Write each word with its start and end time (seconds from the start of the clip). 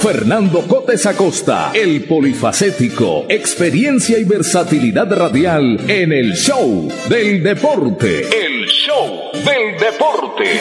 Fernando 0.00 0.62
Cotes 0.66 1.06
Acosta, 1.06 1.72
el 1.74 2.04
polifacético, 2.04 3.26
experiencia 3.28 4.18
y 4.18 4.24
versatilidad 4.24 5.10
radial 5.12 5.80
en 5.88 6.12
el 6.12 6.34
show 6.34 6.88
del 7.08 7.42
deporte. 7.42 8.20
El 8.20 8.66
show 8.66 9.30
del 9.32 9.78
deporte. 9.80 10.60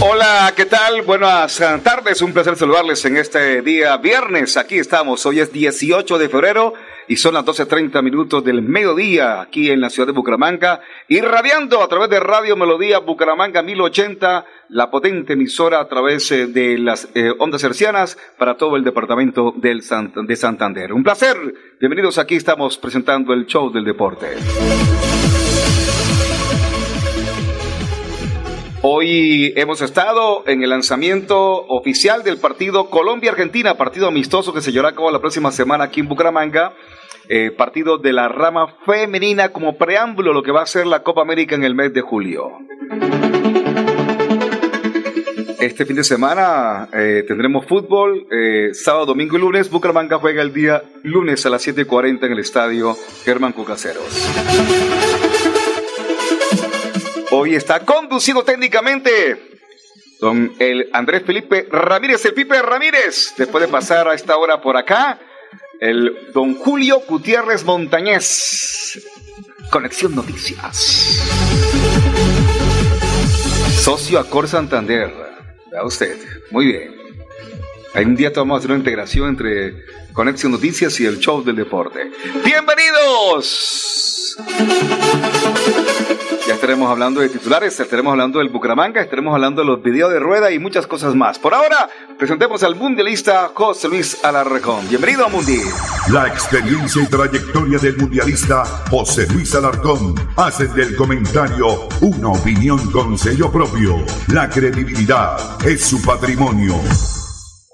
Hola, 0.00 0.52
¿qué 0.56 0.64
tal? 0.66 1.02
Buenas 1.02 1.62
tardes, 1.82 2.22
un 2.22 2.32
placer 2.32 2.56
saludarles 2.56 3.04
en 3.04 3.16
este 3.16 3.62
día 3.62 3.96
viernes. 3.98 4.56
Aquí 4.56 4.78
estamos, 4.78 5.24
hoy 5.26 5.40
es 5.40 5.52
18 5.52 6.18
de 6.18 6.28
febrero 6.28 6.74
y 7.12 7.16
son 7.16 7.34
las 7.34 7.44
12.30 7.44 8.02
minutos 8.02 8.42
del 8.42 8.62
mediodía 8.62 9.42
aquí 9.42 9.70
en 9.70 9.82
la 9.82 9.90
ciudad 9.90 10.06
de 10.06 10.14
Bucaramanga, 10.14 10.80
irradiando 11.08 11.82
a 11.82 11.88
través 11.88 12.08
de 12.08 12.18
Radio 12.18 12.56
Melodía 12.56 13.00
Bucaramanga 13.00 13.60
1080, 13.60 14.46
la 14.70 14.90
potente 14.90 15.34
emisora 15.34 15.80
a 15.80 15.88
través 15.88 16.32
eh, 16.32 16.46
de 16.46 16.78
las 16.78 17.10
eh, 17.14 17.30
ondas 17.38 17.62
hercianas 17.64 18.16
para 18.38 18.56
todo 18.56 18.76
el 18.76 18.82
departamento 18.82 19.52
del 19.58 19.82
de 19.82 20.36
Santander. 20.36 20.94
Un 20.94 21.02
placer, 21.02 21.36
bienvenidos 21.78 22.16
aquí, 22.16 22.36
estamos 22.36 22.78
presentando 22.78 23.34
el 23.34 23.44
show 23.44 23.70
del 23.70 23.84
deporte. 23.84 24.28
Hoy 28.84 29.52
hemos 29.54 29.80
estado 29.80 30.42
en 30.46 30.64
el 30.64 30.70
lanzamiento 30.70 31.38
oficial 31.68 32.24
del 32.24 32.38
partido 32.38 32.90
Colombia-Argentina, 32.90 33.76
partido 33.76 34.08
amistoso 34.08 34.52
que 34.52 34.60
se 34.60 34.72
llevará 34.72 34.88
a 34.88 34.94
cabo 34.94 35.10
la 35.12 35.20
próxima 35.20 35.52
semana 35.52 35.84
aquí 35.84 36.00
en 36.00 36.08
Bucaramanga. 36.08 36.72
Eh, 37.34 37.50
partido 37.50 37.96
de 37.96 38.12
la 38.12 38.28
rama 38.28 38.66
femenina 38.84 39.48
como 39.48 39.78
preámbulo 39.78 40.34
lo 40.34 40.42
que 40.42 40.52
va 40.52 40.60
a 40.60 40.66
ser 40.66 40.86
la 40.86 41.02
Copa 41.02 41.22
América 41.22 41.54
en 41.54 41.64
el 41.64 41.74
mes 41.74 41.94
de 41.94 42.02
julio. 42.02 42.58
Este 45.58 45.86
fin 45.86 45.96
de 45.96 46.04
semana 46.04 46.90
eh, 46.92 47.24
tendremos 47.26 47.64
fútbol, 47.64 48.26
eh, 48.30 48.74
sábado, 48.74 49.06
domingo 49.06 49.38
y 49.38 49.40
lunes. 49.40 49.70
Bucaramanga 49.70 50.18
juega 50.18 50.42
el 50.42 50.52
día 50.52 50.82
lunes 51.04 51.46
a 51.46 51.48
las 51.48 51.66
7.40 51.66 52.26
en 52.26 52.32
el 52.32 52.38
estadio 52.38 52.94
Germán 53.24 53.54
Cucaseros. 53.54 54.28
Hoy 57.30 57.54
está 57.54 57.80
conducido 57.86 58.42
técnicamente 58.42 59.40
don 60.20 60.52
el 60.58 60.90
Andrés 60.92 61.22
Felipe 61.24 61.66
Ramírez, 61.70 62.26
el 62.26 62.34
Pipe 62.34 62.60
Ramírez, 62.60 63.32
después 63.38 63.64
de 63.64 63.68
pasar 63.68 64.06
a 64.06 64.12
esta 64.12 64.36
hora 64.36 64.60
por 64.60 64.76
acá, 64.76 65.18
el 65.82 66.30
don 66.32 66.54
Julio 66.54 67.02
Gutiérrez 67.08 67.64
Montañez. 67.64 69.02
Conexión 69.68 70.14
Noticias. 70.14 71.20
Socio 73.80 74.20
Acor 74.20 74.46
Santander. 74.46 75.12
Vea 75.72 75.84
usted, 75.84 76.16
muy 76.52 76.66
bien. 76.66 76.94
Hay 77.94 78.04
un 78.04 78.14
día 78.14 78.30
vamos 78.32 78.54
a 78.54 78.58
hacer 78.58 78.70
una 78.70 78.78
integración 78.78 79.30
entre 79.30 79.74
Conexión 80.12 80.52
Noticias 80.52 80.98
y 81.00 81.06
el 81.06 81.18
show 81.18 81.42
del 81.42 81.56
deporte. 81.56 82.10
¡Bienvenidos! 82.44 84.36
Ya 86.46 86.54
estaremos 86.54 86.90
hablando 86.90 87.20
de 87.20 87.28
titulares, 87.28 87.78
estaremos 87.78 88.10
hablando 88.12 88.38
del 88.38 88.48
Bucaramanga, 88.48 89.00
estaremos 89.00 89.32
hablando 89.34 89.62
de 89.62 89.68
los 89.68 89.82
videos 89.82 90.12
de 90.12 90.18
rueda 90.18 90.50
y 90.50 90.58
muchas 90.58 90.86
cosas 90.86 91.14
más. 91.14 91.38
Por 91.38 91.54
ahora, 91.54 91.88
presentemos 92.18 92.62
al 92.62 92.74
mundialista 92.74 93.52
José 93.54 93.88
Luis 93.88 94.24
Alarcón. 94.24 94.88
Bienvenido 94.88 95.26
a 95.26 95.28
Mundi. 95.28 95.60
La 96.10 96.26
experiencia 96.26 97.02
y 97.02 97.06
trayectoria 97.06 97.78
del 97.78 97.96
mundialista 97.96 98.64
José 98.90 99.26
Luis 99.32 99.54
Alarcón 99.54 100.14
hacen 100.36 100.74
del 100.74 100.96
comentario 100.96 101.88
una 102.00 102.28
opinión 102.28 102.90
con 102.90 103.16
sello 103.16 103.50
propio. 103.50 104.04
La 104.28 104.48
credibilidad 104.48 105.36
es 105.64 105.84
su 105.84 106.02
patrimonio. 106.02 106.74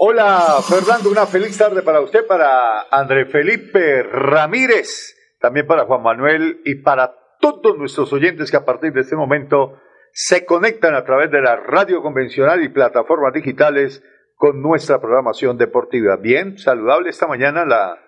Hola 0.01 0.61
Fernando, 0.63 1.11
una 1.11 1.27
feliz 1.27 1.59
tarde 1.59 1.83
para 1.83 2.01
usted, 2.01 2.25
para 2.25 2.83
André 2.83 3.27
Felipe 3.27 4.05
Ramírez, 4.05 5.17
también 5.41 5.67
para 5.67 5.87
Juan 5.87 6.05
Manuel 6.05 6.61
y 6.65 6.77
para 6.83 7.17
todos 7.41 7.77
nuestros 7.77 8.13
oyentes 8.13 8.49
que 8.53 8.57
a 8.57 8.65
partir 8.65 8.93
de 8.93 9.01
este 9.01 9.17
momento 9.17 9.81
se 10.13 10.47
conectan 10.47 10.95
a 10.95 11.05
través 11.05 11.33
de 11.33 11.43
la 11.43 11.57
radio 11.57 12.01
convencional 12.01 12.63
y 12.63 12.69
plataformas 12.69 13.33
digitales 13.33 14.05
con 14.37 14.63
nuestra 14.63 15.01
programación 15.01 15.59
deportiva. 15.59 16.15
Bien, 16.15 16.59
saludable 16.59 17.11
esta 17.11 17.27
mañana 17.27 17.65
la, 17.65 17.99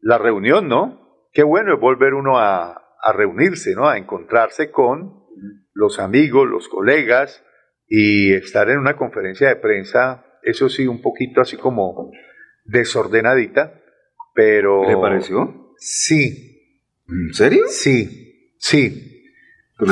la 0.00 0.16
reunión, 0.16 0.68
¿no? 0.68 1.28
Qué 1.34 1.42
bueno 1.42 1.74
es 1.74 1.78
volver 1.78 2.14
uno 2.14 2.38
a, 2.38 2.96
a 2.98 3.12
reunirse, 3.12 3.74
¿no? 3.74 3.86
A 3.86 3.98
encontrarse 3.98 4.70
con 4.70 5.26
los 5.74 5.98
amigos, 5.98 6.48
los 6.48 6.66
colegas 6.70 7.44
y 7.86 8.32
estar 8.32 8.70
en 8.70 8.78
una 8.78 8.96
conferencia 8.96 9.48
de 9.48 9.56
prensa, 9.56 10.25
eso 10.46 10.68
sí, 10.68 10.86
un 10.86 11.02
poquito 11.02 11.40
así 11.40 11.56
como 11.56 12.10
desordenadita, 12.64 13.80
pero... 14.34 14.88
¿Le 14.88 14.96
pareció? 14.96 15.74
Sí. 15.78 16.52
¿En 17.08 17.34
serio? 17.34 17.64
Sí, 17.68 18.26
Sí, 18.58 19.34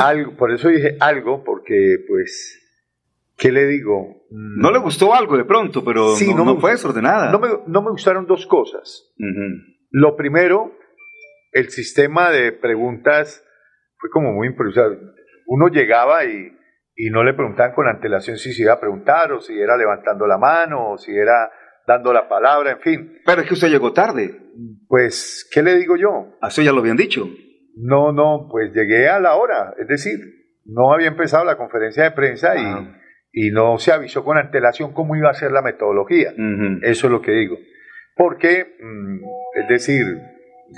algo, 0.01 0.35
por 0.35 0.51
eso 0.51 0.69
dije 0.69 0.97
algo, 0.99 1.43
porque 1.43 1.97
pues, 2.07 2.61
¿qué 3.37 3.51
le 3.51 3.67
digo? 3.67 4.25
No 4.31 4.71
le 4.71 4.79
gustó 4.79 5.13
algo 5.13 5.37
de 5.37 5.45
pronto, 5.45 5.83
pero 5.83 6.15
sí, 6.15 6.33
no, 6.33 6.59
fue 6.59 6.71
desordenada. 6.71 7.31
No 7.31 7.39
me, 7.39 7.47
no 7.67 7.81
me 7.81 7.91
gustaron 7.91 8.25
dos 8.25 8.45
cosas. 8.47 9.13
Lo 9.91 10.17
primero, 10.17 10.73
el 11.53 11.69
sistema 11.69 12.31
de 12.31 12.51
preguntas 12.51 13.45
fue 13.97 14.09
como 14.09 14.33
muy 14.33 14.47
improvisado. 14.47 14.97
Uno 15.47 15.67
llegaba 15.69 16.25
y, 16.25 16.54
y 16.95 17.09
no 17.09 17.23
le 17.23 17.33
preguntaban 17.33 17.73
con 17.73 17.87
antelación 17.87 18.37
si 18.37 18.53
se 18.53 18.63
iba 18.63 18.73
a 18.73 18.79
preguntar, 18.79 19.31
o 19.33 19.41
si 19.41 19.59
era 19.59 19.75
levantando 19.77 20.25
la 20.27 20.37
mano, 20.37 20.91
o 20.91 20.97
si 20.97 21.15
era 21.15 21.51
dando 21.85 22.13
la 22.13 22.27
palabra, 22.27 22.71
en 22.71 22.79
fin. 22.79 23.21
Pero 23.25 23.41
es 23.41 23.47
que 23.47 23.53
usted 23.53 23.69
llegó 23.69 23.93
tarde. 23.93 24.39
Pues, 24.87 25.47
¿qué 25.53 25.61
le 25.61 25.75
digo 25.75 25.97
yo? 25.97 26.37
Eso 26.41 26.61
ya 26.61 26.71
lo 26.71 26.79
habían 26.79 26.97
dicho. 26.97 27.27
No, 27.75 28.11
no, 28.11 28.47
pues 28.49 28.73
llegué 28.73 29.09
a 29.09 29.19
la 29.19 29.35
hora, 29.35 29.73
es 29.77 29.87
decir, 29.87 30.17
no 30.65 30.93
había 30.93 31.07
empezado 31.07 31.43
la 31.43 31.57
conferencia 31.57 32.03
de 32.03 32.11
prensa 32.11 32.55
y, 32.55 33.47
y, 33.47 33.51
no 33.51 33.77
se 33.77 33.91
avisó 33.91 34.23
con 34.23 34.37
antelación 34.37 34.93
cómo 34.93 35.15
iba 35.15 35.29
a 35.29 35.33
ser 35.33 35.51
la 35.51 35.61
metodología. 35.61 36.33
Eso 36.81 37.07
es 37.07 37.11
lo 37.11 37.21
que 37.21 37.31
digo. 37.31 37.57
Porque, 38.15 38.77
mm, 38.79 39.17
es 39.61 39.67
decir, 39.67 40.05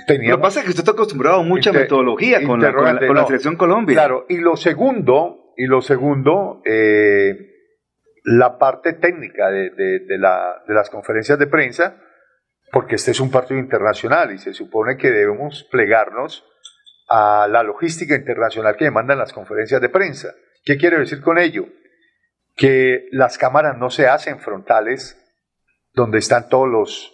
tenía... 0.06 0.30
Lo 0.30 0.36
que 0.36 0.42
pasa 0.42 0.58
es 0.58 0.64
que 0.64 0.70
usted 0.70 0.82
está 0.82 0.92
acostumbrado 0.92 1.40
a 1.40 1.42
mucha 1.44 1.72
metodología 1.72 2.44
con 2.44 2.60
la, 2.60 2.72
con, 2.74 3.14
la, 3.14 3.26
selección 3.26 3.56
Colombia. 3.56 3.94
Claro, 3.94 4.26
y 4.28 4.38
lo 4.38 4.56
segundo, 4.56 5.47
y 5.58 5.66
lo 5.66 5.82
segundo, 5.82 6.62
eh, 6.64 7.36
la 8.22 8.58
parte 8.58 8.92
técnica 8.92 9.50
de, 9.50 9.70
de, 9.70 10.18
la, 10.18 10.62
de 10.68 10.72
las 10.72 10.88
conferencias 10.88 11.36
de 11.36 11.48
prensa, 11.48 12.00
porque 12.70 12.94
este 12.94 13.10
es 13.10 13.18
un 13.18 13.32
partido 13.32 13.58
internacional 13.58 14.32
y 14.32 14.38
se 14.38 14.54
supone 14.54 14.96
que 14.96 15.10
debemos 15.10 15.66
plegarnos 15.68 16.46
a 17.08 17.48
la 17.50 17.64
logística 17.64 18.14
internacional 18.14 18.76
que 18.76 18.84
demandan 18.84 19.18
las 19.18 19.32
conferencias 19.32 19.80
de 19.80 19.88
prensa. 19.88 20.32
¿Qué 20.64 20.76
quiero 20.76 21.00
decir 21.00 21.20
con 21.22 21.38
ello? 21.38 21.66
Que 22.54 23.08
las 23.10 23.36
cámaras 23.36 23.76
no 23.76 23.90
se 23.90 24.06
hacen 24.06 24.38
frontales 24.38 25.20
donde 25.92 26.18
están 26.18 26.48
todos 26.48 26.68
los, 26.68 27.12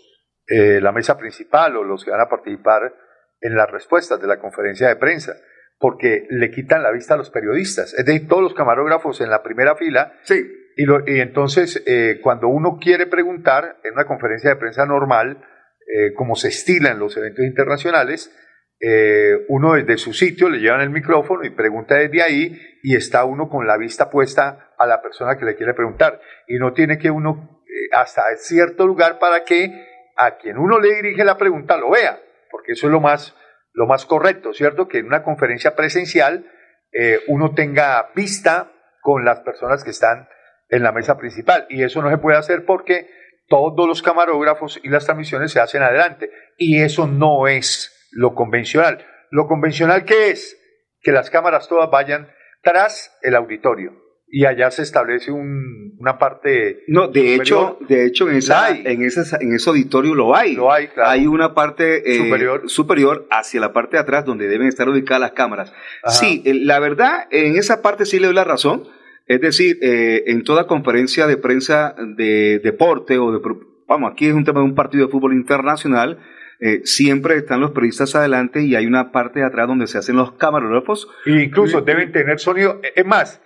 eh, 0.49 0.83
la 0.83 0.93
mesa 0.93 1.17
principal 1.17 1.79
o 1.79 1.83
los 1.83 2.05
que 2.05 2.11
van 2.11 2.21
a 2.21 2.29
participar 2.29 2.95
en 3.41 3.57
las 3.57 3.71
respuestas 3.71 4.21
de 4.21 4.27
la 4.27 4.39
conferencia 4.39 4.89
de 4.89 4.97
prensa. 4.97 5.35
Porque 5.79 6.27
le 6.31 6.51
quitan 6.51 6.83
la 6.83 6.93
vista 6.93 7.15
a 7.15 7.17
los 7.17 7.31
periodistas. 7.31 7.95
Es 7.95 8.05
decir, 8.05 8.29
todos 8.29 8.43
los 8.43 8.55
camarógrafos 8.55 9.21
en 9.21 9.31
la 9.31 9.43
primera 9.43 9.77
fila. 9.77 10.15
Sí. 10.23 10.43
Y, 10.77 10.85
lo- 10.85 11.07
y 11.07 11.21
entonces, 11.21 11.83
eh, 11.87 12.21
cuando 12.23 12.49
uno 12.49 12.79
quiere 12.81 13.07
preguntar 13.07 13.77
en 13.85 13.93
una 13.95 14.07
conferencia 14.07 14.51
de 14.51 14.57
prensa 14.57 14.87
normal, 14.87 15.45
eh, 15.87 16.15
como 16.15 16.35
se 16.37 16.49
estila 16.49 16.91
en 16.91 16.99
los 16.99 17.17
eventos 17.17 17.45
internacionales, 17.45 18.35
eh, 18.81 19.45
uno 19.49 19.75
desde 19.75 19.97
su 19.99 20.13
sitio 20.13 20.49
le 20.51 20.59
llevan 20.59 20.81
el 20.81 20.91
micrófono 20.91 21.45
y 21.45 21.51
pregunta 21.51 21.95
desde 21.95 22.23
ahí 22.23 22.59
y 22.83 22.97
está 22.97 23.25
uno 23.25 23.49
con 23.49 23.67
la 23.67 23.77
vista 23.79 24.11
puesta 24.11 24.73
a 24.79 24.87
la 24.87 25.01
persona 25.01 25.39
que 25.39 25.45
le 25.45 25.55
quiere 25.57 25.75
preguntar. 25.75 26.21
Y 26.49 26.59
no 26.59 26.73
tiene 26.73 26.99
que 26.99 27.11
uno 27.11 27.63
eh, 27.69 27.89
hasta 27.95 28.23
cierto 28.37 28.87
lugar 28.87 29.19
para 29.19 29.45
que 29.45 29.71
a 30.17 30.37
quien 30.37 30.59
uno 30.59 30.81
le 30.81 30.95
dirige 30.97 31.25
la 31.25 31.37
pregunta 31.37 31.77
lo 31.77 31.91
vea, 31.91 32.19
porque 32.51 32.73
eso 32.73 32.87
es 32.87 32.93
lo 32.93 33.01
más, 33.01 33.37
lo 33.75 33.87
más 33.87 34.07
correcto, 34.07 34.55
¿cierto? 34.55 34.89
Que 34.89 34.99
en 34.99 35.07
una 35.07 35.23
conferencia 35.23 35.75
presencial 35.75 36.51
eh, 36.93 37.19
uno 37.27 37.55
tenga 37.55 38.11
vista 38.15 38.73
con 39.03 39.25
las 39.25 39.41
personas 39.41 39.85
que 39.85 39.91
están 39.91 40.29
en 40.69 40.83
la 40.83 40.93
mesa 40.93 41.19
principal. 41.19 41.67
Y 41.69 41.83
eso 41.83 42.01
no 42.01 42.09
se 42.09 42.19
puede 42.19 42.39
hacer 42.39 42.65
porque 42.65 43.11
todos 43.49 43.87
los 43.87 44.01
camarógrafos 44.01 44.81
y 44.83 44.89
las 44.89 45.05
transmisiones 45.05 45.53
se 45.53 45.61
hacen 45.61 45.83
adelante. 45.83 46.31
Y 46.57 46.83
eso 46.83 47.07
no 47.07 47.49
es 47.49 48.09
lo 48.13 48.35
convencional. 48.35 49.05
Lo 49.31 49.49
convencional 49.49 50.05
que 50.05 50.31
es 50.31 50.57
que 51.01 51.13
las 51.13 51.29
cámaras 51.29 51.69
todas 51.69 51.91
vayan 51.91 52.29
tras 52.63 53.19
el 53.23 53.35
auditorio. 53.35 54.04
Y 54.37 54.47
allá 54.47 54.69
se 54.73 54.83
establece 54.83 55.31
un- 55.31 55.95
una 56.01 56.19
parte... 56.19 56.83
No, 56.89 57.07
de 57.07 57.37
hecho, 57.37 57.79
de 57.89 58.05
hecho 58.07 58.29
en, 58.29 58.37
esa, 58.39 58.71
en, 58.71 59.03
ese, 59.05 59.21
en 59.41 59.55
ese 59.55 59.71
auditorio 59.71 60.13
lo 60.15 60.35
hay. 60.35 60.57
Lo 60.57 60.73
hay, 60.73 60.89
claro. 60.89 61.11
Hay 61.11 61.27
una 61.29 61.55
parte 61.55 62.11
eh, 62.11 62.19
Superior. 62.25 62.63
superior 62.69 63.27
hacia 63.31 63.61
la 63.61 63.73
parte 63.73 63.97
de 63.97 64.03
atrás 64.03 64.25
donde 64.25 64.49
deben 64.49 64.67
estar 64.67 64.89
ubicadas 64.89 65.21
las 65.21 65.33
cámaras. 65.33 65.73
Ajá. 66.03 66.17
Sí, 66.17 66.43
eh, 66.45 66.55
la 66.55 66.81
verdad, 66.81 67.29
en 67.31 67.57
esa 67.57 67.81
parte 67.81 68.07
sí 68.07 68.19
le 68.19 68.27
doy 68.27 68.35
la 68.35 68.43
razón. 68.43 68.83
Es 69.27 69.41
decir, 69.41 69.79
eh, 69.83 70.25
en 70.27 70.43
toda 70.43 70.67
conferencia 70.67 71.29
de 71.29 71.37
prensa 71.37 71.95
de 72.17 72.59
deporte 72.59 73.19
o 73.19 73.31
de... 73.31 73.41
Vamos, 73.87 74.11
aquí 74.13 74.27
es 74.27 74.35
un 74.35 74.45
tema 74.45 74.61
de 74.61 74.67
un 74.67 74.75
partido 74.75 75.07
de 75.07 75.13
fútbol 75.13 75.33
internacional. 75.35 76.19
eh, 76.61 76.81
siempre 76.85 77.37
están 77.37 77.61
los 77.61 77.71
periodistas 77.71 78.15
adelante 78.17 78.63
y 78.63 78.75
hay 78.75 78.87
una 78.87 79.13
parte 79.13 79.41
de 79.41 79.47
atrás 79.47 79.69
donde 79.69 79.87
se 79.87 79.99
hacen 79.99 80.17
los 80.17 80.33
camarógrafos. 80.33 81.09
Incluso 81.27 81.83
deben 81.83 82.11
tener 82.11 82.39
sonido. 82.41 82.81
Es 82.97 83.05
más, 83.07 83.41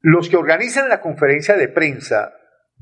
los 0.00 0.28
que 0.28 0.36
organizan 0.36 0.88
la 0.88 1.00
conferencia 1.00 1.56
de 1.56 1.68
prensa 1.68 2.32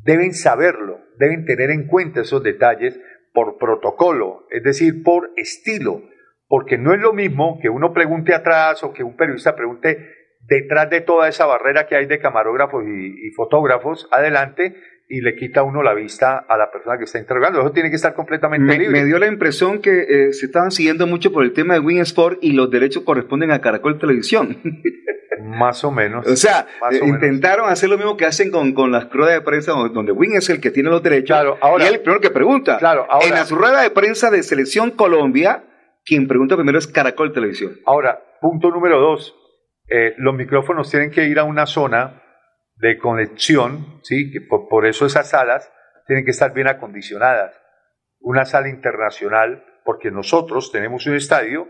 deben 0.05 0.33
saberlo, 0.33 1.01
deben 1.19 1.45
tener 1.45 1.71
en 1.71 1.87
cuenta 1.87 2.21
esos 2.21 2.43
detalles 2.43 2.99
por 3.33 3.59
protocolo, 3.59 4.47
es 4.51 4.63
decir, 4.63 5.03
por 5.03 5.31
estilo, 5.37 6.03
porque 6.47 6.79
no 6.79 6.95
es 6.95 7.01
lo 7.01 7.13
mismo 7.13 7.59
que 7.61 7.69
uno 7.69 7.93
pregunte 7.93 8.35
atrás 8.35 8.83
o 8.85 8.93
que 8.93 9.03
un 9.03 9.17
periodista 9.17 9.57
pregunte 9.57 10.15
detrás 10.41 10.89
de 10.91 11.01
toda 11.01 11.29
esa 11.29 11.47
barrera 11.47 11.87
que 11.87 11.97
hay 11.97 12.07
de 12.07 12.21
camarógrafos 12.21 12.85
y, 12.85 13.27
y 13.27 13.31
fotógrafos 13.33 14.09
adelante 14.13 14.77
y 15.09 15.21
le 15.23 15.35
quita 15.37 15.63
uno 15.63 15.83
la 15.83 15.95
vista 15.95 16.45
a 16.49 16.57
la 16.59 16.71
persona 16.71 16.99
que 16.99 17.05
está 17.05 17.19
interrogando. 17.19 17.61
Eso 17.61 17.73
tiene 17.73 17.89
que 17.91 17.97
estar 17.97 18.15
completamente 18.15 18.67
Me, 18.67 18.79
libre. 18.79 18.91
me 19.01 19.05
dio 19.07 19.19
la 19.19 19.27
impresión 19.27 19.81
que 19.81 20.03
eh, 20.03 20.33
se 20.35 20.47
estaban 20.47 20.71
siguiendo 20.71 21.07
mucho 21.07 21.33
por 21.33 21.45
el 21.45 21.53
tema 21.55 21.75
de 21.75 21.81
Win 21.81 22.01
Sport 22.01 22.39
y 22.43 22.53
los 22.53 22.71
derechos 22.71 23.05
corresponden 23.05 23.51
a 23.51 23.61
Caracol 23.61 23.99
Televisión. 23.99 24.59
Más 25.41 25.85
o 25.85 25.91
menos. 25.93 26.27
o 26.27 26.37
sea, 26.37 26.67
eh, 26.91 26.95
menos. 27.01 27.09
intentaron 27.09 27.71
hacer 27.71 27.89
lo 27.89 27.97
mismo 27.97 28.17
que 28.17 28.27
hacen 28.27 28.51
con, 28.51 28.73
con 28.75 28.91
las 28.91 29.09
ruedas 29.11 29.35
de 29.37 29.41
prensa 29.41 29.73
donde 29.73 30.13
Win 30.13 30.33
es 30.35 30.51
el 30.51 30.61
que 30.61 30.71
tiene 30.71 30.91
los 30.91 31.03
derechos 31.03 31.29
Claro, 31.37 31.57
ahora- 31.61 31.85
y 31.85 31.87
él 31.89 31.95
el 31.95 32.01
primero 32.01 32.21
que 32.21 32.31
pregunta. 32.31 32.77
Claro, 32.79 33.07
ahora- 33.09 33.27
en 33.27 33.35
la 33.35 33.45
rueda 33.45 33.83
de 33.83 33.91
prensa 33.91 34.31
de 34.31 34.43
Selección 34.43 34.91
Colombia, 34.91 35.65
quien 36.05 36.27
pregunta 36.27 36.57
primero 36.57 36.79
es 36.79 36.87
Caracol 36.89 37.33
Televisión. 37.33 37.73
Ahora, 37.87 38.19
punto 38.41 38.71
número 38.71 38.99
dos, 39.01 39.35
eh, 39.89 40.15
los 40.19 40.35
micrófonos 40.35 40.91
tienen 40.91 41.11
que 41.13 41.25
ir 41.27 41.39
a 41.39 41.45
una 41.45 41.67
zona 41.67 42.21
de 42.81 42.99
conexión, 42.99 44.01
¿sí? 44.03 44.31
Que 44.31 44.41
por, 44.41 44.69
por 44.69 44.87
eso 44.87 45.07
esas 45.07 45.31
salas 45.31 45.73
tienen 46.07 46.25
que 46.25 46.31
estar 46.31 46.53
bien 46.55 46.69
acondicionadas. 46.69 47.55
Una 48.21 48.45
sala 48.45 48.69
internacional, 48.69 49.65
porque 49.85 50.11
nosotros 50.11 50.73
tenemos 50.73 51.07
un 51.07 51.15
estadio 51.17 51.69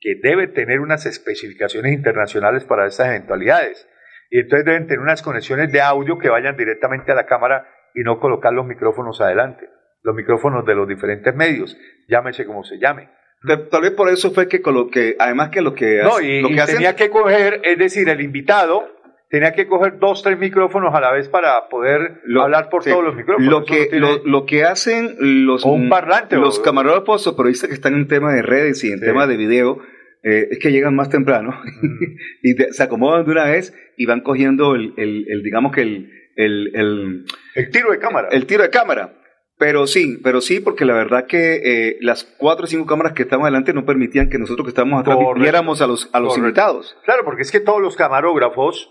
que 0.00 0.14
debe 0.22 0.46
tener 0.48 0.80
unas 0.80 1.06
especificaciones 1.06 1.92
internacionales 1.92 2.64
para 2.64 2.86
estas 2.86 3.08
eventualidades. 3.08 3.88
Y 4.30 4.40
entonces 4.40 4.64
deben 4.66 4.86
tener 4.86 5.00
unas 5.00 5.22
conexiones 5.22 5.72
de 5.72 5.80
audio 5.80 6.18
que 6.18 6.28
vayan 6.28 6.56
directamente 6.56 7.12
a 7.12 7.14
la 7.14 7.26
cámara 7.26 7.66
y 7.94 8.02
no 8.02 8.20
colocar 8.20 8.52
los 8.52 8.66
micrófonos 8.66 9.20
adelante. 9.20 9.68
Los 10.02 10.14
micrófonos 10.14 10.64
de 10.66 10.74
los 10.74 10.86
diferentes 10.86 11.34
medios, 11.34 11.76
llámese 12.08 12.46
como 12.46 12.62
se 12.62 12.78
llame. 12.78 13.08
Tal- 13.70 13.82
vez 13.82 13.92
por 13.92 14.08
eso 14.08 14.30
fue 14.32 14.48
que, 14.48 14.60
coloque, 14.60 15.16
además 15.18 15.50
que 15.50 15.60
lo 15.62 15.74
que, 15.74 16.02
No, 16.02 16.16
hace- 16.16 16.24
y, 16.26 16.40
lo 16.42 16.48
que 16.48 16.54
y 16.54 16.58
hacen 16.58 16.74
tenía 16.76 16.96
que 16.96 17.08
coger, 17.10 17.60
es 17.64 17.78
decir, 17.78 18.08
el 18.08 18.20
invitado 18.20 18.86
tenía 19.30 19.52
que 19.52 19.66
coger 19.66 19.98
dos, 19.98 20.22
tres 20.22 20.38
micrófonos 20.38 20.94
a 20.94 21.00
la 21.00 21.12
vez 21.12 21.28
para 21.28 21.68
poder 21.68 22.20
Lo- 22.24 22.42
hablar 22.42 22.68
por 22.70 22.82
sí. 22.82 22.90
todos 22.90 23.04
los 23.04 23.14
micrófonos. 23.14 23.50
Lo 23.50 23.64
que, 23.64 23.86
tiene- 23.86 24.00
lo, 24.00 24.24
lo 24.24 24.46
que 24.46 24.64
hacen 24.64 25.16
los, 25.20 25.64
O 25.64 25.70
un 25.70 25.88
parlante, 25.88 26.36
los 26.36 26.58
o- 26.58 26.62
camarógrafos 26.62 27.26
o 27.26 27.36
periodistas 27.36 27.68
que 27.68 27.74
están 27.74 27.94
en 27.94 28.08
tema 28.08 28.32
de 28.32 28.42
redes 28.42 28.82
y 28.84 28.90
en 28.92 28.98
Sí. 28.98 29.04
tema 29.04 29.26
de 29.26 29.36
video 29.36 29.78
eh, 30.24 30.48
es 30.50 30.58
que 30.58 30.72
llegan 30.72 30.96
más 30.96 31.10
temprano 31.10 31.60
y 32.42 32.54
de- 32.54 32.72
se 32.72 32.82
acomodan 32.82 33.24
de 33.24 33.30
una 33.32 33.44
vez 33.44 33.74
y 33.96 34.06
van 34.06 34.20
cogiendo 34.20 34.74
el, 34.74 34.94
el- 34.96 35.26
el, 35.28 35.42
digamos 35.42 35.72
que 35.72 35.82
el, 35.82 36.10
el, 36.36 36.70
el, 36.74 37.24
el 37.54 37.70
tiro 37.70 37.90
de 37.90 37.98
cámara. 37.98 38.28
el 38.30 38.46
tiro 38.46 38.62
de 38.62 38.70
cámara. 38.70 39.14
Pero 39.60 39.88
sí, 39.88 40.20
pero 40.22 40.40
sí, 40.40 40.60
porque 40.60 40.84
la 40.84 40.94
verdad 40.94 41.26
que 41.26 41.56
eh, 41.64 41.96
las 42.00 42.22
cuatro 42.38 42.64
o 42.64 42.66
cinco 42.68 42.86
cámaras 42.86 43.12
que 43.12 43.22
estaban 43.24 43.42
adelante 43.44 43.72
no 43.74 43.84
permitían 43.84 44.28
que 44.30 44.38
nosotros 44.38 44.64
que 44.64 44.68
estábamos 44.70 45.00
atrás 45.00 45.18
viéramos 45.34 45.82
a 45.82 45.88
los, 45.88 46.08
a 46.12 46.20
los 46.20 46.28
Correcto. 46.34 46.38
invitados. 46.46 46.96
Claro, 47.04 47.22
porque 47.24 47.42
es 47.42 47.50
que 47.50 47.58
todos 47.58 47.80
los 47.82 47.96
camarógrafos 47.96 48.88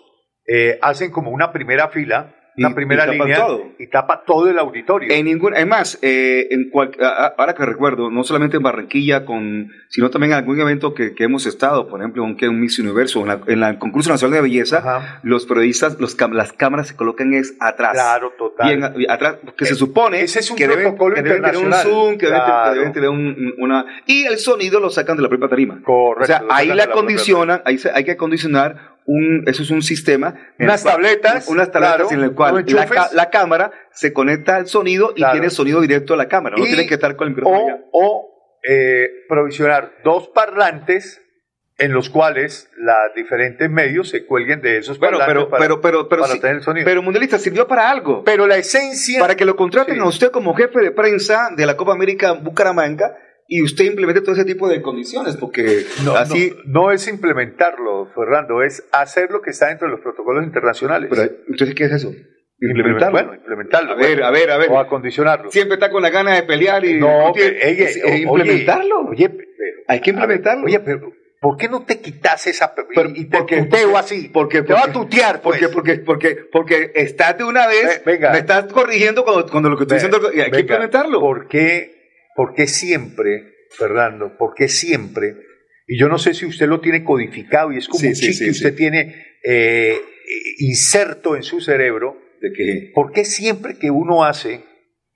eh, 0.48 0.80
hacen 0.82 1.12
como 1.12 1.32
una 1.32 1.52
primera 1.52 1.90
fila, 1.90 2.34
una 2.60 2.70
Y- 2.70 2.74
primera 2.74 3.06
y 3.14 3.20
línea 3.20 3.38
todo. 3.46 3.66
y 3.78 3.86
tapa 3.86 4.24
todo 4.26 4.50
el 4.50 4.58
auditorio. 4.58 5.14
En 5.14 5.26
ningún, 5.26 5.56
es 5.56 5.68
más, 5.68 6.00
eh, 6.02 6.48
en 6.50 6.72
cual- 6.72 6.90
ahora 7.38 7.54
que 7.54 7.64
recuerdo, 7.64 8.10
no 8.10 8.24
solamente 8.24 8.58
en 8.58 8.64
Barranquilla, 8.64 9.26
con, 9.26 9.70
sino 9.90 10.10
también 10.10 10.32
en 10.32 10.40
algún 10.40 10.60
evento 10.60 10.96
que, 10.96 11.14
que 11.14 11.26
hemos 11.26 11.46
estado, 11.46 11.88
por 11.88 12.00
ejemplo, 12.00 12.24
en 12.26 12.50
un 12.50 12.60
Miss 12.60 12.80
Universo, 12.80 13.22
en, 13.22 13.28
la, 13.28 13.40
en 13.46 13.60
la- 13.60 13.70
el 13.70 13.78
concurso 13.78 14.10
nacional 14.10 14.38
de 14.38 14.42
belleza, 14.42 14.78
Ajá. 14.80 15.20
los 15.22 15.46
periodistas, 15.46 16.00
los, 16.00 16.18
las 16.32 16.52
cámaras 16.52 16.88
se 16.88 16.96
colocan 16.96 17.32
es 17.36 17.56
atrás. 17.60 17.92
Claro, 17.94 18.34
total. 18.40 18.92
Bien 18.96 19.12
atrás, 19.12 19.36
que 19.56 19.66
se 19.66 19.74
Eh, 19.74 19.76
supone 19.76 20.22
ese 20.22 20.40
es 20.40 20.50
un 20.50 20.58
que, 20.58 20.68
deben, 20.68 20.98
que 20.98 21.22
deben 21.22 21.44
tener 21.44 21.58
un 21.58 21.72
zoom, 21.74 22.18
que 22.18 22.26
deben, 22.26 22.40
tener- 22.40 22.44
Claro. 22.44 22.72
que 22.74 22.80
deben 22.80 22.94
tener 22.94 23.10
un- 23.10 23.54
una... 23.60 23.86
Y 24.08 24.24
el 24.26 24.40
sonido 24.40 24.80
lo 24.80 24.90
sacan 24.90 25.16
de 25.16 25.22
la 25.22 25.30
propia 25.30 25.48
tarima. 25.48 25.80
Correcto, 25.84 26.24
o 26.24 26.26
sea, 26.26 26.42
ahí 26.50 26.70
la 26.70 26.86
acondicionan, 26.86 27.62
ahí 27.66 27.78
se- 27.78 27.92
hay 27.94 28.04
que 28.04 28.14
acondicionar 28.14 28.97
un, 29.10 29.44
eso 29.48 29.64
es 29.64 29.72
un 29.72 29.82
sistema. 29.82 30.36
Unas 30.60 30.84
cual- 30.84 30.94
tabletas, 30.96 31.48
Unas 31.48 31.72
tabletas 31.72 31.96
claro, 31.96 32.12
en 32.12 32.22
el 32.24 32.36
cual 32.36 32.64
la, 32.68 33.10
la 33.14 33.30
cámara 33.30 33.72
se 33.92 34.12
conecta 34.14 34.58
al 34.58 34.68
sonido 34.68 35.12
y 35.16 35.22
Claro. 35.22 35.32
tiene 35.34 35.50
sonido 35.50 35.82
directo 35.82 36.14
a 36.14 36.18
la 36.18 36.28
cámara. 36.28 36.58
No 36.58 36.64
Y- 36.66 36.68
tiene 36.68 36.86
que 36.88 36.94
estar 36.96 37.16
con 37.16 37.30
el 37.30 37.34
micrófono 37.34 37.64
allá. 37.66 37.82
o, 37.94 38.60
eh, 38.70 39.08
provisionar 39.30 39.94
dos 40.04 40.28
parlantes 40.30 41.22
en 41.80 41.94
los 41.94 42.10
cuales 42.10 42.70
los 42.76 42.96
diferentes 43.16 43.70
medios 43.70 44.10
se 44.10 44.26
cuelguen 44.26 44.62
de 44.62 44.80
esos 44.80 44.98
Bueno, 45.00 45.20
pero, 45.26 45.48
para, 45.48 45.62
pero, 45.62 45.80
pero, 45.80 46.10
pero, 46.10 46.24
para 46.24 46.34
sí, 46.34 46.40
tener 46.42 46.56
el 46.58 46.64
sonido. 46.64 46.86
pero 46.86 47.04
Mundialista 47.04 47.38
sirvió 47.38 47.68
para 47.68 47.90
algo. 47.90 48.24
Pero 48.24 48.48
la 48.48 48.58
esencia... 48.58 49.20
para 49.20 49.36
que 49.36 49.46
lo 49.46 49.56
contraten 49.56 49.94
Sí. 49.96 50.02
a 50.02 50.06
usted 50.06 50.32
como 50.32 50.56
jefe 50.56 50.80
de 50.82 50.90
prensa 50.92 51.50
de 51.56 51.66
la 51.68 51.78
Copa 51.78 51.94
América 51.94 52.34
Bucaramanga 52.34 53.16
y 53.48 53.62
usted 53.64 53.86
implemente 53.86 54.22
todo 54.22 54.34
ese 54.34 54.46
tipo 54.46 54.68
de 54.68 54.82
condiciones, 54.82 55.38
porque 55.38 55.86
no, 56.04 56.16
así... 56.16 56.54
no, 56.66 56.84
no 56.88 56.92
es 56.92 57.08
implementarlo, 57.08 58.08
Fernando, 58.14 58.62
es 58.64 58.84
hacer 58.92 59.32
lo 59.32 59.42
que 59.42 59.52
está 59.52 59.68
dentro 59.68 59.88
de 59.88 59.92
los 59.92 60.02
protocolos 60.02 60.44
internacionales. 60.44 61.10
Pero, 61.10 61.24
entonces, 61.48 61.74
¿qué 61.76 61.86
es 61.86 61.92
eso? 61.94 62.12
Implementarlo. 62.60 63.20
Implementarlo. 63.20 63.28
Bueno, 63.28 63.36
implementarlo. 63.36 63.92
A 63.94 63.96
ver, 63.96 64.24
a 64.24 64.32
ver, 64.32 64.52
a 64.52 64.58
ver. 64.58 64.70
O 64.72 64.80
acondicionarlo. 64.80 65.52
Siempre 65.52 65.76
está 65.76 65.90
con 65.92 66.02
la 66.02 66.10
gana 66.10 66.36
de 66.36 66.44
pelear 66.44 66.84
y 66.86 67.00
no, 67.00 67.34
Es- 67.36 68.02
oye, 68.04 68.18
implementarlo. 68.22 69.00
Oye, 69.10 69.30
pero- 69.30 69.48
Hay 69.88 70.02
que 70.02 70.10
a 70.10 70.14
ver, 70.14 70.22
implementarlo. 70.22 70.66
Oye, 70.66 70.80
pero 70.80 71.12
¿por 71.40 71.56
qué 71.58 71.70
no 71.70 71.84
te 71.86 72.00
quitas 72.02 72.48
esa... 72.48 72.74
pe- 72.74 72.86
Pero, 72.96 73.10
y 73.14 73.26
te 73.30 73.38
¿por 73.38 73.46
qué? 73.46 73.62
tuteo 73.62 73.96
así? 73.98 74.30
Porque, 74.34 74.64
te 74.64 74.74
va 74.74 74.86
a 74.86 74.92
tutear, 74.92 75.42
pues. 75.42 75.60
porque, 75.60 75.70
porque, 75.74 75.96
porque, 76.04 76.38
porque 76.52 76.92
estás 76.96 77.38
de 77.38 77.44
una 77.44 77.68
vez, 77.68 78.02
venga. 78.06 78.32
me 78.32 78.40
estás 78.40 78.66
corrigiendo 78.74 79.24
cuando, 79.24 79.46
cuando 79.50 79.70
lo 79.70 79.78
que 79.78 79.84
estoy 79.84 80.00
Ve- 80.00 80.04
diciendo 80.08 80.32
y 80.34 80.42
hay 80.42 80.52
que 80.52 80.60
implementarlo. 80.62 81.20
¿Por 81.20 81.48
qué, 81.48 81.97
por 82.38 82.54
qué 82.54 82.68
siempre, 82.68 83.56
Fernando, 83.72 84.38
por 84.38 84.54
qué 84.54 84.68
siempre? 84.68 85.36
Y 85.88 86.00
yo 86.00 86.08
no 86.08 86.20
sé 86.20 86.36
si 86.36 86.46
usted 86.46 86.68
lo 86.68 86.80
tiene 86.80 87.04
codificado 87.04 87.74
y 87.74 87.78
es 87.78 87.88
como 87.88 88.00
Sí, 88.00 88.08
un 88.10 88.14
chip 88.14 88.34
sí, 88.34 88.46
que 88.46 88.52
usted 88.52 88.76
tiene 88.76 89.16
eh, 89.44 90.00
inserto 90.60 91.36
en 91.36 91.42
su 91.42 91.60
cerebro. 91.62 92.16
¿De 92.40 92.54
qué? 92.54 92.92
¿Por 92.94 93.12
qué 93.12 93.26
siempre 93.26 93.80
que 93.80 93.90
uno 93.90 94.24
hace 94.24 94.62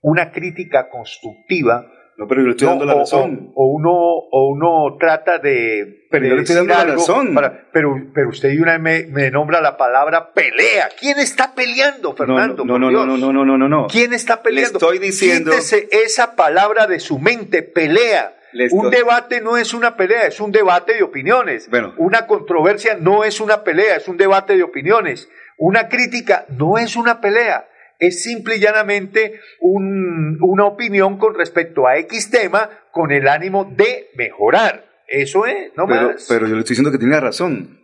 una 0.02 0.32
crítica 0.32 0.90
constructiva, 0.90 1.94
No, 2.22 2.28
pero 2.28 2.42
yo 2.42 2.48
le 2.48 2.52
estoy 2.52 2.66
no, 2.68 2.72
dando 2.74 2.86
la 2.86 2.94
o, 2.96 3.00
razón. 3.00 3.52
o- 3.56 3.64
o 3.64 3.68
uno, 3.76 3.92
o 3.92 4.50
uno 4.52 4.96
trata 5.00 5.40
de... 5.40 6.06
Pero 6.12 6.24
de 6.24 6.30
yo 6.30 6.36
le 6.36 6.42
estoy 6.44 6.56
dando 6.58 6.74
la 6.76 6.86
razón. 6.86 7.34
para- 7.34 7.64
pero, 7.74 7.96
pero 8.14 8.30
usted 8.30 8.56
una 8.62 8.78
vez 8.78 9.08
me, 9.10 9.12
me 9.12 9.32
nombra 9.32 9.60
la 9.60 9.76
palabra 9.76 10.32
pelea. 10.34 10.90
¿Quién 11.00 11.18
está 11.18 11.56
peleando, 11.56 12.14
Fernando? 12.16 12.64
no, 12.64 12.74
por 12.74 12.80
no, 12.80 12.92
no, 12.92 13.18
no, 13.18 13.34
no, 13.34 13.58
no, 13.58 13.68
no. 13.68 13.88
¿Quién 13.88 14.14
está 14.14 14.44
peleando? 14.44 14.74
Le 14.80 14.86
estoy 14.86 15.00
diciendo- 15.00 15.50
Quítese 15.52 15.90
esa 15.92 16.36
palabra 16.36 16.86
de 16.86 17.00
su 17.00 17.18
mente, 17.18 17.64
pelea. 17.64 18.36
Un 18.72 18.92
debate 18.92 19.42
no 19.42 19.58
es 19.58 19.74
una 19.74 19.96
pelea, 19.96 20.28
es 20.28 20.40
un 20.42 20.52
debate 20.52 20.94
de 20.94 21.02
opiniones. 21.04 21.70
Bueno. 21.72 21.94
Una 21.98 22.28
controversia 22.28 22.98
no 23.00 23.24
es 23.24 23.40
una 23.42 23.64
pelea, 23.64 23.96
es 23.96 24.08
un 24.08 24.18
debate 24.18 24.56
de 24.58 24.64
opiniones. 24.64 25.28
Una 25.58 25.88
crítica 25.90 26.46
no 26.50 26.78
es 26.78 26.96
una 26.96 27.22
pelea, 27.22 27.66
es 28.02 28.22
simple 28.24 28.58
y 28.58 28.60
llanamente 28.60 29.40
un- 29.62 30.38
una 30.42 30.66
opinión 30.66 31.18
con 31.18 31.36
respecto 31.36 31.88
a 31.88 31.98
X 31.98 32.30
tema 32.32 32.70
con 32.92 33.12
el 33.12 33.28
ánimo 33.28 33.64
de 33.78 34.10
mejorar. 34.16 34.86
Eso 35.08 35.46
es, 35.46 35.72
no 35.78 35.86
pero, 35.88 36.08
más. 36.10 36.26
pero 36.28 36.48
yo 36.48 36.56
le 36.56 36.62
estoy 36.62 36.74
diciendo 36.74 36.92
que 36.92 36.98
tiene 36.98 37.20
razón. 37.20 37.78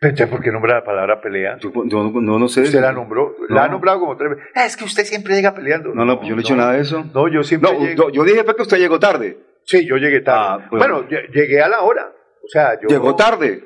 Entonces, 0.00 0.26
¿por 0.28 0.42
qué 0.42 0.50
nombra 0.50 0.74
la 0.74 0.84
palabra 0.84 1.20
pelea? 1.20 1.58
Yo, 1.60 1.70
no, 1.74 2.10
no, 2.20 2.38
no 2.38 2.48
sé. 2.48 2.62
Usted 2.62 2.80
la 2.80 2.92
nombró, 2.92 3.36
No. 3.48 3.54
la 3.54 3.64
ha 3.64 3.68
nombrado 3.68 4.00
como 4.00 4.16
tres 4.16 4.30
veces. 4.30 4.44
Ah, 4.54 4.66
es 4.66 4.76
que 4.76 4.84
usted 4.84 5.04
siempre 5.04 5.34
llega 5.34 5.54
peleando. 5.54 5.94
No, 5.94 6.04
no, 6.04 6.20
yo 6.22 6.30
no 6.30 6.34
he 6.34 6.38
dicho 6.38 6.56
nada 6.56 6.72
de 6.72 6.80
eso. 6.80 7.04
No, 7.14 7.28
yo 7.28 7.42
siempre 7.44 7.72
No, 7.72 7.78
llego. 7.80 8.10
yo, 8.10 8.24
dije 8.24 8.42
fue 8.44 8.56
que 8.56 8.62
usted 8.62 8.78
llegó 8.78 8.98
tarde. 8.98 9.38
Sí, 9.64 9.86
yo 9.86 9.96
llegué 9.96 10.20
tarde. 10.20 10.64
Ah, 10.64 10.66
pues- 10.70 10.78
bueno, 10.80 11.08
lle- 11.08 11.28
llegué 11.32 11.62
a 11.62 11.68
la 11.68 11.80
hora. 11.80 12.12
O 12.44 12.48
sea, 12.48 12.80
yo. 12.80 12.88
Llegó 12.88 13.14
tarde. 13.14 13.62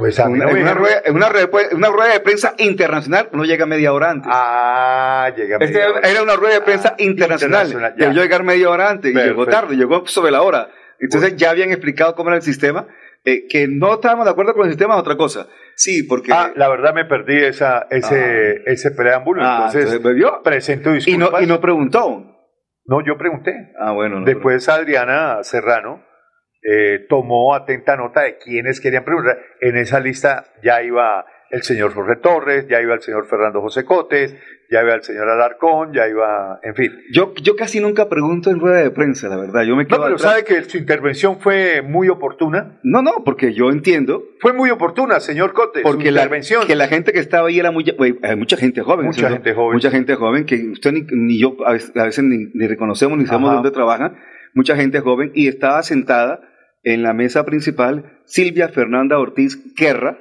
Pues 0.00 0.18
a 0.18 0.28
una, 0.28 0.46
no 0.46 0.50
en 0.50 0.62
una 0.62 0.74
rueda, 0.74 1.02
en 1.04 1.14
una 1.14 1.28
rueda- 1.28 1.48
en 1.70 1.76
una 1.76 1.88
rueda 1.88 2.12
de 2.12 2.20
prensa 2.20 2.54
internacional 2.58 3.28
uno 3.32 3.44
llega 3.44 3.66
media 3.66 3.92
hora 3.92 4.10
antes. 4.10 4.30
Ah, 4.34 5.30
llegué 5.36 5.54
a 5.54 5.58
Este 5.60 5.84
hora. 5.86 6.00
era 6.08 6.22
una 6.22 6.34
rueda 6.36 6.54
de 6.54 6.60
prensa 6.62 6.90
Ah, 6.90 6.94
internacional. 6.98 7.66
internacional, 7.66 7.94
ya. 7.98 8.06
Debió 8.08 8.22
llegar 8.22 8.42
media 8.42 8.68
hora 8.70 8.90
antes 8.90 9.12
y 9.12 9.14
llegó 9.14 9.46
tarde, 9.46 9.76
llegó 9.76 10.04
sobre 10.06 10.32
la 10.32 10.42
hora. 10.42 10.70
Entonces 10.98 11.36
ya 11.36 11.50
habían 11.50 11.70
explicado 11.70 12.14
cómo 12.16 12.30
era 12.30 12.36
el 12.36 12.42
sistema. 12.42 12.86
eh, 13.22 13.46
que 13.50 13.68
no 13.68 13.92
estábamos 13.94 14.24
de 14.24 14.30
acuerdo 14.30 14.54
con 14.54 14.64
el 14.64 14.70
sistema 14.70 14.94
es 14.94 15.00
otra 15.00 15.14
cosa. 15.18 15.46
Sí, 15.76 16.04
porque. 16.04 16.32
Ah, 16.32 16.52
la 16.56 16.70
verdad 16.70 16.94
me 16.94 17.04
perdí 17.04 17.36
esa, 17.44 17.86
ese, 17.90 18.62
ese 18.64 18.92
preámbulo. 18.92 19.42
Ah, 19.44 19.66
entonces, 19.66 19.92
entonces 19.92 20.30
presento 20.42 20.90
y, 20.90 20.94
disculpas. 20.94 21.32
no, 21.32 21.40
y 21.42 21.46
no 21.46 21.60
preguntó. 21.60 22.24
No, 22.86 23.04
yo 23.04 23.18
pregunté. 23.18 23.72
Ah, 23.78 23.92
bueno. 23.92 24.20
no, 24.20 24.24
Después 24.24 24.66
Adriana 24.70 25.40
Serrano 25.42 26.02
eh, 26.62 27.06
tomó 27.08 27.54
atenta 27.54 27.96
nota 27.96 28.22
de 28.22 28.36
quienes 28.38 28.80
querían 28.80 29.04
preguntar. 29.04 29.38
En 29.60 29.76
esa 29.76 30.00
lista 30.00 30.44
ya 30.62 30.82
iba 30.82 31.24
el 31.50 31.62
señor 31.62 31.92
Jorge 31.92 32.16
Torres, 32.16 32.68
ya 32.68 32.80
iba 32.80 32.94
el 32.94 33.00
señor 33.00 33.26
Fernando 33.26 33.60
José 33.60 33.84
Cotes, 33.84 34.36
ya 34.70 34.82
iba 34.82 34.94
el 34.94 35.02
señor 35.02 35.28
Alarcón, 35.28 35.92
ya 35.92 36.06
iba, 36.06 36.60
en 36.62 36.76
fin. 36.76 36.92
Yo, 37.12 37.34
yo 37.42 37.56
casi 37.56 37.80
nunca 37.80 38.08
pregunto 38.08 38.50
en 38.50 38.60
rueda 38.60 38.76
de 38.78 38.90
prensa, 38.92 39.28
la 39.28 39.36
verdad. 39.36 39.64
Yo 39.64 39.74
me 39.74 39.84
quedo 39.86 39.98
No, 39.98 40.04
pero 40.04 40.14
atrás. 40.14 40.30
sabe 40.30 40.44
que 40.44 40.62
su 40.62 40.78
intervención 40.78 41.40
fue 41.40 41.82
muy 41.82 42.08
oportuna. 42.08 42.78
No, 42.84 43.02
no, 43.02 43.24
porque 43.24 43.52
yo 43.52 43.70
entiendo. 43.70 44.22
Fue 44.38 44.52
muy 44.52 44.70
oportuna, 44.70 45.18
señor 45.18 45.52
Cotes. 45.52 45.82
Porque 45.82 46.08
su 46.08 46.14
la, 46.14 46.20
intervención. 46.22 46.66
que 46.68 46.76
la 46.76 46.86
gente 46.86 47.12
que 47.12 47.18
estaba 47.18 47.48
ahí 47.48 47.58
era 47.58 47.72
muy, 47.72 47.84
hay 48.22 48.36
mucha 48.36 48.56
gente 48.56 48.82
joven. 48.82 49.06
Mucha 49.06 49.28
gente 49.28 49.52
joven. 49.52 49.72
Mucha 49.72 49.90
gente 49.90 50.14
joven 50.14 50.44
que 50.44 50.68
usted 50.68 50.92
ni, 50.92 51.04
ni 51.10 51.40
yo 51.40 51.56
a 51.66 51.72
veces, 51.72 51.96
a 51.96 52.04
veces 52.04 52.22
ni, 52.22 52.46
ni 52.54 52.68
reconocemos 52.68 53.18
ni 53.18 53.26
sabemos 53.26 53.48
Ajá. 53.48 53.56
dónde 53.56 53.72
trabajan. 53.72 54.18
Mucha 54.54 54.76
gente 54.76 55.00
joven 55.00 55.32
y 55.34 55.48
estaba 55.48 55.82
sentada 55.82 56.42
en 56.82 57.02
la 57.02 57.12
mesa 57.12 57.44
principal 57.44 58.20
Silvia 58.24 58.68
Fernanda 58.68 59.18
Ortiz 59.18 59.58
Guerra, 59.74 60.18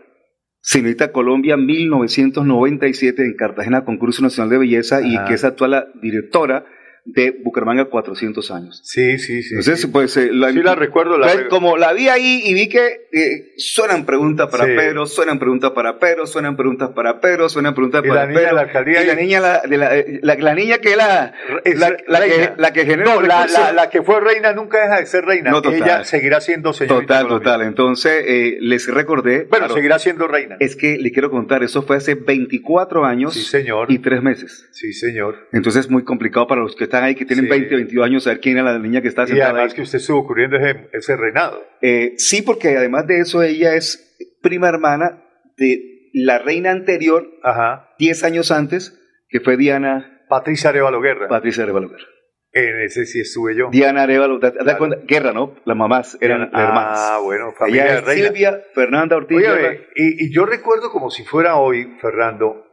señorita 0.62 1.12
Colombia 1.12 1.58
1997 1.58 3.24
en 3.24 3.36
Cartagena, 3.36 3.86
concurso 3.86 4.22
nacional 4.22 4.50
de 4.50 4.58
belleza 4.58 5.02
y 5.02 5.18
que 5.26 5.36
es 5.36 5.44
actual 5.44 5.72
la 5.72 5.88
directora 6.02 6.66
de 7.06 7.32
Bucaramanga 7.44 7.86
400 7.86 8.52
años. 8.52 8.82
Sí, 8.84 9.18
sí, 9.18 9.42
sí. 9.42 9.50
Entonces, 9.56 9.82
sí. 9.82 9.88
pues, 9.88 10.16
eh, 10.18 10.30
la, 10.32 10.52
Sí 10.52 10.62
la 10.62 10.76
recuerdo, 10.76 11.18
la 11.18 11.28
pues, 11.28 11.38
re- 11.44 11.48
como 11.48 11.78
la 11.78 11.94
vi 11.94 12.08
ahí 12.10 12.42
y 12.46 12.54
vi 12.54 12.70
que 12.70 13.08
eh, 13.12 13.54
suenan 13.58 14.06
preguntas 14.06 14.48
para 14.50 14.66
Sí. 14.66 14.72
Pedro, 14.76 15.06
suenan 15.06 15.40
preguntas 15.40 15.72
para 15.72 15.98
Pedro, 16.00 16.28
suenan 16.28 16.56
preguntas 16.56 16.90
para 16.96 17.20
Pedro, 17.20 17.50
suenan 17.50 17.74
preguntas 17.74 18.04
Y 18.06 18.08
para 18.08 18.22
la 18.22 18.28
niña 18.28 18.40
Pedro. 18.40 18.50
de 18.50 18.56
la 18.56 18.62
alcaldía 18.62 19.04
y 19.04 19.08
la 19.08 19.14
y- 19.14 19.16
niña, 19.16 19.40
la, 19.40 19.62
de 19.62 19.78
la, 19.78 19.98
eh, 19.98 20.20
la- 20.22 20.36
la 20.36 20.56
niña 20.56 20.78
que 20.80 20.92
es 20.92 20.98
la, 20.98 21.34
Es 21.66 21.80
la, 21.80 21.98
la 22.08 22.22
que, 22.22 22.52
la 22.58 22.74
que 22.74 22.86
genera 22.86 23.16
No, 23.16 23.22
la, 23.22 23.42
recursos. 23.44 23.60
la- 23.60 23.72
la 23.74 23.90
que 23.90 24.02
fue 24.04 24.20
reina 24.20 24.54
nunca 24.54 24.80
deja 24.82 25.00
de 25.00 25.06
ser 25.06 25.26
reina. 25.26 25.52
No, 25.52 25.62
total. 25.62 25.82
Ella 25.82 26.04
seguirá 26.04 26.42
siendo 26.42 26.74
señorita. 26.74 27.20
Total, 27.22 27.28
total. 27.28 27.62
Entonces, 27.64 28.24
eh, 28.28 28.58
les 28.62 28.88
recordé. 28.88 29.46
Bueno, 29.50 29.66
claro, 29.66 29.74
seguirá 29.74 30.00
siendo 30.00 30.28
reina. 30.28 30.58
Es 30.60 30.76
que 30.76 30.98
le 30.98 31.12
quiero 31.12 31.32
contar, 31.32 31.64
eso 31.64 31.82
fue 31.84 31.98
hace 31.98 32.16
24 32.16 33.06
años 33.06 33.34
Sí, 33.34 33.42
señor. 33.42 33.92
y 33.92 34.00
3 34.00 34.22
meses. 34.22 34.68
Sí, 34.72 34.94
señor. 34.94 35.48
Entonces 35.52 35.86
es 35.86 35.92
muy 35.92 36.04
complicado 36.04 36.48
para 36.48 36.62
los 36.62 36.76
que 36.76 36.88
están 36.90 37.04
ahí, 37.04 37.16
que 37.16 37.26
tienen 37.26 37.46
Sí. 37.46 37.50
20, 37.52 37.76
22 37.76 38.06
años, 38.06 38.24
saber 38.24 38.40
quién 38.40 38.58
era 38.58 38.72
la 38.74 38.80
niña 38.80 39.02
que 39.02 39.08
está 39.08 39.24
Y 39.24 39.28
sentada 39.28 39.52
además 39.52 39.72
ahí. 39.72 39.76
que 39.76 39.82
usted 39.84 40.00
estuvo 40.00 40.26
cubriendo 40.28 40.58
ese, 40.58 40.90
ese 40.94 41.16
reinado. 41.16 41.64
Eh, 41.82 42.14
sí, 42.18 42.42
porque 42.42 42.76
además 42.78 43.08
de 43.08 43.20
eso, 43.20 43.42
ella 43.44 43.76
es 43.76 44.18
prima 44.42 44.68
hermana 44.70 45.24
de 45.58 46.10
la 46.14 46.40
reina 46.40 46.72
anterior, 46.72 47.28
Ajá. 47.44 47.90
10 48.00 48.24
años 48.24 48.52
antes, 48.52 49.00
que 49.30 49.40
fue 49.40 49.56
Diana 49.58 50.26
Patricia 50.28 50.70
Arevalo 50.72 51.00
Guerra. 51.02 51.28
Patricia 51.28 51.64
Arevalo 51.64 51.90
Guerra. 51.90 52.06
en 52.52 52.82
ese 52.82 53.06
sí 53.06 53.20
estuve 53.22 53.56
yo. 53.56 53.70
Diana 53.72 54.04
Arevalo, 54.04 54.40
¿te 54.40 54.52
das 54.52 54.76
cuenta? 54.78 54.98
Guerra, 55.08 55.34
¿no? 55.34 55.56
Las 55.66 55.78
mamás 55.78 56.18
eran 56.20 56.50
Ah, 56.54 56.64
hermanas. 56.68 57.22
bueno, 57.24 57.52
familia 57.58 57.86
Ella 57.86 57.96
de 57.96 58.02
reina. 58.02 58.28
Silvia 58.28 58.64
Fernanda 58.74 59.16
Ortiz. 59.18 59.38
Oye, 59.38 59.82
y, 59.96 60.26
y 60.26 60.34
yo 60.34 60.46
recuerdo 60.48 60.90
como 60.92 61.12
si 61.12 61.24
fuera 61.24 61.58
hoy, 61.58 61.96
Fernando, 62.02 62.66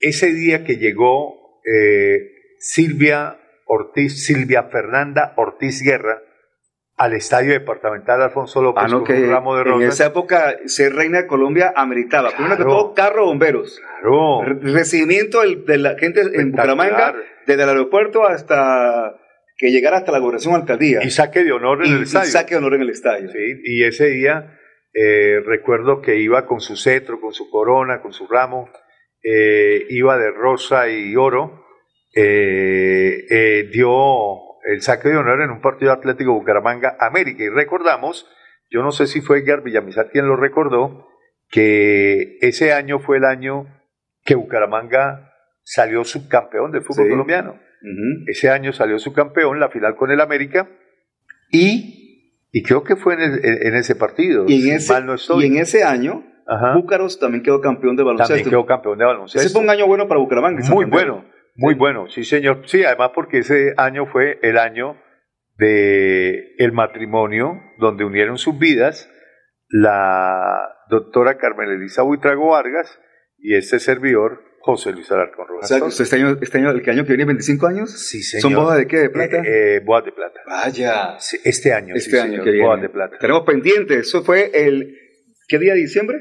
ese 0.00 0.32
día 0.32 0.64
que 0.64 0.76
llegó 0.78 1.60
eh, 1.64 2.18
Silvia 2.58 3.38
Ortiz, 3.66 4.24
Silvia 4.26 4.64
Fernanda 4.64 5.32
Ortiz 5.36 5.82
Guerra 5.82 6.20
al 6.96 7.12
estadio 7.14 7.52
departamental 7.52 8.22
Alfonso 8.22 8.62
López 8.62 8.84
Ah, 8.84 8.88
no, 8.88 8.98
con 8.98 9.06
que 9.06 9.14
un 9.24 9.30
ramo 9.30 9.56
de 9.56 9.62
en 9.62 9.66
rosas. 9.68 9.94
esa 9.94 10.06
época 10.06 10.54
ser 10.66 10.94
reina 10.94 11.22
de 11.22 11.26
Colombia 11.26 11.72
ameritaba. 11.74 12.30
Primero 12.30 12.56
que 12.56 12.62
Claro. 12.62 12.70
todo, 12.78 12.94
carro 12.94 13.26
bomberos. 13.26 13.80
Claro. 14.00 14.42
Re- 14.44 14.72
Recibimiento 14.72 15.40
del- 15.40 15.64
de 15.64 15.78
la 15.78 15.98
gente 15.98 16.20
en. 16.20 16.52
Bucaramanga, 16.52 17.14
desde 17.46 17.62
el 17.64 17.68
aeropuerto 17.68 18.24
hasta 18.24 19.16
que 19.56 19.70
llegara 19.72 19.96
hasta 19.98 20.12
la 20.12 20.18
gobernación 20.20 20.54
alcaldía. 20.54 21.02
Y 21.02 21.10
saque 21.10 21.42
de 21.42 21.50
honor 21.52 21.84
en 21.84 21.90
Y- 21.90 21.94
el 21.94 22.00
y 22.00 22.02
estadio. 22.04 22.30
saque 22.30 22.54
de 22.54 22.58
honor 22.58 22.74
en 22.74 22.82
el 22.82 22.90
estadio. 22.90 23.28
Sí, 23.30 23.38
y 23.64 23.84
ese 23.84 24.06
día 24.10 24.58
eh, 24.96 25.40
recuerdo 25.44 26.00
que 26.00 26.16
iba 26.20 26.46
con 26.46 26.60
su 26.60 26.76
cetro, 26.76 27.20
con 27.20 27.32
su 27.32 27.50
corona, 27.50 28.00
con 28.00 28.12
su 28.12 28.28
ramo, 28.28 28.68
eh, 29.24 29.84
iba 29.90 30.16
de 30.18 30.30
rosa 30.30 30.88
y 30.88 31.16
oro, 31.16 31.63
eh, 32.14 33.26
eh, 33.30 33.68
dio 33.72 33.88
el 34.66 34.80
saque 34.82 35.08
de 35.08 35.16
honor 35.16 35.42
en 35.42 35.50
un 35.50 35.60
partido 35.60 35.92
atlético 35.92 36.32
Bucaramanga 36.32 36.96
América. 37.00 37.42
Y 37.44 37.48
recordamos, 37.48 38.26
yo 38.70 38.82
no 38.82 38.92
sé 38.92 39.06
si 39.06 39.20
fue 39.20 39.38
Edgar 39.40 39.62
Villamizar 39.62 40.10
quien 40.10 40.26
lo 40.26 40.36
recordó, 40.36 41.08
que 41.50 42.38
ese 42.40 42.72
año 42.72 42.98
fue 42.98 43.18
el 43.18 43.24
año 43.24 43.66
que 44.24 44.34
Bucaramanga 44.34 45.30
salió 45.62 46.04
subcampeón 46.04 46.72
del 46.72 46.82
fútbol 46.82 47.04
Sí. 47.06 47.10
colombiano. 47.10 47.52
Ujú. 47.52 48.24
Ese 48.28 48.48
año 48.50 48.72
salió 48.72 48.98
subcampeón, 48.98 49.60
la 49.60 49.68
final 49.68 49.94
con 49.96 50.10
el 50.10 50.20
América, 50.20 50.68
y, 51.50 52.40
y 52.50 52.62
creo 52.62 52.82
que 52.82 52.96
fue 52.96 53.14
en, 53.14 53.20
el- 53.20 53.44
en- 53.44 53.74
ese 53.76 53.94
partido. 53.94 54.44
Y 54.48 54.70
en, 54.70 54.76
ese, 54.76 54.92
mal 54.92 55.06
no 55.06 55.14
estoy. 55.14 55.44
y 55.44 55.46
en 55.48 55.58
ese 55.58 55.84
año, 55.84 56.24
Ajá. 56.46 56.74
Búcaros 56.74 57.18
también 57.18 57.42
quedó 57.42 57.60
campeón 57.62 57.96
de 57.96 58.02
baloncesto. 58.02 58.34
También 58.34 58.50
quedó 58.50 58.66
campeón 58.66 58.98
de 58.98 59.04
baloncesto. 59.06 59.40
Ese 59.46 59.50
fue 59.52 59.62
un 59.62 59.70
año 59.70 59.86
bueno 59.86 60.06
para 60.08 60.20
Bucaramanga. 60.20 60.62
Muy 60.70 60.84
bueno, 60.84 61.24
muy 61.56 61.74
bueno, 61.74 62.08
sí 62.08 62.24
señor. 62.24 62.62
Sí, 62.66 62.84
además 62.84 63.10
porque 63.14 63.38
ese 63.38 63.74
año 63.76 64.06
fue 64.06 64.38
el 64.42 64.58
año 64.58 65.00
de 65.56 66.54
el 66.58 66.72
matrimonio 66.72 67.60
donde 67.78 68.04
unieron 68.04 68.38
sus 68.38 68.58
vidas 68.58 69.08
la 69.68 70.68
doctora 70.88 71.38
Carmen 71.38 71.70
Elisa 71.70 72.02
Buitrago 72.02 72.50
Vargas 72.50 72.98
y 73.38 73.54
este 73.54 73.78
servidor 73.78 74.42
José 74.60 74.92
Luis 74.92 75.10
Alarcón 75.12 75.44
O 75.44 75.48
Rojas. 75.48 75.68
sea, 75.68 75.78
que 75.78 75.84
usted 75.84 76.04
este 76.04 76.16
año, 76.16 76.36
este 76.40 76.58
año, 76.58 76.70
el 76.70 76.82
que 76.82 76.90
año 76.90 77.02
que 77.04 77.08
viene, 77.12 77.24
25 77.26 77.66
años. 77.66 77.90
sí, 78.08 78.22
señor. 78.22 78.42
¿Son 78.42 78.54
bodas 78.54 78.78
de 78.78 78.86
qué? 78.86 78.98
¿De 78.98 79.10
plata? 79.10 79.38
Eh, 79.38 79.76
eh, 79.76 79.80
bodas 79.84 80.04
de 80.06 80.12
plata. 80.12 80.40
Vaya. 80.46 81.16
Sí, 81.18 81.38
este 81.44 81.72
año, 81.72 81.94
Este 81.94 82.10
sí, 82.12 82.16
año 82.18 82.30
señor, 82.30 82.44
que 82.44 82.50
viene. 82.50 82.66
bodas 82.66 82.82
de 82.82 82.88
plata. 82.88 83.18
Tenemos 83.18 83.42
pendiente. 83.44 83.98
Eso 83.98 84.22
fue 84.24 84.50
el. 84.54 84.96
¿Qué 85.48 85.58
día 85.58 85.74
de 85.74 85.80
diciembre? 85.80 86.16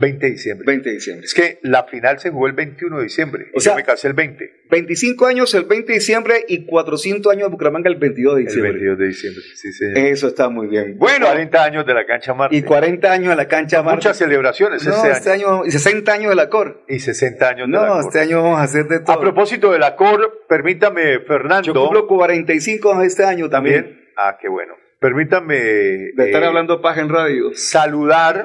20 0.00 0.26
de 0.26 0.32
diciembre. 0.32 0.64
20 0.66 0.88
de 0.88 0.94
diciembre. 0.94 1.24
Es 1.26 1.34
que 1.34 1.58
la 1.62 1.84
final 1.84 2.20
se 2.20 2.30
jugó 2.30 2.46
el 2.46 2.52
21 2.52 2.98
de 2.98 3.02
diciembre. 3.02 3.46
O 3.52 3.58
y 3.58 3.60
sea, 3.60 3.72
yo 3.72 3.76
me 3.76 3.82
casé 3.84 4.06
el 4.08 4.14
20. 4.14 4.62
25 4.70 5.26
años 5.26 5.52
el 5.54 5.64
20 5.64 5.86
de 5.92 5.98
diciembre 5.98 6.44
y 6.46 6.66
400 6.66 7.32
años 7.32 7.44
de 7.48 7.50
Bucaramanga 7.50 7.88
el 7.90 7.96
22 7.96 8.34
de 8.36 8.40
El 8.42 8.46
diciembre. 8.46 8.72
22 8.72 8.98
de 8.98 9.06
diciembre, 9.08 9.42
sí, 9.56 9.72
señor. 9.72 9.98
Eso 9.98 10.28
está 10.28 10.48
muy 10.50 10.68
bien. 10.68 10.96
Bueno, 10.98 11.26
40 11.26 11.64
años 11.64 11.86
de 11.86 11.94
la 11.94 12.06
cancha 12.06 12.32
Marte. 12.32 12.54
y 12.56 12.62
40 12.62 13.10
años 13.12 13.32
a 13.32 13.36
la 13.36 13.48
cancha 13.48 13.82
Marte. 13.82 13.96
Muchas 13.96 14.18
celebraciones 14.18 14.86
No, 14.86 14.92
este, 14.94 15.10
este 15.10 15.30
año. 15.32 15.48
año. 15.62 15.66
Y 15.66 15.70
60 15.72 16.12
años 16.12 16.28
de 16.30 16.36
la 16.36 16.48
COR. 16.48 16.84
Y 16.88 17.00
60 17.00 17.48
años 17.48 17.66
de 17.68 17.72
la 17.72 17.80
No, 17.86 17.92
COR. 17.94 18.00
este 18.04 18.20
año 18.20 18.42
vamos 18.42 18.60
a 18.60 18.62
hacer 18.62 18.86
de 18.86 19.00
todo. 19.00 19.16
A 19.16 19.20
propósito 19.20 19.72
de 19.72 19.78
la 19.80 19.96
COR, 19.96 20.44
permítame, 20.48 21.18
Fernando. 21.26 21.62
Yo 21.66 21.74
cumplo 21.74 22.06
45 22.06 23.02
este 23.02 23.24
año 23.24 23.48
también. 23.48 23.82
también. 23.84 24.08
Ah, 24.16 24.38
qué 24.40 24.48
bueno. 24.48 24.74
Permítame. 25.00 25.54
De 25.56 26.12
estar 26.26 26.42
eh, 26.42 26.46
hablando 26.46 26.80
paja 26.80 27.00
en 27.00 27.08
radio. 27.08 27.50
Saludar. 27.54 28.44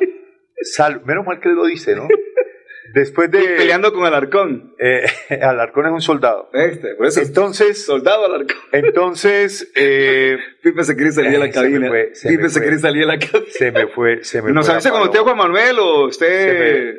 Sal- 0.63 1.01
menos 1.05 1.25
mal 1.25 1.39
que 1.39 1.49
lo 1.49 1.65
dice, 1.65 1.95
¿no? 1.95 2.07
Después 2.93 3.31
de. 3.31 3.39
Peleando 3.57 3.91
con 3.91 4.05
Alarcón. 4.05 4.75
Eh, 4.79 5.05
Alarcón 5.41 5.87
es 5.87 5.91
un 5.93 6.01
soldado. 6.01 6.49
Este, 6.53 6.93
por 6.95 7.07
eso. 7.07 7.21
Entonces. 7.21 7.83
soldado 7.85 8.25
Alarcón. 8.25 8.55
Entonces. 8.71 9.71
eh, 9.75 10.37
Pipe 10.63 10.83
se 10.83 10.95
quiere 10.95 11.11
salir 11.11 11.31
de 11.31 11.37
la 11.39 11.45
se 11.47 11.51
cabina. 11.51 11.87
fue, 11.87 12.09
se 12.13 12.29
Pipe 12.29 12.43
me 12.43 12.49
se 12.49 12.53
fue. 12.59 12.61
quiere 12.67 12.79
salir 12.79 13.01
de 13.01 13.07
la 13.07 13.19
cabina. 13.19 13.45
se 13.49 13.71
me 13.71 13.87
fue. 13.87 14.23
Se 14.23 14.41
me 14.41 14.51
¿Nos 14.51 14.65
fue 14.65 14.75
avisa 14.75 14.91
cuando 14.91 15.09
palabra. 15.11 15.33
Juan 15.33 15.37
Manuel 15.37 15.79
o 15.79 16.05
usted? 16.05 16.27
Se 16.27 16.59
me, 16.59 16.93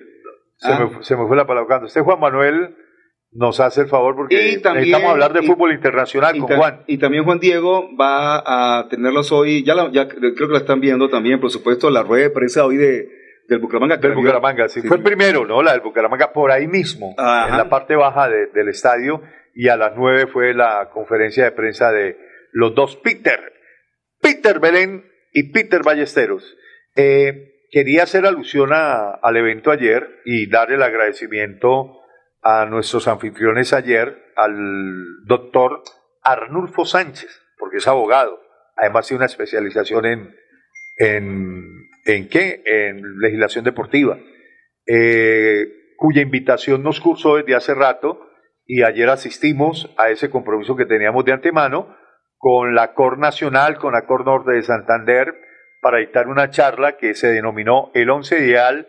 se 0.56 0.72
Ah. 0.72 0.78
me 0.80 0.88
fu- 0.96 1.02
se 1.02 1.16
me 1.16 1.26
fue 1.28 1.36
la 1.36 1.46
palabra. 1.46 1.66
Cuando 1.68 1.86
esté 1.86 2.00
Juan 2.00 2.18
Manuel, 2.18 2.74
nos 3.30 3.60
hace 3.60 3.82
el 3.82 3.86
favor 3.88 4.16
porque 4.16 4.34
también- 4.62 4.74
necesitamos 4.74 5.10
hablar 5.10 5.32
de 5.32 5.44
y- 5.44 5.46
fútbol 5.46 5.72
internacional 5.72 6.36
Y, 6.36 6.40
con 6.40 6.56
Juan. 6.56 6.82
y 6.88 6.98
también 6.98 7.24
Juan 7.24 7.38
Diego 7.38 7.88
va 7.96 8.78
a 8.78 8.88
tenerlos 8.88 9.30
hoy, 9.32 9.62
ya, 9.64 9.74
la- 9.74 9.90
ya 9.92 10.08
creo 10.08 10.34
que 10.34 10.46
la 10.52 10.58
están 10.58 10.80
viendo 10.80 11.08
también, 11.08 11.40
por 11.40 11.50
supuesto, 11.50 11.88
la 11.90 12.02
rueda 12.02 12.24
de 12.24 12.30
prensa 12.30 12.64
hoy 12.64 12.76
de, 12.78 13.08
del 13.48 13.58
Bucaramanga. 13.58 13.96
Del 13.96 14.14
Bucaramanga, 14.14 14.68
sí. 14.68 14.80
Sí. 14.80 14.88
Fue 14.88 14.98
primero, 15.02 15.44
¿no? 15.46 15.62
La 15.62 15.72
del 15.72 15.80
Bucaramanga 15.80 16.32
por 16.32 16.50
ahí 16.50 16.66
mismo, 16.66 17.14
Ajá. 17.18 17.48
en 17.50 17.56
la 17.58 17.68
parte 17.68 17.94
baja 17.96 18.28
de- 18.28 18.46
del 18.48 18.68
estadio, 18.68 19.22
y 19.54 19.68
a 19.68 19.76
las 19.76 19.92
nueve 19.96 20.26
fue 20.26 20.54
la 20.54 20.90
conferencia 20.92 21.44
de 21.44 21.52
prensa 21.52 21.92
de 21.92 22.16
los 22.52 22.74
dos 22.74 22.96
Peter, 22.96 23.52
Peter 24.20 24.58
Belén 24.60 25.04
y 25.32 25.52
Peter 25.52 25.82
Ballesteros. 25.82 26.56
Eh, 26.96 27.52
quería 27.70 28.04
hacer 28.04 28.26
alusión 28.26 28.70
a- 28.72 29.10
al 29.22 29.36
evento 29.36 29.70
ayer 29.70 30.20
y 30.24 30.48
dar 30.48 30.70
el 30.72 30.82
agradecimiento 30.82 32.00
a 32.42 32.66
nuestros 32.66 33.08
anfitriones 33.08 33.72
ayer, 33.72 34.22
al 34.36 35.24
doctor 35.26 35.82
Arnulfo 36.22 36.84
Sánchez, 36.84 37.42
porque 37.58 37.78
es 37.78 37.88
abogado, 37.88 38.38
además 38.76 39.06
tiene 39.06 39.18
una 39.18 39.26
especialización 39.26 40.06
en, 40.06 40.36
en, 40.98 41.88
¿en 42.04 42.28
qué? 42.28 42.62
En 42.64 43.18
legislación 43.18 43.64
deportiva, 43.64 44.18
eh, 44.86 45.66
cuya 45.96 46.22
invitación 46.22 46.82
nos 46.82 47.00
cursó 47.00 47.36
desde 47.36 47.54
hace 47.54 47.74
rato 47.74 48.20
y 48.66 48.82
ayer 48.82 49.08
asistimos 49.08 49.92
a 49.98 50.10
ese 50.10 50.30
compromiso 50.30 50.76
que 50.76 50.86
teníamos 50.86 51.24
de 51.24 51.32
antemano 51.32 51.96
con 52.36 52.74
la 52.74 52.94
Cor 52.94 53.18
Nacional, 53.18 53.78
con 53.78 53.92
la 53.92 54.06
Cor 54.06 54.24
Norte 54.24 54.52
de 54.52 54.62
Santander, 54.62 55.34
para 55.80 55.98
dictar 55.98 56.28
una 56.28 56.50
charla 56.50 56.96
que 56.96 57.14
se 57.14 57.28
denominó 57.28 57.90
El 57.94 58.10
Once 58.10 58.38
Ideal 58.38 58.88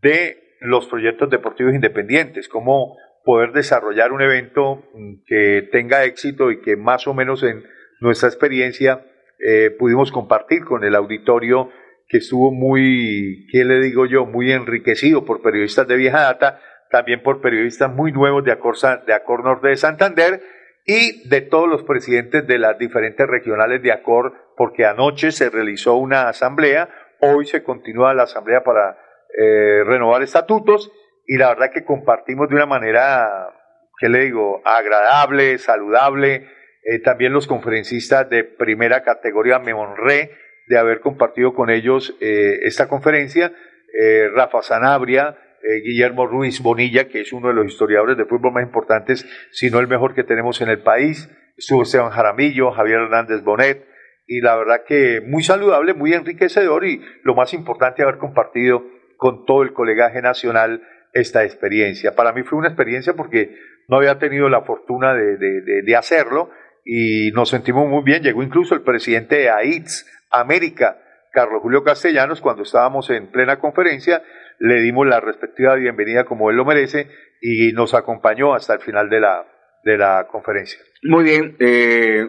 de 0.00 0.56
los 0.60 0.86
proyectos 0.86 1.30
deportivos 1.30 1.74
independientes, 1.74 2.48
cómo 2.48 2.96
poder 3.24 3.52
desarrollar 3.52 4.12
un 4.12 4.22
evento 4.22 4.84
mm, 4.94 5.24
que 5.26 5.68
tenga 5.70 6.04
éxito 6.04 6.50
y 6.50 6.60
que 6.60 6.76
más 6.76 7.06
o 7.06 7.14
menos 7.14 7.42
en 7.42 7.64
nuestra 8.00 8.28
experiencia 8.28 9.04
eh, 9.38 9.70
pudimos 9.70 10.10
compartir 10.10 10.64
con 10.64 10.84
el 10.84 10.94
auditorio 10.94 11.70
que 12.08 12.18
estuvo 12.18 12.52
muy, 12.52 13.46
¿qué 13.52 13.64
le 13.64 13.80
digo 13.80 14.06
yo?, 14.06 14.24
muy 14.24 14.50
enriquecido 14.52 15.24
por 15.24 15.42
periodistas 15.42 15.86
de 15.86 15.96
vieja 15.96 16.22
data, 16.22 16.60
también 16.90 17.22
por 17.22 17.40
periodistas 17.40 17.92
muy 17.92 18.12
nuevos 18.12 18.44
de 18.44 18.52
Acor, 18.52 18.76
de 19.06 19.12
Acor 19.12 19.44
Norte 19.44 19.68
de 19.68 19.76
Santander 19.76 20.42
y 20.86 21.28
de 21.28 21.42
todos 21.42 21.68
los 21.68 21.82
presidentes 21.82 22.46
de 22.46 22.58
las 22.58 22.78
diferentes 22.78 23.26
regionales 23.26 23.82
de 23.82 23.92
Acor, 23.92 24.32
porque 24.56 24.86
anoche 24.86 25.32
se 25.32 25.50
realizó 25.50 25.96
una 25.96 26.30
asamblea, 26.30 26.88
hoy 27.20 27.44
se 27.44 27.62
continúa 27.62 28.14
la 28.14 28.22
asamblea 28.22 28.64
para 28.64 28.96
eh, 29.36 29.84
renovar 29.84 30.22
estatutos 30.22 30.90
y 31.26 31.36
la 31.36 31.48
verdad 31.50 31.70
que 31.74 31.84
compartimos 31.84 32.48
de 32.48 32.54
una 32.54 32.64
manera, 32.64 33.50
¿qué 33.98 34.08
le 34.08 34.20
digo?, 34.20 34.62
agradable, 34.64 35.58
saludable. 35.58 36.48
Eh, 36.84 37.00
también 37.00 37.34
los 37.34 37.46
conferencistas 37.46 38.30
de 38.30 38.44
primera 38.44 39.02
categoría 39.02 39.58
me 39.58 39.74
honré 39.74 40.30
de 40.68 40.78
haber 40.78 41.00
compartido 41.00 41.54
con 41.54 41.70
ellos 41.70 42.14
eh, 42.20 42.58
esta 42.62 42.88
conferencia. 42.88 43.52
Eh, 44.00 44.28
Rafa 44.34 44.62
Sanabria, 44.62 45.36
eh, 45.62 45.80
Guillermo 45.82 46.26
Ruiz 46.26 46.60
Bonilla, 46.60 47.08
que 47.08 47.20
es 47.22 47.32
uno 47.32 47.48
de 47.48 47.54
los 47.54 47.66
historiadores 47.66 48.16
de 48.16 48.24
fútbol 48.26 48.52
más 48.52 48.62
importantes, 48.62 49.26
si 49.50 49.70
no 49.70 49.80
el 49.80 49.88
mejor 49.88 50.14
que 50.14 50.24
tenemos 50.24 50.60
en 50.60 50.68
el 50.68 50.80
país. 50.80 51.28
Estuvo 51.56 51.82
Esteban 51.82 52.10
Jaramillo, 52.10 52.70
Javier 52.70 53.00
Hernández 53.00 53.42
Bonet, 53.42 53.84
y 54.26 54.40
la 54.42 54.56
verdad 54.56 54.82
que 54.86 55.20
muy 55.26 55.42
saludable, 55.42 55.94
muy 55.94 56.12
enriquecedor 56.12 56.84
y 56.84 57.00
lo 57.24 57.34
más 57.34 57.54
importante 57.54 58.02
haber 58.02 58.18
compartido 58.18 58.84
con 59.16 59.44
todo 59.46 59.62
el 59.62 59.72
colegaje 59.72 60.20
nacional 60.22 60.82
esta 61.14 61.44
experiencia. 61.44 62.14
Para 62.14 62.32
mí 62.32 62.42
fue 62.42 62.58
una 62.58 62.68
experiencia 62.68 63.14
porque 63.14 63.56
no 63.88 63.96
había 63.96 64.18
tenido 64.18 64.48
la 64.50 64.60
fortuna 64.62 65.14
de, 65.14 65.38
de- 65.38 65.62
de- 65.62 65.82
de 65.82 65.96
hacerlo 65.96 66.50
y 66.84 67.30
nos 67.32 67.48
sentimos 67.48 67.88
muy 67.88 68.04
bien. 68.04 68.22
Llegó 68.22 68.42
incluso 68.42 68.74
el 68.74 68.82
presidente 68.82 69.36
de 69.36 69.50
AITS 69.50 70.06
América, 70.30 70.98
Carlos 71.32 71.62
Julio 71.62 71.84
Castellanos, 71.84 72.40
cuando 72.40 72.62
estábamos 72.62 73.10
en 73.10 73.30
plena 73.30 73.58
conferencia, 73.58 74.22
le 74.58 74.80
dimos 74.80 75.06
la 75.06 75.20
respectiva 75.20 75.74
bienvenida 75.74 76.24
como 76.24 76.50
él 76.50 76.56
lo 76.56 76.64
merece 76.64 77.08
y 77.40 77.72
nos 77.72 77.94
acompañó 77.94 78.54
hasta 78.54 78.74
el 78.74 78.80
final 78.80 79.08
de 79.08 79.20
la, 79.20 79.46
de 79.84 79.98
la 79.98 80.26
conferencia. 80.30 80.78
Muy 81.04 81.24
bien, 81.24 81.56
eh, 81.60 82.26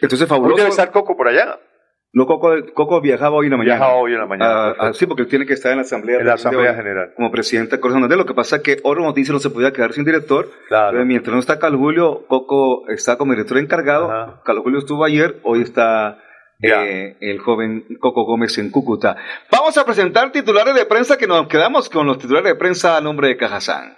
entonces 0.00 0.22
Hoy 0.22 0.36
fabuloso. 0.36 0.56
debe 0.58 0.70
estar 0.70 0.90
Coco 0.90 1.16
por 1.16 1.28
allá. 1.28 1.58
No, 2.12 2.26
Coco, 2.26 2.54
Coco 2.72 3.02
viajaba 3.02 3.36
hoy 3.36 3.46
en 3.46 3.52
la 3.52 3.58
mañana. 3.58 3.76
Viajaba 3.76 3.98
hoy 3.98 4.14
en 4.14 4.18
la 4.20 4.26
mañana, 4.26 4.68
Ah, 4.68 4.74
ah, 4.78 4.92
sí, 4.94 5.06
porque 5.06 5.22
él 5.24 5.28
tiene 5.28 5.44
que 5.44 5.52
estar 5.52 5.72
en 5.72 5.78
la 5.78 5.82
asamblea. 5.82 6.18
En 6.20 6.26
la 6.26 6.34
Asamblea 6.34 6.70
hoy, 6.70 6.76
General. 6.76 7.12
Como 7.14 7.30
presidente 7.30 7.76
de 7.76 8.16
Lo 8.16 8.24
que 8.24 8.32
pasa 8.32 8.56
es 8.56 8.62
que 8.62 8.78
Oro 8.84 9.02
Noticias 9.02 9.34
no 9.34 9.38
se 9.38 9.50
podía 9.50 9.70
quedar 9.72 9.92
sin 9.92 10.04
director. 10.06 10.48
Claro. 10.68 10.86
Entonces, 10.90 11.08
mientras 11.08 11.34
no 11.34 11.40
está 11.40 11.58
Carlos 11.58 11.78
Julio, 11.78 12.24
Coco 12.26 12.88
está 12.88 13.18
como 13.18 13.32
director 13.32 13.58
encargado. 13.58 14.10
Ajá. 14.10 14.40
Carlos 14.46 14.64
Julio 14.64 14.78
estuvo 14.78 15.04
ayer, 15.04 15.40
hoy 15.42 15.60
está. 15.60 16.18
Eh, 16.62 17.16
el 17.20 17.38
joven 17.38 17.84
Coco 18.00 18.24
Gómez 18.24 18.56
en 18.58 18.70
Cúcuta. 18.70 19.16
Vamos 19.50 19.76
a 19.76 19.84
presentar 19.84 20.32
titulares 20.32 20.74
de 20.74 20.86
prensa 20.86 21.18
que 21.18 21.26
nos 21.26 21.48
quedamos 21.48 21.88
con 21.88 22.06
los 22.06 22.18
titulares 22.18 22.52
de 22.52 22.58
prensa 22.58 22.96
a 22.96 23.00
nombre 23.00 23.28
de 23.28 23.36
Cajazán. 23.36 23.94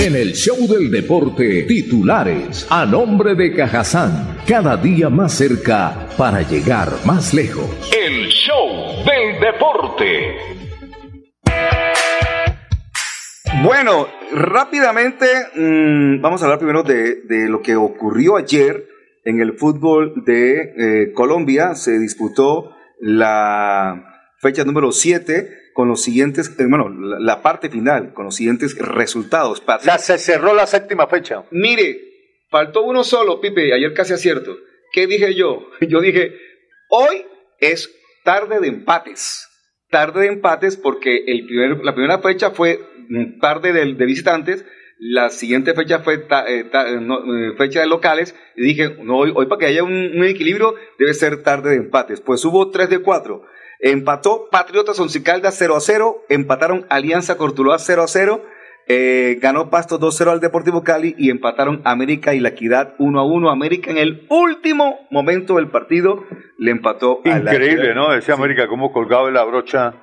En 0.00 0.16
el 0.16 0.32
show 0.32 0.56
del 0.66 0.90
deporte, 0.90 1.64
titulares 1.64 2.66
a 2.70 2.86
nombre 2.86 3.34
de 3.34 3.54
Cajazán, 3.54 4.38
cada 4.48 4.76
día 4.76 5.10
más 5.10 5.34
cerca 5.34 6.08
para 6.16 6.40
llegar 6.42 6.88
más 7.04 7.34
lejos. 7.34 7.68
El 7.94 8.28
show 8.28 9.04
del 9.04 9.40
deporte. 9.40 10.36
Bueno, 13.62 14.08
rápidamente 14.32 15.26
mm, 15.54 16.22
vamos 16.22 16.40
a 16.40 16.46
hablar 16.46 16.58
primero 16.58 16.82
de, 16.82 17.16
de 17.22 17.48
lo 17.48 17.60
que 17.60 17.76
ocurrió 17.76 18.36
ayer 18.36 18.89
en 19.24 19.40
el 19.40 19.54
fútbol 19.54 20.24
de 20.24 20.74
eh, 20.76 21.12
Colombia. 21.12 21.74
Se 21.74 21.98
disputó 21.98 22.74
la 23.00 24.04
fecha 24.40 24.64
número 24.64 24.92
7 24.92 25.56
con 25.74 25.88
los 25.88 26.02
siguientes, 26.02 26.48
eh, 26.58 26.66
bueno, 26.68 26.88
la, 26.88 27.18
la 27.20 27.42
parte 27.42 27.70
final, 27.70 28.12
con 28.14 28.24
los 28.26 28.34
siguientes 28.36 28.76
resultados. 28.78 29.62
Ya 29.84 29.98
se 29.98 30.18
cerró 30.18 30.54
la 30.54 30.66
séptima 30.66 31.06
fecha. 31.06 31.44
Mire, 31.50 32.00
faltó 32.50 32.82
uno 32.82 33.04
solo, 33.04 33.40
Pipe, 33.40 33.72
ayer 33.72 33.92
casi 33.94 34.12
acierto. 34.14 34.56
¿Qué 34.92 35.06
dije 35.06 35.34
yo? 35.34 35.66
Yo 35.88 36.00
dije, 36.00 36.32
hoy 36.90 37.24
es 37.60 37.90
tarde 38.24 38.58
de 38.60 38.68
empates. 38.68 39.46
Tarde 39.90 40.20
de 40.22 40.26
empates 40.28 40.76
porque 40.76 41.24
el 41.26 41.46
primer, 41.46 41.84
la 41.84 41.94
primera 41.94 42.18
fecha 42.20 42.50
fue 42.50 42.80
mm, 43.08 43.38
tarde 43.40 43.72
del- 43.72 43.96
de, 43.96 44.04
visitantes, 44.06 44.64
la 45.02 45.30
siguiente 45.30 45.72
fecha 45.74 46.00
fue 46.00 46.18
ta- 46.18 46.46
eh, 46.46 46.64
ta- 46.64 46.86
eh, 46.88 47.00
no, 47.00 47.20
eh, 47.34 47.54
fecha 47.56 47.80
de 47.80 47.86
locales, 47.86 48.34
y 48.54 48.62
dije, 48.62 48.96
no, 49.02 49.16
hoy, 49.16 49.32
hoy 49.34 49.46
para 49.46 49.58
que 49.58 49.66
haya 49.66 49.82
un, 49.82 49.92
un 49.92 50.24
equilibrio 50.24 50.74
debe 50.98 51.14
ser 51.14 51.42
tarde 51.42 51.70
de 51.70 51.76
empates. 51.76 52.20
Pues 52.20 52.44
hubo 52.44 52.70
3 52.70 52.90
de 52.90 52.98
4. 53.00 53.42
Empató 53.80 54.48
Patriotas 54.50 55.00
Once 55.00 55.22
Caldas 55.22 55.56
0 55.58 55.74
a 55.74 55.80
0, 55.80 56.22
empataron 56.28 56.84
Alianza 56.90 57.38
Cortuluá 57.38 57.78
0 57.78 58.02
a 58.02 58.08
0, 58.08 58.44
eh, 58.88 59.38
ganó 59.40 59.70
Pasto 59.70 59.98
2-0 59.98 60.30
al 60.32 60.40
Deportivo 60.40 60.82
Cali 60.84 61.14
y 61.16 61.30
empataron 61.30 61.80
América 61.84 62.34
y 62.34 62.40
La 62.40 62.50
Equidad 62.50 62.94
1 62.98 63.20
a 63.20 63.24
1. 63.24 63.50
América 63.50 63.90
en 63.90 63.96
el 63.98 64.26
último 64.28 65.06
momento 65.10 65.54
del 65.56 65.68
partido 65.70 66.24
le 66.58 66.72
empató 66.72 67.20
a 67.24 67.38
La 67.38 67.52
Increíble. 67.54 67.94
¿no? 67.94 68.12
Ese 68.12 68.32
América 68.32 68.66
como 68.68 68.92
colgado 68.92 69.26
de 69.26 69.32
la 69.32 69.44
brocha 69.44 69.94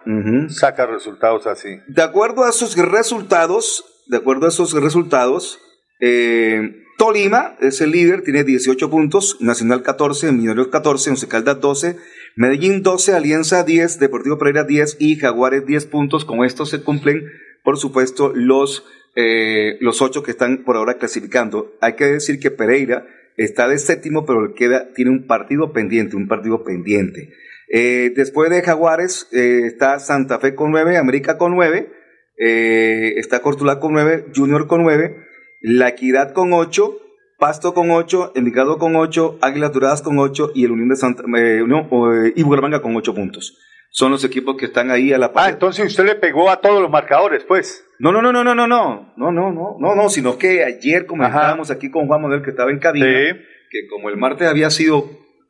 saca 0.50 0.86
resultados 0.88 1.46
así. 1.46 1.70
De 1.88 2.02
acuerdo 2.02 2.46
a 2.46 2.50
esos 2.50 2.76
resultados, 2.78 3.84
de 4.10 4.18
acuerdo 4.18 4.46
a 4.46 4.50
esos 4.50 4.74
resultados, 4.74 5.60
eh, 6.00 6.84
Tolima 6.98 7.56
es 7.62 7.80
el 7.82 7.92
líder, 7.92 8.24
tiene 8.24 8.44
18 8.44 8.90
puntos, 8.90 9.38
Nacional 9.40 9.84
14, 9.84 10.32
Millonarios 10.32 10.70
14, 10.70 11.12
Once 11.12 11.28
Caldas 11.28 11.62
12, 11.62 11.96
Medellín 12.36 12.82
12, 12.82 13.14
Alianza 13.14 13.64
10, 13.64 14.00
Deportivo 14.00 14.40
Pereira 14.40 14.64
10 14.64 14.98
y 15.00 15.16
Jaguares 15.16 15.66
10 15.66 15.86
puntos. 15.86 16.26
Con 16.26 16.44
esto 16.44 16.66
se 16.66 16.82
cumplen, 16.82 17.26
por 17.64 17.78
supuesto, 17.78 18.32
los, 18.34 18.84
eh, 19.16 19.78
los 19.80 20.02
ocho 20.02 20.24
que 20.24 20.32
están 20.32 20.64
por 20.64 20.76
ahora 20.76 20.98
clasificando. 20.98 21.72
Hay 21.82 21.94
que 21.94 22.06
decir 22.06 22.40
que 22.40 22.50
Pereira 22.50 23.06
está 23.38 23.68
de 23.68 23.78
séptimo, 23.78 24.26
pero 24.26 24.56
queda, 24.56 24.92
tiene 24.94 25.12
un 25.12 25.28
partido 25.28 25.74
pendiente, 25.74 26.16
un 26.16 26.28
partido 26.28 26.64
pendiente. 26.64 27.32
Eh, 27.70 28.12
después 28.16 28.50
de 28.50 28.62
Jaguares 28.64 29.28
eh, 29.34 29.64
está 29.66 30.00
Santa 30.00 30.40
Fe 30.40 30.56
con 30.56 30.72
9, 30.72 30.98
América 30.98 31.38
con 31.38 31.54
9, 31.54 31.92
eh, 32.38 33.14
está 33.18 33.42
Cortulá 33.42 33.80
con 33.80 33.94
9, 33.94 34.28
Junior 34.36 34.68
con 34.68 34.84
9, 34.84 35.16
La 35.62 35.90
Equidad 35.90 36.34
con 36.34 36.54
8, 36.54 36.98
Pasto 37.40 37.74
con 37.74 37.92
8, 37.92 38.34
Envigado 38.36 38.78
con 38.78 38.96
8, 38.96 39.40
Águilas 39.42 39.72
Doradas 39.74 40.02
con 40.02 40.18
8 40.20 40.52
y 40.56 40.66
el 40.66 40.72
Unión 40.72 40.90
de 40.90 40.96
Santa 40.96 41.24
eh, 41.38 41.62
Unión, 41.62 41.88
eh, 42.26 42.34
y 42.36 42.44
Bucaramanga 42.44 42.82
con 42.82 42.96
8 42.96 43.14
puntos. 43.14 43.58
Son 43.90 44.12
los 44.12 44.24
equipos 44.26 44.58
que 44.58 44.66
están 44.66 44.92
ahí 44.92 45.14
a 45.14 45.18
la 45.18 45.28
Ah, 45.28 45.34
par. 45.34 45.50
entonces 45.52 45.86
usted 45.88 46.06
le 46.06 46.16
pegó 46.16 46.50
a 46.50 46.60
todos 46.62 46.82
los 46.82 46.92
marcadores, 46.92 47.44
pues. 47.46 47.86
No, 48.00 48.12
no, 48.12 48.22
no, 48.22 48.32
no, 48.34 48.44
no, 48.44 48.54
no, 48.54 48.68
no, 48.68 49.14
no, 49.16 49.32
no, 49.32 49.52
no, 49.52 49.78
no, 49.80 49.96
no, 49.96 50.10
sino 50.10 50.38
que 50.38 50.64
ayer 50.64 51.06
comentábamos 51.06 51.72
aquí 51.72 51.90
con 51.90 52.06
Juan 52.08 52.22
Manuel 52.22 52.42
que 52.44 52.50
estaba 52.52 52.70
en 52.70 52.80
cabina, 52.80 53.06
Sí. 53.06 53.40
que 53.72 53.88
como 53.88 54.10
el 54.10 54.18
martes 54.18 54.48
había 54.48 54.70
sido 54.70 55.10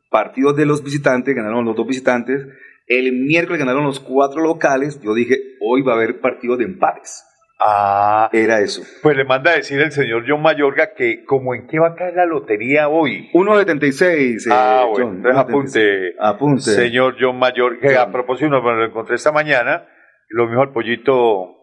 partido 0.10 0.54
de 0.54 0.66
los 0.66 0.84
visitantes, 0.84 1.36
ganaron 1.36 1.66
los 1.66 1.76
dos 1.76 1.88
visitantes, 1.88 2.46
el 2.88 3.12
miércoles 3.14 3.60
ganaron 3.60 3.84
los 3.84 4.00
cuatro 4.00 4.42
locales, 4.42 5.00
yo 5.02 5.14
dije, 5.14 5.38
hoy 5.62 5.82
va 5.82 5.94
a 5.94 5.96
haber 5.96 6.20
partido 6.22 6.58
de 6.58 6.66
empates. 6.66 7.24
Ah, 7.60 8.30
Era 8.34 8.60
eso. 8.60 8.84
pues 9.02 9.18
le 9.18 9.26
manda 9.26 9.50
a 9.52 9.56
decir 9.56 9.80
el 9.82 9.92
señor 9.92 10.26
John 10.28 10.44
Mayorga 10.44 10.94
que 10.94 11.26
como 11.26 11.56
en 11.56 11.66
qué 11.68 11.80
va 11.80 11.88
a 11.90 11.96
caer 11.96 12.14
la 12.14 12.26
lotería 12.28 12.88
hoy. 12.88 13.30
1.76. 13.34 14.46
eh, 14.46 14.50
ah, 14.52 14.86
bueno, 14.88 15.08
John, 15.08 15.16
entonces 15.18 15.34
1.76. 15.34 15.40
apunte, 15.40 16.16
Apunte. 16.20 16.62
señor 16.62 17.16
John 17.20 17.40
Mayorga, 17.40 17.80
que 17.82 17.96
a 17.96 18.04
John. 18.04 18.12
propósito 18.12 18.62
me 18.62 18.74
lo 18.74 18.86
encontré 18.86 19.16
esta 19.16 19.32
mañana, 19.32 19.88
lo 20.30 20.46
mismo 20.46 20.62
al 20.62 20.72
pollito, 20.72 21.56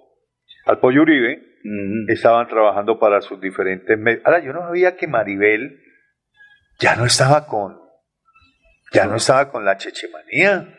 al 0.67 0.81
pollo 0.81 1.03
Uribe, 1.03 1.41
estaban 2.09 2.49
trabajando 2.49 2.99
para 2.99 3.21
sus 3.21 3.41
diferentes 3.41 3.97
medios. 3.97 4.21
Ahora, 4.27 4.41
yo 4.45 4.53
no 4.53 4.63
sabía 4.63 4.97
que 4.97 5.07
Maribel 5.07 5.81
ya 6.81 6.97
no 6.97 7.05
estaba 7.05 7.47
con, 7.47 7.79
ya 8.93 9.07
no 9.07 9.15
estaba 9.17 9.51
con 9.53 9.65
la 9.65 9.77
chechemanía 9.77 10.77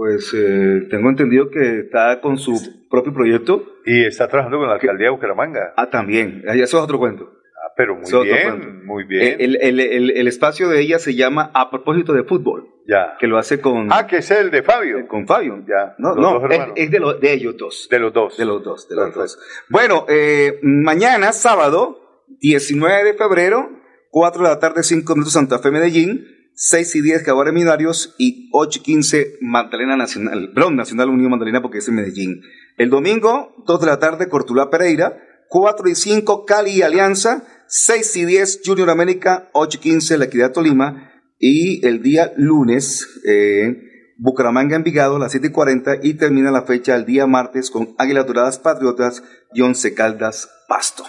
Pues 0.00 0.32
eh, 0.34 0.86
tengo 0.88 1.10
entendido 1.10 1.50
que 1.50 1.80
está 1.80 2.22
con 2.22 2.38
su 2.38 2.54
propio 2.88 3.12
proyecto. 3.12 3.66
y 3.84 4.06
está 4.06 4.28
trabajando 4.28 4.56
con 4.58 4.66
la 4.68 4.74
alcaldía 4.76 5.08
de 5.08 5.10
Bucaramanga. 5.10 5.74
Ah, 5.76 5.90
también. 5.90 6.42
Ah, 6.48 6.54
Eso 6.54 6.78
es 6.78 6.82
otro 6.84 6.98
cuento. 6.98 7.30
Ah, 7.62 7.72
pero 7.76 7.94
muy 7.96 8.04
Eso 8.04 8.22
bien, 8.22 8.86
muy 8.86 9.02
Eh, 9.02 9.06
bien. 9.06 9.36
El, 9.40 9.56
el- 9.60 9.80
el- 9.80 10.10
el 10.12 10.26
espacio 10.28 10.68
de 10.70 10.80
ella 10.80 10.98
se 10.98 11.14
llama 11.14 11.50
A 11.52 11.70
propósito 11.70 12.14
de 12.14 12.24
fútbol, 12.24 12.66
ya. 12.88 13.16
que 13.20 13.26
lo 13.26 13.36
hace 13.36 13.60
con, 13.60 13.88
Ah, 13.92 14.06
que 14.06 14.18
es 14.18 14.30
el 14.30 14.50
de 14.50 14.62
Fabio. 14.62 15.06
con 15.06 15.26
Fabio. 15.26 15.62
Ya, 15.68 15.94
No, 15.98 16.14
no, 16.14 16.46
es, 16.48 16.60
es 16.76 16.90
de, 16.90 16.98
lo- 16.98 17.12
de 17.18 17.32
ellos 17.34 17.58
dos. 17.58 17.86
de 17.90 17.98
los 17.98 18.10
dos. 18.14 18.38
De 18.38 18.46
los 18.46 18.62
dos, 18.64 18.88
de 18.88 18.96
los 18.96 19.14
dos. 19.14 19.38
Bueno, 19.68 20.06
eh, 20.08 20.58
mañana, 20.62 21.32
sábado, 21.32 22.24
19 22.40 23.04
de 23.04 23.14
febrero, 23.14 23.68
4 24.10 24.44
de 24.44 24.48
la 24.48 24.58
tarde, 24.58 24.82
5 24.82 25.12
minutos 25.14 25.34
Santa 25.34 25.58
Fe, 25.58 25.70
Medellín, 25.70 26.26
6 26.54 26.96
y 26.96 27.00
10 27.02 27.22
Jaguares 27.24 27.54
Millonarios 27.54 28.14
y 28.18 28.48
8 28.52 28.80
y 28.80 28.82
15 28.82 29.38
Magdalena 29.40 29.96
Nacional, 29.96 30.52
perdón, 30.54 30.76
Nacional 30.76 31.08
Unión 31.08 31.30
Magdalena 31.30 31.62
porque 31.62 31.78
es 31.78 31.88
en 31.88 31.94
Medellín. 31.94 32.42
El 32.76 32.90
domingo, 32.90 33.54
2 33.66 33.80
de 33.80 33.86
la 33.86 33.98
tarde, 33.98 34.28
Cortulá 34.28 34.70
Pereira, 34.70 35.16
4 35.48 35.88
y 35.88 35.94
5 35.94 36.44
Cali 36.44 36.70
y 36.70 36.82
Alianza, 36.82 37.44
6 37.66 38.16
y 38.16 38.24
10 38.24 38.60
Junior 38.64 38.90
América, 38.90 39.50
8 39.52 39.78
y 39.78 39.80
15 39.80 40.18
La 40.18 40.26
Equidad 40.26 40.52
Tolima 40.52 41.10
y 41.38 41.84
el 41.86 42.02
día 42.02 42.32
lunes, 42.36 43.20
eh, 43.26 44.14
Bucaramanga 44.18 44.76
Envigado 44.76 45.16
a 45.16 45.18
las 45.18 45.32
7 45.32 45.46
y 45.46 45.50
40 45.50 45.98
y 46.02 46.14
termina 46.14 46.50
la 46.50 46.62
fecha 46.62 46.94
el 46.94 47.06
día 47.06 47.26
martes 47.26 47.70
con 47.70 47.94
Águilas 47.96 48.26
Doradas 48.26 48.58
Patriotas 48.58 49.22
y 49.54 49.62
Once 49.62 49.94
Caldas 49.94 50.50
Pasto. 50.68 51.04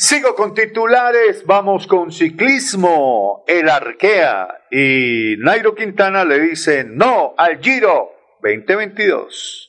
Sigo 0.00 0.36
con 0.36 0.54
titulares, 0.54 1.44
vamos 1.44 1.88
con 1.88 2.12
ciclismo, 2.12 3.42
el 3.48 3.68
Arkea 3.68 4.46
y 4.70 5.34
Nairo 5.38 5.74
Quintana 5.74 6.24
le 6.24 6.38
dice 6.38 6.84
no 6.84 7.34
al 7.36 7.58
Giro 7.60 8.12
2022. 8.40 9.68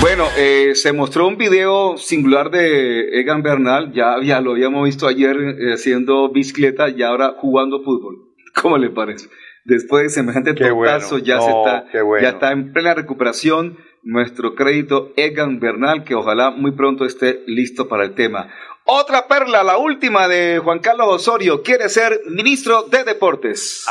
Bueno, 0.00 0.26
eh, 0.36 0.72
se 0.74 0.92
mostró 0.92 1.28
un 1.28 1.36
video 1.36 1.96
singular 1.96 2.50
de 2.50 3.20
Egan 3.20 3.44
Bernal, 3.44 3.92
ya, 3.92 4.16
ya 4.20 4.40
lo 4.40 4.50
habíamos 4.50 4.84
visto 4.84 5.06
ayer 5.06 5.36
eh, 5.36 5.74
haciendo 5.74 6.28
bicicleta 6.32 6.88
y 6.88 7.04
ahora 7.04 7.34
jugando 7.38 7.84
fútbol. 7.84 8.16
¿Cómo 8.60 8.78
le 8.78 8.90
parece? 8.90 9.28
Después 9.68 10.04
de 10.04 10.08
semejante 10.08 10.54
tortazo 10.54 11.16
bueno. 11.16 11.24
ya 11.26 11.36
No, 11.36 11.42
se 11.42 11.50
está, 11.50 12.02
bueno. 12.02 12.22
ya 12.22 12.30
está 12.30 12.52
en 12.52 12.72
plena 12.72 12.94
recuperación 12.94 13.76
nuestro 14.02 14.54
crédito 14.54 15.12
Egan 15.14 15.60
Bernal, 15.60 16.04
que 16.04 16.14
ojalá 16.14 16.50
muy 16.50 16.72
pronto 16.72 17.04
esté 17.04 17.42
listo 17.46 17.86
para 17.86 18.04
el 18.04 18.14
tema. 18.14 18.48
Otra 18.84 19.28
perla, 19.28 19.62
la 19.62 19.76
última 19.76 20.26
de 20.26 20.58
Juan 20.64 20.78
Carlos 20.78 21.08
Osorio, 21.08 21.62
quiere 21.62 21.90
ser 21.90 22.18
ministro 22.30 22.84
de 22.84 23.04
Deportes. 23.04 23.86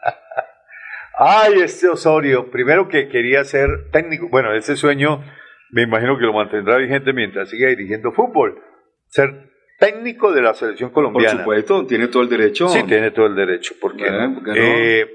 Ay, 1.16 1.60
este 1.60 1.88
Osorio, 1.88 2.50
primero 2.50 2.88
que 2.88 3.08
quería 3.08 3.44
ser 3.44 3.92
técnico, 3.92 4.28
bueno, 4.28 4.52
ese 4.52 4.74
sueño 4.74 5.22
me 5.70 5.82
imagino 5.82 6.18
que 6.18 6.24
lo 6.24 6.32
mantendrá 6.32 6.76
vigente 6.78 7.12
mientras 7.12 7.50
siga 7.50 7.68
dirigiendo 7.68 8.10
fútbol, 8.10 8.60
ser 9.06 9.52
técnico 9.78 10.32
de 10.32 10.42
la 10.42 10.54
selección 10.54 10.90
Por 10.90 11.04
colombiana. 11.04 11.40
supuesto, 11.40 11.86
tiene 11.86 12.08
todo 12.08 12.22
el 12.22 12.28
derecho. 12.28 12.68
Sí, 12.68 12.82
tiene 12.84 13.10
todo 13.10 13.26
el 13.26 13.34
derecho. 13.34 13.74
¿Por 13.80 13.96
qué 13.96 14.06
Eh, 14.06 14.10
no? 14.10 14.34
¿por 14.34 14.48
no? 14.48 14.54
Eh, 14.56 15.10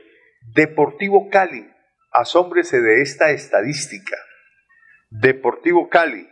Deportivo 0.54 1.30
Cali, 1.30 1.68
asómbrese 2.12 2.82
de 2.82 3.02
esta 3.02 3.32
estadística. 3.32 4.18
Deportivo 5.10 5.90
Cali 5.90 6.28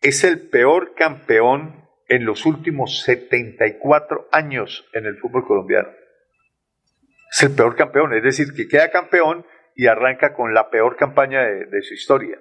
es 0.00 0.24
el 0.24 0.48
peor 0.48 0.94
campeón 0.94 1.84
en 2.08 2.24
los 2.24 2.46
últimos 2.46 3.02
74 3.02 4.28
años 4.32 4.86
en 4.92 5.06
el 5.06 5.16
fútbol 5.18 5.46
colombiano. 5.46 5.88
Es 7.30 7.42
el 7.42 7.52
peor 7.54 7.76
campeón, 7.76 8.14
es 8.14 8.22
decir, 8.22 8.48
que 8.54 8.68
queda 8.68 8.90
campeón 8.90 9.44
y 9.74 9.86
arranca 9.88 10.32
con 10.32 10.54
la 10.54 10.70
peor 10.70 10.96
campaña 10.96 11.42
de, 11.42 11.66
de 11.66 11.82
su 11.82 11.94
historia. 11.94 12.38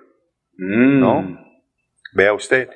Mm. 0.57 0.99
¿no? 0.99 1.45
Vea 2.13 2.33
usted. 2.33 2.69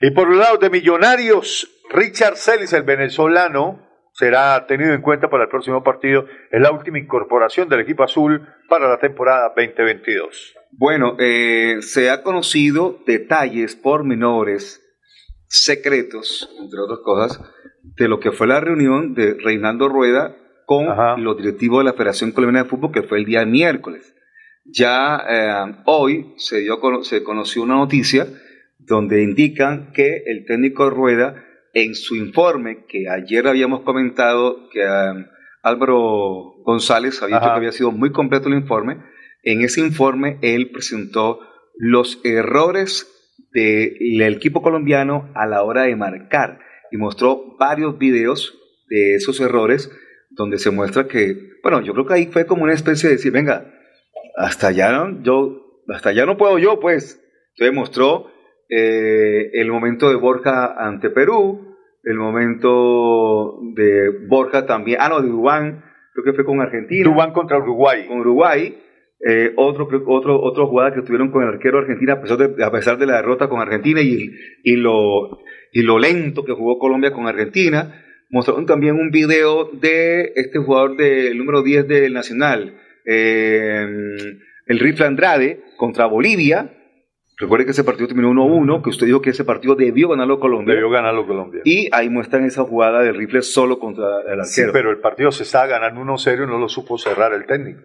Y 0.00 0.10
por 0.10 0.28
un 0.28 0.38
lado 0.38 0.58
de 0.58 0.68
Millonarios, 0.70 1.71
Richard 1.92 2.36
Celis, 2.36 2.72
el 2.72 2.82
venezolano, 2.84 3.86
será 4.12 4.66
tenido 4.66 4.92
en 4.92 5.02
cuenta 5.02 5.28
para 5.28 5.44
el 5.44 5.50
próximo 5.50 5.82
partido. 5.82 6.26
Es 6.50 6.60
la 6.60 6.70
última 6.70 6.98
incorporación 6.98 7.68
del 7.68 7.80
equipo 7.80 8.02
azul 8.02 8.46
para 8.68 8.88
la 8.88 8.98
temporada 8.98 9.52
2022. 9.56 10.54
Bueno, 10.72 11.16
eh, 11.18 11.76
se 11.80 12.10
ha 12.10 12.22
conocido 12.22 12.98
detalles 13.06 13.76
pormenores, 13.76 14.80
secretos, 15.46 16.48
entre 16.60 16.80
otras 16.80 17.00
cosas, 17.04 17.40
de 17.82 18.08
lo 18.08 18.20
que 18.20 18.32
fue 18.32 18.46
la 18.46 18.60
reunión 18.60 19.14
de 19.14 19.34
Reinaldo 19.34 19.88
Rueda 19.88 20.36
con 20.64 20.88
Ajá. 20.88 21.16
los 21.18 21.36
directivos 21.36 21.80
de 21.80 21.84
la 21.84 21.92
Federación 21.92 22.32
Colombiana 22.32 22.64
de 22.64 22.70
Fútbol, 22.70 22.92
que 22.92 23.02
fue 23.02 23.18
el 23.18 23.26
día 23.26 23.44
miércoles. 23.44 24.14
Ya 24.64 25.22
eh, 25.28 25.82
hoy 25.86 26.32
se, 26.36 26.60
dio, 26.60 26.78
se 27.02 27.22
conoció 27.22 27.62
una 27.62 27.74
noticia 27.74 28.26
donde 28.78 29.22
indican 29.22 29.92
que 29.92 30.22
el 30.26 30.44
técnico 30.46 30.88
Rueda, 30.88 31.44
en 31.72 31.94
su 31.94 32.16
informe, 32.16 32.84
que 32.86 33.08
ayer 33.08 33.46
habíamos 33.46 33.80
comentado 33.82 34.68
que 34.70 34.82
eh, 34.82 35.26
Álvaro 35.62 36.54
González 36.64 37.22
había 37.22 37.36
dicho 37.36 37.50
que 37.50 37.56
había 37.56 37.72
sido 37.72 37.92
muy 37.92 38.12
completo 38.12 38.48
el 38.48 38.54
informe, 38.54 38.98
en 39.42 39.62
ese 39.62 39.80
informe 39.80 40.38
él 40.42 40.70
presentó 40.70 41.40
los 41.76 42.20
errores 42.24 43.08
del 43.52 44.22
equipo 44.22 44.62
colombiano 44.62 45.30
a 45.34 45.46
la 45.46 45.62
hora 45.62 45.82
de 45.82 45.96
marcar 45.96 46.60
y 46.90 46.96
mostró 46.96 47.56
varios 47.58 47.98
videos 47.98 48.58
de 48.88 49.16
esos 49.16 49.40
errores 49.40 49.90
donde 50.30 50.58
se 50.58 50.70
muestra 50.70 51.06
que, 51.06 51.58
bueno, 51.62 51.80
yo 51.82 51.92
creo 51.92 52.06
que 52.06 52.14
ahí 52.14 52.26
fue 52.26 52.46
como 52.46 52.64
una 52.64 52.72
especie 52.74 53.08
de 53.08 53.16
decir, 53.16 53.32
venga, 53.32 53.72
hasta 54.36 54.68
allá 54.68 54.92
no, 54.92 55.22
yo, 55.22 55.82
hasta 55.88 56.10
allá 56.10 56.24
no 56.26 56.36
puedo 56.36 56.58
yo, 56.58 56.80
pues. 56.80 57.22
Entonces 57.54 57.74
mostró 57.74 58.31
eh, 58.74 59.50
el 59.52 59.70
momento 59.70 60.08
de 60.08 60.16
Borja 60.16 60.74
ante 60.78 61.10
Perú, 61.10 61.76
el 62.04 62.16
momento 62.16 63.58
de 63.74 64.08
Borja 64.28 64.64
también, 64.64 64.98
ah, 64.98 65.10
no, 65.10 65.20
de 65.20 65.28
Dubán, 65.28 65.84
creo 66.14 66.24
que 66.24 66.32
fue 66.32 66.46
con 66.46 66.58
Argentina 66.62 67.10
Dubán 67.10 67.32
contra 67.32 67.58
Uruguay. 67.58 68.06
con 68.06 68.20
Uruguay. 68.20 68.78
Eh, 69.28 69.52
otro, 69.56 69.86
otro, 70.06 70.40
otra 70.40 70.64
jugada 70.64 70.94
que 70.94 71.02
tuvieron 71.02 71.30
con 71.30 71.42
el 71.42 71.50
arquero 71.50 71.78
argentino 71.78 72.14
a 72.14 72.20
pesar 72.20 72.38
de, 72.38 72.64
a 72.64 72.72
pesar 72.72 72.98
de 72.98 73.06
la 73.06 73.16
derrota 73.16 73.48
con 73.48 73.60
Argentina 73.60 74.00
y, 74.00 74.30
y, 74.64 74.76
lo, 74.76 75.38
y 75.70 75.82
lo 75.82 75.98
lento 75.98 76.42
que 76.44 76.54
jugó 76.54 76.78
Colombia 76.78 77.12
con 77.12 77.28
Argentina. 77.28 78.02
Mostraron 78.30 78.64
también 78.64 78.94
un 78.96 79.10
video 79.10 79.70
de 79.70 80.32
este 80.34 80.58
jugador 80.58 80.96
del 80.96 81.36
número 81.36 81.62
10 81.62 81.86
del 81.86 82.14
Nacional, 82.14 82.74
eh, 83.04 83.86
el 84.66 84.78
Rifle 84.78 85.06
Andrade, 85.06 85.60
contra 85.76 86.06
Bolivia. 86.06 86.72
Recuerde 87.38 87.64
que 87.64 87.70
ese 87.72 87.82
partido 87.82 88.06
terminó 88.08 88.30
1-1, 88.30 88.82
que 88.82 88.90
usted 88.90 89.06
dijo 89.06 89.20
que 89.22 89.30
ese 89.30 89.44
partido 89.44 89.74
debió 89.74 90.08
ganarlo 90.10 90.38
Colombia. 90.38 90.74
Debió 90.74 90.90
ganarlo 90.90 91.26
Colombia. 91.26 91.62
Y 91.64 91.88
ahí 91.92 92.08
muestran 92.08 92.44
esa 92.44 92.62
jugada 92.64 93.00
del 93.02 93.16
Rifle 93.16 93.42
solo 93.42 93.78
contra 93.78 94.20
el 94.20 94.40
arquero. 94.40 94.44
Sí, 94.44 94.62
pero 94.72 94.90
el 94.90 94.98
partido 94.98 95.32
se 95.32 95.42
estaba 95.44 95.66
ganando 95.66 96.00
1-0 96.02 96.44
y 96.44 96.46
no 96.46 96.58
lo 96.58 96.68
supo 96.68 96.98
cerrar 96.98 97.32
el 97.32 97.46
técnico. 97.46 97.80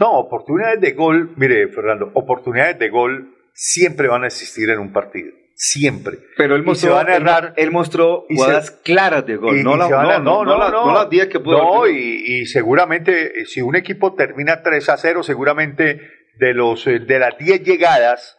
No, 0.00 0.12
oportunidades 0.18 0.80
de 0.80 0.92
gol, 0.92 1.30
mire, 1.36 1.68
Fernando, 1.68 2.10
oportunidades 2.14 2.78
de 2.78 2.88
gol 2.88 3.34
siempre 3.52 4.08
van 4.08 4.24
a 4.24 4.26
existir 4.26 4.68
en 4.70 4.78
un 4.80 4.92
partido. 4.92 5.32
Siempre. 5.54 6.16
Pero 6.38 6.56
él 6.56 6.62
Y 6.62 6.64
mostró, 6.64 6.88
se 6.88 6.94
van 6.94 7.08
a 7.10 7.16
errar. 7.16 7.52
él, 7.58 7.70
mostró 7.70 8.24
Y 8.30 8.36
jugadas 8.36 8.66
se- 8.68 8.82
claras 8.82 9.26
de 9.26 9.36
gol, 9.36 9.58
Y- 9.58 9.62
no, 9.62 9.74
y 9.74 9.78
la- 9.78 9.84
a- 9.84 10.18
no, 10.18 10.42
no, 10.42 10.44
no, 10.44 10.58
la- 10.58 10.70
no 10.70 10.94
las 10.94 11.10
10 11.10 11.28
que 11.28 11.38
pudo 11.38 11.58
No, 11.58 11.86
y, 11.86 12.24
y 12.26 12.46
seguramente 12.46 13.42
eh, 13.42 13.44
si 13.44 13.60
un 13.60 13.76
equipo 13.76 14.14
termina 14.14 14.62
3 14.62 14.88
a 14.88 14.96
0, 14.96 15.22
seguramente 15.22 16.00
de, 16.38 16.54
los, 16.54 16.86
eh, 16.86 16.98
de 17.00 17.18
las 17.18 17.36
10 17.38 17.62
llegadas 17.62 18.38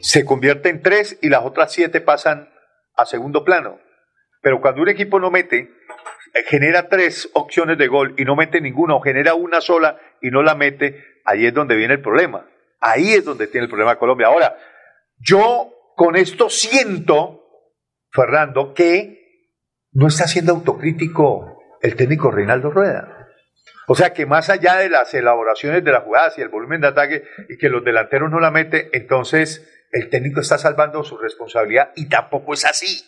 se 0.00 0.24
convierte 0.24 0.68
en 0.70 0.82
3 0.82 1.18
y 1.22 1.28
las 1.28 1.44
otras 1.44 1.72
7 1.72 2.00
pasan 2.00 2.50
a 2.96 3.06
segundo 3.06 3.44
plano. 3.44 3.78
Pero 4.42 4.60
cuando 4.60 4.82
un 4.82 4.88
equipo 4.88 5.20
no 5.20 5.30
mete, 5.30 5.70
eh, 6.34 6.42
genera 6.46 6.88
tres 6.88 7.28
opciones 7.34 7.76
de 7.78 7.88
gol 7.88 8.14
y 8.16 8.24
no 8.24 8.36
mete 8.36 8.60
ninguna 8.60 8.94
o 8.94 9.00
genera 9.00 9.34
una 9.34 9.60
sola 9.60 9.98
y 10.22 10.30
no 10.30 10.42
la 10.42 10.54
mete, 10.54 11.04
ahí 11.24 11.46
es 11.46 11.54
donde 11.54 11.76
viene 11.76 11.94
el 11.94 12.02
problema. 12.02 12.46
Ahí 12.80 13.12
es 13.12 13.24
donde 13.24 13.46
tiene 13.46 13.64
el 13.64 13.70
problema 13.70 13.96
Colombia. 13.96 14.28
Ahora, 14.28 14.56
yo 15.18 15.72
con 15.96 16.16
esto 16.16 16.48
siento, 16.48 17.44
Fernando, 18.10 18.72
que 18.72 19.20
no 19.92 20.06
está 20.06 20.26
siendo 20.26 20.52
autocrítico 20.52 21.58
el 21.82 21.96
técnico 21.96 22.30
Reinaldo 22.30 22.70
Rueda. 22.70 23.19
O 23.86 23.94
sea 23.94 24.12
que 24.12 24.26
más 24.26 24.50
allá 24.50 24.76
de 24.76 24.88
las 24.88 25.12
elaboraciones 25.14 25.84
de 25.84 25.92
las 25.92 26.04
jugadas 26.04 26.38
y 26.38 26.42
el 26.42 26.48
volumen 26.48 26.80
de 26.80 26.88
ataque 26.88 27.24
y 27.48 27.58
que 27.58 27.68
los 27.68 27.84
delanteros 27.84 28.30
no 28.30 28.38
la 28.38 28.50
meten, 28.50 28.88
entonces 28.92 29.68
el 29.92 30.08
técnico 30.08 30.40
está 30.40 30.58
salvando 30.58 31.02
su 31.02 31.18
responsabilidad 31.18 31.90
y 31.96 32.08
tampoco 32.08 32.54
es 32.54 32.64
así. 32.64 33.04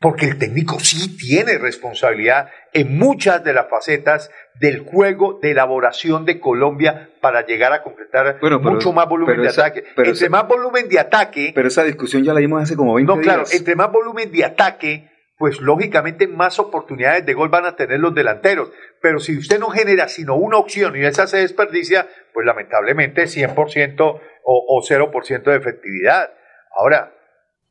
Porque 0.00 0.26
el 0.26 0.38
técnico 0.38 0.78
sí 0.80 1.16
tiene 1.16 1.56
responsabilidad 1.56 2.50
en 2.72 2.98
muchas 2.98 3.42
de 3.42 3.54
las 3.54 3.70
facetas 3.70 4.30
del 4.60 4.80
juego 4.80 5.38
de 5.40 5.52
elaboración 5.52 6.26
de 6.26 6.40
Colombia 6.40 7.10
para 7.20 7.46
llegar 7.46 7.72
a 7.72 7.82
concretar 7.82 8.38
mucho 8.60 8.92
más 8.92 9.08
volumen 9.08 9.40
de 9.40 9.48
ataque. 9.48 9.84
entre 9.96 10.28
más 10.28 10.46
volumen 10.46 10.88
de 10.88 11.00
ataque. 11.00 11.52
Pero 11.54 11.68
esa 11.68 11.84
discusión 11.84 12.22
ya 12.22 12.34
la 12.34 12.40
vimos 12.40 12.62
hace 12.62 12.76
como 12.76 12.94
20 12.94 13.08
no, 13.08 13.14
días. 13.14 13.26
No, 13.26 13.42
claro, 13.42 13.48
entre 13.50 13.76
más 13.76 13.90
volumen 13.90 14.30
de 14.30 14.44
ataque, 14.44 15.10
pues 15.36 15.60
lógicamente 15.60 16.28
más 16.28 16.58
oportunidades 16.58 17.26
de 17.26 17.34
gol 17.34 17.48
van 17.48 17.66
a 17.66 17.76
tener 17.76 17.98
los 18.00 18.14
delanteros. 18.14 18.70
Pero 19.00 19.18
si 19.18 19.36
usted 19.36 19.58
no 19.58 19.68
genera 19.70 20.08
sino 20.08 20.36
una 20.36 20.58
opción 20.58 20.96
y 20.96 21.04
esa 21.04 21.26
se 21.26 21.38
desperdicia, 21.38 22.08
pues 22.32 22.46
lamentablemente 22.46 23.24
100% 23.24 24.00
o, 24.00 24.20
o 24.44 24.82
0% 24.82 25.42
de 25.42 25.56
efectividad. 25.56 26.30
Ahora, 26.76 27.14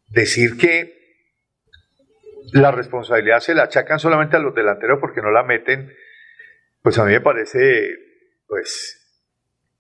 decir 0.10 0.58
que 0.58 1.04
la 2.52 2.72
responsabilidad 2.72 3.40
se 3.40 3.56
la 3.56 3.64
achacan 3.64 4.00
solamente 4.00 4.36
a 4.36 4.40
los 4.40 4.54
delanteros 4.54 5.00
porque 5.00 5.22
no 5.22 5.32
la 5.32 5.44
meten, 5.44 5.94
pues 6.82 7.00
a 7.00 7.06
mí 7.06 7.14
me 7.14 7.22
parece, 7.22 7.98
pues, 8.48 9.00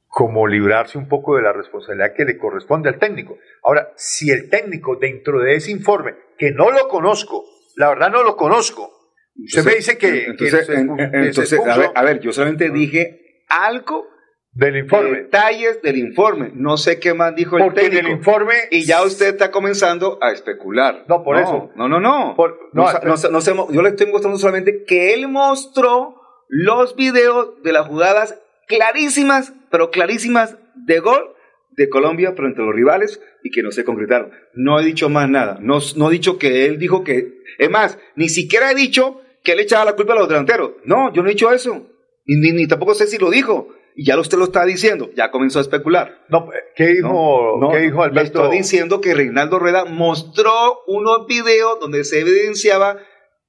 como 0.07 0.47
librarse 0.47 0.97
un 0.97 1.07
poco 1.07 1.35
de 1.35 1.41
la 1.41 1.53
responsabilidad 1.53 2.13
que 2.15 2.23
le 2.23 2.37
corresponde 2.37 2.89
al 2.89 2.99
técnico. 2.99 3.37
Ahora, 3.63 3.91
si 3.95 4.31
el 4.31 4.49
técnico 4.49 4.95
dentro 4.95 5.39
de 5.39 5.55
ese 5.55 5.71
informe, 5.71 6.15
que 6.37 6.51
no 6.51 6.71
lo 6.71 6.87
conozco, 6.87 7.43
la 7.75 7.89
verdad 7.89 8.11
no 8.11 8.23
lo 8.23 8.35
conozco, 8.35 8.91
usted 9.37 9.63
me 9.63 9.75
dice 9.75 9.97
que... 9.97 10.25
Entonces, 10.25 11.59
a, 11.93 12.03
ver, 12.03 12.19
yo 12.19 12.31
solamente 12.31 12.69
dije 12.69 13.43
algo 13.49 14.07
del 14.53 14.77
informe. 14.77 15.21
Detalles 15.23 15.81
del 15.81 15.97
informe. 15.97 16.51
No 16.53 16.77
sé 16.77 16.99
qué 16.99 17.13
más 17.13 17.35
dijo 17.35 17.57
el 17.57 17.73
técnico. 17.73 18.07
el 18.07 18.13
informe. 18.13 18.53
Y 18.69 18.85
ya 18.85 19.03
usted 19.03 19.27
está 19.27 19.51
comenzando 19.51 20.19
a 20.21 20.31
especular. 20.31 21.05
No, 21.07 21.23
por 21.23 21.37
eso. 21.37 21.71
No, 21.75 21.87
no, 21.87 21.99
no. 21.99 22.35
no, 22.73 23.71
yo 23.71 23.81
le 23.81 23.89
estoy 23.89 24.07
mostrando 24.07 24.37
solamente 24.37 24.83
que 24.85 25.13
él 25.13 25.27
mostró 25.27 26.21
los 26.47 26.95
videos 26.95 27.61
de 27.63 27.73
las 27.73 27.87
jugadas 27.87 28.39
clarísimas, 28.67 29.53
pero 29.71 29.89
clarísimas 29.89 30.55
de 30.75 30.99
gol 30.99 31.35
de 31.75 31.89
Colombia 31.89 32.33
frente 32.33 32.61
a 32.61 32.65
los 32.65 32.75
rivales 32.75 33.21
y 33.43 33.51
que 33.51 33.63
no 33.63 33.71
se 33.71 33.83
concretaron. 33.83 34.31
No 34.53 34.79
he 34.79 34.85
dicho 34.85 35.09
más 35.09 35.29
nada. 35.29 35.57
No, 35.61 35.79
no 35.95 36.09
he 36.09 36.13
dicho 36.13 36.37
que 36.37 36.65
él 36.65 36.77
dijo 36.77 37.03
que. 37.03 37.41
Es 37.57 37.69
más, 37.69 37.97
ni 38.15 38.29
siquiera 38.29 38.71
he 38.71 38.75
dicho 38.75 39.21
que 39.43 39.53
él 39.53 39.59
echaba 39.59 39.85
la 39.85 39.95
culpa 39.95 40.13
a 40.13 40.17
los 40.17 40.29
delanteros. 40.29 40.73
No, 40.85 41.13
yo 41.13 41.21
no 41.21 41.29
he 41.29 41.33
dicho 41.33 41.51
eso. 41.51 41.89
ni, 42.25 42.51
ni 42.51 42.67
tampoco 42.67 42.93
sé 42.93 43.07
si 43.07 43.17
lo 43.17 43.29
dijo 43.29 43.69
y 43.95 44.05
ya 44.05 44.19
usted 44.19 44.37
lo 44.37 44.45
está 44.45 44.65
diciendo, 44.65 45.09
ya 45.15 45.31
comenzó 45.31 45.59
a 45.59 45.61
especular. 45.61 46.23
No, 46.29 46.49
¿qué 46.75 46.87
dijo, 46.87 47.69
¿qué 47.71 47.79
dijo 47.79 48.03
Alberto? 48.03 48.49
Le 48.49 48.57
diciendo 48.57 49.01
que 49.01 49.13
Reinaldo 49.13 49.59
Rueda 49.59 49.85
mostró 49.85 50.79
unos 50.87 51.27
videos 51.27 51.79
donde 51.79 52.03
se 52.03 52.21
evidenciaba 52.21 52.97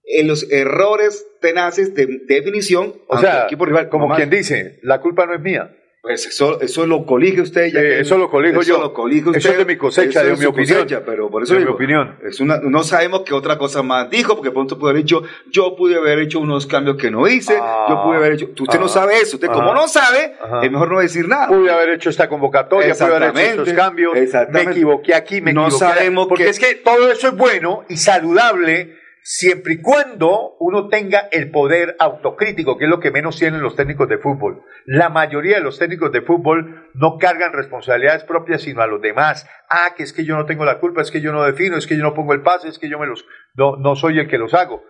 en 0.04 0.28
los 0.28 0.50
errores 0.50 1.26
tenaces 1.40 1.94
de, 1.94 2.20
definición. 2.26 2.94
O 3.08 3.18
sea, 3.18 3.44
equipo 3.44 3.64
rival, 3.64 3.88
como 3.88 4.14
quien 4.14 4.30
dice, 4.30 4.78
la 4.82 5.00
culpa 5.00 5.26
no 5.26 5.34
es 5.34 5.40
mía. 5.40 5.74
Pues 6.04 6.26
eso, 6.26 6.60
eso 6.60 6.86
lo 6.86 7.06
colige 7.06 7.40
usted. 7.40 7.72
Ya 7.72 7.80
eso 7.80 8.18
lo 8.18 8.28
colijo 8.28 8.60
yo. 8.60 8.78
Lo 8.78 8.92
colige 8.92 9.30
usted, 9.30 9.38
eso 9.38 9.52
es 9.52 9.56
de 9.56 9.64
mi 9.64 9.78
cosecha, 9.78 10.22
de 10.22 10.36
mi 10.36 10.44
opinión. 10.44 10.86
pero 11.06 11.30
por 11.30 11.42
eso 11.42 11.54
de 11.54 11.60
mi 11.60 11.70
opinión. 11.70 12.16
Es 12.22 12.40
una, 12.40 12.58
no 12.58 12.82
sabemos 12.82 13.22
qué 13.24 13.32
otra 13.32 13.56
cosa 13.56 13.82
más 13.82 14.10
dijo, 14.10 14.34
porque 14.34 14.50
pronto 14.50 14.78
puede 14.78 14.90
haber 14.90 15.04
dicho, 15.04 15.22
yo 15.50 15.74
pude 15.74 15.96
haber 15.96 16.18
hecho 16.18 16.40
unos 16.40 16.66
cambios 16.66 16.98
que 16.98 17.10
no 17.10 17.26
hice, 17.26 17.54
yo 17.88 18.02
pude 18.02 18.18
haber 18.18 18.34
hecho. 18.34 18.50
Usted 18.60 18.78
no 18.78 18.88
sabe 18.88 19.14
eso. 19.16 19.36
Usted, 19.36 19.48
como 19.48 19.72
no 19.72 19.88
sabe, 19.88 20.34
es 20.62 20.70
mejor 20.70 20.92
no 20.92 21.00
decir 21.00 21.26
nada. 21.26 21.48
Pude 21.48 21.70
haber 21.70 21.88
hecho 21.94 22.10
esta 22.10 22.28
convocatoria, 22.28 22.92
pude 22.92 23.06
haber 23.06 23.22
hecho 23.30 23.62
estos 23.62 23.72
cambios, 23.72 24.12
me 24.50 24.60
equivoqué 24.60 25.14
aquí, 25.14 25.40
me 25.40 25.54
no 25.54 25.68
equivoqué. 25.68 25.86
sabemos 25.86 26.26
Porque 26.28 26.50
es 26.50 26.58
que 26.58 26.74
todo 26.74 27.10
eso 27.10 27.28
es 27.28 27.34
bueno 27.34 27.86
y 27.88 27.96
saludable 27.96 29.03
siempre 29.26 29.74
y 29.74 29.80
cuando 29.80 30.54
uno 30.60 30.88
tenga 30.88 31.28
el 31.32 31.50
poder 31.50 31.96
autocrítico, 31.98 32.76
que 32.76 32.84
es 32.84 32.90
lo 32.90 33.00
que 33.00 33.10
menos 33.10 33.38
tienen 33.38 33.62
los 33.62 33.74
técnicos 33.74 34.06
de 34.06 34.18
fútbol. 34.18 34.62
La 34.84 35.08
mayoría 35.08 35.56
de 35.56 35.62
los 35.62 35.78
técnicos 35.78 36.12
de 36.12 36.20
fútbol 36.20 36.90
no 36.92 37.16
cargan 37.16 37.54
responsabilidades 37.54 38.24
propias, 38.24 38.60
sino 38.62 38.82
a 38.82 38.86
los 38.86 39.00
demás. 39.00 39.48
Ah, 39.70 39.94
que 39.96 40.02
es 40.02 40.12
que 40.12 40.26
yo 40.26 40.36
no 40.36 40.44
tengo 40.44 40.66
la 40.66 40.78
culpa, 40.78 41.00
es 41.00 41.10
que 41.10 41.22
yo 41.22 41.32
no 41.32 41.42
defino, 41.42 41.78
es 41.78 41.86
que 41.86 41.96
yo 41.96 42.02
no 42.02 42.12
pongo 42.12 42.34
el 42.34 42.42
pase, 42.42 42.68
es 42.68 42.78
que 42.78 42.90
yo 42.90 42.98
me 42.98 43.06
los, 43.06 43.24
no, 43.54 43.76
no 43.76 43.96
soy 43.96 44.18
el 44.18 44.28
que 44.28 44.36
los 44.36 44.52
hago. 44.52 44.84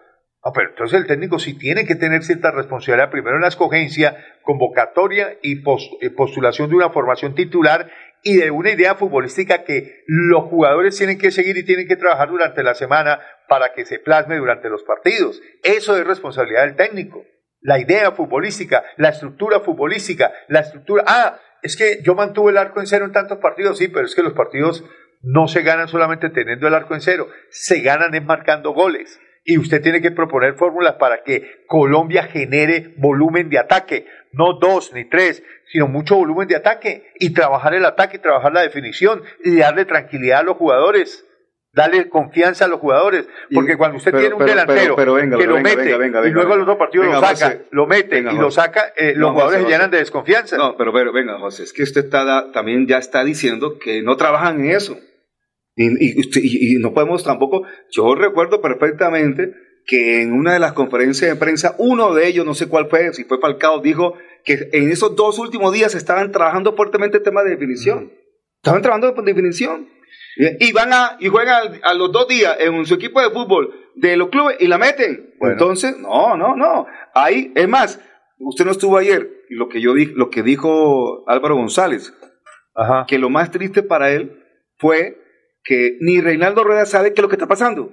No, 0.44 0.52
pero 0.52 0.70
entonces 0.70 1.00
el 1.00 1.06
técnico 1.06 1.38
sí 1.38 1.56
tiene 1.56 1.86
que 1.86 1.94
tener 1.94 2.24
cierta 2.24 2.50
responsabilidad, 2.50 3.10
primero 3.10 3.36
en 3.36 3.42
la 3.42 3.48
escogencia, 3.48 4.16
convocatoria 4.42 5.38
y 5.42 5.62
postulación 6.10 6.68
de 6.68 6.76
una 6.76 6.90
formación 6.90 7.36
titular 7.36 7.88
y 8.24 8.38
de 8.38 8.50
una 8.50 8.70
idea 8.70 8.94
futbolística 8.94 9.64
que 9.64 10.02
los 10.06 10.44
jugadores 10.44 10.98
tienen 10.98 11.18
que 11.18 11.30
seguir 11.30 11.56
y 11.56 11.64
tienen 11.64 11.86
que 11.86 11.96
trabajar 11.96 12.30
durante 12.30 12.62
la 12.62 12.74
semana 12.74 13.20
para 13.48 13.72
que 13.72 13.84
se 13.84 13.98
plasme 13.98 14.36
durante 14.36 14.68
los 14.68 14.82
partidos. 14.82 15.40
Eso 15.62 15.96
es 15.96 16.06
responsabilidad 16.06 16.64
del 16.64 16.76
técnico. 16.76 17.24
La 17.60 17.78
idea 17.78 18.12
futbolística, 18.12 18.84
la 18.96 19.10
estructura 19.10 19.60
futbolística, 19.60 20.32
la 20.48 20.60
estructura... 20.60 21.04
Ah, 21.06 21.40
es 21.62 21.76
que 21.76 22.00
yo 22.02 22.14
mantuve 22.14 22.52
el 22.52 22.58
arco 22.58 22.80
en 22.80 22.86
cero 22.86 23.06
en 23.06 23.12
tantos 23.12 23.38
partidos, 23.38 23.78
sí, 23.78 23.88
pero 23.88 24.04
es 24.04 24.14
que 24.14 24.22
los 24.22 24.34
partidos 24.34 24.84
no 25.22 25.48
se 25.48 25.62
ganan 25.62 25.88
solamente 25.88 26.28
teniendo 26.28 26.68
el 26.68 26.74
arco 26.74 26.94
en 26.94 27.00
cero, 27.00 27.28
se 27.48 27.80
ganan 27.80 28.14
en 28.14 28.26
marcando 28.26 28.72
goles. 28.72 29.18
Y 29.46 29.58
usted 29.58 29.82
tiene 29.82 30.00
que 30.00 30.10
proponer 30.10 30.54
fórmulas 30.54 30.94
para 30.94 31.22
que 31.22 31.64
Colombia 31.66 32.24
genere 32.24 32.94
volumen 32.96 33.50
de 33.50 33.58
ataque, 33.58 34.06
no 34.32 34.58
dos 34.58 34.92
ni 34.92 35.08
tres, 35.08 35.42
sino 35.66 35.86
mucho 35.86 36.16
volumen 36.16 36.48
de 36.48 36.56
ataque 36.56 37.12
y 37.18 37.32
trabajar 37.32 37.74
el 37.74 37.84
ataque, 37.84 38.18
trabajar 38.18 38.52
la 38.52 38.62
definición 38.62 39.22
y 39.42 39.56
darle 39.56 39.84
tranquilidad 39.84 40.40
a 40.40 40.44
los 40.44 40.56
jugadores. 40.56 41.26
Darle 41.74 42.08
confianza 42.08 42.66
a 42.66 42.68
los 42.68 42.78
jugadores, 42.78 43.26
porque 43.52 43.76
cuando 43.76 43.96
usted 43.96 44.12
tiene 44.12 44.34
un 44.34 44.46
delantero 44.46 44.94
que 44.94 45.04
lo 45.46 45.60
mete 45.60 45.90
y 45.90 46.30
luego 46.30 46.56
los 46.56 46.66
dos 46.66 46.76
partidos 46.76 47.06
lo 47.06 47.20
saca, 47.20 47.58
lo 47.72 47.86
mete 47.88 48.18
y 48.20 48.22
lo 48.22 48.50
saca, 48.52 48.92
eh, 48.96 49.14
los 49.16 49.32
jugadores 49.32 49.62
se 49.62 49.68
llenan 49.68 49.90
de 49.90 49.98
desconfianza. 49.98 50.56
No, 50.56 50.76
pero, 50.76 50.92
pero 50.92 51.12
venga, 51.12 51.38
José, 51.40 51.64
es 51.64 51.72
que 51.72 51.82
usted 51.82 52.04
está, 52.04 52.52
también 52.52 52.86
ya 52.86 52.98
está 52.98 53.24
diciendo 53.24 53.78
que 53.78 54.02
no 54.02 54.16
trabajan 54.16 54.60
en 54.60 54.70
eso. 54.70 54.96
Y, 55.74 55.86
y, 55.86 56.76
y, 56.76 56.78
no 56.78 56.94
podemos 56.94 57.24
tampoco, 57.24 57.64
yo 57.90 58.14
recuerdo 58.14 58.62
perfectamente 58.62 59.52
que 59.84 60.22
en 60.22 60.32
una 60.32 60.52
de 60.52 60.60
las 60.60 60.72
conferencias 60.72 61.28
de 61.28 61.36
prensa, 61.36 61.74
uno 61.78 62.14
de 62.14 62.28
ellos, 62.28 62.46
no 62.46 62.54
sé 62.54 62.68
cuál 62.68 62.88
fue, 62.88 63.12
si 63.12 63.24
fue 63.24 63.40
Falcao, 63.40 63.80
dijo 63.80 64.14
que 64.44 64.68
en 64.72 64.90
esos 64.90 65.16
dos 65.16 65.38
últimos 65.38 65.72
días 65.72 65.94
estaban 65.94 66.30
trabajando 66.30 66.76
fuertemente 66.76 67.18
el 67.18 67.22
tema 67.22 67.42
de 67.42 67.50
definición. 67.50 68.12
Estaban 68.56 68.82
trabajando 68.82 69.14
en 69.18 69.24
definición. 69.24 69.88
Y 70.36 70.72
van 70.72 70.92
a, 70.92 71.16
y 71.20 71.28
juegan 71.28 71.80
a 71.82 71.94
los 71.94 72.10
dos 72.10 72.26
días 72.26 72.56
en 72.58 72.84
su 72.86 72.94
equipo 72.94 73.20
de 73.20 73.30
fútbol 73.30 73.72
de 73.94 74.16
los 74.16 74.28
clubes 74.28 74.56
y 74.60 74.66
la 74.66 74.78
meten. 74.78 75.34
Entonces, 75.40 75.96
no, 75.98 76.36
no, 76.36 76.56
no. 76.56 76.86
Ahí, 77.14 77.52
es 77.54 77.68
más, 77.68 78.00
usted 78.38 78.64
no 78.64 78.72
estuvo 78.72 78.98
ayer, 78.98 79.44
y 79.48 79.54
lo 79.54 79.68
que 79.68 79.80
yo 79.80 79.94
di, 79.94 80.06
lo 80.06 80.30
que 80.30 80.42
dijo 80.42 81.28
Álvaro 81.28 81.56
González, 81.56 82.12
que 83.06 83.18
lo 83.18 83.30
más 83.30 83.50
triste 83.50 83.82
para 83.82 84.10
él 84.10 84.42
fue 84.78 85.18
que 85.62 85.96
ni 86.00 86.20
Reinaldo 86.20 86.64
Rueda 86.64 86.84
sabe 86.84 87.14
qué 87.14 87.20
es 87.20 87.22
lo 87.22 87.28
que 87.28 87.36
está 87.36 87.46
pasando. 87.46 87.92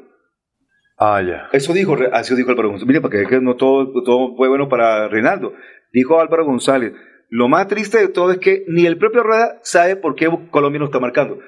Ah, 0.97 1.21
ya. 1.21 1.49
Eso 1.51 1.73
dijo, 1.73 1.95
así 2.11 2.35
dijo 2.35 2.51
Álvaro 2.51 2.69
González. 2.69 2.87
Mire, 2.87 3.01
porque 3.01 3.25
no 3.41 3.55
todo, 3.55 3.91
todo 4.03 4.35
fue 4.35 4.49
bueno 4.49 4.67
para 4.69 5.07
Reinaldo. 5.07 5.53
Dijo 5.91 6.19
Álvaro 6.19 6.45
González, 6.45 6.93
lo 7.29 7.47
más 7.47 7.67
triste 7.67 7.97
de 7.97 8.09
todo 8.09 8.31
es 8.31 8.39
que 8.39 8.65
ni 8.67 8.85
el 8.85 8.97
propio 8.97 9.23
Rueda 9.23 9.59
sabe 9.63 9.95
por 9.95 10.15
qué 10.15 10.29
Colombia 10.51 10.79
no 10.79 10.85
está 10.85 10.99
marcando. 10.99 11.39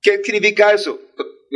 ¿Qué 0.00 0.22
significa 0.22 0.72
eso? 0.72 0.98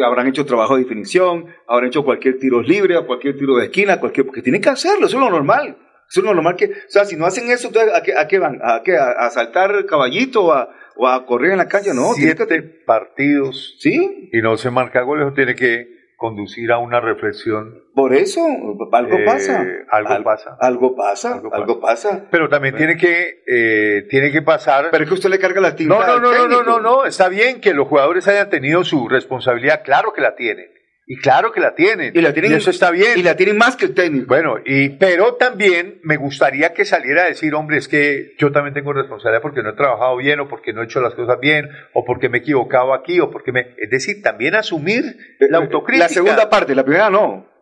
Habrán 0.04 0.26
hecho 0.26 0.44
trabajo 0.44 0.76
de 0.76 0.82
definición, 0.82 1.46
habrán 1.68 1.88
hecho 1.88 2.04
cualquier 2.04 2.38
tiro 2.38 2.60
libre, 2.62 2.96
cualquier 3.06 3.36
tiro 3.36 3.56
de 3.56 3.66
esquina, 3.66 4.00
cualquier, 4.00 4.26
porque 4.26 4.42
tienen 4.42 4.60
que 4.60 4.68
hacerlo, 4.68 5.06
eso 5.06 5.16
es 5.16 5.22
lo 5.22 5.30
normal. 5.30 5.78
Eso 6.10 6.20
es 6.20 6.26
lo 6.26 6.34
normal 6.34 6.56
que, 6.56 6.66
o 6.66 6.72
sea, 6.88 7.04
si 7.04 7.16
no 7.16 7.26
hacen 7.26 7.50
eso, 7.50 7.70
¿a 7.94 8.02
qué, 8.02 8.14
a 8.16 8.28
qué 8.28 8.38
van? 8.38 8.60
¿A 8.62 8.82
qué? 8.84 8.96
¿A, 8.96 9.30
saltar 9.30 9.86
caballito? 9.86 10.52
¿A, 10.52 10.68
¿O 10.96 11.08
a 11.08 11.24
correr 11.26 11.52
en 11.52 11.58
la 11.58 11.68
calle? 11.68 11.92
No, 11.94 12.12
Siete 12.14 12.46
que... 12.46 12.62
partidos. 12.62 13.76
Sí. 13.78 14.28
Y 14.32 14.42
no 14.42 14.56
se 14.56 14.70
marca 14.70 15.02
goles, 15.02 15.32
tiene 15.34 15.54
que 15.54 15.93
conducir 16.16 16.72
a 16.72 16.78
una 16.78 17.00
reflexión. 17.00 17.82
Por 17.94 18.14
eso, 18.14 18.40
algo 18.92 19.16
eh, 19.16 19.24
pasa. 19.24 19.64
Algo, 19.90 20.24
pasa. 20.24 20.56
Algo 20.60 20.96
pasa. 20.96 21.40
Algo 21.52 21.80
pasa. 21.80 22.26
Pero 22.30 22.48
también 22.48 22.76
tiene 22.76 22.96
que 22.96 23.42
eh, 23.46 24.06
tiene 24.08 24.32
que 24.32 24.42
pasar. 24.42 24.88
Pero 24.90 25.04
es 25.04 25.08
que 25.08 25.14
usted 25.14 25.30
le 25.30 25.38
carga 25.38 25.60
la 25.60 25.76
tinta. 25.76 25.94
No, 25.94 26.06
no, 26.06 26.20
no, 26.20 26.32
no, 26.32 26.48
no, 26.48 26.62
no, 26.62 26.80
no. 26.80 27.04
Está 27.04 27.28
bien 27.28 27.60
que 27.60 27.74
los 27.74 27.88
jugadores 27.88 28.26
hayan 28.28 28.50
tenido 28.50 28.84
su 28.84 29.08
responsabilidad. 29.08 29.82
Claro 29.84 30.12
que 30.12 30.20
la 30.20 30.34
tienen. 30.34 30.70
Y 31.06 31.16
claro 31.18 31.52
que 31.52 31.60
la 31.60 31.74
tienen. 31.74 32.12
Y, 32.14 32.20
la 32.22 32.32
tienen, 32.32 32.54
eso 32.54 32.70
está 32.70 32.90
bien. 32.90 33.18
Y 33.18 33.22
la 33.22 33.36
tienen 33.36 33.58
más 33.58 33.76
que 33.76 33.84
el 33.86 33.94
técnico. 33.94 34.26
Bueno, 34.26 34.56
y, 34.64 34.88
pero 34.90 35.34
también 35.34 36.00
me 36.02 36.16
gustaría 36.16 36.72
que 36.72 36.86
saliera 36.86 37.24
a 37.24 37.26
decir, 37.26 37.54
hombre, 37.54 37.76
es 37.76 37.88
que 37.88 38.34
yo 38.38 38.52
también 38.52 38.72
tengo 38.72 38.92
responsabilidad 38.92 39.42
porque 39.42 39.62
no 39.62 39.70
he 39.70 39.74
trabajado 39.74 40.16
bien, 40.16 40.40
o 40.40 40.48
porque 40.48 40.72
no 40.72 40.80
he 40.80 40.86
hecho 40.86 41.02
las 41.02 41.14
cosas 41.14 41.38
bien, 41.40 41.68
o 41.92 42.04
porque 42.06 42.30
me 42.30 42.38
he 42.38 42.40
equivocado 42.40 42.94
aquí, 42.94 43.20
o 43.20 43.30
porque 43.30 43.52
me. 43.52 43.74
Es 43.76 43.90
decir, 43.90 44.22
también 44.22 44.54
asumir 44.54 45.04
eh, 45.40 45.46
la 45.50 45.58
eh, 45.58 45.62
autocrítica. 45.62 46.06
La 46.06 46.08
segunda 46.08 46.48
parte, 46.48 46.74
la 46.74 46.84
primera 46.84 47.10
no. 47.10 47.52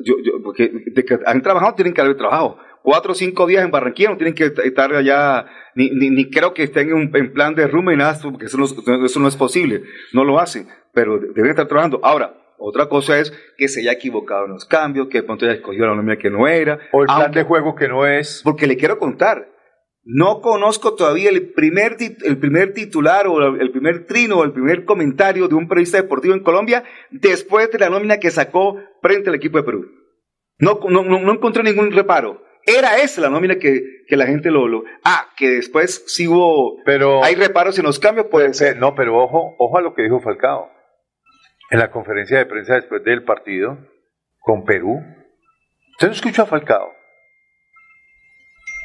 Yo, 0.00 0.14
yo, 0.22 0.40
porque 0.42 0.70
de 0.86 1.04
que 1.04 1.18
han 1.26 1.42
trabajado 1.42 1.74
tienen 1.74 1.94
que 1.94 2.00
haber 2.00 2.16
trabajado. 2.16 2.58
cuatro 2.84 3.10
o 3.10 3.14
cinco 3.14 3.48
días 3.48 3.64
en 3.64 3.72
Barranquilla, 3.72 4.10
no 4.10 4.16
tienen 4.16 4.34
que 4.34 4.52
estar 4.62 4.94
allá, 4.94 5.46
ni, 5.74 5.90
ni, 5.90 6.30
creo 6.30 6.54
que 6.54 6.62
estén 6.62 6.90
en, 6.90 7.32
plan 7.32 7.56
de 7.56 7.66
rumbo 7.66 7.90
y 7.90 7.96
nada, 7.96 8.16
porque 8.22 8.46
eso 8.46 8.56
no, 8.56 8.66
eso 9.04 9.20
no 9.20 9.26
es 9.26 9.36
posible, 9.36 9.82
no 10.12 10.22
lo 10.22 10.38
hacen, 10.38 10.68
pero 10.92 11.18
deben 11.18 11.50
estar 11.50 11.66
trabajando. 11.66 11.98
Ahora, 12.04 12.43
otra 12.64 12.88
cosa 12.88 13.18
es 13.18 13.32
que 13.56 13.68
se 13.68 13.80
haya 13.80 13.92
equivocado 13.92 14.46
en 14.46 14.52
los 14.52 14.64
cambios, 14.64 15.08
que 15.08 15.18
de 15.18 15.24
pronto 15.24 15.44
haya 15.44 15.54
escogido 15.54 15.86
la 15.86 15.94
nómina 15.94 16.16
que 16.16 16.30
no 16.30 16.48
era. 16.48 16.78
O 16.92 17.02
el 17.02 17.06
plan 17.06 17.32
de 17.32 17.44
juego 17.44 17.74
que 17.74 17.88
no 17.88 18.06
es. 18.06 18.40
Porque 18.42 18.66
le 18.66 18.76
quiero 18.76 18.98
contar, 18.98 19.48
no 20.02 20.40
conozco 20.40 20.94
todavía 20.94 21.30
el 21.30 21.52
primer, 21.52 21.96
el 22.24 22.38
primer 22.38 22.74
titular 22.74 23.26
o 23.26 23.56
el 23.56 23.70
primer 23.70 24.06
trino 24.06 24.38
o 24.38 24.44
el 24.44 24.52
primer 24.52 24.84
comentario 24.84 25.48
de 25.48 25.54
un 25.54 25.68
periodista 25.68 26.00
deportivo 26.00 26.34
en 26.34 26.42
Colombia 26.42 26.84
después 27.10 27.70
de 27.70 27.78
la 27.78 27.90
nómina 27.90 28.18
que 28.18 28.30
sacó 28.30 28.76
frente 29.00 29.30
al 29.30 29.36
equipo 29.36 29.58
de 29.58 29.64
Perú. 29.64 29.86
No, 30.58 30.78
no, 30.88 31.02
no 31.02 31.32
encontré 31.32 31.62
ningún 31.62 31.90
reparo. 31.90 32.42
Era 32.66 32.98
esa 32.98 33.20
la 33.20 33.30
nómina 33.30 33.56
que, 33.56 33.82
que 34.06 34.16
la 34.16 34.26
gente 34.26 34.50
lo, 34.50 34.68
lo, 34.68 34.84
Ah, 35.04 35.28
que 35.36 35.50
después 35.50 36.04
sí 36.06 36.26
hubo... 36.26 36.82
Pero, 36.84 37.22
hay 37.22 37.34
reparos 37.34 37.78
en 37.78 37.84
los 37.84 37.98
cambios, 37.98 38.26
puede 38.30 38.54
ser. 38.54 38.78
No, 38.78 38.94
pero 38.94 39.18
ojo, 39.18 39.54
ojo 39.58 39.78
a 39.78 39.82
lo 39.82 39.94
que 39.94 40.02
dijo 40.02 40.20
Falcao. 40.20 40.70
En 41.70 41.78
la 41.78 41.90
conferencia 41.90 42.38
de 42.38 42.46
prensa 42.46 42.74
después 42.74 43.02
del 43.04 43.24
partido 43.24 43.78
con 44.38 44.64
Perú. 44.64 45.02
¿Usted 45.92 46.08
no 46.08 46.12
escuchó 46.12 46.42
a 46.42 46.46
Falcao? 46.46 46.92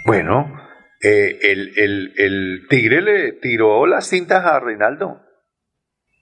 Bueno, 0.05 0.55
eh, 1.01 1.39
el, 1.41 1.77
el, 1.77 2.13
el, 2.17 2.67
Tigre 2.69 3.01
le 3.01 3.33
tiró 3.33 3.85
las 3.85 4.07
cintas 4.07 4.45
a 4.45 4.59
Reinaldo. 4.59 5.21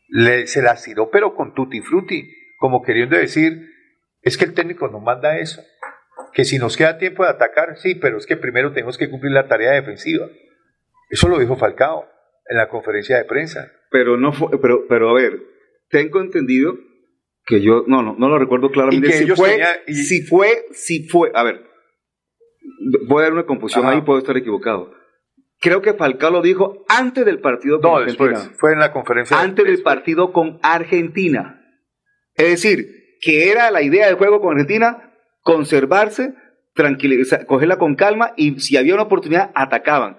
Le, 0.09 0.47
se 0.47 0.61
las 0.61 0.83
tiró, 0.83 1.09
pero 1.11 1.35
con 1.35 1.53
tutti 1.53 1.81
frutti, 1.81 2.29
como 2.57 2.81
queriendo 2.81 3.17
decir, 3.17 3.69
es 4.21 4.37
que 4.37 4.45
el 4.45 4.53
técnico 4.53 4.87
no 4.87 4.99
manda 4.99 5.37
eso 5.37 5.61
que 6.37 6.45
si 6.45 6.59
nos 6.59 6.77
queda 6.77 6.99
tiempo 6.99 7.23
de 7.23 7.31
atacar, 7.31 7.77
sí, 7.77 7.95
pero 7.95 8.17
es 8.17 8.27
que 8.27 8.37
primero 8.37 8.71
tenemos 8.71 8.97
que 8.97 9.09
cumplir 9.09 9.31
la 9.31 9.47
tarea 9.47 9.71
defensiva. 9.71 10.27
Eso 11.09 11.29
lo 11.29 11.39
dijo 11.39 11.55
Falcao 11.55 12.07
en 12.47 12.57
la 12.57 12.69
conferencia 12.69 13.17
de 13.17 13.25
prensa. 13.25 13.71
Pero 13.89 14.17
no 14.17 14.31
fue, 14.31 14.49
pero, 14.61 14.85
pero 14.87 15.09
a 15.09 15.13
ver, 15.13 15.33
tengo 15.89 16.21
entendido 16.21 16.78
que 17.45 17.62
yo, 17.62 17.86
no, 17.88 18.02
no, 18.02 18.15
no 18.17 18.30
lo 18.30 18.38
recuerdo 18.38 18.69
claramente. 18.69 19.12
si, 19.12 19.28
fue, 19.28 19.62
si 19.88 20.21
fue, 20.23 20.65
si 20.71 21.08
fue, 21.08 21.32
a 21.34 21.43
ver, 21.43 21.63
voy 23.08 23.21
a 23.21 23.23
dar 23.23 23.34
una 23.34 23.45
confusión 23.45 23.86
ahí, 23.86 24.02
puedo 24.02 24.19
estar 24.19 24.36
equivocado. 24.36 24.93
Creo 25.60 25.82
que 25.82 25.93
Falcao 25.93 26.30
lo 26.30 26.41
dijo 26.41 26.86
antes 26.88 27.26
del 27.26 27.39
partido 27.39 27.82
con 27.82 27.91
no, 27.91 27.97
Argentina. 27.97 28.52
fue 28.58 28.73
en 28.73 28.80
la 28.80 28.91
conferencia. 28.91 29.39
Antes 29.39 29.65
del 29.65 29.82
partido 29.82 30.32
con 30.32 30.60
Argentina. 30.62 31.63
Es 32.36 32.50
decir, 32.50 32.88
que 33.21 33.50
era 33.50 33.71
la 33.71 33.82
idea 33.82 34.06
del 34.06 34.15
juego 34.15 34.39
con 34.39 34.52
Argentina, 34.52 35.13
conservarse, 35.41 36.36
tranquilizar, 36.76 37.45
cogerla 37.47 37.78
con 37.78 37.95
calma 37.95 38.34
y 38.36 38.60
si 38.60 38.78
había 38.78 38.93
una 38.93 39.04
oportunidad, 39.04 39.52
atacaban. 39.56 40.17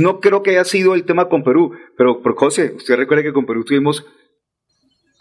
No 0.00 0.20
creo 0.20 0.42
que 0.42 0.50
haya 0.50 0.64
sido 0.64 0.94
el 0.94 1.04
tema 1.04 1.28
con 1.28 1.42
Perú, 1.42 1.72
pero, 1.96 2.22
por 2.22 2.36
José, 2.36 2.72
usted 2.76 2.96
recuerda 2.96 3.24
que 3.24 3.32
con 3.32 3.46
Perú 3.46 3.64
tuvimos 3.64 4.06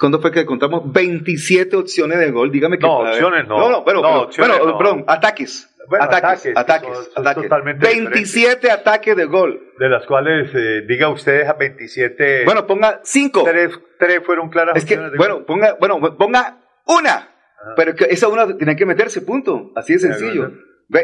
¿Cuándo 0.02 0.20
fue 0.20 0.32
que 0.32 0.48
contamos 0.48 0.92
27 0.92 1.76
opciones 1.76 2.18
de 2.18 2.32
gol? 2.32 2.52
Dígame 2.52 2.80
que. 2.80 2.88
No, 2.88 3.02
opciones 3.02 3.48
no. 3.48 3.60
No, 3.60 3.70
no, 3.70 3.86
pero, 3.86 4.02
no, 4.02 4.28
bueno, 4.36 4.76
perdón, 4.76 5.04
ataques. 5.06 5.70
ataques, 6.00 6.52
ataques, 6.56 7.12
ataques, 7.16 7.44
Totalmente 7.44 7.86
27 7.86 8.72
ataques 8.72 9.16
de 9.16 9.26
gol. 9.26 9.62
De 9.78 9.90
las 9.90 10.08
cuales, 10.08 10.50
eh, 10.56 10.86
diga 10.88 11.08
usted 11.10 11.46
a 11.46 11.54
27. 11.54 12.46
Bueno, 12.46 12.66
ponga 12.66 13.02
5. 13.04 13.44
Tres, 13.44 13.80
tres, 14.00 14.22
fueron 14.26 14.50
claras. 14.50 14.76
Es 14.76 14.86
que, 14.86 14.98
bueno, 15.18 15.46
ponga, 15.46 15.78
bueno, 15.80 16.18
ponga 16.18 16.58
una. 16.88 17.30
Pero 17.76 17.94
que 17.94 18.06
esa 18.06 18.28
una 18.28 18.58
tiene 18.58 18.76
que 18.76 18.88
meterse, 18.88 19.22
punto. 19.22 19.72
Así 19.76 19.94
de 19.94 20.00
sencillo. 20.00 20.52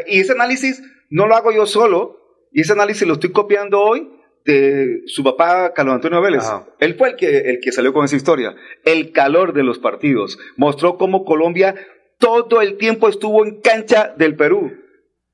Y 0.08 0.18
ese 0.18 0.32
análisis 0.32 0.82
no 1.08 1.28
lo 1.28 1.36
hago 1.36 1.52
yo 1.52 1.66
solo, 1.66 2.16
y 2.50 2.62
ese 2.62 2.72
análisis 2.72 3.06
lo 3.06 3.14
estoy 3.14 3.30
copiando 3.30 3.80
hoy 3.80 4.17
de 4.48 5.02
su 5.06 5.22
papá, 5.22 5.74
Carlos 5.74 5.96
Antonio 5.96 6.22
Vélez. 6.22 6.42
Él 6.78 6.94
fue 6.94 7.10
el 7.10 7.16
que, 7.16 7.38
el 7.50 7.60
que 7.60 7.70
salió 7.70 7.92
con 7.92 8.06
esa 8.06 8.16
historia. 8.16 8.54
El 8.84 9.12
calor 9.12 9.52
de 9.52 9.62
los 9.62 9.78
partidos. 9.78 10.38
Mostró 10.56 10.96
cómo 10.96 11.26
Colombia 11.26 11.74
todo 12.18 12.62
el 12.62 12.78
tiempo 12.78 13.08
estuvo 13.10 13.44
en 13.44 13.60
cancha 13.60 14.14
del 14.16 14.36
Perú. 14.36 14.72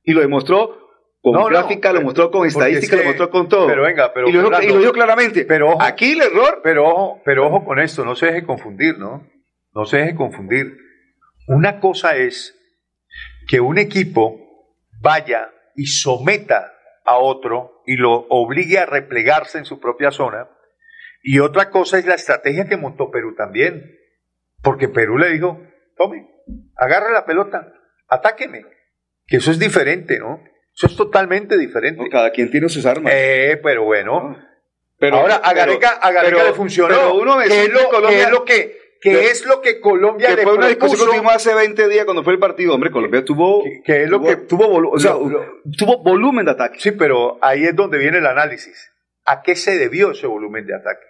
Y 0.03 0.15
lo 0.15 0.21
demostró 0.21 0.77
con 1.23 1.45
gráfica, 1.45 1.93
lo 1.93 2.03
mostró 2.03 2.33
con 2.33 2.47
estadística, 2.47 2.97
lo 2.97 3.05
mostró 3.05 3.31
con 3.31 3.49
todo. 3.49 3.69
Pero 3.69 3.83
venga, 3.83 4.13
pero. 4.13 4.29
Y 4.29 4.33
lo, 4.33 4.51
dijo 4.59 4.93
claramente. 4.93 5.45
Pero 5.45 5.81
aquí 5.81 6.13
el 6.13 6.23
error. 6.23 6.61
Pero 6.65 6.89
ojo, 6.89 7.23
pero 7.25 7.47
ojo 7.47 7.65
con 7.65 7.79
esto, 7.79 8.05
no 8.05 8.17
se 8.17 8.27
deje 8.27 8.45
confundir, 8.45 8.99
¿no? 8.99 9.31
No 9.73 9.87
se 9.87 9.99
deje 9.99 10.17
confundir. 10.17 10.77
Una 11.47 11.79
cosa 11.79 12.17
es 12.17 12.57
que 13.47 13.61
un 13.61 13.79
equipo 13.79 14.41
vaya 15.01 15.51
y 15.77 15.87
someta 15.87 16.74
a 17.05 17.19
otro 17.19 17.83
y 17.87 17.97
lo 17.97 18.27
obligue 18.29 18.79
a 18.79 18.87
replegarse 18.87 19.59
en 19.59 19.65
su 19.65 19.81
propia 19.81 20.11
zona. 20.11 20.49
Y 21.23 21.39
otra 21.39 21.71
cosa 21.71 21.99
es 21.99 22.07
la 22.07 22.15
estrategia 22.15 22.67
que 22.67 22.77
montó 22.77 23.11
Perú 23.11 23.35
también. 23.35 23.99
Porque 24.63 24.89
Perú 24.89 25.19
le 25.19 25.31
dijo, 25.31 25.61
tome, 25.97 26.29
agarre 26.77 27.13
la 27.13 27.27
pelota, 27.27 27.73
atáqueme. 28.09 28.65
Que 29.27 29.39
eso 29.39 29.51
es 29.51 29.59
diferente, 29.59 30.19
¿no? 30.19 30.43
Eso 30.75 30.87
es 30.87 30.97
totalmente 30.97 31.57
diferente. 31.57 32.09
cada 32.11 32.31
quien 32.31 32.51
tiene 32.51 32.69
sus 32.69 32.85
armas. 32.85 33.13
Eh, 33.15 33.61
pero 33.63 33.85
bueno. 33.85 34.37
Pero, 34.99 35.17
Ahora, 35.17 35.37
a 35.37 35.53
Gareca, 35.53 36.01
le 36.11 36.53
funcionó. 36.53 37.15
uno 37.15 37.41
es 37.41 37.71
lo 38.31 38.45
que 38.45 38.45
que 38.45 38.84
es 39.05 39.45
lo 39.47 39.61
que 39.61 39.81
Colombia 39.81 40.35
que 40.35 40.43
fue 40.43 40.55
una 40.55 40.69
discusión 40.69 41.01
que 41.01 41.17
tuvimos 41.17 41.35
hace 41.35 41.55
20 41.55 41.89
días 41.89 42.05
cuando 42.05 42.25
fue 42.25 42.33
el 42.33 42.39
partido, 42.39 42.75
hombre, 42.75 42.91
Colombia 42.91 43.25
tuvo 43.25 43.63
que, 43.85 44.03
es 44.05 44.09
lo 44.09 44.23
que 44.23 44.37
tuvo, 44.37 44.91
o 44.91 44.99
sea, 44.99 45.13
tuvo 45.77 46.03
volumen 46.03 46.47
de 46.47 46.53
ataque. 46.53 46.79
Sí, 46.81 46.93
pero 46.93 47.39
ahí 47.43 47.65
es 47.65 47.77
donde 47.77 47.99
viene 47.99 48.19
el 48.19 48.27
análisis. 48.27 48.93
¿A 49.27 49.43
qué 49.43 49.57
se 49.57 49.79
debió 49.79 50.13
ese 50.13 50.27
volumen 50.27 50.67
de 50.67 50.75
ataque? 50.75 51.07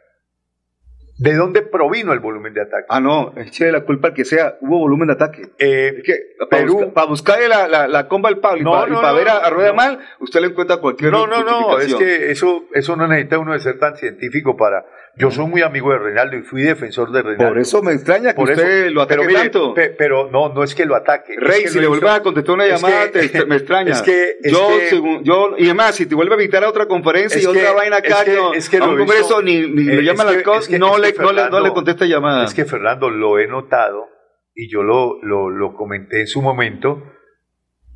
¿De 1.17 1.35
dónde 1.37 1.63
provino 1.63 2.13
el 2.13 2.19
volumen 2.19 2.55
de 2.55 2.63
ataque? 2.63 2.87
Ah, 2.89 3.01
no, 3.01 3.35
eche 3.37 3.71
la 3.71 3.83
culpa 3.83 4.09
al 4.09 4.15
que 4.15 4.25
sea, 4.25 4.59
hubo 4.61 4.81
volumen 4.81 5.07
de 5.09 5.15
ataque. 5.15 5.49
Eh, 5.59 6.03
para, 6.51 6.67
buscar, 6.67 6.93
para 6.93 7.07
buscarle 7.07 7.49
la, 7.49 7.69
la, 7.69 7.87
la, 7.87 8.09
comba 8.09 8.29
al 8.29 8.39
Pablo 8.39 8.63
y 8.89 8.95
para, 8.95 9.13
ver 9.13 9.29
a, 9.29 9.49
Rueda 9.49 9.73
Mal, 9.73 10.01
usted 10.19 10.41
le 10.41 10.49
encuentra 10.49 10.79
cualquier 10.79 11.13
No, 11.13 11.29
no, 11.29 11.45
no, 11.45 11.79
es 11.79 11.95
que 11.95 12.33
eso, 12.33 12.65
eso 12.73 12.97
no 12.97 13.07
necesita 13.07 13.39
uno 13.39 13.53
de 13.53 13.61
ser 13.61 13.79
tan 13.79 13.97
científico 13.97 14.57
para, 14.57 14.85
yo 15.17 15.31
soy 15.31 15.47
muy 15.47 15.63
amigo 15.63 15.93
de 15.93 15.99
Reinaldo 15.99 16.37
y 16.37 16.43
fui 16.43 16.63
defensor 16.63 17.13
de 17.13 17.23
Reinaldo. 17.23 17.53
Por 17.53 17.59
eso 17.61 17.83
me 17.83 17.93
extraña 17.93 18.35
que 18.35 18.43
usted 18.43 18.91
lo 18.91 19.03
ataque 19.03 19.23
pero 19.25 19.39
tanto. 19.39 19.75
pero 19.97 20.31
no, 20.33 20.53
no 20.53 20.65
es 20.65 20.75
que 20.75 20.85
lo 20.85 20.97
ataque. 20.97 21.37
Rey, 21.39 21.69
si 21.69 21.79
le 21.79 21.87
vuelve 21.87 22.11
a 22.11 22.21
contestar 22.21 22.57
una 22.57 22.67
llamada, 22.67 23.11
me 23.47 23.57
extraña. 23.57 23.93
Es 23.93 24.03
que, 24.03 24.39
yo, 24.43 24.69
según, 24.91 25.23
yo, 25.23 25.55
y 25.57 25.67
además, 25.67 25.95
si 25.95 26.07
te 26.07 26.17
vuelve 26.17 26.35
a 26.35 26.39
invitar 26.39 26.65
a 26.65 26.69
otra 26.69 26.87
conferencia 26.87 27.41
y 27.41 27.47
otra 27.47 27.73
vaina 27.73 27.99
acá, 27.99 28.25
es 28.55 28.69
que, 28.69 28.79
a 28.79 28.85
un 28.85 28.99
congreso 28.99 29.41
ni, 29.41 29.61
ni 29.61 29.85
le 29.85 30.03
llama 30.03 30.25
las 30.25 30.43
cosas, 30.43 30.69
no, 30.81 30.99
le, 31.05 31.13
no, 31.19 31.33
le, 31.33 31.51
no 31.51 31.61
le 31.61 31.73
contesta 31.73 32.05
llamada. 32.07 32.45
Es 32.45 32.55
que 32.55 32.65
Fernando, 32.65 33.11
lo 33.11 33.39
he 33.39 33.47
notado, 33.47 34.09
y 34.55 34.71
yo 34.71 34.83
lo, 34.83 35.23
lo, 35.23 35.51
lo 35.51 35.75
comenté 35.75 36.21
en 36.21 36.27
su 36.27 36.43
momento, 36.43 37.03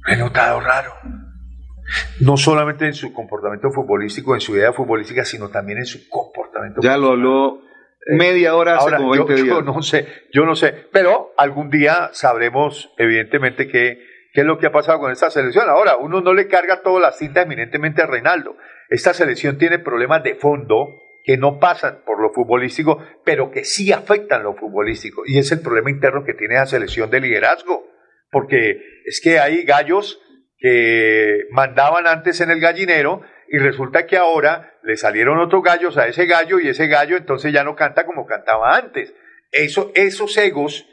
lo 0.07 0.13
he 0.13 0.17
notado 0.17 0.61
raro 0.61 0.93
no 2.21 2.37
solamente 2.37 2.87
en 2.87 2.95
su 2.95 3.13
comportamiento 3.13 3.71
futbolístico, 3.71 4.35
en 4.35 4.41
su 4.41 4.57
idea 4.57 4.73
futbolística, 4.73 5.25
sino 5.25 5.49
también 5.49 5.79
en 5.79 5.87
su 5.87 6.09
comportamiento. 6.09 6.81
Ya 6.83 6.97
lo 6.97 7.09
habló 7.09 7.61
eh, 8.07 8.17
media 8.17 8.55
hora 8.55 8.77
hace 8.77 8.97
como 8.97 9.11
20 9.11 9.35
días. 9.35 9.47
Yo 9.47 9.63
no 9.63 9.83
sé, 9.83 10.07
yo 10.33 10.45
no 10.45 10.55
sé, 10.55 10.89
pero 10.93 11.33
algún 11.37 11.71
día 11.71 12.11
sabremos 12.13 12.93
evidentemente 12.99 13.69
qué, 13.69 13.99
qué 14.33 14.41
es 14.41 14.47
lo 14.47 14.59
que 14.59 14.67
ha 14.67 14.73
pasado 14.73 14.99
con 15.01 15.13
esta 15.13 15.31
selección. 15.31 15.69
Ahora, 15.69 15.97
uno 15.97 16.21
no 16.21 16.35
le 16.35 16.49
carga 16.49 16.83
toda 16.83 17.01
la 17.01 17.13
cinta 17.13 17.43
eminentemente 17.43 18.03
a 18.03 18.07
Reinaldo. 18.07 18.57
Esta 18.89 19.15
selección 19.15 19.59
tiene 19.59 19.79
problemas 19.79 20.23
de 20.23 20.35
fondo 20.35 20.89
que 21.25 21.37
no 21.37 21.59
pasan 21.59 22.03
por 22.05 22.21
lo 22.21 22.33
futbolístico, 22.33 23.05
pero 23.25 23.51
que 23.51 23.65
sí 23.65 23.93
afectan 23.93 24.43
lo 24.43 24.55
futbolístico. 24.55 25.23
Y 25.27 25.39
es 25.39 25.53
el 25.53 25.61
problema 25.61 25.91
interno 25.91 26.25
que 26.25 26.35
tiene 26.35 26.55
la 26.55 26.67
selección 26.67 27.11
de 27.11 27.21
liderazgo. 27.21 27.87
Porque 28.31 28.81
es 29.05 29.21
que 29.23 29.39
hay 29.39 29.65
gallos 29.65 30.21
que 30.59 31.45
mandaban 31.51 32.07
antes 32.07 32.41
en 32.41 32.51
el 32.51 32.61
gallinero 32.61 33.23
y 33.49 33.59
resulta 33.59 34.07
que 34.07 34.17
ahora 34.17 34.75
le 34.83 34.97
salieron 34.97 35.39
otros 35.39 35.63
gallos 35.63 35.97
a 35.97 36.09
ese 36.09 36.27
gallo 36.27 36.61
y 36.61 36.69
ese 36.69 36.89
gallo 36.89 37.17
entonces 37.17 37.53
ya 37.53 37.65
no 37.65 37.77
canta 37.77 38.05
como 38.05 38.27
cantaba 38.27 38.77
antes. 38.77 39.15
Eso, 39.53 39.93
esos 39.95 40.37
egos, 40.37 40.87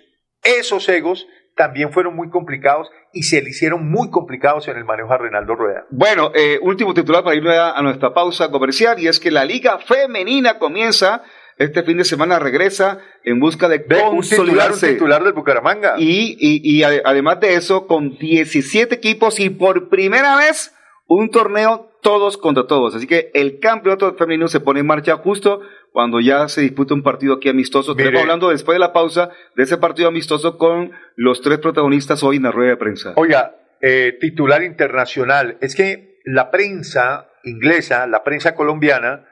esos 0.44 0.88
egos 0.88 1.28
también 1.56 1.92
fueron 1.92 2.16
muy 2.16 2.30
complicados 2.30 2.90
y 3.14 3.24
se 3.24 3.42
le 3.42 3.50
hicieron 3.50 3.90
muy 3.90 4.10
complicados 4.10 4.68
en 4.68 4.78
el 4.78 4.86
manejo 4.86 5.14
a 5.14 5.18
Reinaldo 5.18 5.56
Rueda. 5.56 5.86
Bueno, 5.90 6.32
eh, 6.36 6.60
último 6.62 6.94
titular 6.94 7.24
para 7.24 7.36
ir 7.36 7.48
a 7.48 7.82
nuestra 7.82 8.14
pausa 8.14 8.52
comercial 8.52 9.00
y 9.00 9.08
es 9.08 9.20
que 9.20 9.32
la 9.32 9.46
liga 9.46 9.80
femenina 9.80 10.60
comienza 10.60 11.24
este 11.58 11.84
fin 11.84 11.98
de 11.98 12.04
semana 12.04 12.38
regresa 12.38 13.00
en 13.24 13.40
busca 13.40 13.70
de, 13.70 13.86
consolidarse. 13.86 14.88
Un 14.88 14.94
titular, 14.94 15.24
del 15.24 15.34
Bucaramanga. 15.34 15.96
Y, 15.98 16.36
y, 16.38 16.80
y 16.80 16.84
además 16.84 17.40
de 17.40 17.56
eso, 17.56 17.88
con 17.88 18.18
17 18.18 18.94
equipos 18.94 19.40
y 19.40 19.50
por 19.50 19.88
primera 19.88 20.36
vez 20.36 20.76
un 21.08 21.30
torneo 21.30 21.92
todos 22.06 22.38
contra 22.38 22.68
todos. 22.68 22.94
Así 22.94 23.08
que 23.08 23.32
el 23.34 23.60
campeonato 23.60 24.14
femenino 24.14 24.48
se 24.48 24.60
pone 24.60 24.82
en 24.82 24.86
marcha 24.86 25.18
justo 25.18 25.62
cuando 25.92 26.20
ya 26.20 26.48
se 26.48 26.62
disputa 26.62 26.94
un 26.94 27.02
partido 27.02 27.34
aquí 27.34 27.50
amistoso. 27.50 27.98
Estamos 27.98 28.22
hablando 28.22 28.50
después 28.50 28.76
de 28.76 28.80
la 28.80 28.94
pausa 28.94 29.32
de 29.56 29.64
ese 29.64 29.78
partido 29.78 30.08
amistoso 30.08 30.60
con 30.60 30.92
los 31.16 31.42
tres 31.42 31.58
protagonistas 31.58 32.22
hoy 32.22 32.38
en 32.38 32.44
la 32.44 32.52
rueda 32.52 32.70
de 32.70 32.78
prensa. 32.78 33.14
Oiga, 33.16 33.56
eh, 33.82 34.16
titular 34.22 34.62
internacional. 34.62 35.58
Es 35.62 35.74
que 35.74 36.20
la 36.26 36.52
prensa 36.52 37.28
inglesa, 37.44 38.06
la 38.06 38.24
prensa 38.24 38.54
colombiana, 38.54 39.26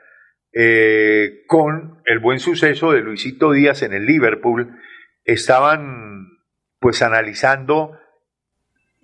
eh, 0.52 1.44
con 1.46 2.02
el 2.06 2.18
buen 2.18 2.40
suceso 2.40 2.92
de 2.92 3.02
Luisito 3.02 3.52
Díaz 3.52 3.84
en 3.84 3.94
el 3.94 4.08
Liverpool, 4.08 4.80
estaban 5.26 6.40
pues 6.80 7.04
analizando 7.04 8.00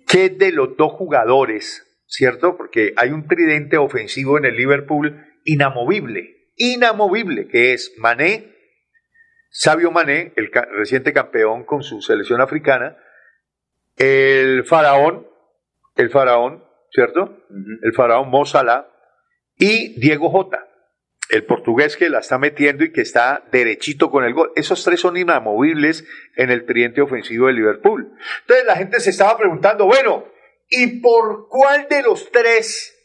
qué 0.08 0.28
de 0.28 0.50
los 0.50 0.76
dos 0.76 0.90
jugadores, 0.90 1.86
¿cierto? 2.10 2.56
Porque 2.56 2.92
hay 2.96 3.10
un 3.10 3.26
tridente 3.26 3.78
ofensivo 3.78 4.36
en 4.36 4.44
el 4.44 4.56
Liverpool 4.56 5.24
inamovible, 5.44 6.50
inamovible, 6.56 7.46
que 7.46 7.72
es 7.72 7.94
Mané, 7.98 8.52
Sabio 9.48 9.90
Mané, 9.90 10.32
el 10.36 10.50
reciente 10.76 11.12
campeón 11.12 11.64
con 11.64 11.82
su 11.82 12.02
selección 12.02 12.40
africana, 12.40 12.96
el 13.96 14.64
faraón, 14.64 15.26
el 15.96 16.10
faraón, 16.10 16.64
¿cierto? 16.92 17.38
El 17.82 17.92
faraón 17.94 18.28
Mo 18.28 18.44
y 19.56 20.00
Diego 20.00 20.30
Jota, 20.30 20.68
el 21.28 21.44
portugués 21.44 21.96
que 21.96 22.10
la 22.10 22.20
está 22.20 22.38
metiendo 22.38 22.82
y 22.82 22.92
que 22.92 23.02
está 23.02 23.44
derechito 23.52 24.10
con 24.10 24.24
el 24.24 24.34
gol. 24.34 24.50
Esos 24.56 24.82
tres 24.82 25.00
son 25.00 25.16
inamovibles 25.16 26.04
en 26.34 26.50
el 26.50 26.64
tridente 26.64 27.02
ofensivo 27.02 27.46
de 27.46 27.52
Liverpool. 27.52 28.12
Entonces 28.40 28.66
la 28.66 28.76
gente 28.76 28.98
se 29.00 29.10
estaba 29.10 29.36
preguntando, 29.36 29.86
bueno, 29.86 30.24
¿y 30.70 31.00
por 31.00 31.48
cuál 31.48 31.86
de 31.90 32.02
los 32.02 32.30
tres? 32.30 32.96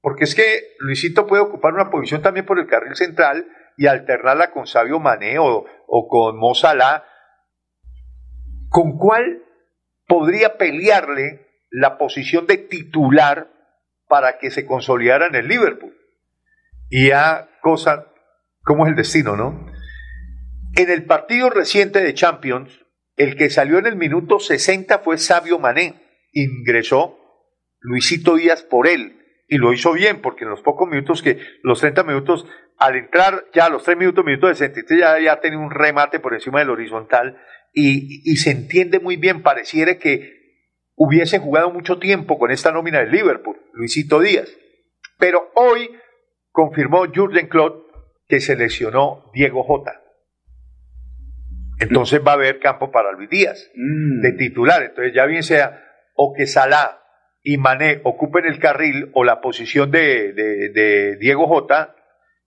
Porque 0.00 0.24
es 0.24 0.34
que 0.34 0.74
Luisito 0.78 1.26
puede 1.26 1.42
ocupar 1.42 1.72
una 1.72 1.90
posición 1.90 2.22
también 2.22 2.44
por 2.46 2.58
el 2.58 2.66
carril 2.66 2.94
central 2.94 3.46
y 3.76 3.86
alternarla 3.86 4.52
con 4.52 4.66
Sabio 4.66 5.00
Mané 5.00 5.38
o, 5.38 5.64
con 6.08 6.38
Mo 6.38 6.52
¿Con 8.68 8.98
cuál 8.98 9.42
podría 10.06 10.58
pelearle 10.58 11.48
la 11.70 11.96
posición 11.96 12.46
de 12.46 12.58
titular 12.58 13.50
para 14.06 14.38
que 14.38 14.50
se 14.50 14.66
consolidara 14.66 15.26
en 15.26 15.34
el 15.34 15.48
Liverpool? 15.48 15.96
Y 16.90 17.10
a 17.10 17.48
cosa, 17.62 18.06
¿cómo 18.62 18.84
es 18.84 18.90
el 18.90 18.96
destino, 18.96 19.36
no? 19.36 19.72
En 20.76 20.90
el 20.90 21.06
partido 21.06 21.50
reciente 21.50 22.00
de 22.00 22.14
Champions, 22.14 22.84
el 23.16 23.36
que 23.36 23.48
salió 23.48 23.78
en 23.78 23.86
el 23.86 23.96
minuto 23.96 24.38
60 24.38 24.98
fue 24.98 25.18
Sabio 25.18 25.58
Mané. 25.58 26.03
Ingresó 26.34 27.18
Luisito 27.80 28.36
Díaz 28.36 28.62
por 28.62 28.86
él. 28.86 29.20
Y 29.48 29.58
lo 29.58 29.72
hizo 29.72 29.92
bien, 29.92 30.20
porque 30.20 30.44
en 30.44 30.50
los 30.50 30.62
pocos 30.62 30.88
minutos 30.88 31.22
que, 31.22 31.38
los 31.62 31.80
30 31.80 32.02
minutos, 32.04 32.46
al 32.78 32.96
entrar 32.96 33.44
ya 33.54 33.66
a 33.66 33.70
los 33.70 33.84
3 33.84 33.96
minutos, 33.96 34.24
minutos 34.24 34.50
de 34.50 34.54
63, 34.56 35.00
ya, 35.00 35.20
ya 35.20 35.40
tenía 35.40 35.58
un 35.58 35.70
remate 35.70 36.18
por 36.18 36.34
encima 36.34 36.58
del 36.60 36.70
horizontal. 36.70 37.38
Y, 37.72 38.22
y 38.30 38.36
se 38.36 38.50
entiende 38.50 39.00
muy 39.00 39.16
bien, 39.16 39.42
pareciera 39.42 39.98
que 39.98 40.44
hubiese 40.96 41.38
jugado 41.38 41.70
mucho 41.70 41.98
tiempo 41.98 42.38
con 42.38 42.50
esta 42.50 42.72
nómina 42.72 43.00
del 43.00 43.10
Liverpool, 43.10 43.56
Luisito 43.72 44.20
Díaz. 44.20 44.48
Pero 45.18 45.50
hoy 45.54 45.90
confirmó 46.50 47.04
Jurgen 47.12 47.48
Klopp 47.48 47.84
que 48.26 48.40
seleccionó 48.40 49.30
Diego 49.34 49.62
Jota. 49.62 50.00
Entonces 51.80 52.20
va 52.26 52.32
a 52.32 52.34
haber 52.34 52.60
campo 52.60 52.90
para 52.90 53.12
Luis 53.12 53.28
Díaz 53.28 53.70
mm. 53.74 54.20
de 54.20 54.32
titular. 54.32 54.82
Entonces 54.82 55.12
ya 55.14 55.26
bien 55.26 55.42
sea 55.42 55.82
o 56.14 56.32
que 56.32 56.46
Salah 56.46 57.00
y 57.42 57.58
Mané 57.58 58.00
ocupen 58.04 58.46
el 58.46 58.58
carril 58.58 59.10
o 59.12 59.24
la 59.24 59.40
posición 59.40 59.90
de, 59.90 61.16
Diego 61.20 61.46
Jota 61.46 61.94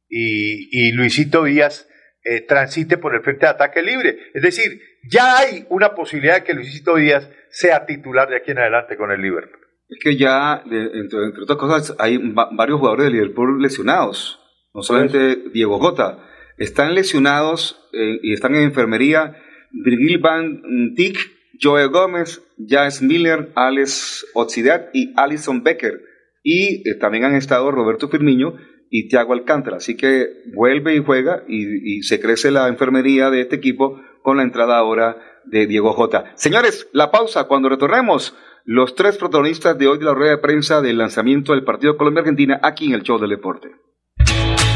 y, 0.09 0.91
Luisito 0.93 1.43
Díaz 1.43 1.87
eh, 2.23 2.41
transite 2.41 2.97
por 2.97 3.15
el 3.15 3.21
frente 3.21 3.45
de 3.45 3.51
ataque 3.51 3.81
libre. 3.81 4.17
Es 4.33 4.41
decir, 4.41 4.81
ya 5.09 5.37
hay 5.37 5.65
una 5.69 5.93
posibilidad 5.95 6.35
de 6.35 6.43
que 6.43 6.53
Luisito 6.53 6.95
Díaz 6.95 7.29
sea 7.49 7.85
titular 7.85 8.29
de 8.29 8.37
aquí 8.37 8.51
en 8.51 8.59
adelante 8.59 8.97
con 8.97 9.11
el 9.11 9.21
Liverpool. 9.21 9.61
Es 9.87 9.99
que 10.03 10.17
ya, 10.17 10.61
entre, 10.65 11.41
otras 11.43 11.57
cosas, 11.57 11.95
hay 11.99 12.17
varios 12.17 12.79
jugadores 12.79 13.05
de 13.05 13.11
Liverpool 13.11 13.61
lesionados. 13.61 14.39
No 14.73 14.81
solamente 14.81 15.49
Diego 15.53 15.79
Jota. 15.79 16.19
Están 16.57 16.95
lesionados 16.95 17.87
eh, 17.93 18.19
y 18.21 18.33
están 18.33 18.55
en 18.55 18.63
enfermería 18.63 19.37
Virgil 19.71 20.17
van 20.19 20.61
Dijk, 20.95 21.17
Joe 21.61 21.87
Gómez, 21.87 22.41
Jazz 22.57 23.01
Miller, 23.01 23.51
Alex 23.55 24.25
Oxidat 24.33 24.89
y 24.93 25.13
Alison 25.15 25.63
Becker. 25.63 26.01
Y 26.43 26.89
eh, 26.89 26.95
también 26.99 27.25
han 27.25 27.35
estado 27.35 27.71
Roberto 27.71 28.09
Firmino 28.09 28.55
y 28.89 29.09
Thiago 29.09 29.33
Alcántara. 29.33 29.77
Así 29.77 29.97
que 29.97 30.27
vuelve 30.53 30.95
y 30.95 31.03
juega 31.03 31.43
y, 31.47 31.97
y 31.97 32.03
se 32.03 32.19
crece 32.19 32.51
la 32.51 32.67
enfermería 32.67 33.29
de 33.29 33.41
este 33.41 33.55
equipo 33.55 34.01
con 34.23 34.37
la 34.37 34.43
entrada 34.43 34.77
ahora 34.77 35.17
de 35.45 35.67
Diego 35.67 35.93
Jota. 35.93 36.31
Señores, 36.35 36.87
la 36.93 37.11
pausa. 37.11 37.45
Cuando 37.45 37.69
retornemos, 37.69 38.35
los 38.65 38.95
tres 38.95 39.17
protagonistas 39.17 39.77
de 39.77 39.87
hoy 39.87 39.97
de 39.97 40.05
la 40.05 40.13
rueda 40.13 40.31
de 40.31 40.37
prensa 40.39 40.81
del 40.81 40.97
lanzamiento 40.97 41.53
del 41.53 41.63
partido 41.63 41.97
Colombia-Argentina 41.97 42.59
aquí 42.61 42.87
en 42.87 42.93
el 42.93 43.03
show 43.03 43.17
del 43.17 43.29
deporte. 43.29 43.69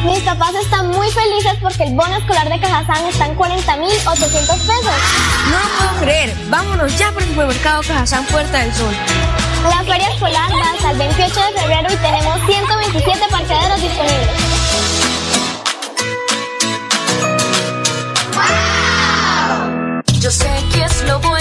Mis 0.04 0.20
papás 0.22 0.56
están 0.56 0.88
muy 0.88 1.10
felices 1.12 1.54
porque 1.62 1.84
el 1.84 1.94
bono 1.94 2.16
escolar 2.16 2.50
de 2.50 2.60
Cajazán 2.60 3.06
está 3.06 3.28
en 3.28 3.38
40.800 3.38 4.48
pesos. 4.48 4.96
No 5.52 5.60
lo 5.60 5.68
puedo 5.78 6.02
creer. 6.02 6.36
Vámonos 6.50 6.98
ya 6.98 7.12
por 7.12 7.22
el 7.22 7.30
supermercado 7.30 7.82
Cajazán 7.84 8.26
Puerta 8.26 8.60
del 8.60 8.74
Sol. 8.74 8.94
La 9.64 9.84
feria 9.84 10.10
escolar 10.10 10.52
va 10.52 10.72
hasta 10.72 10.92
el 10.92 10.98
28 10.98 11.40
de 11.40 11.60
febrero 11.60 11.88
y 11.92 11.96
tenemos 11.98 12.40
127 12.48 13.20
parqueaderos 13.30 13.82
disponibles. 13.82 14.30
¡Wow! 18.34 20.02
Yo 20.20 20.32
sé 20.32 20.50
que 20.74 20.84
es 20.84 21.04
lo 21.04 21.20
bueno 21.20 21.41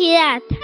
Felicidad. 0.00 0.59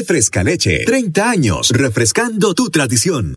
Leche 0.00 0.04
fresca 0.04 0.42
leche, 0.42 0.84
30 0.84 1.30
años, 1.30 1.70
refrescando 1.70 2.54
tu 2.54 2.70
tradición. 2.70 3.36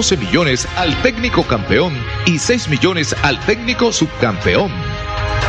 12 0.00 0.16
millones 0.16 0.66
al 0.76 0.96
técnico 1.02 1.46
campeón 1.46 1.92
y 2.24 2.38
6 2.38 2.68
millones 2.68 3.14
al 3.22 3.38
técnico 3.40 3.92
subcampeón. 3.92 4.72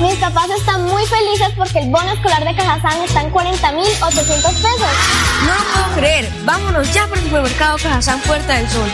Mis 0.00 0.16
papás 0.16 0.50
están 0.50 0.84
muy 0.84 1.04
felices 1.06 1.48
porque 1.56 1.78
el 1.78 1.90
bono 1.90 2.12
escolar 2.12 2.44
de 2.44 2.54
Cajazán 2.54 3.02
está 3.02 3.22
en 3.22 3.30
40,800 3.30 4.52
pesos. 4.52 4.88
No 5.46 5.54
lo 5.54 5.64
puedo 5.72 5.96
creer. 5.96 6.28
Vámonos 6.44 6.92
ya 6.92 7.06
por 7.06 7.16
el 7.18 7.24
supermercado 7.24 7.78
Cajazán 7.78 8.20
Puerta 8.20 8.54
del 8.54 8.68
Sol. 8.68 8.88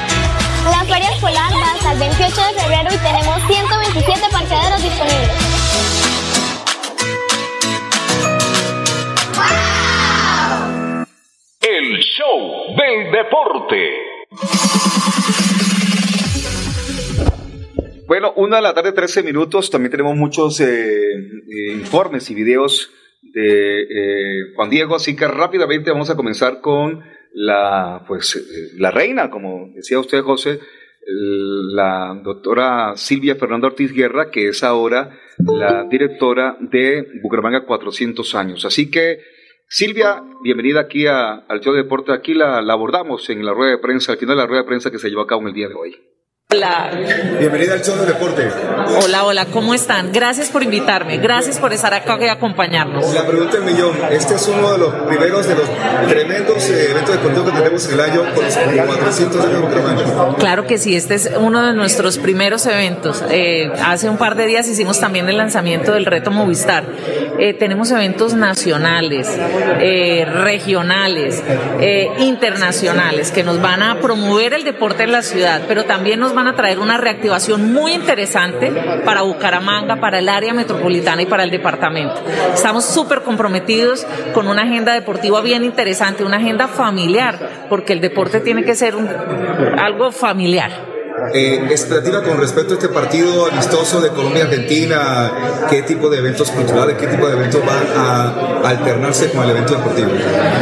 La 0.71 0.85
feria 0.85 1.11
escolar 1.11 1.53
va 1.53 1.73
hasta 1.73 1.93
el 1.93 1.99
28 1.99 2.35
de 2.37 2.61
febrero 2.61 2.95
y 2.95 2.99
tenemos 2.99 3.47
127 3.47 4.21
parqueaderos 4.31 4.83
disponibles. 4.83 5.31
El 11.61 11.99
show 12.01 12.77
del 12.77 13.11
deporte. 13.11 14.10
Bueno, 18.11 18.33
una 18.35 18.57
de 18.57 18.63
la 18.63 18.75
tarde, 18.75 18.91
13 18.91 19.23
minutos. 19.23 19.71
También 19.71 19.93
tenemos 19.93 20.17
muchos 20.17 20.61
eh, 20.61 21.13
eh, 21.13 21.73
informes 21.75 22.29
y 22.29 22.35
videos 22.35 22.91
de 23.23 23.83
eh, 23.83 24.53
Juan 24.57 24.69
Diego, 24.69 24.97
así 24.97 25.15
que 25.15 25.29
rápidamente 25.29 25.93
vamos 25.93 26.11
a 26.11 26.17
comenzar 26.17 26.61
con 26.61 27.05
la, 27.33 28.03
pues, 28.09 28.35
eh, 28.35 28.73
la 28.79 28.91
reina, 28.91 29.31
como 29.31 29.71
decía 29.77 30.01
usted, 30.01 30.23
José, 30.23 30.59
la 31.07 32.21
doctora 32.25 32.95
Silvia 32.97 33.37
Fernanda 33.37 33.69
Ortiz 33.69 33.93
Guerra, 33.93 34.33
que 34.33 34.49
es 34.49 34.65
ahora 34.65 35.17
la 35.39 35.85
directora 35.85 36.57
de 36.61 37.07
Bucaramanga 37.23 37.65
400 37.65 38.35
años. 38.35 38.65
Así 38.65 38.91
que 38.91 39.21
Silvia, 39.69 40.21
bienvenida 40.43 40.81
aquí 40.81 41.07
a- 41.07 41.45
al 41.49 41.61
show 41.61 41.73
de 41.73 41.85
deporte. 41.85 42.11
Aquí 42.13 42.35
la, 42.35 42.61
la 42.61 42.73
abordamos 42.73 43.31
en 43.31 43.47
la 43.47 43.55
rueda 43.55 43.71
de 43.71 43.79
prensa, 43.79 44.11
al 44.11 44.19
final 44.19 44.35
de 44.35 44.43
la 44.43 44.49
rueda 44.49 44.63
de 44.63 44.69
prensa 44.69 44.91
que 44.91 44.99
se 44.99 45.09
llevó 45.11 45.23
a 45.23 45.27
cabo 45.29 45.43
en 45.43 45.49
el 45.49 45.55
día 45.55 45.69
de 45.69 45.75
hoy. 45.75 45.97
Hola. 46.53 46.91
Bienvenida 47.39 47.75
al 47.75 47.85
show 47.85 47.97
de 47.97 48.07
deporte. 48.07 48.51
Hola, 49.05 49.25
hola, 49.25 49.47
¿cómo 49.47 49.73
están? 49.73 50.11
Gracias 50.13 50.49
por 50.49 50.65
invitarme, 50.65 51.19
gracias 51.19 51.61
por 51.61 51.73
estar 51.73 51.95
acá 51.95 52.19
y 52.21 52.27
acompañarnos. 52.27 53.15
La 53.15 53.25
pregunta 53.25 53.59
del 53.59 53.73
millón, 53.73 53.97
este 54.11 54.35
es 54.35 54.49
uno 54.49 54.73
de 54.73 54.79
los 54.79 54.93
primeros 55.07 55.47
de 55.47 55.55
los 55.55 55.69
tremendos 56.09 56.69
eh, 56.71 56.91
eventos 56.91 57.15
deportivos 57.15 57.51
que 57.53 57.57
tenemos 57.57 57.87
en 57.87 57.93
el 57.93 58.01
año 58.01 58.35
con 58.35 58.45
los 58.45 58.57
400 58.57 59.45
años 59.45 59.71
de. 59.71 60.37
Claro 60.41 60.67
que 60.67 60.79
sí, 60.79 60.97
este 60.97 61.15
es 61.15 61.31
uno 61.39 61.65
de 61.65 61.73
nuestros 61.73 62.19
primeros 62.19 62.67
eventos. 62.67 63.23
Eh, 63.31 63.71
hace 63.85 64.11
un 64.11 64.17
par 64.17 64.35
de 64.35 64.47
días 64.47 64.67
hicimos 64.67 64.99
también 64.99 65.29
el 65.29 65.37
lanzamiento 65.37 65.93
del 65.93 66.05
reto 66.05 66.33
Movistar. 66.33 66.83
Eh, 67.41 67.55
tenemos 67.55 67.91
eventos 67.91 68.35
nacionales, 68.35 69.27
eh, 69.81 70.27
regionales, 70.27 71.43
eh, 71.81 72.11
internacionales 72.19 73.31
que 73.31 73.43
nos 73.43 73.63
van 73.63 73.83
a 73.83 73.99
promover 74.01 74.53
el 74.53 74.63
deporte 74.63 75.05
en 75.05 75.13
la 75.13 75.23
ciudad, 75.23 75.63
pero 75.67 75.85
también 75.85 76.21
nos 76.21 76.35
van 76.35 76.49
a 76.49 76.55
traer 76.55 76.79
una 76.79 76.99
reactivación 76.99 77.73
muy 77.73 77.93
interesante 77.93 78.71
para 79.07 79.23
Bucaramanga, 79.23 79.97
para 79.97 80.19
el 80.19 80.29
área 80.29 80.53
metropolitana 80.53 81.23
y 81.23 81.27
para 81.27 81.45
el 81.45 81.51
departamento. 81.51 82.23
Estamos 82.53 82.85
súper 82.85 83.23
comprometidos 83.23 84.07
con 84.35 84.47
una 84.47 84.63
agenda 84.63 84.93
deportiva 84.93 85.41
bien 85.41 85.65
interesante, 85.65 86.25
una 86.25 86.37
agenda 86.37 86.69
familiar, 86.69 87.67
porque 87.71 87.95
el 87.95 88.03
deporte 88.03 88.41
tiene 88.41 88.65
que 88.65 88.75
ser 88.75 88.95
algo 89.79 90.13
familiar. 90.13 91.00
Eh, 91.35 91.67
expectativa 91.71 92.23
con 92.23 92.39
respecto 92.39 92.75
a 92.75 92.77
este 92.77 92.89
partido 92.89 93.47
amistoso 93.47 94.01
de 94.01 94.11
Colombia-Argentina, 94.11 95.31
¿qué 95.69 95.83
tipo 95.83 96.09
de 96.09 96.19
eventos 96.19 96.51
culturales, 96.51 96.97
qué 96.99 97.07
tipo 97.07 97.27
de 97.27 97.35
eventos 97.35 97.61
van 97.65 97.87
a 97.97 98.69
alternarse 98.69 99.31
con 99.31 99.45
el 99.45 99.51
evento 99.51 99.75
deportivo? 99.75 100.11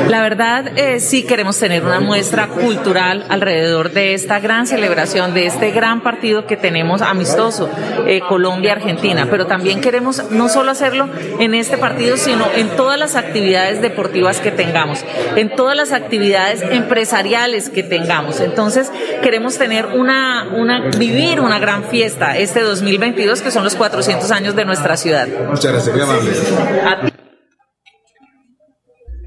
La 0.09 0.21
verdad, 0.21 0.77
eh, 0.77 1.01
sí 1.01 1.23
queremos 1.23 1.59
tener 1.59 1.85
una 1.85 2.01
muestra 2.01 2.49
cultural 2.49 3.25
alrededor 3.29 3.93
de 3.93 4.15
esta 4.15 4.41
gran 4.41 4.67
celebración, 4.67 5.33
de 5.33 5.47
este 5.47 5.71
gran 5.71 6.03
partido 6.03 6.47
que 6.47 6.57
tenemos 6.57 7.03
amistoso, 7.03 7.71
eh, 8.07 8.21
Colombia-Argentina, 8.29 9.29
pero 9.31 9.47
también 9.47 9.81
queremos 9.81 10.31
no 10.31 10.49
solo 10.49 10.71
hacerlo 10.71 11.09
en 11.39 11.55
este 11.55 11.79
partido, 11.79 12.17
sino 12.17 12.47
en 12.55 12.69
todas 12.71 12.99
las 12.99 13.17
actividades 13.17 13.81
deportivas 13.81 14.41
que 14.41 14.51
tengamos, 14.51 15.05
en 15.37 15.55
todas 15.55 15.77
las 15.77 15.93
actividades 15.93 16.63
empresariales 16.63 17.71
que 17.71 17.83
tengamos. 17.83 18.41
Entonces, 18.41 18.91
queremos 19.23 19.57
tener 19.59 19.87
una, 19.87 20.48
una, 20.55 20.91
vivir 20.91 21.41
una 21.41 21.59
gran 21.59 21.85
fiesta 21.85 22.37
este 22.39 22.61
2022, 22.61 23.43
que 23.43 23.51
son 23.51 23.65
los 23.65 23.75
400 23.77 24.31
años 24.31 24.57
de 24.57 24.65
nuestra 24.65 24.97
ciudad. 24.97 25.29
Muchas 25.49 25.73
gracias, 25.73 25.95
muy 25.95 26.05
amable. 26.05 26.31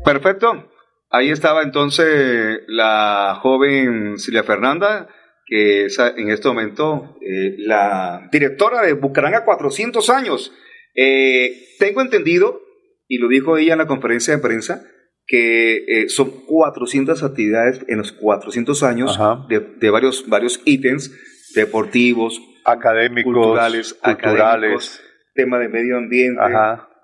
Perfecto. 0.03 0.69
Ahí 1.09 1.30
estaba 1.30 1.63
entonces 1.63 2.61
la 2.67 3.38
joven 3.41 4.17
Silvia 4.17 4.43
Fernanda, 4.43 5.09
que 5.45 5.86
es 5.86 5.99
en 5.99 6.30
este 6.30 6.47
momento 6.47 7.17
eh, 7.22 7.55
la 7.57 8.30
directora 8.32 8.82
de 8.82 8.93
Bucaranga 8.93 9.43
400 9.43 10.09
años. 10.09 10.53
Eh, 10.95 11.76
tengo 11.80 12.01
entendido, 12.01 12.61
y 13.07 13.17
lo 13.17 13.28
dijo 13.28 13.57
ella 13.57 13.74
en 13.74 13.80
la 13.80 13.88
conferencia 13.88 14.36
de 14.36 14.41
prensa, 14.41 14.86
que 15.32 15.86
eh, 15.88 16.09
son 16.09 16.29
400 16.45 17.23
actividades 17.23 17.86
en 17.88 17.99
los 17.99 18.11
400 18.11 18.84
años 18.84 19.17
de, 19.47 19.61
de 19.61 19.89
varios, 19.89 20.27
varios 20.27 20.61
ítems 20.65 21.09
deportivos, 21.55 22.41
académicos, 22.65 23.34
culturales, 23.34 23.93
culturales. 23.93 24.41
académicos, 24.43 25.01
tema 25.34 25.59
de 25.59 25.69
medio 25.69 25.97
ambiente, 25.97 26.41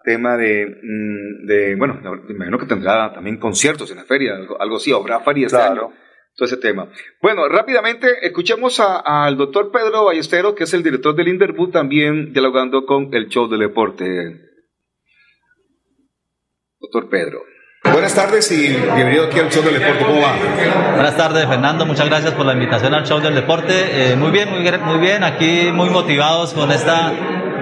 tema 0.03 0.35
de, 0.35 0.65
mm, 0.65 1.45
de, 1.45 1.75
bueno, 1.77 2.01
me 2.27 2.33
imagino 2.33 2.59
que 2.59 2.65
tendrá 2.65 3.13
también 3.13 3.37
conciertos 3.37 3.89
en 3.91 3.97
la 3.97 4.03
feria, 4.03 4.35
algo, 4.35 4.61
algo 4.61 4.75
así, 4.75 4.91
habrá 4.91 5.21
feria 5.21 5.47
este 5.47 5.61
año, 5.61 5.93
todo 6.35 6.45
ese 6.45 6.57
tema. 6.57 6.91
Bueno, 7.21 7.47
rápidamente 7.47 8.07
escuchemos 8.23 8.81
al 8.81 9.37
doctor 9.37 9.71
Pedro 9.71 10.03
Ballestero, 10.03 10.53
que 10.53 10.65
es 10.65 10.73
el 10.73 10.83
director 10.83 11.15
del 11.15 11.29
Inderbu, 11.29 11.71
también 11.71 12.33
dialogando 12.33 12.85
con 12.85 13.07
el 13.13 13.29
show 13.29 13.47
del 13.47 13.61
deporte. 13.61 14.41
Doctor 16.81 17.09
Pedro. 17.09 17.56
Buenas 17.91 18.13
tardes 18.13 18.51
y 18.51 18.67
bienvenido 18.67 19.25
aquí 19.25 19.39
al 19.39 19.49
show 19.49 19.63
del 19.63 19.79
deporte. 19.79 20.05
¿Cómo 20.05 20.21
va? 20.21 20.35
Buenas 20.93 21.17
tardes, 21.17 21.47
Fernando. 21.47 21.85
Muchas 21.85 22.07
gracias 22.07 22.33
por 22.33 22.45
la 22.45 22.53
invitación 22.53 22.93
al 22.93 23.05
show 23.05 23.19
del 23.19 23.35
deporte. 23.35 24.11
Eh, 24.11 24.15
muy 24.15 24.31
bien, 24.31 24.49
muy, 24.49 24.59
muy 24.59 24.99
bien. 24.99 25.23
Aquí 25.23 25.71
muy 25.73 25.89
motivados 25.89 26.53
con 26.53 26.71
esta 26.71 27.13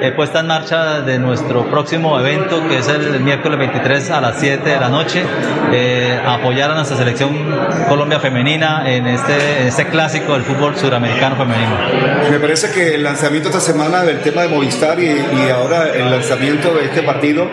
eh, 0.01 0.11
puesta 0.11 0.39
en 0.39 0.47
marcha 0.47 1.01
de 1.01 1.19
nuestro 1.19 1.69
próximo 1.69 2.19
evento, 2.19 2.67
que 2.67 2.79
es 2.79 2.87
el 2.87 3.19
miércoles 3.21 3.57
23 3.59 4.11
a 4.11 4.21
las 4.21 4.39
7 4.39 4.69
de 4.69 4.79
la 4.79 4.89
noche. 4.89 5.23
Eh, 5.71 6.19
apoyar 6.25 6.71
a 6.71 6.75
nuestra 6.75 6.97
selección 6.97 7.33
Colombia 7.87 8.19
femenina 8.19 8.83
en 8.85 9.07
este, 9.07 9.61
en 9.61 9.67
este 9.67 9.87
clásico 9.87 10.33
del 10.33 10.43
fútbol 10.43 10.75
suramericano 10.75 11.35
femenino. 11.35 11.77
Me 12.29 12.39
parece 12.39 12.71
que 12.71 12.95
el 12.95 13.03
lanzamiento 13.03 13.49
esta 13.49 13.61
semana 13.61 14.03
del 14.03 14.21
tema 14.21 14.41
de 14.43 14.49
Movistar 14.49 14.99
y, 14.99 15.05
y 15.07 15.49
ahora 15.49 15.89
el 15.93 16.11
lanzamiento 16.11 16.73
de 16.73 16.85
este 16.85 17.03
partido 17.03 17.49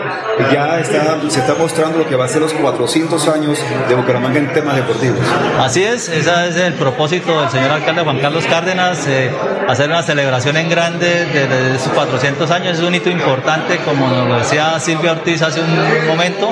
ya 0.52 0.80
está, 0.80 1.18
se 1.28 1.40
está 1.40 1.54
mostrando 1.54 1.98
lo 1.98 2.08
que 2.08 2.16
va 2.16 2.24
a 2.24 2.28
ser 2.28 2.42
los 2.42 2.52
400 2.52 3.28
años 3.28 3.58
de 3.88 3.94
Bucaramanga 3.94 4.38
en 4.38 4.52
temas 4.52 4.76
deportivos. 4.76 5.20
Así 5.58 5.82
es, 5.82 6.08
ese 6.08 6.48
es 6.48 6.56
el 6.56 6.74
propósito 6.74 7.40
del 7.40 7.50
señor 7.50 7.70
alcalde 7.70 8.02
Juan 8.02 8.18
Carlos 8.18 8.44
Cárdenas, 8.46 9.06
eh, 9.06 9.30
hacer 9.68 9.88
una 9.88 10.02
celebración 10.02 10.56
en 10.56 10.68
grande 10.68 11.26
de, 11.26 11.46
de 11.46 11.78
sus 11.78 11.92
400 11.92 12.31
años. 12.50 12.78
Es 12.78 12.80
un 12.80 12.94
hito 12.94 13.10
importante, 13.10 13.78
como 13.84 14.08
nos 14.08 14.26
lo 14.26 14.38
decía 14.38 14.78
Silvia 14.80 15.12
Ortiz 15.12 15.42
hace 15.42 15.60
un 15.60 16.08
momento, 16.08 16.50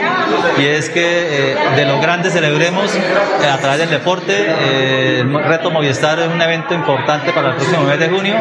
y 0.58 0.66
es 0.66 0.90
que 0.90 1.52
eh, 1.52 1.56
de 1.76 1.84
lo 1.86 2.00
grande 2.00 2.30
celebremos 2.30 2.94
eh, 2.94 3.46
a 3.50 3.58
través 3.58 3.80
del 3.80 3.90
deporte. 3.90 4.34
Eh, 4.36 5.20
el 5.20 5.44
reto 5.44 5.70
Movistar 5.70 6.18
es 6.20 6.28
un 6.28 6.40
evento 6.40 6.74
importante 6.74 7.32
para 7.32 7.50
el 7.50 7.56
próximo 7.56 7.84
mes 7.84 7.98
de 7.98 8.08
junio, 8.08 8.34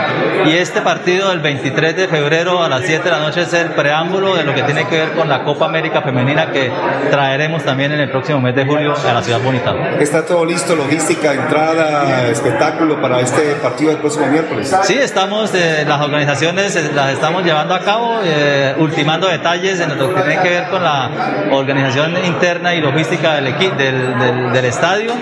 y 0.46 0.52
este 0.52 0.82
partido 0.82 1.30
del 1.30 1.40
23 1.40 1.96
de 1.96 2.08
febrero 2.08 2.64
a 2.64 2.70
las 2.70 2.84
7 2.84 3.04
de 3.04 3.12
la 3.12 3.20
noche 3.20 3.42
es 3.42 3.54
el 3.54 3.70
preámbulo 3.70 4.36
de 4.36 4.44
lo 4.44 4.54
que 4.54 4.64
tiene 4.64 4.88
que 4.88 4.98
ver 4.98 5.12
con 5.14 5.30
la 5.30 5.44
Copa 5.44 5.66
América 5.66 6.02
Femenina 6.02 6.52
que 6.52 6.72
traeremos 7.10 7.64
también 7.64 7.92
en 7.92 8.02
el 8.02 8.10
próximo 8.10 8.40
mes 8.42 8.56
de 8.56 8.66
julio 8.66 8.94
a 8.96 9.14
la 9.14 9.24
ciudad 9.24 9.40
bonita. 9.42 9.74
¿Está 10.00 10.26
todo 10.26 10.46
listo? 10.46 10.76
Logística, 10.76 11.34
entrada, 11.34 12.28
espectáculo 12.28 13.02
para 13.02 13.22
este 13.22 13.56
partido 13.62 13.92
del 13.92 14.00
próximo 14.00 14.28
miércoles. 14.28 14.76
Sí, 14.84 14.96
estamos, 14.96 15.54
eh, 15.54 15.86
las 15.88 16.02
organizaciones 16.02 16.76
eh, 16.76 16.92
las 16.94 17.14
estamos 17.14 17.29
llevando 17.44 17.74
a 17.76 17.80
cabo, 17.80 18.20
eh, 18.24 18.74
ultimando 18.78 19.28
detalles 19.28 19.80
en 19.80 19.98
lo 19.98 20.14
que 20.14 20.22
tiene 20.22 20.42
que 20.42 20.50
ver 20.50 20.68
con 20.70 20.84
la 20.84 21.10
organización 21.52 22.16
interna 22.26 22.74
y 22.76 22.82
logística 22.82 23.36
del, 23.36 23.48
equi- 23.56 23.76
del, 23.76 24.20
del- 24.20 24.52
del 24.52 24.66
estadio 24.66 25.14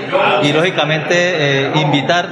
y 0.43 0.51
lógicamente 0.53 1.14
eh, 1.66 1.72
invitar 1.76 2.30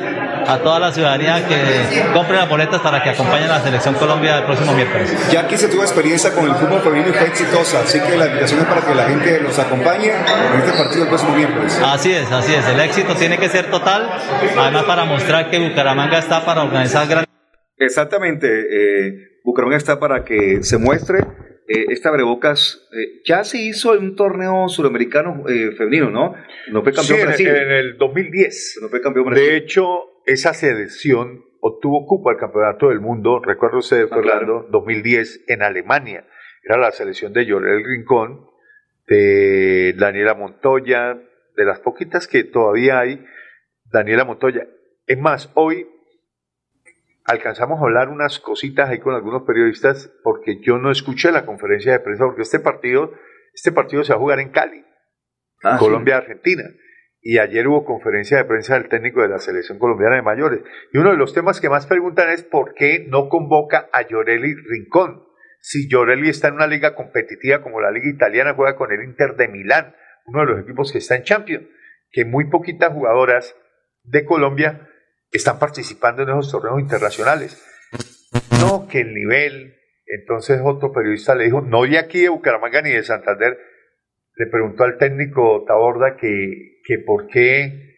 a 0.47 0.57
toda 0.59 0.79
la 0.79 0.91
ciudadanía 0.91 1.43
que 1.47 2.11
compre 2.13 2.37
las 2.37 2.47
boletas 2.47 2.79
para 2.81 3.01
que 3.01 3.09
acompañen 3.09 3.49
a 3.49 3.57
la 3.57 3.61
Selección 3.61 3.95
Colombia 3.95 4.37
el 4.37 4.43
próximo 4.43 4.73
miércoles. 4.73 5.11
Ya 5.31 5.41
aquí 5.41 5.57
se 5.57 5.67
tuvo 5.67 5.81
experiencia 5.81 6.31
con 6.33 6.45
el 6.45 6.53
fútbol 6.55 6.81
femenino 6.81 7.09
y 7.09 7.13
fue 7.13 7.27
exitosa, 7.27 7.79
así 7.81 7.99
que 7.99 8.15
la 8.15 8.27
invitación 8.27 8.59
es 8.61 8.65
para 8.67 8.81
que 8.81 8.93
la 8.95 9.05
gente 9.05 9.39
los 9.41 9.57
acompañe 9.57 10.07
en 10.11 10.59
este 10.59 10.77
partido 10.77 11.03
el 11.03 11.09
próximo 11.09 11.35
miércoles. 11.35 11.81
Así 11.83 12.11
es, 12.13 12.31
así 12.31 12.53
es, 12.53 12.67
el 12.67 12.79
éxito 12.79 13.15
tiene 13.15 13.37
que 13.37 13.49
ser 13.49 13.71
total, 13.71 14.07
además 14.57 14.83
para 14.83 15.05
mostrar 15.05 15.49
que 15.49 15.57
Bucaramanga 15.59 16.19
está 16.19 16.45
para 16.45 16.63
organizar 16.63 17.07
grandes 17.07 17.25
Exactamente, 17.77 18.47
eh, 18.47 19.34
Bucaramanga 19.45 19.77
está 19.77 19.99
para 19.99 20.25
que 20.25 20.63
se 20.63 20.77
muestre. 20.77 21.19
eh, 21.67 21.85
esta 21.89 22.11
Brebocas 22.11 22.87
eh, 22.91 23.21
ya 23.25 23.43
se 23.43 23.59
hizo 23.59 23.91
un 23.93 24.15
torneo 24.15 24.67
suramericano 24.67 25.43
eh, 25.47 25.71
femenino, 25.77 26.09
¿no? 26.09 26.33
No 26.71 26.83
fue 26.83 26.91
campeón 26.93 27.17
Sí, 27.17 27.21
en, 27.21 27.27
Brasil. 27.27 27.47
en 27.47 27.71
el 27.71 27.97
2010. 27.97 28.79
No 28.81 28.89
fue 28.89 29.01
campeón 29.01 29.25
Brasil. 29.27 29.45
De 29.47 29.55
hecho, 29.57 29.85
esa 30.25 30.53
selección 30.53 31.43
obtuvo 31.61 32.05
cupo 32.05 32.29
al 32.29 32.37
campeonato 32.37 32.89
del 32.89 32.99
mundo, 32.99 33.39
recuerdo 33.39 33.77
usted, 33.79 34.07
Ah, 34.11 34.15
Fernando, 34.15 34.67
2010 34.71 35.45
en 35.47 35.63
Alemania. 35.63 36.25
Era 36.63 36.77
la 36.77 36.91
selección 36.91 37.33
de 37.33 37.45
Llorel 37.45 37.83
Rincón, 37.85 38.47
de 39.07 39.93
Daniela 39.97 40.33
Montoya, 40.33 41.17
de 41.55 41.65
las 41.65 41.79
poquitas 41.79 42.27
que 42.27 42.43
todavía 42.43 42.99
hay, 42.99 43.23
Daniela 43.91 44.25
Montoya. 44.25 44.67
Es 45.07 45.17
más, 45.19 45.51
hoy 45.55 45.87
alcanzamos 47.25 47.79
a 47.79 47.83
hablar 47.83 48.09
unas 48.09 48.39
cositas 48.39 48.89
ahí 48.89 48.99
con 48.99 49.15
algunos 49.15 49.43
periodistas 49.43 50.11
porque 50.23 50.61
yo 50.61 50.77
no 50.77 50.91
escuché 50.91 51.31
la 51.31 51.45
conferencia 51.45 51.91
de 51.91 51.99
prensa 51.99 52.25
porque 52.25 52.43
este 52.43 52.59
partido, 52.59 53.13
este 53.53 53.71
partido 53.71 54.03
se 54.03 54.13
va 54.13 54.17
a 54.17 54.21
jugar 54.21 54.39
en 54.39 54.49
Cali, 54.49 54.85
Ah, 55.63 55.77
Colombia-Argentina. 55.79 56.63
Y 57.21 57.39
ayer 57.39 57.67
hubo 57.67 57.85
conferencia 57.85 58.37
de 58.37 58.45
prensa 58.45 58.75
del 58.75 58.87
técnico 58.87 59.21
de 59.21 59.29
la 59.29 59.39
selección 59.39 59.79
colombiana 59.79 60.15
de 60.15 60.21
mayores. 60.21 60.61
Y 60.93 60.99
uno 60.99 61.09
de 61.09 61.17
los 61.17 61.33
temas 61.33 61.59
que 61.59 61.69
más 61.69 61.87
preguntan 61.87 62.29
es 62.29 62.43
por 62.43 62.75
qué 62.75 63.05
no 63.09 63.29
convoca 63.29 63.89
a 63.91 64.07
Llorelli 64.07 64.53
Rincón. 64.53 65.23
Si 65.59 65.89
Llorelli 65.89 66.29
está 66.29 66.49
en 66.49 66.55
una 66.55 66.67
liga 66.67 66.93
competitiva 66.93 67.63
como 67.63 67.81
la 67.81 67.89
liga 67.89 68.07
italiana, 68.07 68.53
juega 68.53 68.75
con 68.75 68.91
el 68.91 69.03
Inter 69.03 69.35
de 69.35 69.47
Milán, 69.47 69.95
uno 70.27 70.41
de 70.41 70.45
los 70.45 70.59
equipos 70.61 70.91
que 70.91 70.99
está 70.99 71.15
en 71.15 71.23
Champions, 71.23 71.67
que 72.11 72.25
muy 72.25 72.47
poquitas 72.51 72.93
jugadoras 72.93 73.55
de 74.03 74.23
Colombia 74.23 74.87
están 75.35 75.59
participando 75.59 76.23
en 76.23 76.29
esos 76.29 76.51
torneos 76.51 76.79
internacionales. 76.79 77.61
No, 78.59 78.87
que 78.87 79.01
el 79.01 79.13
nivel. 79.13 79.75
Entonces 80.05 80.61
otro 80.63 80.91
periodista 80.91 81.35
le 81.35 81.45
dijo, 81.45 81.61
no 81.61 81.83
de 81.83 81.97
aquí 81.97 82.21
de 82.21 82.29
Bucaramanga 82.29 82.81
ni 82.81 82.91
de 82.91 83.03
Santander, 83.03 83.57
le 84.35 84.45
preguntó 84.47 84.83
al 84.83 84.97
técnico 84.97 85.63
Taborda 85.65 86.17
que, 86.17 86.79
que 86.83 86.99
por 86.99 87.27
qué, 87.27 87.95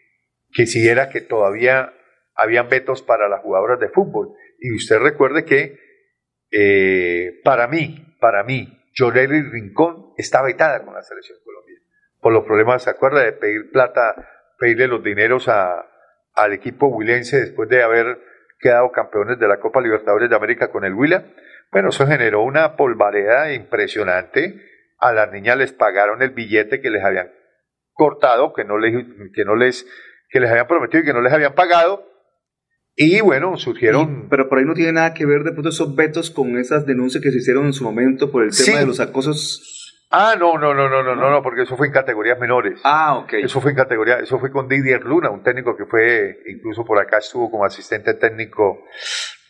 que 0.53 0.65
si 0.65 0.87
era 0.87 1.09
que 1.09 1.21
todavía 1.21 1.93
habían 2.35 2.69
vetos 2.69 3.01
para 3.01 3.27
las 3.27 3.41
jugadoras 3.41 3.79
de 3.79 3.89
fútbol. 3.89 4.29
Y 4.59 4.73
usted 4.73 4.99
recuerde 4.99 5.43
que 5.43 5.77
eh, 6.51 7.41
para 7.43 7.67
mí, 7.67 8.15
para 8.19 8.43
mí, 8.43 8.67
Yoreli 8.93 9.41
Rincón 9.41 10.13
está 10.17 10.41
vetada 10.41 10.83
con 10.83 10.93
la 10.93 11.01
selección 11.01 11.37
Colombia. 11.43 11.75
Por 12.19 12.33
los 12.33 12.45
problemas, 12.45 12.83
¿se 12.83 12.89
acuerda 12.89 13.23
de 13.23 13.33
pedir 13.33 13.71
plata, 13.71 14.15
pedirle 14.59 14.87
los 14.87 15.03
dineros 15.03 15.47
a, 15.49 15.85
al 16.37 16.53
equipo 16.53 16.87
huilense 16.87 17.39
después 17.41 17.67
de 17.69 17.83
haber 17.83 18.19
quedado 18.59 18.91
campeones 18.91 19.37
de 19.39 19.47
la 19.47 19.59
Copa 19.59 19.81
Libertadores 19.81 20.29
de 20.29 20.35
América 20.35 20.69
con 20.71 20.85
el 20.85 20.93
Huila? 20.93 21.25
Bueno, 21.71 21.89
eso 21.89 22.07
generó 22.07 22.43
una 22.43 22.75
polvareda 22.77 23.51
impresionante. 23.53 24.61
A 24.99 25.11
las 25.13 25.31
niñas 25.31 25.57
les 25.57 25.73
pagaron 25.73 26.21
el 26.21 26.29
billete 26.31 26.79
que 26.81 26.89
les 26.89 27.03
habían 27.03 27.29
cortado, 27.93 28.53
que 28.53 28.63
no 28.63 28.77
les, 28.77 29.05
que 29.33 29.43
no 29.45 29.55
les, 29.55 29.85
que 30.29 30.39
les 30.39 30.49
habían 30.49 30.67
prometido 30.67 31.03
y 31.03 31.05
que 31.05 31.13
no 31.13 31.21
les 31.21 31.33
habían 31.33 31.53
pagado. 31.53 32.03
Y 32.95 33.21
bueno, 33.21 33.57
surgieron. 33.57 34.27
pero 34.27 34.49
por 34.49 34.57
ahí 34.57 34.65
no 34.65 34.73
tiene 34.73 34.93
nada 34.93 35.13
que 35.13 35.25
ver 35.27 35.43
de 35.43 35.51
pronto 35.51 35.69
esos 35.69 35.95
vetos 35.95 36.31
con 36.31 36.57
esas 36.57 36.85
denuncias 36.87 37.21
que 37.23 37.29
se 37.29 37.37
hicieron 37.37 37.65
en 37.67 37.73
su 37.73 37.83
momento 37.83 38.31
por 38.31 38.43
el 38.43 38.49
tema 38.49 38.63
Sí. 38.65 38.73
de 38.75 38.85
los 38.87 38.99
acosos. 38.99 39.86
Ah, 40.09 40.35
no, 40.39 40.57
no, 40.57 40.73
no, 40.73 40.87
no, 40.87 41.03
no, 41.03 41.15
no, 41.15 41.29
no, 41.29 41.43
porque 41.43 41.63
eso 41.63 41.75
fue 41.75 41.87
en 41.87 41.93
categorías 41.93 42.39
menores. 42.39 42.79
Ah, 42.83 43.17
ok. 43.17 43.33
Eso 43.33 43.59
fue 43.59 43.71
en 43.71 43.77
categoría, 43.77 44.19
eso 44.19 44.39
fue 44.39 44.51
con 44.51 44.69
Didier 44.69 45.03
Luna, 45.03 45.29
un 45.29 45.43
técnico 45.43 45.75
que 45.75 45.85
fue, 45.85 46.39
incluso 46.47 46.85
por 46.85 46.97
acá 46.99 47.17
estuvo 47.17 47.51
como 47.51 47.65
asistente 47.65 48.13
técnico, 48.13 48.83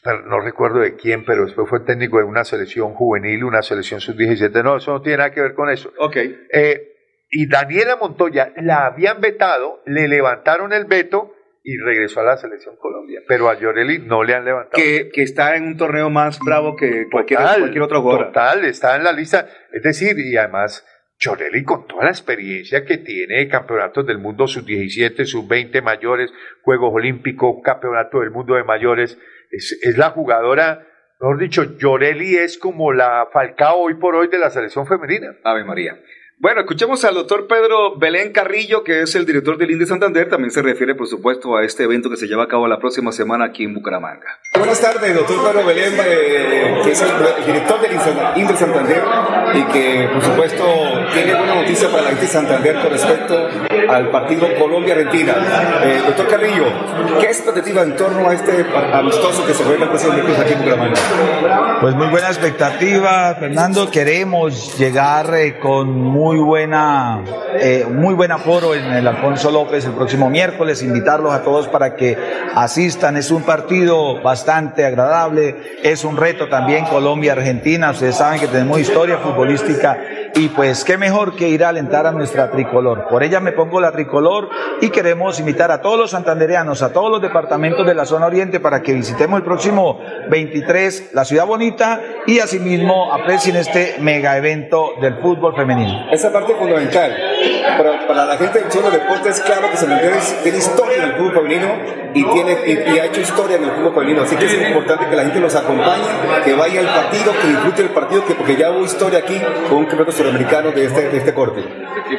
pero 0.03 0.25
no 0.25 0.39
recuerdo 0.39 0.79
de 0.79 0.95
quién, 0.95 1.25
pero 1.25 1.45
después 1.45 1.69
fue 1.69 1.81
técnico 1.81 2.17
de 2.17 2.23
una 2.23 2.43
selección 2.43 2.95
juvenil, 2.95 3.43
una 3.43 3.61
selección 3.61 4.01
sub-17. 4.01 4.63
No, 4.63 4.77
eso 4.77 4.93
no 4.93 5.01
tiene 5.01 5.17
nada 5.19 5.31
que 5.31 5.41
ver 5.41 5.53
con 5.53 5.69
eso. 5.69 5.91
Ok. 5.99 6.15
Eh, 6.15 6.93
y 7.29 7.47
Daniela 7.47 7.97
Montoya 7.97 8.51
la 8.57 8.87
habían 8.87 9.21
vetado, 9.21 9.83
le 9.85 10.07
levantaron 10.07 10.73
el 10.73 10.85
veto 10.85 11.33
y 11.69 11.75
regresó 11.79 12.21
a 12.21 12.23
la 12.23 12.37
selección 12.37 12.77
Colombia. 12.77 13.21
Pero 13.27 13.49
a 13.49 13.59
Llorelli 13.59 13.99
no 13.99 14.23
le 14.23 14.33
han 14.33 14.45
levantado. 14.45 14.81
Que, 14.81 15.09
que 15.13 15.21
está 15.21 15.57
en 15.57 15.63
un 15.63 15.75
torneo 15.75 16.09
más 16.09 16.39
bravo 16.39 16.77
que 16.77 17.09
cualquier, 17.11 17.41
Total, 17.41 17.59
cualquier 17.59 17.83
otro 17.83 18.01
jugador. 18.01 18.27
Total, 18.27 18.63
está 18.63 18.95
en 18.95 19.03
la 19.03 19.11
lista. 19.11 19.49
Es 19.73 19.83
decir, 19.83 20.17
y 20.17 20.37
además, 20.37 20.87
Chorelli 21.19 21.65
con 21.65 21.85
toda 21.85 22.05
la 22.05 22.11
experiencia 22.11 22.85
que 22.85 22.99
tiene 22.99 23.49
campeonatos 23.49 24.07
del 24.07 24.17
mundo 24.17 24.47
sub-17, 24.47 25.25
sub-20 25.25 25.81
mayores, 25.81 26.31
Juegos 26.61 26.93
Olímpicos, 26.93 27.57
Campeonato 27.61 28.21
del 28.21 28.31
Mundo 28.31 28.55
de 28.55 28.63
mayores, 28.63 29.17
es, 29.51 29.77
es 29.83 29.97
la 29.97 30.11
jugadora, 30.11 30.87
mejor 31.19 31.37
dicho, 31.37 31.77
Llorelli 31.77 32.37
es 32.37 32.57
como 32.57 32.93
la 32.93 33.27
Falcao 33.33 33.79
hoy 33.79 33.95
por 33.95 34.15
hoy 34.15 34.29
de 34.29 34.37
la 34.37 34.49
selección 34.51 34.87
femenina. 34.87 35.35
Ave 35.43 35.65
María. 35.65 35.99
Bueno, 36.39 36.61
escuchemos 36.61 37.03
al 37.03 37.15
doctor 37.15 37.47
Pedro 37.47 37.97
Belén 37.97 38.31
Carrillo, 38.31 38.83
que 38.83 39.01
es 39.01 39.15
el 39.15 39.25
director 39.25 39.57
del 39.57 39.71
INDE 39.71 39.87
Santander. 39.87 40.29
También 40.29 40.51
se 40.51 40.61
refiere, 40.61 40.93
por 40.93 41.07
supuesto, 41.07 41.57
a 41.57 41.65
este 41.65 41.85
evento 41.85 42.11
que 42.11 42.15
se 42.15 42.27
lleva 42.27 42.43
a 42.43 42.47
cabo 42.47 42.67
la 42.67 42.77
próxima 42.77 43.11
semana 43.11 43.45
aquí 43.45 43.63
en 43.63 43.73
Bucaramanga. 43.73 44.39
Buenas 44.55 44.79
tardes, 44.79 45.15
doctor 45.15 45.35
Pedro 45.43 45.65
Belén, 45.65 45.93
eh, 46.05 46.79
que 46.83 46.91
es 46.91 47.01
el, 47.01 47.09
el 47.39 47.43
director 47.47 47.81
del 47.81 47.91
Insa- 47.91 48.33
Inter 48.37 48.55
Santander 48.55 49.01
y 49.55 49.63
que, 49.63 50.09
por 50.13 50.21
supuesto, 50.21 50.63
tiene 51.11 51.33
buena 51.33 51.55
noticia 51.55 51.89
para 51.89 52.03
la 52.03 52.09
gente 52.09 52.21
de 52.21 52.27
Santander 52.27 52.75
con 52.81 52.91
respecto 52.91 53.49
al 53.89 54.11
partido 54.11 54.47
Colombia-Argentina. 54.59 55.33
Eh, 55.85 56.01
doctor 56.05 56.27
Carrillo, 56.27 56.65
¿qué 57.19 57.25
expectativa 57.25 57.81
en 57.81 57.95
torno 57.95 58.29
a 58.29 58.35
este 58.35 58.63
amistoso 58.93 59.43
que 59.43 59.55
se 59.55 59.63
juega 59.63 59.85
el 59.85 59.89
próximo 59.89 60.13
miércoles 60.13 60.39
aquí 60.39 60.53
en 60.53 60.59
Bucaramanga? 60.59 61.77
Pues 61.81 61.95
muy 61.95 62.07
buena 62.09 62.27
expectativa, 62.27 63.33
Fernando. 63.39 63.89
Queremos 63.89 64.77
llegar 64.77 65.33
eh, 65.33 65.57
con 65.59 65.95
muy 65.95 66.26
buena, 66.35 67.23
eh, 67.55 67.85
muy 67.89 68.13
buen 68.13 68.33
aforo 68.33 68.75
en 68.75 68.83
el 68.91 69.07
Alfonso 69.07 69.49
López 69.49 69.85
el 69.85 69.93
próximo 69.93 70.29
miércoles. 70.29 70.83
Invitarlos 70.83 71.33
a 71.33 71.43
todos 71.43 71.69
para 71.69 71.95
que 71.95 72.17
asistan. 72.53 73.15
Es 73.15 73.31
un 73.31 73.43
partido 73.43 74.21
bastante 74.21 74.85
agradable. 74.85 75.55
Es 75.83 76.03
un 76.03 76.17
reto 76.17 76.49
también 76.49 76.83
Colombia-Argentina. 76.85 77.91
Ustedes 77.91 78.17
saben 78.17 78.39
que 78.39 78.47
tenemos 78.47 78.79
historia 78.79 79.19
futbolística 79.19 79.97
y 80.35 80.49
pues 80.49 80.83
qué 80.83 80.97
mejor 80.97 81.35
que 81.35 81.49
ir 81.49 81.63
a 81.63 81.69
alentar 81.69 82.05
a 82.05 82.11
nuestra 82.11 82.51
tricolor. 82.51 83.07
Por 83.09 83.23
ella 83.23 83.39
me 83.39 83.53
pongo 83.53 83.79
la 83.79 83.91
tricolor 83.91 84.49
y 84.81 84.89
queremos 84.89 85.39
invitar 85.39 85.71
a 85.71 85.81
todos 85.81 85.97
los 85.97 86.11
santandereanos, 86.11 86.81
a 86.81 86.91
todos 86.91 87.09
los 87.09 87.21
departamentos 87.21 87.85
de 87.87 87.95
la 87.95 88.05
zona 88.05 88.27
oriente 88.27 88.59
para 88.59 88.81
que 88.81 88.93
visitemos 88.93 89.37
el 89.37 89.43
próximo 89.43 89.99
23 90.29 91.11
la 91.13 91.25
ciudad 91.25 91.45
bonita 91.45 92.01
y 92.25 92.39
asimismo 92.39 93.13
aprecien 93.13 93.55
este 93.55 93.95
mega 93.99 94.37
evento 94.37 94.91
del 95.01 95.15
fútbol 95.19 95.55
femenino. 95.55 96.07
Esa 96.17 96.31
parte 96.33 96.55
fundamental. 96.55 97.15
Para, 98.07 98.25
la 98.25 98.37
gente 98.37 98.59
del 98.59 98.69
Cholo 98.69 98.89
Deportes 98.89 99.35
es 99.37 99.41
claro 99.41 99.69
que 99.69 99.77
Santander 99.77 100.13
es- 100.13 100.41
tiene 100.41 100.57
historia 100.57 100.97
en 100.97 101.03
el 101.03 101.13
fútbol 101.13 101.33
femenino 101.35 101.67
y, 102.15 102.23
tiene, 102.33 102.57
y, 102.65 102.97
ha 102.97 103.05
hecho 103.05 103.21
historia 103.21 103.57
en 103.57 103.65
el 103.65 103.71
fútbol 103.71 103.93
femenino. 103.93 104.23
Así 104.23 104.35
que 104.35 104.45
es 104.45 104.53
importante 104.67 105.05
que 105.07 105.15
la 105.15 105.23
gente 105.25 105.39
los 105.39 105.53
acompañe, 105.55 106.03
que 106.43 106.53
vaya 106.55 106.79
al 106.79 106.87
partido, 106.87 107.33
que 107.39 107.47
disfrute 107.49 107.81
el 107.83 107.89
partido, 107.89 108.25
que 108.25 108.33
porque 108.33 108.55
ya 108.55 108.71
hubo 108.71 108.83
historia 108.83 109.19
aquí 109.19 109.39
con 109.69 109.77
un 109.77 109.85
campeonato 109.85 110.11
sudamericano 110.11 110.71
de 110.71 110.85
este, 110.85 111.09
de 111.09 111.17
este 111.17 111.33
corte. 111.35 111.63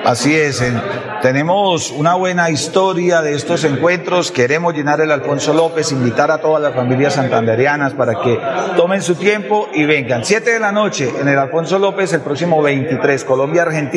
Así 0.04 0.36
es, 0.38 0.60
en- 0.60 0.80
tenemos 1.22 1.90
una 1.90 2.14
buena 2.14 2.50
historia 2.50 3.20
de 3.22 3.34
estos 3.34 3.64
encuentros, 3.64 4.30
queremos 4.30 4.74
llenar 4.74 5.00
el 5.00 5.10
Alfonso 5.10 5.52
López, 5.52 5.90
invitar 5.90 6.30
a 6.30 6.38
todas 6.38 6.62
las 6.62 6.72
familias 6.74 7.14
santanderianas 7.14 7.94
para 7.94 8.20
que 8.20 8.38
tomen 8.76 9.02
su 9.02 9.16
tiempo 9.16 9.68
y 9.74 9.84
vengan. 9.86 10.24
Siete 10.24 10.52
de 10.52 10.60
la 10.60 10.70
noche 10.70 11.10
en 11.20 11.26
el 11.26 11.38
Alfonso 11.38 11.78
López 11.80 12.12
el 12.12 12.20
próximo 12.20 12.62
23, 12.62 13.24
Colombia-Argentina. 13.24 13.87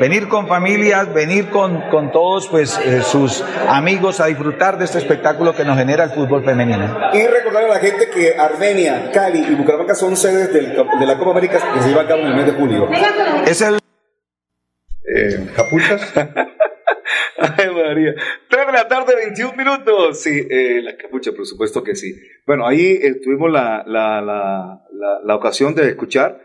Venir 0.00 0.28
con 0.28 0.46
familias, 0.48 1.12
venir 1.12 1.48
con, 1.48 1.80
con 1.90 2.10
todos 2.12 2.48
pues 2.48 2.78
eh, 2.84 3.02
sus 3.02 3.42
amigos 3.68 4.20
a 4.20 4.26
disfrutar 4.26 4.78
de 4.78 4.84
este 4.84 4.98
espectáculo 4.98 5.54
que 5.54 5.64
nos 5.64 5.76
genera 5.78 6.04
el 6.04 6.10
fútbol 6.10 6.44
femenino. 6.44 6.98
Y 7.12 7.26
recordar 7.26 7.64
a 7.64 7.68
la 7.68 7.78
gente 7.78 8.08
que 8.10 8.34
Armenia, 8.38 9.10
Cali 9.12 9.40
y 9.40 9.54
Bucaramanga 9.54 9.94
son 9.94 10.16
sedes 10.16 10.52
del- 10.52 10.74
de 10.76 11.06
la 11.06 11.18
Copa 11.18 11.32
América 11.32 11.58
que 11.74 11.80
se 11.82 11.88
lleva 11.88 12.02
a 12.02 12.06
cabo 12.06 12.20
en 12.22 12.26
el 12.28 12.34
mes 12.36 12.46
de 12.46 12.52
julio. 12.52 12.88
Es 13.46 13.60
el 13.62 13.78
Eh, 15.16 15.48
¿Capuchas? 15.56 16.12
Ay, 17.38 17.70
María. 17.72 18.14
3 18.50 18.66
de 18.66 18.72
la 18.72 18.88
tarde, 18.88 19.14
21 19.14 19.54
minutos. 19.56 20.20
Sí, 20.20 20.46
eh, 20.50 20.80
la 20.82 20.96
capucha, 20.96 21.30
por 21.32 21.46
supuesto 21.46 21.82
que 21.82 21.94
sí. 21.94 22.14
Bueno, 22.46 22.66
ahí 22.66 22.98
eh, 23.00 23.14
tuvimos 23.22 23.50
la, 23.50 23.84
la, 23.86 24.20
la, 24.20 24.80
la, 24.92 25.20
la 25.24 25.34
ocasión 25.36 25.74
de 25.74 25.88
escuchar 25.88 26.40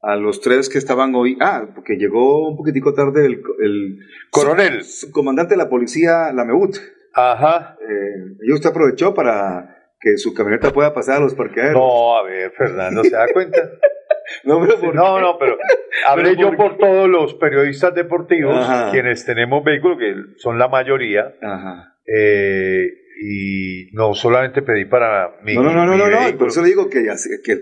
a 0.00 0.16
los 0.16 0.40
tres 0.40 0.68
que 0.68 0.78
estaban 0.78 1.14
hoy. 1.14 1.36
Ah, 1.40 1.66
porque 1.74 1.96
llegó 1.96 2.48
un 2.48 2.56
poquitico 2.56 2.94
tarde 2.94 3.26
el, 3.26 3.42
el 3.62 3.98
Coronel. 4.30 4.82
su- 4.84 5.10
comandante 5.12 5.54
de 5.54 5.58
la 5.58 5.68
policía, 5.68 6.32
la 6.32 6.44
MEUT. 6.44 6.76
Ajá. 7.14 7.76
Eh, 7.80 8.36
y 8.46 8.52
usted 8.52 8.70
aprovechó 8.70 9.12
para 9.14 9.74
que 10.00 10.16
su 10.16 10.32
camioneta 10.34 10.72
pueda 10.72 10.94
pasar 10.94 11.16
a 11.16 11.20
los 11.20 11.34
parqueaderos. 11.34 11.74
No, 11.74 12.16
a 12.16 12.22
ver, 12.22 12.52
Fernando, 12.52 13.02
¿se 13.02 13.10
da 13.10 13.26
cuenta? 13.32 13.58
no, 14.44 14.60
pero 14.60 14.80
¿por 14.80 14.94
no, 14.94 15.36
pero 15.40 15.56
hablé 16.06 16.30
¿Pero 16.36 16.40
yo 16.52 16.56
por 16.56 16.70
por 16.70 16.78
todos 16.78 17.08
los 17.08 17.34
periodistas 17.34 17.94
deportivos, 17.94 18.54
Ajá. 18.56 18.90
quienes 18.92 19.24
tenemos 19.24 19.64
vehículos, 19.64 19.98
que 19.98 20.14
son 20.36 20.58
la 20.58 20.68
mayoría, 20.68 21.34
Ajá. 21.42 21.94
eh, 22.06 22.86
y 23.20 23.90
no 23.94 24.14
solamente 24.14 24.62
pedí 24.62 24.84
para 24.84 25.36
mi 25.42 25.54
No, 25.54 25.62
no, 25.62 25.72
no, 25.72 25.86
no, 25.86 25.96
no, 25.96 26.08
no, 26.08 26.38
por 26.38 26.48
eso 26.48 26.62
le 26.62 26.68
digo 26.68 26.88
que, 26.88 27.02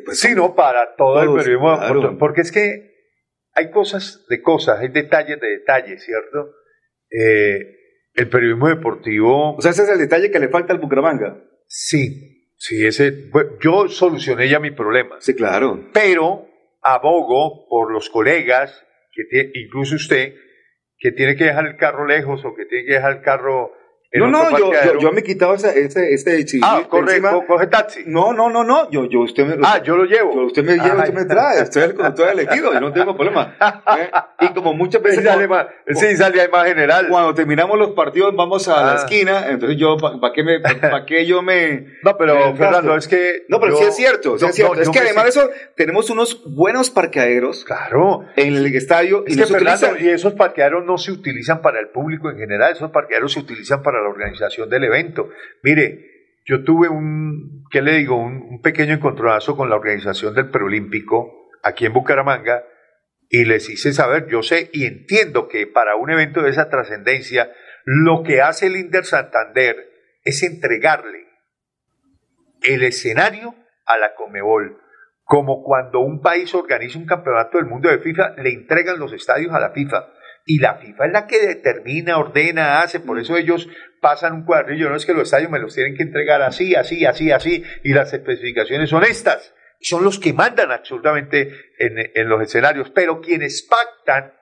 pues, 0.05 0.21
sino 0.21 0.55
para 0.55 0.95
todo 0.97 1.23
el 1.23 1.29
periodismo, 1.39 1.77
claro. 1.79 2.01
por- 2.03 2.19
porque 2.19 2.41
es 2.43 2.53
que 2.53 2.95
hay 3.55 3.71
cosas 3.71 4.27
de 4.29 4.43
cosas, 4.43 4.81
hay 4.81 4.89
detalles 4.89 5.41
de 5.41 5.49
detalles, 5.49 6.05
¿cierto? 6.05 6.51
Eh, 7.11 7.75
el 8.15 8.29
periodismo 8.29 8.69
deportivo... 8.69 9.57
O 9.57 9.61
sea, 9.63 9.71
ese 9.71 9.85
es 9.85 9.89
el 9.89 9.99
detalle 9.99 10.31
que 10.31 10.39
le 10.41 10.49
falta 10.49 10.73
al 10.75 10.79
Bucaramanga. 10.79 11.43
Sí, 11.67 12.53
sí, 12.59 12.87
ese, 12.87 13.13
pues, 13.33 13.47
yo 13.63 13.89
solucioné 13.89 14.49
ya 14.49 14.59
mi 14.61 14.71
problema. 14.73 15.17
Sí, 15.21 15.35
claro. 15.35 15.89
Pero 15.95 16.47
abogo 16.83 17.67
por 17.69 17.93
los 17.93 18.11
colegas, 18.11 18.85
que 19.13 19.23
tie- 19.23 19.51
incluso 19.55 19.97
usted, 19.97 20.35
que 20.99 21.13
tiene 21.13 21.37
que 21.37 21.45
dejar 21.45 21.67
el 21.67 21.77
carro 21.77 22.07
lejos 22.07 22.45
o 22.45 22.55
que 22.55 22.65
tiene 22.67 22.85
que 22.87 22.93
dejar 22.95 23.17
el 23.19 23.23
carro 23.23 23.73
No, 24.19 24.29
no, 24.29 24.59
yo, 24.59 24.73
yo, 24.73 24.99
yo 24.99 25.13
me 25.13 25.21
he 25.21 25.23
quitado 25.23 25.55
ese, 25.55 25.79
ese, 25.81 26.13
ese 26.13 26.47
sí, 26.47 26.61
Ah, 26.63 26.83
corre, 26.89 27.21
co- 27.21 27.47
coge 27.47 27.67
taxi. 27.67 28.05
No, 28.07 28.33
no, 28.33 28.51
no, 28.51 28.65
no, 28.65 28.91
yo, 28.91 29.05
yo, 29.07 29.21
usted 29.21 29.45
me, 29.47 29.57
Ah, 29.67 29.81
yo 29.83 29.97
lo 29.97 30.05
llevo. 30.05 30.35
yo- 30.35 30.47
usted 30.47 30.65
me 30.65 30.75
lleva, 30.75 31.03
Ay. 31.03 31.11
usted 31.11 31.15
me 31.15 31.25
trae, 31.25 31.63
usted 31.63 31.81
es 31.83 31.87
el 31.91 31.95
conductor 31.95 32.29
elegido, 32.31 32.73
yo 32.73 32.81
no 32.81 32.93
tengo 32.93 33.15
problema. 33.17 33.55
¿eh? 33.99 34.11
Y 34.41 34.49
como 34.55 34.75
muchas 34.75 35.01
Sí, 35.03 35.09
veces, 35.09 35.25
sale 35.25 35.47
cuando, 35.49 35.71
más, 35.89 35.99
sí, 36.01 36.17
sale 36.17 36.49
más 36.49 36.67
general. 36.67 37.09
cuando 37.09 37.35
terminamos 37.35 37.79
los 37.79 37.91
partidos 37.93 38.35
vamos 38.37 38.69
a 38.69 38.83
la 38.85 38.93
Ah. 38.93 38.97
esquina, 38.97 39.47
entonces 39.49 39.79
yo, 39.79 39.97
¿para 39.97 40.33
qué, 40.33 40.43
me, 40.43 40.61
pa, 40.61 41.05
qué 41.07 41.27
yo 41.27 41.43
me... 41.43 41.87
No, 42.03 42.17
pero 42.17 42.53
me 42.53 42.57
Fernando, 42.57 42.97
es 42.97 43.09
que. 43.09 43.45
No, 43.49 43.59
pero 43.61 43.73
yo- 43.73 43.79
sí 43.79 43.85
es 43.89 43.97
cierto, 43.97 44.39
sí 44.39 44.45
no, 44.45 44.51
es 44.51 44.55
cierto. 44.57 44.75
no, 44.77 44.81
es 44.83 44.91
que 44.91 44.99
además 45.01 45.25
de 45.25 45.31
eso, 45.31 45.51
tenemos 45.75 46.09
unos 46.11 46.43
buenos 46.47 46.91
parqueaderos 46.91 47.65
Claro. 47.65 48.25
en 48.37 48.55
el 48.55 48.67
estadio 48.75 49.25
y 49.27 49.33
Es 49.33 49.37
no 49.39 49.47
que 49.47 49.53
Fernando, 49.55 49.89
y 49.99 50.09
esos 50.09 50.35
parqueaderos 50.35 50.85
no 50.85 50.99
se 50.99 51.13
utilizan 51.13 51.63
para 51.63 51.81
el 51.81 51.89
público 51.89 52.31
en 52.31 52.39
general, 52.39 52.73
esos 52.73 52.91
parqueaderos 52.91 53.33
se 53.33 53.41
utilizan 53.41 53.83
para 53.83 54.01
la 54.07 54.13
organización 54.13 54.71
del 54.71 54.85
evento. 54.85 55.29
Mire, 55.63 56.17
yo 56.45 56.63
tuve 56.63 56.89
un, 56.89 57.65
¿qué 57.71 57.83
le 57.83 57.93
digo? 57.97 58.17
Un, 58.17 58.63
pequeño 58.63 58.95
encontronazo 58.95 59.57
con 59.57 59.69
la 59.69 59.77
organización 59.77 60.35
del 60.35 60.51
preolímpico 60.51 61.51
aquí 61.63 61.87
en 61.87 61.93
Bucaramanga 61.93 62.65
y 63.29 63.45
les 63.45 63.69
hice 63.69 63.93
saber, 63.93 64.29
yo 64.29 64.43
sé 64.43 64.71
y 64.73 64.87
entiendo 64.87 65.49
que 65.49 65.67
para 65.67 65.97
un 65.97 66.11
evento 66.11 66.43
de 66.43 66.51
esa 66.51 66.69
trascendencia, 66.69 67.53
lo 67.85 68.23
que 68.23 68.41
hace 68.41 68.67
el 68.67 68.77
Inter 68.77 69.05
Santander 69.05 69.77
es 70.25 70.43
entregarle 70.43 71.27
el 72.63 72.83
escenario 72.83 73.55
a 73.85 73.99
la 73.99 74.15
Comebol. 74.15 74.81
Como 75.25 75.65
cuando 75.65 76.01
un 76.01 76.21
país 76.21 76.55
organiza 76.55 76.99
un 76.99 77.07
campeonato 77.07 77.59
del 77.59 77.67
mundo 77.67 77.89
de 77.89 77.99
FIFA, 77.99 78.35
le 78.37 78.51
entregan 78.51 78.99
los 78.99 79.13
estadios 79.13 79.53
a 79.53 79.61
la 79.61 79.71
FIFA. 79.71 80.09
Y 80.49 80.61
la 80.61 80.77
FIFA 80.77 81.07
es 81.07 81.13
la 81.13 81.27
que 81.27 81.45
determina, 81.45 82.19
ordena, 82.19 82.81
hace. 82.81 83.01
Por 83.01 83.19
eso 83.19 83.37
ellos 83.37 83.69
pasan 84.01 84.33
un 84.33 84.45
cuadrillo. 84.45 84.89
No 84.89 84.95
es 84.95 85.05
que 85.05 85.13
los 85.13 85.25
estadios 85.25 85.51
me 85.51 85.59
los 85.59 85.75
tienen 85.75 85.97
que 85.97 86.05
entregar 86.05 86.41
así, 86.41 86.77
así, 86.77 87.05
así, 87.05 87.33
así. 87.33 87.65
Y 87.83 87.93
las 87.93 88.13
especificaciones 88.13 88.89
son 88.89 89.03
estas. 89.03 89.53
Son 89.81 90.05
los 90.05 90.21
que 90.21 90.33
mandan 90.33 90.71
absolutamente 90.71 91.53
en, 91.79 92.29
los 92.29 92.41
escenarios. 92.41 92.93
Pero 92.95 93.21
quienes 93.21 93.69
pactan 93.69 94.35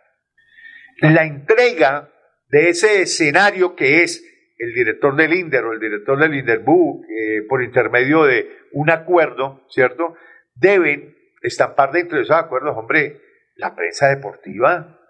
la 1.01 1.25
entrega 1.25 2.13
de 2.51 2.69
ese 2.69 3.01
escenario 3.01 3.75
que 3.75 4.03
es 4.03 4.23
el 4.59 4.75
director 4.75 5.17
del 5.17 5.33
INDER 5.33 5.65
o 5.65 5.73
el 5.73 5.81
director 5.81 6.19
del 6.19 6.35
INDERBU, 6.35 7.07
eh, 7.09 7.43
por 7.49 7.63
intermedio 7.63 8.25
de 8.25 8.51
un 8.73 8.91
acuerdo, 8.91 9.65
¿cierto? 9.71 10.15
Deben 10.55 11.17
estampar 11.41 11.93
dentro 11.93 12.19
de 12.19 12.25
esos 12.25 12.37
acuerdos, 12.37 12.77
hombre, 12.77 13.21
la 13.57 13.75
prensa 13.75 14.09
deportiva, 14.09 15.01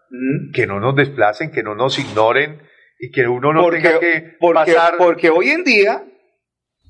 que 0.53 0.67
no 0.67 0.81
nos 0.81 0.95
desplacen, 0.97 1.51
que 1.51 1.62
no 1.62 1.75
nos 1.75 1.99
ignoren 1.99 2.61
y 2.99 3.11
que 3.11 3.27
uno 3.27 3.53
no 3.53 3.62
Porque- 3.62 3.81
tenga 3.83 4.01
que 4.01 4.37
porque, 4.41 4.73
pasar... 4.73 4.95
porque 4.99 5.31
hoy 5.31 5.49
en 5.51 5.65
día, 5.65 6.05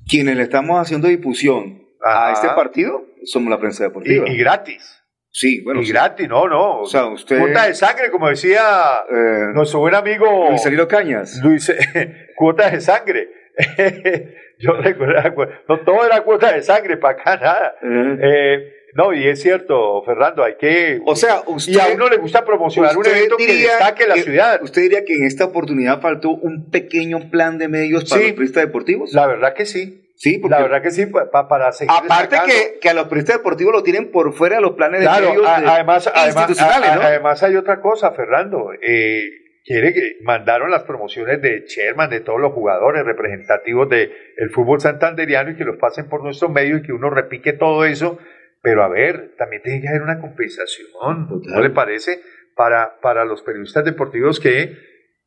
quienes 0.07 0.35
le 0.37 0.43
estamos 0.43 0.79
haciendo 0.79 1.07
difusión 1.07 1.81
Ajá. 2.03 2.29
a 2.29 2.33
este 2.33 2.47
partido 2.49 3.05
somos 3.23 3.49
la 3.49 3.59
prensa 3.59 3.83
deportiva. 3.83 4.27
y, 4.29 4.33
y 4.33 4.37
gratis. 4.37 5.01
Sí, 5.31 5.61
bueno. 5.63 5.81
y 5.81 5.85
sí. 5.85 5.91
gratis, 5.91 6.29
no, 6.29 6.47
no. 6.47 6.79
O 6.79 6.85
sea, 6.85 7.07
usted. 7.07 7.39
Cuota 7.39 7.65
de 7.67 7.73
sangre, 7.73 8.09
como 8.09 8.29
decía 8.29 8.61
eh, 9.09 9.47
nuestro 9.53 9.79
buen 9.79 9.93
amigo 9.95 10.47
Luis 10.49 10.65
Eliro 10.65 10.87
Cañas. 10.87 11.41
Luis, 11.43 11.73
cuota 12.37 12.69
de 12.69 12.79
sangre. 12.79 13.29
Yo 14.59 14.71
recuerdo, 14.73 15.51
no 15.67 15.79
todo 15.81 16.05
era 16.05 16.21
cuota 16.21 16.53
de 16.53 16.61
sangre, 16.61 16.95
para 16.97 17.19
acá 17.19 17.35
nada. 17.37 17.75
Eh, 17.81 18.71
no, 18.95 19.13
y 19.13 19.27
es 19.27 19.41
cierto, 19.41 20.01
Fernando, 20.03 20.43
hay 20.43 20.55
que... 20.57 20.99
O 21.05 21.15
sea, 21.15 21.41
usted. 21.45 21.73
y 21.73 21.79
a 21.79 21.93
uno 21.93 22.07
le 22.09 22.17
gusta 22.17 22.43
promocionar 22.45 22.97
un 22.97 23.05
evento 23.05 23.37
que 23.37 23.45
destaque 23.53 24.07
la 24.07 24.15
que- 24.15 24.23
ciudad. 24.23 24.59
¿Usted 24.63 24.81
diría 24.83 25.03
que 25.05 25.13
en 25.13 25.25
esta 25.25 25.45
oportunidad 25.45 26.01
faltó 26.01 26.29
un 26.31 26.69
pequeño 26.71 27.29
plan 27.29 27.57
de 27.57 27.67
medios 27.67 28.09
para 28.09 28.21
Sí. 28.21 28.27
los 28.27 28.31
periodistas 28.35 28.63
deportivos? 28.65 29.13
La 29.13 29.27
verdad 29.27 29.53
que 29.53 29.65
sí. 29.65 30.01
Sí, 30.17 30.37
porque 30.37 30.55
La 30.55 30.61
verdad 30.61 30.81
que 30.81 30.91
sí, 30.91 31.07
pa- 31.07 31.29
pa- 31.29 31.49
para 31.49 31.73
seguir 31.73 31.91
aparte 31.93 32.37
que, 32.45 32.79
que 32.79 32.87
a 32.89 32.93
los 32.93 33.03
periodistas 33.09 33.35
deportivos 33.39 33.73
lo 33.73 33.83
tienen 33.83 34.11
por 34.11 34.31
fuera 34.33 34.55
de 34.55 34.61
los 34.61 34.71
planes 34.71 35.01
de 35.01 35.07
Claro, 35.07 35.27
medios 35.31 35.45
a- 35.45 35.59
de- 35.59 35.67
además, 35.67 36.07
además, 36.15 36.49
institucionales, 36.49 36.89
a- 36.89 36.95
¿no? 36.95 37.01
además 37.01 37.43
hay 37.43 37.55
otra 37.57 37.81
cosa, 37.81 38.11
Fernando. 38.13 38.69
Eh, 38.81 39.23
quiere 39.65 39.93
que 39.93 40.17
mandaron 40.21 40.71
las 40.71 40.83
promociones 40.83 41.41
de 41.41 41.65
Sherman, 41.67 42.09
de 42.09 42.21
todos 42.21 42.39
los 42.39 42.53
jugadores 42.53 43.03
representativos 43.03 43.89
del 43.89 44.09
fútbol 44.53 44.79
santanderiano 44.79 45.51
y 45.51 45.57
que 45.57 45.65
los 45.65 45.75
pasen 45.77 46.07
por 46.07 46.23
nuestros 46.23 46.49
medios 46.49 46.79
y 46.79 46.83
que 46.83 46.93
uno 46.93 47.09
repique 47.09 47.51
todo 47.51 47.83
eso. 47.83 48.17
Pero 48.65 48.83
a 48.83 48.87
ver, 48.89 49.35
también 49.37 49.61
tiene 49.61 49.79
que 49.79 49.89
haber 49.89 50.01
una 50.01 50.19
compensación, 50.19 51.29
¿no 51.43 51.61
le 51.61 51.69
parece? 51.69 52.19
Para, 52.55 52.99
para 52.99 53.23
los 53.23 53.43
periodistas 53.43 53.85
deportivos 53.85 54.39
que 54.39 54.75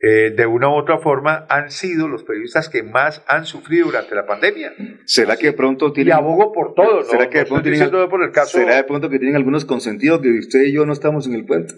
eh, 0.01 0.33
de 0.37 0.47
una 0.47 0.69
u 0.69 0.73
otra 0.73 0.99
forma 0.99 1.47
han 1.49 1.71
sido 1.71 2.09
los 2.09 2.25
periodistas 2.25 2.69
que 2.69 2.83
más 2.83 3.23
han 3.29 3.47
sufrido 3.47 3.87
durante 3.87 4.17
la 4.17 4.27
pandemia. 4.27 4.73
¿Será 5.05 5.37
que 5.37 5.47
de 5.47 5.53
pronto 5.53 5.87
Y 5.89 5.93
tienen... 5.93 6.15
abogo 6.15 6.53
por 6.53 6.75
todo, 6.75 6.97
¿no? 6.97 7.05
¿Será 7.05 7.31
que 7.31 7.39
de 7.39 7.47
pronto 7.47 7.71
tienen, 7.71 7.91
por 8.11 8.25
el 8.25 8.33
caso... 8.33 8.59
¿Será 8.59 8.75
de 8.75 8.83
pronto 8.83 9.09
que 9.09 9.21
tienen 9.21 9.37
algunos 9.37 9.65
consentidos 9.65 10.21
que 10.21 10.37
usted 10.37 10.63
y 10.65 10.73
yo 10.73 10.85
no 10.85 10.93
estamos 10.93 11.29
en 11.29 11.35
el 11.35 11.47
puente? 11.47 11.75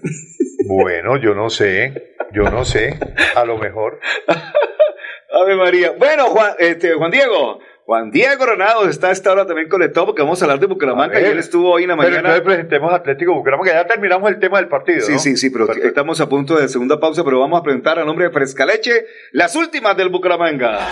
Bueno, 0.66 1.18
yo 1.18 1.34
no 1.34 1.50
sé, 1.50 2.14
yo 2.32 2.44
no 2.44 2.64
sé, 2.64 2.98
a 3.36 3.44
lo 3.44 3.58
mejor. 3.58 4.00
Ave 5.30 5.56
María. 5.56 5.90
Bueno, 5.92 6.24
Juan, 6.26 6.52
este, 6.58 6.94
Juan 6.94 7.10
Diego. 7.10 7.60
Juan 7.90 8.12
Diego 8.12 8.44
Granados 8.46 8.86
está 8.86 9.08
a 9.08 9.10
esta 9.10 9.32
hora 9.32 9.48
también 9.48 9.68
conectado 9.68 10.06
porque 10.06 10.22
vamos 10.22 10.40
a 10.40 10.44
hablar 10.44 10.60
de 10.60 10.66
Bucaramanga 10.66 11.16
A 11.16 11.18
ver. 11.20 11.26
y 11.26 11.32
él 11.32 11.38
estuvo 11.40 11.72
hoy 11.72 11.82
en 11.82 11.88
la 11.88 11.96
Pero 11.96 12.08
mañana. 12.08 12.18
entonces 12.28 12.42
presentemos 12.44 12.92
Atlético 12.94 13.34
Bucaramanga, 13.34 13.72
ya 13.72 13.84
terminamos 13.84 14.30
el 14.30 14.38
tema 14.38 14.58
del 14.58 14.68
partido, 14.68 15.00
Sí, 15.04 15.14
¿no? 15.14 15.18
sí, 15.18 15.36
sí, 15.36 15.50
pero 15.50 15.66
estamos 15.72 16.20
a 16.20 16.28
punto 16.28 16.54
de 16.56 16.68
segunda 16.68 17.00
pausa, 17.00 17.24
pero 17.24 17.40
vamos 17.40 17.58
a 17.58 17.64
presentar 17.64 17.98
a 17.98 18.04
nombre 18.04 18.26
de 18.26 18.30
Frescaleche 18.30 19.06
las 19.32 19.56
últimas 19.56 19.96
del 19.96 20.08
Bucaramanga. 20.08 20.86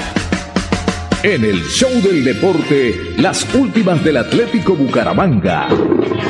En 1.22 1.44
el 1.44 1.62
show 1.66 1.88
del 2.02 2.24
deporte, 2.24 2.96
las 3.18 3.46
últimas 3.54 4.02
del 4.02 4.16
Atlético 4.16 4.74
Bucaramanga. 4.74 5.68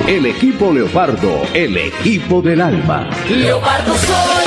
El 0.06 0.26
equipo 0.26 0.70
Leopardo, 0.70 1.44
el 1.54 1.78
equipo 1.78 2.42
del 2.42 2.60
alma. 2.60 3.08
Leopardo 3.26 3.94
soy 3.94 4.44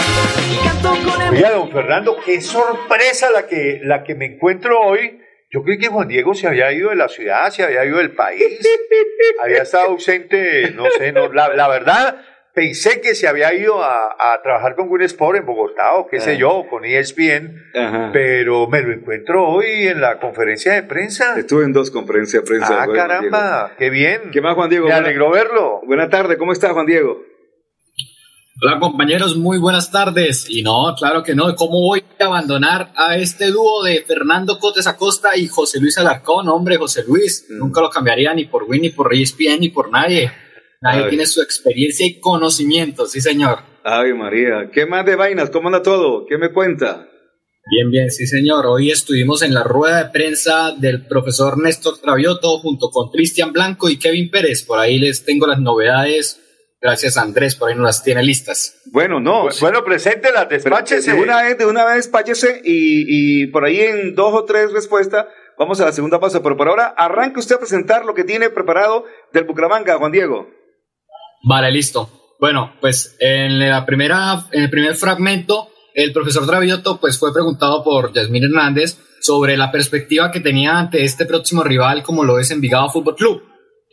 y 0.54 0.68
canto 0.68 0.90
con 1.10 1.20
el 1.24 1.34
Oiga, 1.34 1.50
don 1.50 1.72
Fernando, 1.72 2.16
qué 2.24 2.42
sorpresa 2.42 3.32
la 3.32 3.48
que, 3.48 3.80
la 3.84 4.04
que 4.04 4.14
me 4.14 4.26
encuentro 4.36 4.80
hoy. 4.82 5.18
Yo 5.54 5.64
creí 5.64 5.78
que 5.78 5.88
Juan 5.88 6.08
Diego 6.08 6.34
se 6.34 6.48
había 6.48 6.72
ido 6.72 6.90
de 6.92 6.96
la 6.96 7.10
ciudad, 7.10 7.50
se 7.50 7.64
había 7.64 7.84
ido 7.86 7.98
del 7.98 8.12
país, 8.12 8.60
había 9.44 9.64
estado 9.64 9.88
ausente, 9.90 10.72
no 10.72 10.86
sé, 10.98 11.12
no, 11.12 11.32
la, 11.34 11.54
la 11.54 11.68
verdad, 11.68 12.22
pensé 12.54 13.02
que 13.02 13.16
se 13.16 13.28
había 13.28 13.54
ido 13.54 13.84
a, 13.84 14.16
a 14.34 14.42
trabajar 14.42 14.76
con 14.76 14.90
Win 14.90 15.02
Sport 15.02 15.40
en 15.40 15.46
Bogotá 15.46 15.96
o 15.96 16.08
qué 16.08 16.22
sé 16.22 16.32
Ah. 16.32 16.36
yo, 16.36 16.66
con 16.70 16.86
ESPN, 16.86 17.66
Ajá. 17.76 18.10
pero 18.14 18.68
me 18.68 18.82
lo 18.82 18.94
encuentro 18.94 19.46
hoy 19.46 19.88
en 19.88 20.00
la 20.00 20.20
conferencia 20.20 20.72
de 20.74 20.84
prensa. 20.84 21.38
Estuve 21.38 21.66
en 21.66 21.74
dos 21.74 21.92
conferencias 21.92 22.44
de 22.44 22.48
prensa. 22.48 22.84
Ah, 22.84 22.88
caramba, 22.94 23.72
qué 23.78 23.90
bien. 23.90 24.32
¿Qué 24.32 24.40
más, 24.40 24.56
Juan 24.56 24.70
Diego? 24.70 24.88
Me 24.88 24.94
alegró 24.94 25.32
verlo. 25.32 25.82
Buena 25.86 26.10
tarde, 26.10 26.38
¿cómo 26.38 26.54
está, 26.54 26.70
Juan 26.70 26.86
Diego? 26.86 27.24
Hola 28.60 28.80
compañeros, 28.80 29.38
muy 29.38 29.58
buenas 29.58 29.90
tardes. 29.92 30.48
Y 30.50 30.62
no, 30.62 30.94
claro 30.98 31.24
que 31.24 31.34
no, 31.34 31.56
¿cómo 31.56 31.80
voy 31.82 32.04
a 32.20 32.26
abandonar 32.26 32.92
a 32.96 33.18
este 33.18 33.48
dúo 33.50 33.84
de 33.84 34.04
Fernando 34.04 34.60
Cotes 34.60 34.86
Acosta 34.88 35.36
y 35.36 35.48
José 35.48 35.80
Luis 35.80 35.98
Alarcón? 35.98 36.48
Hombre, 36.50 36.78
José 36.78 37.04
Luis, 37.08 37.46
Mm. 37.50 37.58
nunca 37.58 37.82
lo 37.82 37.90
cambiaría 37.90 38.34
ni 38.34 38.46
por 38.46 38.64
Win, 38.64 38.84
ni 38.84 38.90
por 38.90 39.14
ESPN, 39.14 39.60
ni 39.62 39.70
por 39.70 39.90
nadie. 39.90 40.32
Nadie 40.82 41.04
Ay. 41.04 41.10
tiene 41.10 41.26
su 41.26 41.42
experiencia 41.42 42.06
y 42.06 42.20
conocimiento, 42.20 43.06
sí 43.08 43.22
señor. 43.22 43.60
Ave 43.84 44.14
María, 44.14 44.70
¿qué 44.72 44.86
más 44.86 45.06
de 45.06 45.16
vainas? 45.16 45.50
¿Cómo 45.50 45.70
anda 45.70 45.82
todo? 45.82 46.26
¿Qué 46.28 46.38
me 46.38 46.52
cuenta? 46.52 47.08
Bien, 47.72 47.90
bien, 47.90 48.12
sí 48.12 48.28
señor. 48.28 48.66
Hoy 48.68 48.92
estuvimos 48.92 49.42
en 49.44 49.54
la 49.54 49.64
rueda 49.64 50.04
de 50.04 50.10
prensa 50.10 50.72
del 50.78 51.06
profesor 51.08 51.58
Néstor 51.62 52.00
Travioto 52.00 52.58
junto 52.60 52.90
con 52.90 53.10
Cristian 53.12 53.54
Blanco 53.54 53.90
y 53.90 53.98
Kevin 53.98 54.30
Pérez. 54.30 54.64
Por 54.64 54.78
ahí 54.80 55.00
les 55.00 55.24
tengo 55.24 55.48
las 55.48 55.60
novedades. 55.60 56.41
Gracias 56.82 57.16
Andrés, 57.18 57.56
por 57.56 57.70
ahí 57.70 57.76
nos 57.76 57.86
las 57.86 58.04
tiene 58.04 58.24
listas. 58.24 58.82
Bueno, 58.92 59.20
no. 59.20 59.48
Bueno, 59.60 59.84
preséntelas, 59.84 60.48
Pero 60.50 60.64
despáchese. 60.64 61.14
de 61.14 61.22
una 61.22 61.44
vez, 61.44 61.58
de 61.58 61.66
una 61.68 61.86
vez, 61.86 61.96
despáchese 61.98 62.62
y, 62.64 63.44
y 63.44 63.48
por 63.48 63.66
ahí 63.66 63.80
en 63.80 64.16
dos 64.16 64.34
o 64.34 64.46
tres 64.46 64.72
respuestas 64.72 65.28
vamos 65.60 65.80
a 65.80 65.86
la 65.86 65.92
segunda 65.92 66.20
pausa. 66.20 66.42
Pero 66.42 66.58
por 66.58 66.68
ahora, 66.68 66.88
arranque 66.98 67.40
usted 67.40 67.56
a 67.56 67.60
presentar 67.60 68.04
lo 68.04 68.16
que 68.16 68.24
tiene 68.24 68.50
preparado 68.50 69.06
del 69.32 69.44
Bucaramanga, 69.44 69.98
Juan 69.98 70.12
Diego. 70.12 70.50
Vale, 71.48 71.72
listo. 71.72 72.10
Bueno, 72.40 72.74
pues 72.82 73.16
en 73.20 73.60
la 73.60 73.86
primera, 73.86 74.48
en 74.52 74.64
el 74.64 74.70
primer 74.72 74.96
fragmento, 74.96 75.70
el 75.94 76.12
profesor 76.12 76.48
Travioto 76.48 77.00
pues 77.00 77.20
fue 77.20 77.32
preguntado 77.32 77.84
por 77.84 78.12
Yasmín 78.14 78.46
Hernández 78.46 78.98
sobre 79.22 79.56
la 79.56 79.72
perspectiva 79.72 80.32
que 80.32 80.40
tenía 80.40 80.80
ante 80.80 81.04
este 81.04 81.28
próximo 81.28 81.64
rival 81.64 82.02
como 82.02 82.24
lo 82.24 82.40
es 82.40 82.50
Envigado 82.50 82.90
Fútbol 82.90 83.16
Club. 83.16 83.44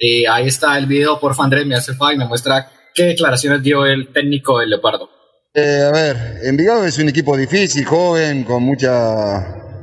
Eh, 0.01 0.27
ahí 0.27 0.47
está 0.47 0.79
el 0.79 0.87
video, 0.87 1.21
por 1.21 1.35
Andrés, 1.39 1.67
me 1.67 1.75
hace 1.75 1.93
fa 1.95 2.15
y 2.15 2.17
me 2.17 2.25
muestra 2.25 2.71
qué 2.95 3.05
declaraciones 3.05 3.63
dio 3.63 3.87
el 3.87 4.13
técnico 4.13 4.59
del 4.59 4.71
Leopardo. 4.71 5.09
Eh, 5.55 5.83
a 5.87 5.91
ver, 5.93 6.17
Envigado 6.45 6.85
es 6.85 6.99
un 6.99 7.09
equipo 7.09 7.37
difícil, 7.37 7.85
joven, 7.85 8.45
con 8.45 8.63
mucha, 8.63 9.39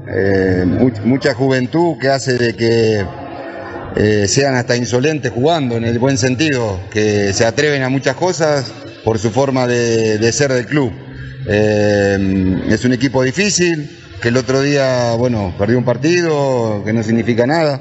eh, 0.07 0.63
much- 0.65 1.01
mucha 1.03 1.33
juventud 1.33 1.97
que 1.99 2.09
hace 2.09 2.37
de 2.37 2.53
que 2.55 3.05
eh, 3.97 4.27
sean 4.27 4.55
hasta 4.55 4.75
insolentes 4.75 5.31
jugando, 5.31 5.77
en 5.77 5.85
el 5.85 5.99
buen 5.99 6.17
sentido, 6.17 6.79
que 6.91 7.33
se 7.33 7.45
atreven 7.45 7.81
a 7.83 7.89
muchas 7.89 8.15
cosas 8.15 8.71
por 9.03 9.19
su 9.19 9.31
forma 9.31 9.67
de, 9.67 10.17
de 10.17 10.31
ser 10.31 10.51
del 10.51 10.65
club. 10.65 10.91
Eh, 11.47 12.61
es 12.69 12.83
un 12.85 12.93
equipo 12.93 13.23
difícil, 13.23 13.89
que 14.21 14.29
el 14.29 14.37
otro 14.37 14.61
día, 14.61 15.13
bueno, 15.15 15.53
perdió 15.57 15.77
un 15.77 15.85
partido, 15.85 16.83
que 16.85 16.93
no 16.93 17.03
significa 17.03 17.45
nada. 17.47 17.79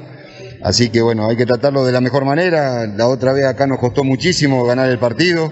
Así 0.65 0.89
que 0.89 1.03
bueno, 1.03 1.29
hay 1.29 1.37
que 1.37 1.45
tratarlo 1.45 1.85
de 1.85 1.91
la 1.91 2.01
mejor 2.01 2.25
manera. 2.25 2.87
La 2.87 3.07
otra 3.07 3.33
vez 3.33 3.45
acá 3.45 3.67
nos 3.67 3.77
costó 3.77 4.03
muchísimo 4.03 4.65
ganar 4.65 4.89
el 4.89 4.97
partido. 4.97 5.51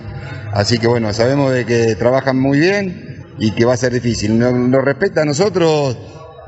Así 0.52 0.80
que 0.80 0.88
bueno, 0.88 1.14
sabemos 1.14 1.54
de 1.54 1.66
que 1.66 1.94
trabajan 1.94 2.40
muy 2.40 2.60
bien 2.60 3.24
y 3.38 3.52
que 3.52 3.64
va 3.64 3.76
a 3.76 3.78
ser 3.78 3.94
difícil. 3.94 4.40
Nos, 4.40 4.84
respeta 4.84 5.22
a 5.22 5.26
nosotros 5.26 5.96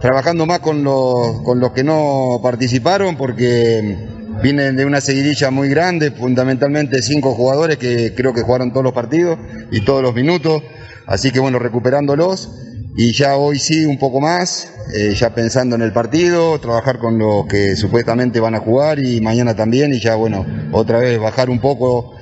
trabajando 0.01 0.47
más 0.47 0.61
con 0.61 0.84
los, 0.84 1.43
con 1.43 1.59
los 1.59 1.74
que 1.74 1.84
no 1.84 2.39
participaron 2.41 3.18
porque 3.18 3.99
vienen 4.41 4.76
de 4.76 4.86
una 4.86 4.99
seguidilla 4.99 5.51
muy 5.51 5.70
grande, 5.70 6.09
fundamentalmente 6.09 7.03
cinco 7.03 7.36
jugadores 7.36 7.78
que 7.78 8.16
creo 8.16 8.34
que 8.34 8.41
jugaron 8.41 8.72
todos 8.72 8.84
los 8.84 8.93
partidos 8.93 9.38
y 9.70 9.82
todos 9.82 10.01
los 10.01 10.16
minutos. 10.16 10.63
Así 11.05 11.30
que 11.30 11.39
bueno, 11.39 11.59
recuperándolos 11.59 12.64
y 12.98 13.12
ya 13.12 13.36
hoy 13.36 13.60
sí 13.60 13.86
un 13.86 14.00
poco 14.00 14.22
más, 14.22 14.72
eh, 14.93 15.14
ya 15.14 15.36
pensando 15.36 15.76
en 15.76 15.82
el 15.82 15.91
partido, 15.91 16.58
trabajar 16.60 16.98
con 16.98 17.18
los 17.20 17.46
que 17.46 17.76
supuestamente 17.76 18.39
van 18.39 18.56
a 18.56 18.60
jugar 18.60 19.00
y 19.00 19.20
mañana 19.20 19.54
también 19.54 19.93
y 19.93 20.00
ya 20.00 20.16
bueno, 20.16 20.46
otra 20.72 21.00
vez 21.00 21.20
bajar 21.20 21.50
un 21.50 21.60
poco 21.60 22.16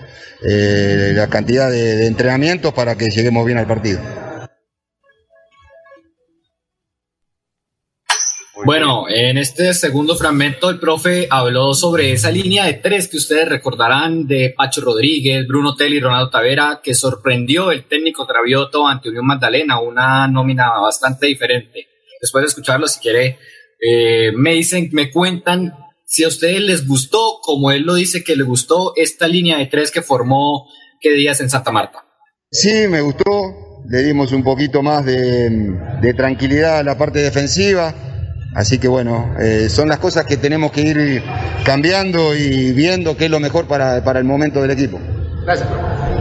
eh, 0.44 1.14
la 1.16 1.28
cantidad 1.28 1.70
de, 1.70 1.98
de 1.98 2.08
entrenamientos 2.08 2.74
para 2.74 2.96
que 2.96 3.12
lleguemos 3.12 3.46
bien 3.46 3.60
al 3.60 3.68
partido. 3.68 4.23
Bueno, 8.66 9.10
en 9.10 9.38
este 9.38 9.74
segundo 9.74 10.16
fragmento 10.16 10.70
el 10.70 10.80
profe 10.80 11.28
habló 11.30 11.74
sobre 11.74 12.14
esa 12.14 12.32
línea 12.32 12.66
de 12.66 12.76
tres 12.76 13.10
que 13.10 13.18
ustedes 13.18 13.50
recordarán 13.50 14.26
de 14.26 14.54
Pacho 14.56 14.80
Rodríguez, 14.80 15.46
Bruno 15.46 15.76
Telly 15.76 15.98
y 15.98 16.00
Ronaldo 16.00 16.30
Tavera, 16.30 16.80
que 16.82 16.94
sorprendió 16.94 17.72
el 17.72 17.84
técnico 17.84 18.26
Travioto 18.26 18.88
ante 18.88 19.10
Unión 19.10 19.26
Magdalena, 19.26 19.82
una 19.82 20.30
nómina 20.30 20.70
bastante 20.80 21.28
diferente. 21.28 21.88
Después 22.22 22.44
de 22.44 22.48
escucharlo, 22.48 22.88
si 22.88 23.02
quiere, 23.02 23.38
eh, 23.82 24.32
me 24.34 24.54
dicen, 24.54 24.88
me 24.94 25.12
cuentan 25.12 25.74
si 26.06 26.24
a 26.24 26.30
ustedes 26.30 26.62
les 26.62 26.88
gustó, 26.88 27.40
como 27.42 27.70
él 27.70 27.84
lo 27.84 27.96
dice 27.96 28.24
que 28.24 28.38
le 28.38 28.44
gustó, 28.44 28.94
esta 28.96 29.28
línea 29.28 29.58
de 29.58 29.66
tres 29.66 29.92
que 29.92 30.02
formó 30.02 30.70
qué 31.02 31.12
días 31.12 31.42
en 31.42 31.50
Santa 31.50 31.74
Marta. 31.74 32.06
Sí, 32.50 32.88
me 32.88 33.02
gustó. 33.02 33.84
Le 33.90 34.04
dimos 34.04 34.32
un 34.32 34.42
poquito 34.42 34.82
más 34.82 35.06
de, 35.06 35.50
de 36.02 36.14
tranquilidad 36.14 36.78
a 36.78 36.84
la 36.84 36.98
parte 36.98 37.20
defensiva. 37.20 37.94
Así 38.56 38.80
que 38.80 38.88
bueno, 38.88 39.34
eh, 39.40 39.68
son 39.70 39.90
las 39.90 40.00
cosas 40.00 40.26
que 40.26 40.38
tenemos 40.38 40.72
que 40.72 40.82
ir 40.82 41.24
cambiando 41.64 42.36
y 42.36 42.72
viendo 42.74 43.18
qué 43.18 43.26
es 43.26 43.32
lo 43.32 43.40
mejor 43.40 43.68
para, 43.68 44.04
para 44.04 44.20
el 44.20 44.26
momento 44.26 44.62
del 44.62 44.72
equipo. 44.72 45.00
Gracias. 45.44 45.68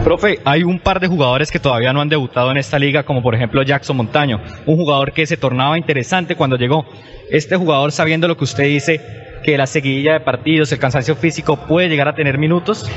Profe, 0.02 0.40
hay 0.44 0.64
un 0.64 0.80
par 0.80 0.98
de 0.98 1.06
jugadores 1.06 1.52
que 1.52 1.60
todavía 1.60 1.92
no 1.92 2.00
han 2.00 2.08
debutado 2.08 2.50
en 2.50 2.56
esta 2.56 2.78
liga, 2.78 3.04
como 3.04 3.22
por 3.22 3.36
ejemplo 3.36 3.62
Jackson 3.62 3.96
Montaño, 3.96 4.40
un 4.66 4.76
jugador 4.76 5.12
que 5.12 5.26
se 5.26 5.36
tornaba 5.36 5.78
interesante 5.78 6.34
cuando 6.34 6.56
llegó. 6.56 6.84
Este 7.30 7.56
jugador, 7.56 7.92
sabiendo 7.92 8.26
lo 8.26 8.36
que 8.36 8.44
usted 8.44 8.64
dice, 8.64 9.00
que 9.44 9.56
la 9.56 9.66
seguidilla 9.66 10.14
de 10.14 10.20
partidos, 10.20 10.72
el 10.72 10.80
cansancio 10.80 11.14
físico, 11.14 11.56
puede 11.68 11.88
llegar 11.88 12.08
a 12.08 12.14
tener 12.14 12.36
minutos. 12.38 12.90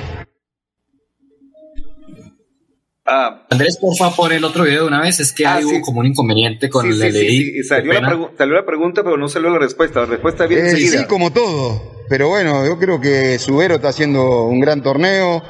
Ah, 3.08 3.46
Andrés, 3.52 3.78
por 3.78 3.96
favor, 3.96 4.16
por 4.16 4.34
el 4.34 4.44
otro 4.44 4.64
video 4.64 4.82
de 4.82 4.88
una 4.88 5.00
vez, 5.02 5.20
es 5.20 5.32
que 5.32 5.46
Ah, 5.46 5.56
hay 5.58 5.64
sí. 5.64 5.70
hubo 5.76 5.82
como 5.82 6.00
un 6.00 6.08
inconveniente 6.08 6.70
con 6.70 6.84
sí, 6.84 6.90
el 6.90 6.96
sí, 6.96 7.12
sí, 7.20 7.26
LDI. 7.28 7.52
sí, 7.52 7.64
salió, 7.64 7.94
la 7.94 8.30
salió 8.36 8.56
la 8.56 8.66
pregunta, 8.66 9.04
pero 9.04 9.16
no 9.18 9.28
salió 9.30 9.50
la 9.52 9.60
respuesta. 9.60 10.00
La 10.02 10.06
respuesta 10.08 10.48
viene 10.48 10.64
Eh, 10.68 10.72
enseguida. 10.72 11.00
sí, 11.02 11.06
como 11.06 11.32
todo. 11.32 12.04
Pero 12.10 12.30
bueno, 12.30 12.66
yo 12.66 12.80
creo 12.80 13.00
que 13.00 13.38
Subero 13.38 13.76
está 13.76 13.90
haciendo 13.90 14.46
un 14.46 14.60
gran 14.60 14.82
torneo. 14.82 15.44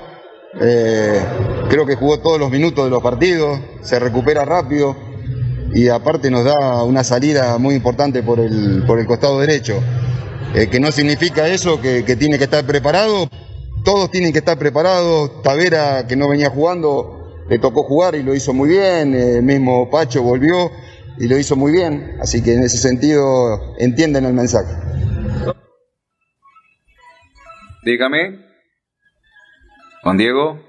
Eh, 0.60 1.20
creo 1.70 1.86
que 1.86 1.96
jugó 1.96 2.20
todos 2.20 2.40
los 2.40 2.52
minutos 2.52 2.84
de 2.86 2.90
los 2.92 3.02
partidos. 3.02 3.60
Se 3.84 4.00
recupera 4.00 4.44
rápido. 4.44 4.96
Y 5.74 5.88
aparte 5.90 6.30
nos 6.32 6.44
da 6.46 6.84
una 6.84 7.04
salida 7.04 7.58
muy 7.58 7.76
importante 7.76 8.22
por 8.24 8.40
el, 8.40 8.84
por 8.86 9.00
el 9.00 9.06
costado 9.06 9.40
derecho. 9.40 9.82
Eh, 10.54 10.68
que 10.68 10.80
no 10.80 10.92
significa 10.92 11.48
eso 11.48 11.82
que, 11.82 12.04
que 12.06 12.16
tiene 12.18 12.38
que 12.38 12.46
estar 12.46 12.66
preparado. 12.66 13.30
Todos 13.86 14.12
tienen 14.12 14.32
que 14.34 14.40
estar 14.40 14.58
preparados. 14.58 15.42
Tavera, 15.42 16.06
que 16.08 16.16
no 16.16 16.30
venía 16.30 16.50
jugando, 16.50 17.25
le 17.50 17.60
tocó 17.60 17.84
jugar 17.84 18.16
y 18.16 18.24
lo 18.24 18.34
hizo 18.34 18.54
muy 18.54 18.70
bien. 18.70 19.14
El 19.14 19.44
mismo 19.44 19.90
Pacho 19.90 20.22
volvió 20.24 20.72
y 21.18 21.28
lo 21.28 21.38
hizo 21.38 21.56
muy 21.56 21.72
bien. 21.72 22.18
Así 22.20 22.44
que 22.44 22.54
en 22.54 22.64
ese 22.64 22.78
sentido 22.78 23.76
entienden 23.78 24.26
el 24.26 24.34
mensaje. 24.34 24.74
Dígame. 27.84 28.44
Juan 30.02 30.18
Diego. 30.18 30.60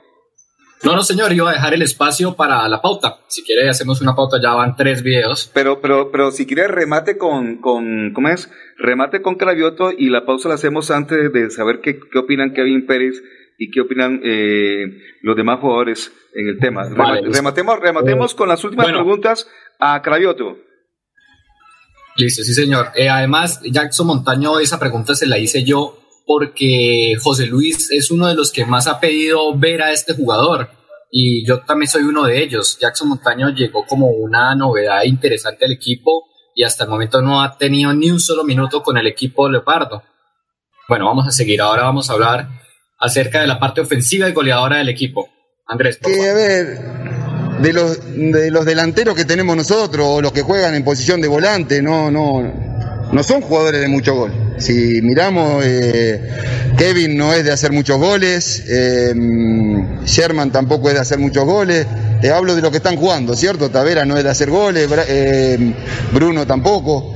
No, 0.84 0.94
no, 0.94 1.02
señor, 1.02 1.32
iba 1.32 1.50
a 1.50 1.54
dejar 1.54 1.72
el 1.72 1.82
espacio 1.82 2.36
para 2.36 2.68
la 2.68 2.82
pauta. 2.82 3.20
Si 3.28 3.42
quiere, 3.42 3.68
hacemos 3.68 4.02
una 4.02 4.14
pauta, 4.14 4.40
ya 4.40 4.52
van 4.52 4.76
tres 4.76 5.02
videos. 5.02 5.50
Pero, 5.52 5.80
pero, 5.80 6.12
pero 6.12 6.30
si 6.30 6.46
quiere 6.46 6.68
remate 6.68 7.16
con, 7.16 7.56
con, 7.56 8.12
¿cómo 8.12 8.28
es? 8.28 8.50
Remate 8.76 9.22
con 9.22 9.36
Cravioto 9.36 9.90
y 9.90 10.10
la 10.10 10.26
pausa 10.26 10.50
la 10.50 10.56
hacemos 10.56 10.90
antes 10.90 11.32
de 11.32 11.50
saber 11.50 11.80
qué, 11.80 11.98
qué 12.12 12.18
opinan 12.18 12.52
Kevin 12.52 12.86
Pérez 12.86 13.22
y 13.58 13.70
qué 13.70 13.80
opinan 13.80 14.20
eh, 14.24 14.84
los 15.22 15.36
demás 15.36 15.60
jugadores 15.60 16.12
en 16.34 16.48
el 16.48 16.58
tema. 16.58 16.88
Vale, 16.88 17.22
rematemos, 17.32 17.80
rematemos 17.80 18.34
con 18.34 18.48
las 18.48 18.62
últimas 18.64 18.86
Bueno. 18.86 18.98
preguntas 19.00 19.48
a 19.78 20.00
Cravioto. 20.02 20.58
Listo, 22.16 22.42
sí, 22.42 22.54
señor. 22.54 22.88
Eh, 22.94 23.08
además, 23.08 23.60
Jackson 23.64 24.06
Montaño, 24.06 24.58
esa 24.58 24.78
pregunta 24.78 25.14
se 25.14 25.26
la 25.26 25.38
hice 25.38 25.64
yo 25.64 25.98
porque 26.26 27.14
José 27.22 27.46
Luis 27.46 27.90
es 27.90 28.10
uno 28.10 28.26
de 28.26 28.34
los 28.34 28.52
que 28.52 28.64
más 28.64 28.86
ha 28.86 28.98
pedido 29.00 29.56
ver 29.56 29.82
a 29.82 29.92
este 29.92 30.14
jugador 30.14 30.68
y 31.10 31.46
yo 31.46 31.60
también 31.60 31.88
soy 31.88 32.02
uno 32.02 32.24
de 32.24 32.42
ellos. 32.42 32.78
Jackson 32.80 33.08
Montaño 33.08 33.50
llegó 33.50 33.86
como 33.86 34.08
una 34.08 34.54
novedad 34.54 35.04
interesante 35.04 35.64
al 35.66 35.72
equipo 35.72 36.24
y 36.54 36.64
hasta 36.64 36.84
el 36.84 36.90
momento 36.90 37.22
no 37.22 37.42
ha 37.42 37.56
tenido 37.56 37.92
ni 37.92 38.10
un 38.10 38.18
solo 38.18 38.44
minuto 38.44 38.82
con 38.82 38.96
el 38.96 39.06
equipo 39.06 39.48
Leopardo. 39.48 40.02
Bueno, 40.88 41.04
vamos 41.06 41.26
a 41.26 41.30
seguir. 41.30 41.60
Ahora 41.60 41.82
vamos 41.82 42.08
a 42.10 42.14
hablar 42.14 42.48
acerca 42.98 43.40
de 43.40 43.46
la 43.46 43.58
parte 43.58 43.80
ofensiva 43.80 44.28
y 44.28 44.32
goleadora 44.32 44.78
del 44.78 44.88
equipo. 44.88 45.28
Andrés, 45.66 45.98
por 45.98 46.12
Que, 46.12 46.28
a 46.28 46.34
ver, 46.34 46.78
de 47.60 47.72
los, 47.72 47.98
de 48.16 48.50
los 48.50 48.64
delanteros 48.64 49.14
que 49.14 49.24
tenemos 49.24 49.56
nosotros 49.56 50.06
o 50.08 50.20
los 50.20 50.32
que 50.32 50.42
juegan 50.42 50.74
en 50.74 50.84
posición 50.84 51.20
de 51.20 51.28
volante, 51.28 51.82
no, 51.82 52.10
no, 52.10 52.42
no 53.12 53.22
son 53.22 53.40
jugadores 53.40 53.80
de 53.80 53.88
mucho 53.88 54.14
gol. 54.14 54.32
Si 54.58 55.00
miramos, 55.02 55.62
eh, 55.64 56.20
Kevin 56.78 57.16
no 57.16 57.32
es 57.32 57.44
de 57.44 57.52
hacer 57.52 57.72
muchos 57.72 57.98
goles, 57.98 58.64
eh, 58.68 59.14
Sherman 60.04 60.50
tampoco 60.50 60.88
es 60.88 60.94
de 60.94 61.00
hacer 61.00 61.18
muchos 61.18 61.44
goles. 61.44 61.86
Te 62.20 62.30
hablo 62.30 62.54
de 62.54 62.62
lo 62.62 62.70
que 62.70 62.78
están 62.78 62.96
jugando, 62.96 63.36
¿cierto? 63.36 63.70
Tavera 63.70 64.04
no 64.04 64.16
es 64.16 64.24
de 64.24 64.30
hacer 64.30 64.50
goles, 64.50 64.88
eh, 65.08 65.74
Bruno 66.12 66.46
tampoco. 66.46 67.14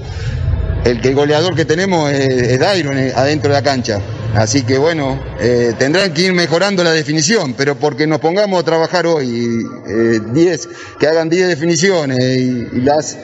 El 0.84 1.00
que 1.00 1.08
el 1.08 1.14
goleador 1.14 1.54
que 1.54 1.64
tenemos 1.64 2.10
es, 2.10 2.28
es 2.28 2.58
Dairon 2.58 2.98
eh, 2.98 3.12
adentro 3.14 3.50
de 3.50 3.56
la 3.56 3.62
cancha. 3.62 4.00
Así 4.34 4.62
que 4.62 4.78
bueno, 4.78 5.18
eh, 5.40 5.74
tendrán 5.78 6.14
que 6.14 6.22
ir 6.22 6.32
mejorando 6.32 6.84
la 6.84 6.92
definición, 6.92 7.54
pero 7.54 7.74
porque 7.76 8.06
nos 8.06 8.20
pongamos 8.20 8.60
a 8.60 8.64
trabajar 8.64 9.06
hoy 9.06 9.64
eh, 9.88 10.20
10, 10.32 10.68
que 10.98 11.08
hagan 11.08 11.28
10 11.28 11.48
definiciones 11.48 12.18
y, 12.18 12.80
las 12.80 13.14
eh, 13.14 13.18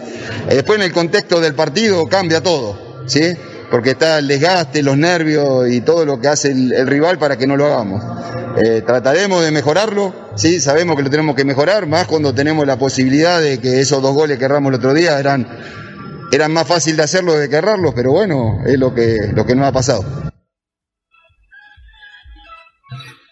después 0.56 0.78
en 0.78 0.84
el 0.84 0.92
contexto 0.92 1.40
del 1.40 1.54
partido 1.54 2.06
cambia 2.06 2.42
todo, 2.42 3.04
¿sí? 3.06 3.36
Porque 3.70 3.90
está 3.90 4.18
el 4.18 4.28
desgaste, 4.28 4.82
los 4.82 4.96
nervios 4.96 5.68
y 5.70 5.80
todo 5.80 6.04
lo 6.04 6.20
que 6.20 6.28
hace 6.28 6.50
el, 6.50 6.72
el 6.72 6.86
rival 6.86 7.18
para 7.18 7.36
que 7.36 7.46
no 7.46 7.56
lo 7.56 7.66
hagamos. 7.66 8.02
Eh, 8.56 8.82
trataremos 8.84 9.44
de 9.44 9.50
mejorarlo, 9.52 10.14
sí, 10.34 10.60
sabemos 10.60 10.96
que 10.96 11.02
lo 11.02 11.10
tenemos 11.10 11.36
que 11.36 11.44
mejorar, 11.44 11.86
más 11.86 12.06
cuando 12.06 12.34
tenemos 12.34 12.66
la 12.66 12.78
posibilidad 12.78 13.40
de 13.40 13.58
que 13.58 13.80
esos 13.80 14.02
dos 14.02 14.14
goles 14.14 14.38
que 14.38 14.46
erramos 14.46 14.70
el 14.70 14.76
otro 14.76 14.94
día 14.94 15.18
eran 15.18 15.46
eran 16.32 16.52
más 16.52 16.66
fácil 16.66 16.96
de 16.96 17.02
hacerlo 17.04 17.34
de 17.34 17.48
que 17.48 17.56
errarlos, 17.56 17.92
pero 17.94 18.10
bueno, 18.10 18.60
es 18.66 18.78
lo 18.78 18.92
que, 18.94 19.30
lo 19.32 19.46
que 19.46 19.54
nos 19.54 19.66
ha 19.66 19.72
pasado. 19.72 20.04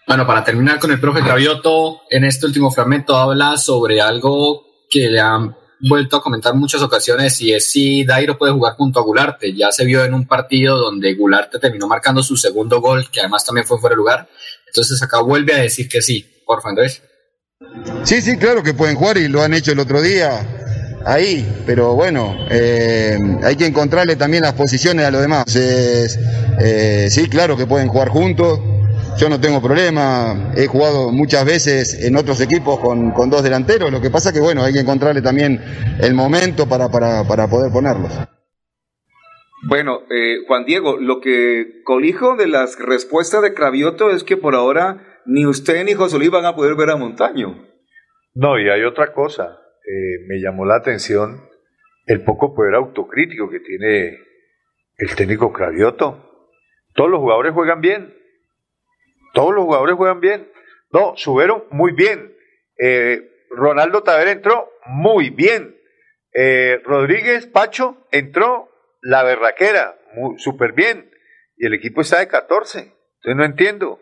Bueno, 0.06 0.26
para 0.26 0.44
terminar 0.44 0.78
con 0.78 0.90
el 0.90 1.00
profe 1.00 1.22
Gravioto, 1.22 2.02
en 2.10 2.24
este 2.24 2.44
último 2.46 2.70
fragmento 2.70 3.16
habla 3.16 3.56
sobre 3.56 4.02
algo 4.02 4.62
que 4.90 5.08
le 5.08 5.18
han 5.18 5.56
vuelto 5.80 6.16
a 6.18 6.22
comentar 6.22 6.52
en 6.52 6.60
muchas 6.60 6.82
ocasiones 6.82 7.40
y 7.40 7.54
es 7.54 7.70
si 7.70 8.04
Dairo 8.04 8.36
puede 8.36 8.52
jugar 8.52 8.74
junto 8.74 9.00
a 9.00 9.02
Gularte. 9.02 9.54
Ya 9.54 9.72
se 9.72 9.84
vio 9.86 10.04
en 10.04 10.12
un 10.12 10.26
partido 10.26 10.76
donde 10.76 11.14
Gularte 11.14 11.58
terminó 11.58 11.88
marcando 11.88 12.22
su 12.22 12.36
segundo 12.36 12.82
gol, 12.82 13.10
que 13.10 13.20
además 13.20 13.46
también 13.46 13.66
fue 13.66 13.78
fuera 13.78 13.94
de 13.94 13.98
lugar. 13.98 14.28
Entonces 14.66 15.02
acá 15.02 15.20
vuelve 15.20 15.54
a 15.54 15.58
decir 15.58 15.88
que 15.88 16.02
sí. 16.02 16.42
Por 16.44 16.60
favor, 16.60 16.78
Andrés. 16.78 17.02
Sí, 18.02 18.20
sí, 18.20 18.36
claro 18.36 18.62
que 18.62 18.74
pueden 18.74 18.96
jugar 18.96 19.16
y 19.16 19.28
lo 19.28 19.42
han 19.42 19.54
hecho 19.54 19.72
el 19.72 19.78
otro 19.78 20.02
día 20.02 20.46
ahí, 21.06 21.46
pero 21.66 21.94
bueno, 21.94 22.36
eh, 22.50 23.18
hay 23.42 23.56
que 23.56 23.66
encontrarle 23.66 24.16
también 24.16 24.42
las 24.42 24.52
posiciones 24.52 25.06
a 25.06 25.10
los 25.10 25.22
demás. 25.22 25.44
Entonces, 25.46 26.18
eh, 26.60 27.08
sí, 27.10 27.28
claro 27.28 27.56
que 27.56 27.66
pueden 27.66 27.88
jugar 27.88 28.08
juntos. 28.10 28.60
Yo 29.16 29.28
no 29.28 29.40
tengo 29.40 29.62
problema, 29.62 30.52
he 30.56 30.66
jugado 30.66 31.10
muchas 31.12 31.44
veces 31.44 32.04
en 32.04 32.16
otros 32.16 32.40
equipos 32.40 32.80
con, 32.80 33.12
con 33.12 33.30
dos 33.30 33.42
delanteros, 33.44 33.92
lo 33.92 34.00
que 34.00 34.10
pasa 34.10 34.32
que 34.32 34.40
bueno, 34.40 34.62
hay 34.62 34.72
que 34.72 34.80
encontrarle 34.80 35.22
también 35.22 35.60
el 36.00 36.14
momento 36.14 36.68
para, 36.68 36.88
para, 36.88 37.22
para 37.26 37.48
poder 37.48 37.72
ponerlos. 37.72 38.10
Bueno, 39.68 40.00
eh, 40.10 40.38
Juan 40.46 40.64
Diego, 40.64 40.98
lo 40.98 41.20
que 41.20 41.82
colijo 41.84 42.36
de 42.36 42.48
las 42.48 42.78
respuestas 42.78 43.40
de 43.42 43.54
Cravioto 43.54 44.10
es 44.10 44.24
que 44.24 44.36
por 44.36 44.54
ahora 44.54 45.20
ni 45.26 45.46
usted 45.46 45.84
ni 45.84 45.94
José 45.94 46.18
Luis 46.18 46.30
van 46.30 46.44
a 46.44 46.56
poder 46.56 46.74
ver 46.74 46.90
a 46.90 46.96
Montaño. 46.96 47.66
No, 48.34 48.58
y 48.58 48.68
hay 48.68 48.82
otra 48.82 49.12
cosa. 49.12 49.60
eh, 49.86 50.24
me 50.26 50.40
llamó 50.40 50.66
la 50.66 50.76
atención 50.76 51.48
el 52.06 52.24
poco 52.24 52.54
poder 52.54 52.74
autocrítico 52.74 53.48
que 53.48 53.60
tiene 53.60 54.18
el 54.98 55.14
técnico 55.16 55.52
Cravioto. 55.52 56.30
Todos 56.94 57.10
los 57.10 57.20
jugadores 57.20 57.54
juegan 57.54 57.80
bien. 57.80 58.12
Todos 59.34 59.52
los 59.52 59.64
jugadores 59.64 59.96
juegan 59.96 60.20
bien. 60.20 60.48
No, 60.90 61.12
subieron 61.16 61.64
muy 61.70 61.92
bien. 61.92 62.34
Eh, 62.78 63.28
Ronaldo 63.50 64.02
Tavera 64.04 64.30
entró 64.30 64.70
muy 64.86 65.30
bien. 65.30 65.76
Eh, 66.32 66.80
Rodríguez 66.84 67.46
Pacho 67.46 68.06
entró 68.12 68.70
la 69.02 69.24
berraquera, 69.24 69.98
súper 70.38 70.72
bien. 70.72 71.10
Y 71.56 71.66
el 71.66 71.74
equipo 71.74 72.00
está 72.00 72.20
de 72.20 72.28
14. 72.28 72.78
Entonces 72.78 73.36
no 73.36 73.44
entiendo. 73.44 74.00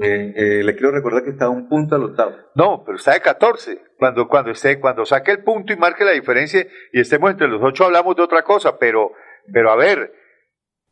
Eh, 0.00 0.62
le 0.64 0.76
quiero 0.76 0.92
recordar 0.92 1.24
que 1.24 1.30
está 1.30 1.46
a 1.46 1.50
un 1.50 1.68
punto 1.68 1.96
al 1.96 2.04
octavo. 2.04 2.36
No, 2.54 2.84
pero 2.84 2.96
está 2.96 3.14
de 3.14 3.20
14. 3.20 3.82
Cuando, 3.98 4.28
cuando, 4.28 4.52
esté, 4.52 4.78
cuando 4.78 5.04
saque 5.04 5.32
el 5.32 5.42
punto 5.42 5.72
y 5.72 5.76
marque 5.76 6.04
la 6.04 6.12
diferencia 6.12 6.64
y 6.92 7.00
estemos 7.00 7.32
entre 7.32 7.48
los 7.48 7.60
ocho 7.60 7.84
hablamos 7.84 8.14
de 8.14 8.22
otra 8.22 8.44
cosa, 8.44 8.78
pero, 8.78 9.10
pero 9.52 9.72
a 9.72 9.76
ver, 9.76 10.12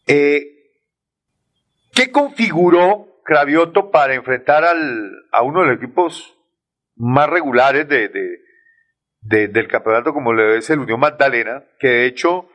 ¿qué 0.05 0.51
configuró 2.11 3.16
Cravioto 3.27 3.91
para 3.91 4.15
enfrentar 4.15 4.65
al, 4.65 5.11
a 5.33 5.43
uno 5.43 5.61
de 5.63 5.67
los 5.69 5.77
equipos 5.77 6.35
más 6.97 7.29
regulares 7.29 7.89
de, 7.89 8.09
de- 8.09 8.39
de- 9.21 9.49
del 9.49 9.67
campeonato, 9.69 10.13
como 10.13 10.33
le 10.33 10.57
es 10.57 10.71
el 10.71 10.79
Unión 10.79 11.01
Magdalena, 11.01 11.65
que 11.81 11.89
de 11.89 12.07
hecho, 12.07 12.49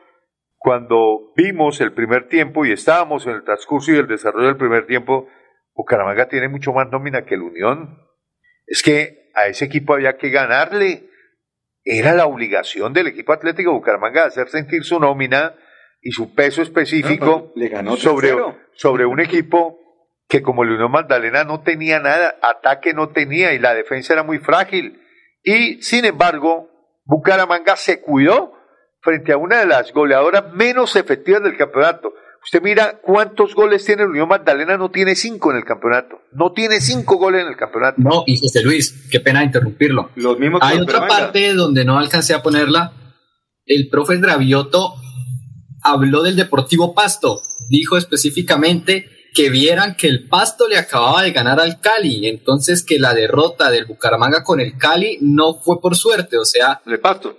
cuando 0.56 1.32
vimos 1.36 1.80
el 1.80 1.92
primer 1.92 2.28
tiempo 2.28 2.64
y 2.64 2.72
estábamos 2.72 3.26
en 3.26 3.34
el 3.34 3.44
transcurso 3.44 3.92
y 3.92 3.96
el 3.96 4.06
desarrollo 4.08 4.46
del 4.46 4.56
primer 4.56 4.86
tiempo, 4.86 5.28
Bucaramanga 5.74 6.28
tiene 6.28 6.48
mucho 6.48 6.72
más 6.72 6.88
nómina 6.90 7.24
que 7.24 7.34
el 7.34 7.42
Unión. 7.42 7.98
Es 8.66 8.82
que 8.82 9.30
a 9.34 9.46
ese 9.46 9.64
equipo 9.66 9.94
había 9.94 10.16
que 10.16 10.30
ganarle. 10.30 11.08
Era 11.84 12.14
la 12.14 12.26
obligación 12.26 12.92
del 12.92 13.08
equipo 13.08 13.32
Atlético 13.32 13.70
de 13.72 13.76
Bucaramanga 13.76 14.22
de 14.22 14.26
hacer 14.28 14.48
sentir 14.48 14.84
su 14.84 15.00
nómina 15.00 15.54
y 16.00 16.12
su 16.12 16.32
peso 16.34 16.62
específico 16.62 17.52
le 17.56 17.68
ganó 17.68 17.96
sobre, 17.96 18.32
3-0. 18.34 18.56
sobre 18.74 19.04
un 19.04 19.18
equipo 19.20 19.78
que 20.32 20.40
como 20.40 20.62
el 20.62 20.70
Unión 20.70 20.90
Magdalena 20.90 21.44
no 21.44 21.60
tenía 21.60 22.00
nada, 22.00 22.36
ataque 22.40 22.94
no 22.94 23.10
tenía 23.10 23.52
y 23.52 23.58
la 23.58 23.74
defensa 23.74 24.14
era 24.14 24.22
muy 24.22 24.38
frágil. 24.38 24.98
Y 25.44 25.82
sin 25.82 26.06
embargo, 26.06 26.70
Bucaramanga 27.04 27.76
se 27.76 28.00
cuidó 28.00 28.54
frente 29.02 29.32
a 29.32 29.36
una 29.36 29.58
de 29.58 29.66
las 29.66 29.92
goleadoras 29.92 30.50
menos 30.54 30.96
efectivas 30.96 31.42
del 31.42 31.58
campeonato. 31.58 32.14
Usted 32.42 32.62
mira 32.62 32.98
cuántos 33.02 33.54
goles 33.54 33.84
tiene 33.84 34.04
el 34.04 34.08
Unión 34.08 34.26
Magdalena, 34.26 34.78
no 34.78 34.90
tiene 34.90 35.16
cinco 35.16 35.50
en 35.50 35.58
el 35.58 35.64
campeonato. 35.66 36.22
No 36.32 36.52
tiene 36.52 36.80
cinco 36.80 37.16
goles 37.16 37.42
en 37.42 37.48
el 37.48 37.56
campeonato. 37.58 38.00
No, 38.00 38.24
y 38.26 38.40
José 38.40 38.62
Luis, 38.62 39.06
qué 39.10 39.20
pena 39.20 39.44
interrumpirlo. 39.44 40.12
Los 40.14 40.38
mismos 40.38 40.62
que 40.62 40.66
Hay 40.66 40.80
otra 40.80 41.06
parte 41.08 41.52
donde 41.52 41.84
no 41.84 41.98
alcancé 41.98 42.32
a 42.32 42.42
ponerla. 42.42 42.94
El 43.66 43.90
profe 43.90 44.16
Dravioto 44.16 44.94
habló 45.82 46.22
del 46.22 46.36
Deportivo 46.36 46.94
Pasto. 46.94 47.38
Dijo 47.68 47.98
específicamente 47.98 49.10
que 49.34 49.50
vieran 49.50 49.94
que 49.96 50.06
el 50.06 50.28
Pasto 50.28 50.68
le 50.68 50.78
acababa 50.78 51.22
de 51.22 51.32
ganar 51.32 51.60
al 51.60 51.80
Cali. 51.80 52.26
Entonces 52.28 52.84
que 52.84 52.98
la 52.98 53.14
derrota 53.14 53.70
del 53.70 53.86
Bucaramanga 53.86 54.42
con 54.42 54.60
el 54.60 54.76
Cali 54.76 55.18
no 55.20 55.54
fue 55.54 55.80
por 55.80 55.96
suerte. 55.96 56.38
O 56.38 56.44
sea, 56.44 56.80
el 56.86 57.00
Pasto. 57.00 57.34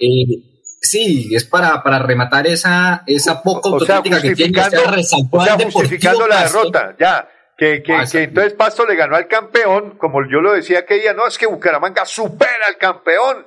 sí, 0.82 1.30
es 1.34 1.46
para, 1.46 1.84
para 1.84 2.00
rematar 2.00 2.48
esa, 2.48 3.04
esa 3.06 3.42
poca 3.42 3.70
autocrítica 3.70 4.22
que 4.22 4.36
tiene. 4.36 4.60
Justificando, 4.60 4.92
resaltó 4.92 5.38
o 5.38 5.44
sea, 5.44 5.58
justificando 5.72 6.28
la 6.28 6.36
Pasto. 6.36 6.58
derrota, 6.58 6.96
ya. 7.00 7.30
Que, 7.56 7.84
que, 7.84 7.96
que 8.12 8.24
entonces 8.24 8.54
Pasto 8.54 8.86
le 8.86 8.96
ganó 8.96 9.16
al 9.16 9.28
campeón, 9.28 9.98
como 9.98 10.22
yo 10.28 10.42
lo 10.42 10.54
decía 10.54 10.80
aquella, 10.80 11.14
no, 11.14 11.28
es 11.28 11.38
que 11.38 11.46
Bucaramanga 11.46 12.06
supera 12.06 12.68
al 12.68 12.78
campeón. 12.78 13.46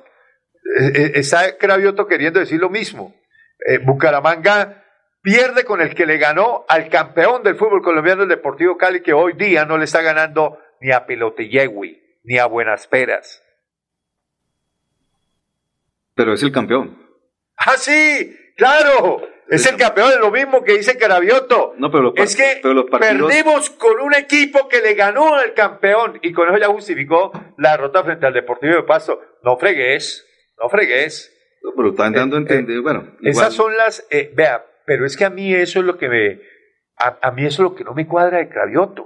Eh, 0.79 0.91
eh, 0.95 1.11
está 1.15 1.57
Cravioto 1.57 2.07
queriendo 2.07 2.39
decir 2.39 2.59
lo 2.59 2.69
mismo. 2.69 3.15
Eh, 3.65 3.79
Bucaramanga 3.79 4.83
pierde 5.27 5.65
con 5.65 5.81
el 5.81 5.93
que 5.93 6.05
le 6.05 6.17
ganó 6.17 6.63
al 6.69 6.87
campeón 6.87 7.43
del 7.43 7.57
fútbol 7.57 7.81
colombiano, 7.81 8.23
el 8.23 8.29
Deportivo 8.29 8.77
Cali, 8.77 9.01
que 9.01 9.11
hoy 9.11 9.33
día 9.33 9.65
no 9.65 9.77
le 9.77 9.83
está 9.83 10.01
ganando 10.01 10.57
ni 10.79 10.93
a 10.93 11.05
Pelotellegui, 11.05 12.01
ni 12.23 12.37
a 12.37 12.45
Buenas 12.45 12.87
Peras. 12.87 13.43
Pero 16.15 16.31
es 16.31 16.41
el 16.43 16.53
campeón. 16.53 16.97
¡Ah, 17.57 17.75
sí! 17.75 18.37
¡Claro! 18.55 19.21
Es 19.49 19.65
el 19.65 19.75
campeón 19.75 20.11
de 20.11 20.19
lo 20.19 20.31
mismo 20.31 20.63
que 20.63 20.77
dice 20.77 20.97
Carabioto. 20.97 21.73
No, 21.77 21.91
pero 21.91 22.03
los, 22.03 22.13
Es 22.15 22.33
que 22.33 22.59
pero 22.61 22.73
los 22.73 22.85
partidos. 22.89 23.29
Perdimos 23.29 23.69
con 23.71 23.99
un 23.99 24.15
equipo 24.15 24.69
que 24.69 24.81
le 24.81 24.93
ganó 24.93 25.35
al 25.35 25.53
campeón 25.53 26.19
y 26.21 26.31
con 26.31 26.47
eso 26.47 26.57
ya 26.57 26.67
justificó 26.67 27.33
la 27.57 27.71
derrota 27.71 28.01
frente 28.05 28.25
al 28.25 28.33
Deportivo 28.33 28.75
de 28.75 28.83
Pasto. 28.83 29.19
No 29.43 29.57
fregues, 29.57 30.25
no 30.57 30.69
fregues. 30.69 31.33
No, 31.63 31.71
pero 31.75 31.89
están 31.89 32.13
dando 32.13 32.37
a 32.37 32.39
entender. 32.39 32.79
bueno, 32.79 33.01
igual. 33.01 33.25
Eh, 33.25 33.29
Esas 33.29 33.53
son 33.53 33.75
las, 33.75 34.07
eh, 34.09 34.31
vea, 34.33 34.63
pero 34.87 35.05
es 35.05 35.17
que 35.17 35.25
a 35.25 35.29
mí 35.29 35.53
eso 35.53 35.81
es 35.81 35.85
lo 35.85 35.97
que 35.97 36.07
me, 36.07 36.39
a, 36.95 37.17
a 37.21 37.31
mí 37.31 37.45
eso 37.45 37.61
es 37.61 37.69
lo 37.69 37.75
que 37.75 37.83
no 37.83 37.93
me 37.93 38.07
cuadra 38.07 38.37
de 38.37 38.47
Cravioto. 38.47 39.05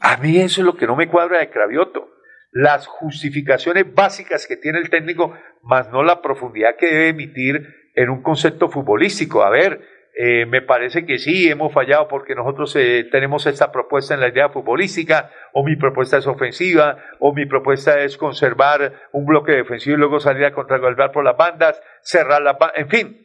A 0.00 0.18
mí 0.18 0.38
eso 0.38 0.60
es 0.60 0.64
lo 0.66 0.76
que 0.76 0.86
no 0.86 0.94
me 0.94 1.08
cuadra 1.08 1.40
de 1.40 1.50
Cravioto. 1.50 2.08
Las 2.52 2.86
justificaciones 2.86 3.92
básicas 3.92 4.46
que 4.46 4.56
tiene 4.56 4.78
el 4.78 4.88
técnico, 4.88 5.36
más 5.62 5.90
no 5.90 6.04
la 6.04 6.22
profundidad 6.22 6.76
que 6.76 6.86
debe 6.86 7.08
emitir 7.08 7.66
en 7.96 8.08
un 8.08 8.22
concepto 8.22 8.68
futbolístico. 8.68 9.42
A 9.42 9.50
ver, 9.50 9.80
eh, 10.16 10.46
me 10.46 10.62
parece 10.62 11.04
que 11.06 11.18
sí, 11.18 11.48
hemos 11.48 11.72
fallado 11.72 12.06
porque 12.06 12.36
nosotros 12.36 12.76
eh, 12.76 13.08
tenemos 13.10 13.46
esta 13.46 13.72
propuesta 13.72 14.14
en 14.14 14.20
la 14.20 14.28
idea 14.28 14.48
futbolística, 14.48 15.32
o 15.52 15.64
mi 15.64 15.74
propuesta 15.74 16.18
es 16.18 16.28
ofensiva, 16.28 16.98
o 17.18 17.34
mi 17.34 17.46
propuesta 17.46 17.98
es 17.98 18.16
conservar 18.16 18.92
un 19.10 19.26
bloque 19.26 19.50
defensivo 19.50 19.96
y 19.96 19.98
luego 19.98 20.20
salir 20.20 20.44
a 20.44 20.52
contragolpear 20.52 21.10
por 21.10 21.24
las 21.24 21.36
bandas, 21.36 21.82
cerrar 22.02 22.42
la 22.42 22.52
bandas, 22.52 22.78
en 22.78 22.88
fin, 22.88 23.24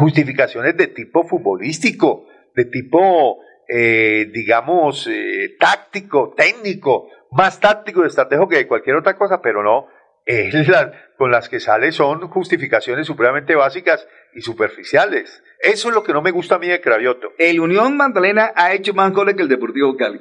justificaciones 0.00 0.76
de 0.76 0.88
tipo 0.88 1.24
futbolístico, 1.24 2.26
de 2.56 2.64
tipo, 2.64 3.38
eh, 3.68 4.30
digamos, 4.32 5.06
eh, 5.06 5.56
táctico, 5.60 6.34
técnico, 6.36 7.08
más 7.30 7.60
táctico 7.60 8.02
y 8.02 8.06
estratégico 8.08 8.48
que 8.48 8.56
de 8.56 8.66
cualquier 8.66 8.96
otra 8.96 9.16
cosa, 9.16 9.40
pero 9.42 9.62
no, 9.62 9.86
eh, 10.26 10.50
la- 10.66 10.92
con 11.16 11.30
las 11.30 11.48
que 11.48 11.60
sale 11.60 11.92
son 11.92 12.28
justificaciones 12.28 13.06
supremamente 13.06 13.54
básicas 13.54 14.06
y 14.34 14.40
superficiales. 14.40 15.42
Eso 15.60 15.88
es 15.88 15.94
lo 15.94 16.02
que 16.02 16.12
no 16.14 16.22
me 16.22 16.30
gusta 16.30 16.54
a 16.54 16.58
mí 16.58 16.66
de 16.68 16.80
Cravioto. 16.80 17.32
El 17.38 17.60
Unión 17.60 17.96
Magdalena 17.96 18.52
ha 18.56 18.72
hecho 18.72 18.94
más 18.94 19.12
goles 19.12 19.34
que 19.36 19.42
el 19.42 19.48
Deportivo 19.48 19.96
Cali. 19.96 20.18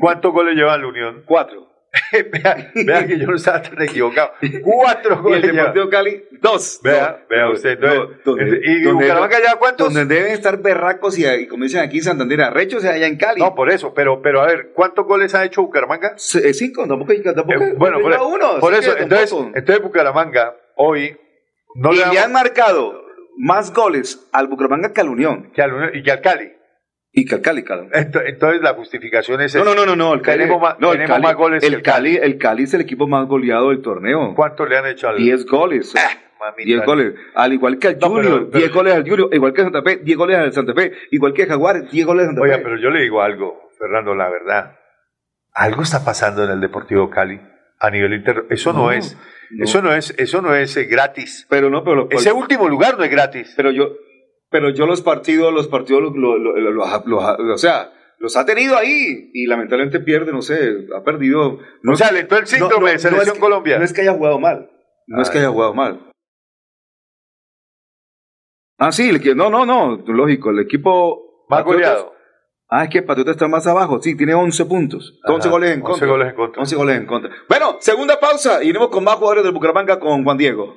¿Cuántos 0.00 0.32
goles 0.32 0.54
lleva 0.56 0.78
la 0.78 0.86
Unión? 0.86 1.22
Cuatro. 1.26 1.69
vea, 2.32 2.70
vea 2.74 3.06
que 3.06 3.18
yo 3.18 3.26
no 3.26 3.34
estaba 3.36 3.62
tan 3.62 3.80
equivocado. 3.82 4.32
Cuatro 4.62 5.14
Y 5.14 5.16
el 5.16 5.22
goles 5.22 5.42
lleva. 5.42 5.56
Deportivo 5.58 5.88
Cali, 5.90 6.24
dos. 6.40 6.80
Vea, 6.84 7.18
No, 7.22 7.26
vea 7.28 7.50
usted. 7.50 7.78
no, 7.80 8.06
donde- 8.24 8.60
¿Y 8.64 8.82
donde- 8.82 8.92
Bucaramanga 9.06 9.38
lleva 9.38 9.56
cuántos? 9.58 9.92
Donde 9.92 10.14
deben 10.14 10.32
estar 10.32 10.60
berracos 10.62 11.18
y, 11.18 11.26
y 11.26 11.46
como 11.48 11.64
dicen 11.64 11.80
aquí 11.80 11.98
en 11.98 12.04
Santander, 12.04 12.42
arrechos 12.42 12.84
allá 12.84 13.06
en 13.06 13.16
Cali. 13.16 13.40
No, 13.40 13.54
por 13.54 13.70
eso, 13.70 13.92
pero, 13.94 14.22
pero 14.22 14.40
a 14.40 14.46
ver, 14.46 14.70
¿cuántos 14.74 15.04
goles 15.06 15.34
ha 15.34 15.44
hecho 15.44 15.62
Bucaramanga? 15.62 16.14
C- 16.16 16.48
eh, 16.48 16.54
cinco, 16.54 16.86
tampoco, 16.86 17.12
tampoco 17.34 17.52
Eh, 17.64 17.74
bueno, 17.76 18.00
por, 18.00 18.12
uno. 18.20 18.58
por 18.60 18.74
eso, 18.74 18.96
entonces, 18.96 19.32
entonces 19.54 19.82
Bucaramanga 19.82 20.54
hoy 20.76 21.16
no 21.74 21.92
y 21.92 21.96
le 21.96 22.06
le 22.06 22.18
han 22.20 22.32
marcado 22.32 23.02
más 23.36 23.72
goles 23.72 24.28
al 24.32 24.46
Bucaramanga 24.48 24.92
que 24.92 25.00
al 25.00 25.08
Unión. 25.08 25.50
que 25.54 25.62
al 25.62 25.72
Unión- 25.72 25.90
y 25.94 26.02
que 26.02 26.10
al 26.12 26.20
Cali. 26.20 26.52
Y 27.12 27.24
que 27.24 27.34
al 27.34 27.40
Cali, 27.42 27.64
claro. 27.64 27.88
Ento- 27.90 28.22
Entonces 28.24 28.62
la 28.62 28.74
justificación 28.74 29.40
es 29.40 29.54
No, 29.56 29.64
no, 29.64 29.74
no, 29.74 29.84
no, 29.84 29.96
no, 29.96 30.14
el 30.14 30.22
Cali, 30.22 30.38
tenemos 30.44 30.62
más, 30.62 30.78
no, 30.78 30.92
el 30.92 30.98
tenemos 30.98 31.10
Cali- 31.16 31.22
más 31.24 31.34
goles 31.34 31.64
el 31.64 31.70
que 31.70 31.76
el 31.76 31.82
Cali, 31.82 32.16
el 32.16 32.38
Cali 32.38 32.62
es 32.64 32.74
el 32.74 32.80
equipo 32.82 33.06
más 33.08 33.26
goleado 33.26 33.70
del 33.70 33.82
torneo. 33.82 34.34
¿Cuántos 34.36 34.68
le 34.68 34.78
han 34.78 34.86
hecho 34.86 35.08
al 35.08 35.16
10 35.16 35.44
goles. 35.46 35.92
mamita? 36.38 36.64
10 36.64 36.84
goles. 36.86 37.14
Al 37.34 37.52
igual 37.52 37.78
que 37.78 37.88
al 37.88 37.94
No, 37.94 37.98
pero- 38.00 38.12
Junior, 38.14 38.48
pero- 38.50 38.58
10 38.60 38.72
goles 38.72 38.94
al 38.94 39.02
Junior, 39.08 39.28
igual 39.32 39.52
que 39.52 39.60
al 39.62 39.66
Santa 39.72 39.82
Fe, 39.82 39.96
10 40.04 40.16
goles 40.16 40.36
al 40.38 40.52
Santa 40.52 40.72
Fe, 40.74 40.92
igual 41.10 41.32
que 41.34 41.46
Jaguares, 41.46 41.90
10 41.90 42.06
goles 42.06 42.22
al 42.22 42.26
Santa 42.28 42.42
Oiga, 42.42 42.56
Fe. 42.58 42.62
pero 42.62 42.76
yo 42.78 42.90
le 42.90 43.02
digo 43.02 43.20
algo, 43.22 43.68
Fernando, 43.78 44.14
la 44.14 44.28
verdad. 44.30 44.76
Algo 45.52 45.82
está 45.82 46.04
pasando 46.04 46.44
en 46.44 46.50
el 46.50 46.60
Deportivo 46.60 47.10
Cali 47.10 47.40
a 47.80 47.90
nivel 47.90 48.12
inter. 48.14 48.44
Eso 48.50 48.72
no, 48.72 48.84
No, 48.84 48.92
es, 48.92 49.18
no. 49.50 49.64
eso 49.64 49.82
no 49.82 49.92
es, 49.92 50.14
eso 50.16 50.40
no 50.42 50.54
es 50.54 50.76
eh, 50.76 50.84
gratis. 50.84 51.44
Pero 51.50 51.70
no, 51.70 51.82
pero 51.82 52.06
Ese 52.10 52.30
último 52.32 52.68
lugar 52.68 52.96
no 52.96 53.02
es 53.04 53.10
gratis. 53.10 53.52
pero 53.56 53.72
yo 53.72 53.88
pero 54.50 54.70
yo 54.70 54.86
los 54.86 55.00
partidos 55.02 55.52
los 55.52 55.68
partidos 55.68 56.02
los- 56.02 56.14
los- 56.16 56.74
los- 57.06 57.54
o 57.54 57.58
sea 57.58 57.92
los 58.18 58.36
ha 58.36 58.44
tenido 58.44 58.76
ahí 58.76 59.30
y 59.32 59.46
lamentablemente 59.46 60.00
pierde 60.00 60.32
no 60.32 60.42
sé 60.42 60.86
ha 60.94 61.02
perdido 61.02 61.58
no 61.82 61.92
o 61.92 61.96
sea, 61.96 62.12
le 62.12 62.20
el 62.20 62.46
síndrome 62.46 62.90
de 62.92 62.98
Selección 62.98 63.28
es 63.28 63.32
que, 63.34 63.40
Colombia. 63.40 63.78
no 63.78 63.84
es 63.84 63.92
que 63.92 64.02
haya 64.02 64.12
jugado 64.12 64.38
mal 64.38 64.70
no 65.06 65.22
es 65.22 65.28
Ay. 65.28 65.32
que 65.32 65.38
haya 65.38 65.48
jugado 65.50 65.72
mal 65.74 66.10
ah 68.78 68.92
sí 68.92 69.08
el 69.10 69.36
no 69.36 69.50
no 69.50 69.64
no 69.66 69.96
lógico 70.06 70.50
el 70.50 70.60
equipo 70.60 71.44
Más 71.48 71.60
Patriotas- 71.64 71.64
goleado. 72.02 72.14
ah 72.68 72.84
es 72.84 72.90
que 72.90 73.02
Patriota 73.02 73.30
está 73.32 73.48
más 73.48 73.66
abajo 73.66 74.00
sí 74.02 74.16
tiene 74.16 74.34
11 74.34 74.64
puntos 74.66 75.18
11 75.24 75.48
Ajá, 75.48 75.50
goles 75.56 75.70
en 75.70 75.80
11 75.82 75.90
contra 75.90 76.08
goles 76.08 76.28
en 76.28 76.34
contra. 76.36 76.60
11 76.62 76.76
goles 76.76 76.96
en 76.96 77.06
contra 77.06 77.30
bueno 77.48 77.76
segunda 77.80 78.20
pausa 78.20 78.62
y 78.62 78.68
venimos 78.68 78.88
con 78.88 79.04
más 79.04 79.16
jugadores 79.16 79.44
del 79.44 79.52
Bucaramanga 79.52 79.98
con 80.00 80.24
Juan 80.24 80.36
Diego 80.38 80.76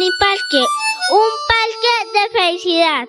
Pony 0.00 0.12
Parque, 0.18 0.66
un 1.10 1.30
parque 1.50 1.92
de 2.14 2.38
felicidad. 2.38 3.08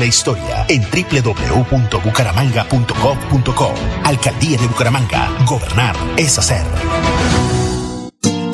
la 0.00 0.06
historia 0.06 0.66
en 0.68 0.82
www.bucaramanga.gov.co. 0.82 3.74
Alcaldía 4.04 4.58
de 4.58 4.66
Bucaramanga. 4.66 5.30
Gobernar 5.46 5.94
es 6.16 6.36
hacer. 6.38 6.64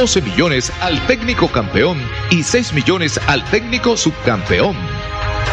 12 0.00 0.22
millones 0.22 0.72
al 0.80 0.98
técnico 1.06 1.48
campeón 1.48 1.98
y 2.30 2.42
6 2.42 2.72
millones 2.72 3.20
al 3.26 3.44
técnico 3.44 3.98
subcampeón. 3.98 4.99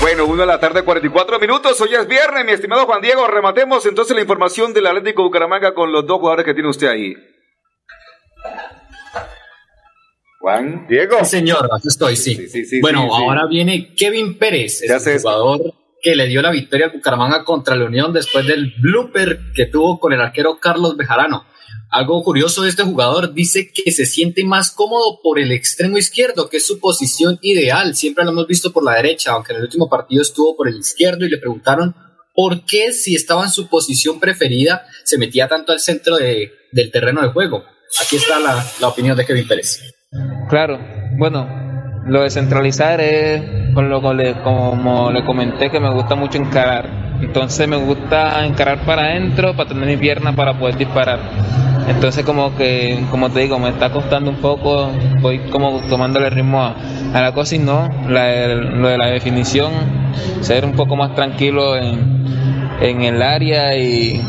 Bueno, 0.00 0.24
una 0.24 0.42
de 0.42 0.46
la 0.46 0.58
tarde, 0.58 0.82
44 0.82 1.38
minutos. 1.38 1.78
Hoy 1.82 1.94
es 1.94 2.08
viernes, 2.08 2.44
mi 2.46 2.52
estimado 2.52 2.86
Juan 2.86 3.02
Diego. 3.02 3.26
Rematemos 3.26 3.84
entonces 3.84 4.16
la 4.16 4.22
información 4.22 4.72
del 4.72 4.86
Atlético 4.86 5.22
Bucaramanga 5.22 5.74
con 5.74 5.92
los 5.92 6.06
dos 6.06 6.18
jugadores 6.18 6.46
que 6.46 6.54
tiene 6.54 6.70
usted 6.70 6.88
ahí. 6.88 7.14
Juan 10.40 10.86
Diego. 10.88 11.18
Sí, 11.20 11.26
señor, 11.26 11.68
aquí 11.76 11.88
estoy, 11.88 12.16
sí. 12.16 12.34
bueno, 12.80 13.02
sí, 13.02 13.08
sí. 13.08 13.22
ahora 13.24 13.46
viene 13.46 13.94
Kevin 13.94 14.38
Pérez, 14.38 14.80
el 14.82 15.18
jugador 15.20 15.74
que 16.02 16.16
le 16.16 16.26
dio 16.26 16.42
la 16.42 16.50
victoria 16.50 16.86
al 16.86 16.92
Bucaramanga 16.92 17.44
contra 17.44 17.76
la 17.76 17.84
Unión 17.84 18.12
después 18.12 18.46
del 18.46 18.72
blooper 18.80 19.40
que 19.54 19.66
tuvo 19.66 19.98
con 20.00 20.12
el 20.12 20.20
arquero 20.20 20.58
Carlos 20.60 20.96
Bejarano. 20.96 21.44
Algo 21.90 22.22
curioso 22.22 22.62
de 22.62 22.68
este 22.68 22.84
jugador 22.84 23.34
dice 23.34 23.72
que 23.72 23.90
se 23.90 24.06
siente 24.06 24.44
más 24.44 24.70
cómodo 24.70 25.20
por 25.22 25.40
el 25.40 25.50
extremo 25.50 25.98
izquierdo, 25.98 26.48
que 26.48 26.58
es 26.58 26.66
su 26.66 26.78
posición 26.78 27.38
ideal. 27.42 27.96
Siempre 27.96 28.24
lo 28.24 28.30
hemos 28.30 28.46
visto 28.46 28.72
por 28.72 28.84
la 28.84 28.94
derecha, 28.94 29.32
aunque 29.32 29.52
en 29.52 29.58
el 29.58 29.64
último 29.64 29.88
partido 29.88 30.22
estuvo 30.22 30.56
por 30.56 30.68
el 30.68 30.78
izquierdo 30.78 31.26
y 31.26 31.30
le 31.30 31.38
preguntaron 31.38 31.94
por 32.32 32.64
qué 32.64 32.92
si 32.92 33.16
estaba 33.16 33.44
en 33.44 33.50
su 33.50 33.68
posición 33.68 34.20
preferida 34.20 34.86
se 35.04 35.18
metía 35.18 35.48
tanto 35.48 35.72
al 35.72 35.80
centro 35.80 36.16
de- 36.16 36.52
del 36.70 36.92
terreno 36.92 37.22
de 37.22 37.28
juego. 37.28 37.64
Aquí 38.00 38.16
está 38.16 38.38
la, 38.38 38.64
la 38.80 38.86
opinión 38.88 39.16
de 39.16 39.26
Kevin 39.26 39.48
Pérez. 39.48 39.80
Claro, 40.48 40.78
bueno, 41.18 41.48
lo 42.06 42.22
de 42.22 42.30
centralizar 42.30 43.00
es 43.00 43.42
lo 43.74 44.00
que 44.00 44.34
como 44.42 45.10
le 45.10 45.24
comenté 45.24 45.70
que 45.70 45.80
me 45.80 45.90
gusta 45.90 46.14
mucho 46.14 46.38
encarar. 46.38 46.88
Entonces 47.20 47.68
me 47.68 47.76
gusta 47.76 48.44
encarar 48.46 48.84
para 48.86 49.02
adentro 49.02 49.54
para 49.54 49.68
tener 49.68 49.86
mi 49.86 49.96
pierna 49.96 50.34
para 50.34 50.58
poder 50.58 50.76
disparar. 50.76 51.20
Entonces 51.88 52.24
como 52.24 52.54
que, 52.56 53.04
como 53.10 53.30
te 53.30 53.40
digo, 53.40 53.58
me 53.58 53.70
está 53.70 53.90
costando 53.90 54.30
un 54.30 54.36
poco, 54.36 54.90
voy 55.20 55.38
como 55.50 55.80
tomándole 55.88 56.30
ritmo 56.30 56.62
a, 56.62 56.74
la 57.20 57.32
cosa 57.32 57.56
y 57.56 57.58
no, 57.58 57.88
lo 58.06 58.88
de 58.88 58.98
la 58.98 59.06
definición, 59.06 59.72
ser 60.40 60.64
un 60.64 60.72
poco 60.72 60.96
más 60.96 61.14
tranquilo 61.14 61.76
en, 61.76 62.24
en 62.80 63.02
el 63.02 63.22
área 63.22 63.76
y 63.76 64.20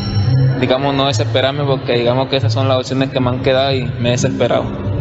digamos 0.60 0.94
no 0.94 1.06
desesperarme 1.06 1.64
porque 1.64 1.98
digamos 1.98 2.28
que 2.28 2.36
esas 2.36 2.52
son 2.52 2.68
las 2.68 2.78
opciones 2.78 3.10
que 3.10 3.20
me 3.20 3.30
han 3.30 3.42
quedado 3.42 3.74
y 3.74 3.84
me 4.00 4.10
he 4.10 4.12
desesperado. 4.12 4.91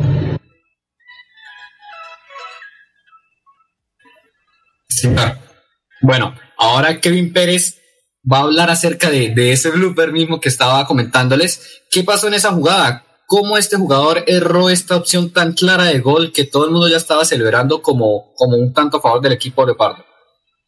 Bueno, 6.01 6.35
ahora 6.57 6.99
Kevin 6.99 7.31
Pérez 7.31 7.77
va 8.29 8.37
a 8.37 8.41
hablar 8.41 8.69
acerca 8.69 9.09
de, 9.09 9.29
de 9.29 9.51
ese 9.51 9.69
blooper 9.69 10.11
mismo 10.11 10.39
que 10.39 10.49
estaba 10.49 10.85
comentándoles. 10.85 11.81
¿Qué 11.89 12.03
pasó 12.03 12.27
en 12.27 12.35
esa 12.35 12.51
jugada? 12.51 13.05
¿Cómo 13.27 13.57
este 13.57 13.77
jugador 13.77 14.25
erró 14.27 14.69
esta 14.69 14.97
opción 14.97 15.31
tan 15.31 15.53
clara 15.53 15.85
de 15.85 15.99
gol 15.99 16.33
que 16.33 16.43
todo 16.43 16.65
el 16.65 16.71
mundo 16.71 16.89
ya 16.89 16.97
estaba 16.97 17.23
celebrando 17.23 17.81
como, 17.81 18.33
como 18.35 18.57
un 18.57 18.73
tanto 18.73 18.97
a 18.97 19.01
favor 19.01 19.21
del 19.21 19.31
equipo 19.31 19.65
Leopardo? 19.65 20.03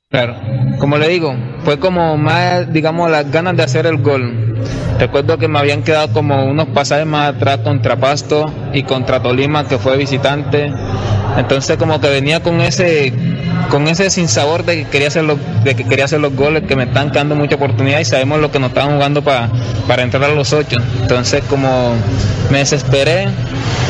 Claro, 0.10 0.38
como 0.80 0.97
le 0.97 1.10
digo, 1.10 1.35
fue 1.65 1.80
como 1.80 2.15
más, 2.18 2.72
digamos, 2.72 3.10
las 3.10 3.30
ganas 3.31 3.57
de 3.57 3.64
hacer 3.64 3.88
el 3.88 3.97
gol. 3.97 4.55
Recuerdo 4.99 5.38
que 5.38 5.47
me 5.47 5.60
habían 5.60 5.84
quedado 5.84 6.14
como 6.14 6.45
unos 6.45 6.68
pasajes 6.68 7.05
más 7.05 7.35
atrás 7.35 7.57
contra 7.64 7.97
Pasto 7.97 8.45
y 8.73 8.84
contra 8.84 9.22
Tolima, 9.22 9.68
que 9.68 9.77
fue 9.77 9.97
visitante. 9.97 10.72
Entonces 11.38 11.77
como 11.77 11.99
que 11.99 12.10
venía 12.10 12.41
con 12.41 12.61
ese, 12.61 13.14
con 13.69 13.88
ese 13.88 14.10
sinsabor 14.10 14.65
de 14.65 14.77
que 14.77 14.89
quería 14.89 15.07
hacer 15.07 15.23
los, 15.23 15.39
de 15.64 15.76
que 15.76 15.84
quería 15.85 16.05
hacer 16.05 16.19
los 16.19 16.35
goles, 16.35 16.64
que 16.64 16.76
me 16.76 16.84
están 16.84 17.11
dando 17.11 17.35
mucha 17.35 17.55
oportunidad 17.55 17.99
y 17.99 18.05
sabemos 18.05 18.39
lo 18.39 18.51
que 18.51 18.60
nos 18.60 18.69
estaban 18.69 18.95
jugando 18.95 19.23
para, 19.23 19.49
para 19.88 20.03
entrar 20.03 20.23
a 20.23 20.35
los 20.35 20.53
ocho. 20.53 20.77
Entonces 21.01 21.43
como 21.49 21.93
me 22.51 22.60
desesperé 22.60 23.27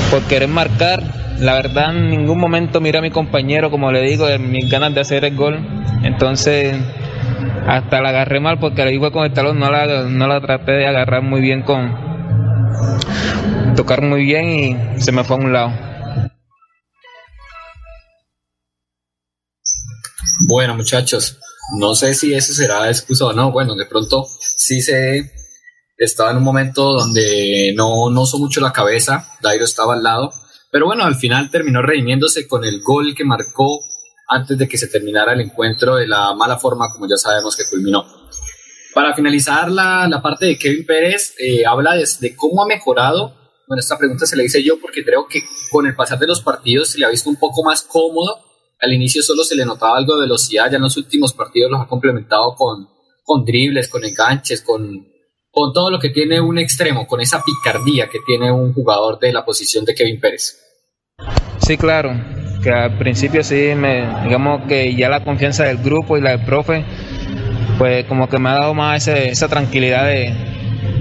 por 0.10 0.22
querer 0.24 0.49
marcar, 0.49 1.03
la 1.40 1.53
verdad 1.53 1.95
en 1.95 2.10
ningún 2.10 2.40
momento 2.40 2.80
miré 2.80 2.99
a 2.99 3.02
mi 3.02 3.11
compañero, 3.11 3.70
como 3.70 3.91
le 3.91 4.02
digo, 4.02 4.26
de 4.26 4.40
mis 4.40 4.70
ganas 4.70 4.94
de 4.94 5.02
hacer 5.02 5.26
el 5.26 5.36
gol. 5.36 5.60
Entonces 6.03 6.76
hasta 7.68 8.02
la 8.02 8.10
agarré 8.10 8.40
mal 8.40 8.60
porque 8.60 8.84
le 8.86 8.91
digo 8.91 9.11
con 9.11 9.26
el 9.26 9.34
talón, 9.34 9.60
no 9.60 9.70
la, 9.70 10.03
no 10.03 10.28
la 10.28 10.40
traté 10.41 10.74
de 10.74 10.88
agarrar 10.88 11.22
muy 11.22 11.41
bien 11.41 11.61
con 11.61 12.14
tocar 13.76 14.02
muy 14.02 14.24
bien 14.24 14.49
y 14.49 15.02
se 15.02 15.11
me 15.11 15.24
fue 15.24 15.38
a 15.38 15.40
un 15.40 15.53
lado. 15.53 15.93
Bueno, 20.48 20.76
muchachos, 20.76 21.38
no 21.80 21.95
sé 21.95 22.14
si 22.14 22.34
eso 22.34 22.54
será 22.54 22.90
excusa 22.90 23.26
o 23.26 23.34
no. 23.34 23.52
Bueno, 23.52 23.76
de 23.76 23.86
pronto 23.86 24.26
sí 24.56 24.82
se 24.82 25.32
estaba 25.98 26.32
en 26.32 26.38
un 26.38 26.44
momento 26.44 26.94
donde 26.94 27.74
no, 27.76 28.10
no 28.10 28.22
usó 28.22 28.38
mucho 28.38 28.62
la 28.62 28.74
cabeza. 28.74 29.28
Dairo 29.41 29.66
estaba 29.66 29.94
al 29.94 30.04
lado. 30.04 30.34
Pero 30.72 30.86
bueno, 30.86 31.04
al 31.04 31.16
final 31.16 31.52
terminó 31.52 31.82
redimiéndose 31.82 32.48
con 32.48 32.66
el 32.66 32.82
gol 32.82 33.14
que 33.16 33.24
marcó 33.24 33.80
antes 34.28 34.58
de 34.58 34.68
que 34.68 34.78
se 34.78 34.88
terminara 34.88 35.34
el 35.34 35.41
encuentro 35.41 35.95
de 35.95 36.08
la 36.08 36.34
mala 36.34 36.58
forma, 36.58 36.91
como 36.91 37.08
ya 37.08 37.18
sabemos 37.18 37.56
que 37.56 37.66
culminó. 37.70 38.04
Para 38.94 39.14
finalizar 39.14 39.72
la, 39.72 40.08
la 40.08 40.22
parte 40.22 40.45
de 40.45 40.58
Kevin 40.58 40.86
Pérez, 40.86 41.36
eh, 41.40 41.66
habla 41.66 41.94
de, 41.94 42.08
de 42.20 42.36
cómo 42.36 42.64
ha 42.64 42.68
mejorado. 42.68 43.36
Bueno, 43.68 43.80
esta 43.80 43.98
pregunta 43.98 44.26
se 44.26 44.36
la 44.36 44.44
hice 44.44 44.64
yo 44.64 44.80
porque 44.80 45.04
creo 45.04 45.28
que 45.28 45.41
con 45.72 45.86
el 45.86 45.95
pasar 45.95 46.20
de 46.20 46.28
los 46.28 46.41
partidos 46.41 46.90
se 46.90 47.00
le 47.00 47.06
ha 47.06 47.10
visto 47.10 47.30
un 47.30 47.38
poco 47.38 47.64
más 47.64 47.84
cómodo. 47.84 48.40
Al 48.80 48.94
inicio 48.94 49.22
solo 49.24 49.44
se 49.44 49.56
le 49.56 49.66
notaba 49.66 49.98
algo 49.98 50.16
de 50.16 50.22
velocidad, 50.26 50.70
ya 50.70 50.76
en 50.78 50.84
los 50.84 50.98
últimos 50.98 51.34
partidos 51.34 51.72
los 51.72 51.82
ha 51.82 51.88
complementado 51.88 52.54
con, 52.56 52.88
con 53.24 53.45
dribles, 53.45 53.88
con 53.88 54.04
enganches, 54.04 54.62
con, 54.62 55.08
con 55.52 55.72
todo 55.74 55.90
lo 55.90 56.00
que 56.00 56.10
tiene 56.10 56.41
un 56.41 56.58
extremo, 56.60 57.08
con 57.08 57.22
esa 57.22 57.41
picardía 57.44 58.10
que 58.10 58.20
tiene 58.26 58.52
un 58.52 58.74
jugador 58.74 59.20
de 59.20 59.32
la 59.32 59.45
posición 59.45 59.86
de 59.86 59.95
Kevin 59.95 60.20
Pérez. 60.20 60.60
Sí, 61.60 61.78
claro, 61.78 62.12
que 62.62 62.72
al 62.72 62.98
principio 62.98 63.41
sí, 63.44 63.72
me, 63.76 64.06
digamos 64.26 64.64
que 64.68 64.94
ya 64.95 65.08
la 65.08 65.24
confianza 65.24 65.64
del 65.64 65.78
grupo 65.78 66.18
y 66.18 66.22
la 66.22 66.32
del 66.32 66.45
profe, 66.45 66.84
pues 67.78 68.06
como 68.06 68.28
que 68.28 68.38
me 68.40 68.50
ha 68.50 68.54
dado 68.56 68.74
más 68.74 69.08
ese- 69.08 69.30
esa 69.30 69.48
tranquilidad 69.48 70.06
de, 70.06 70.34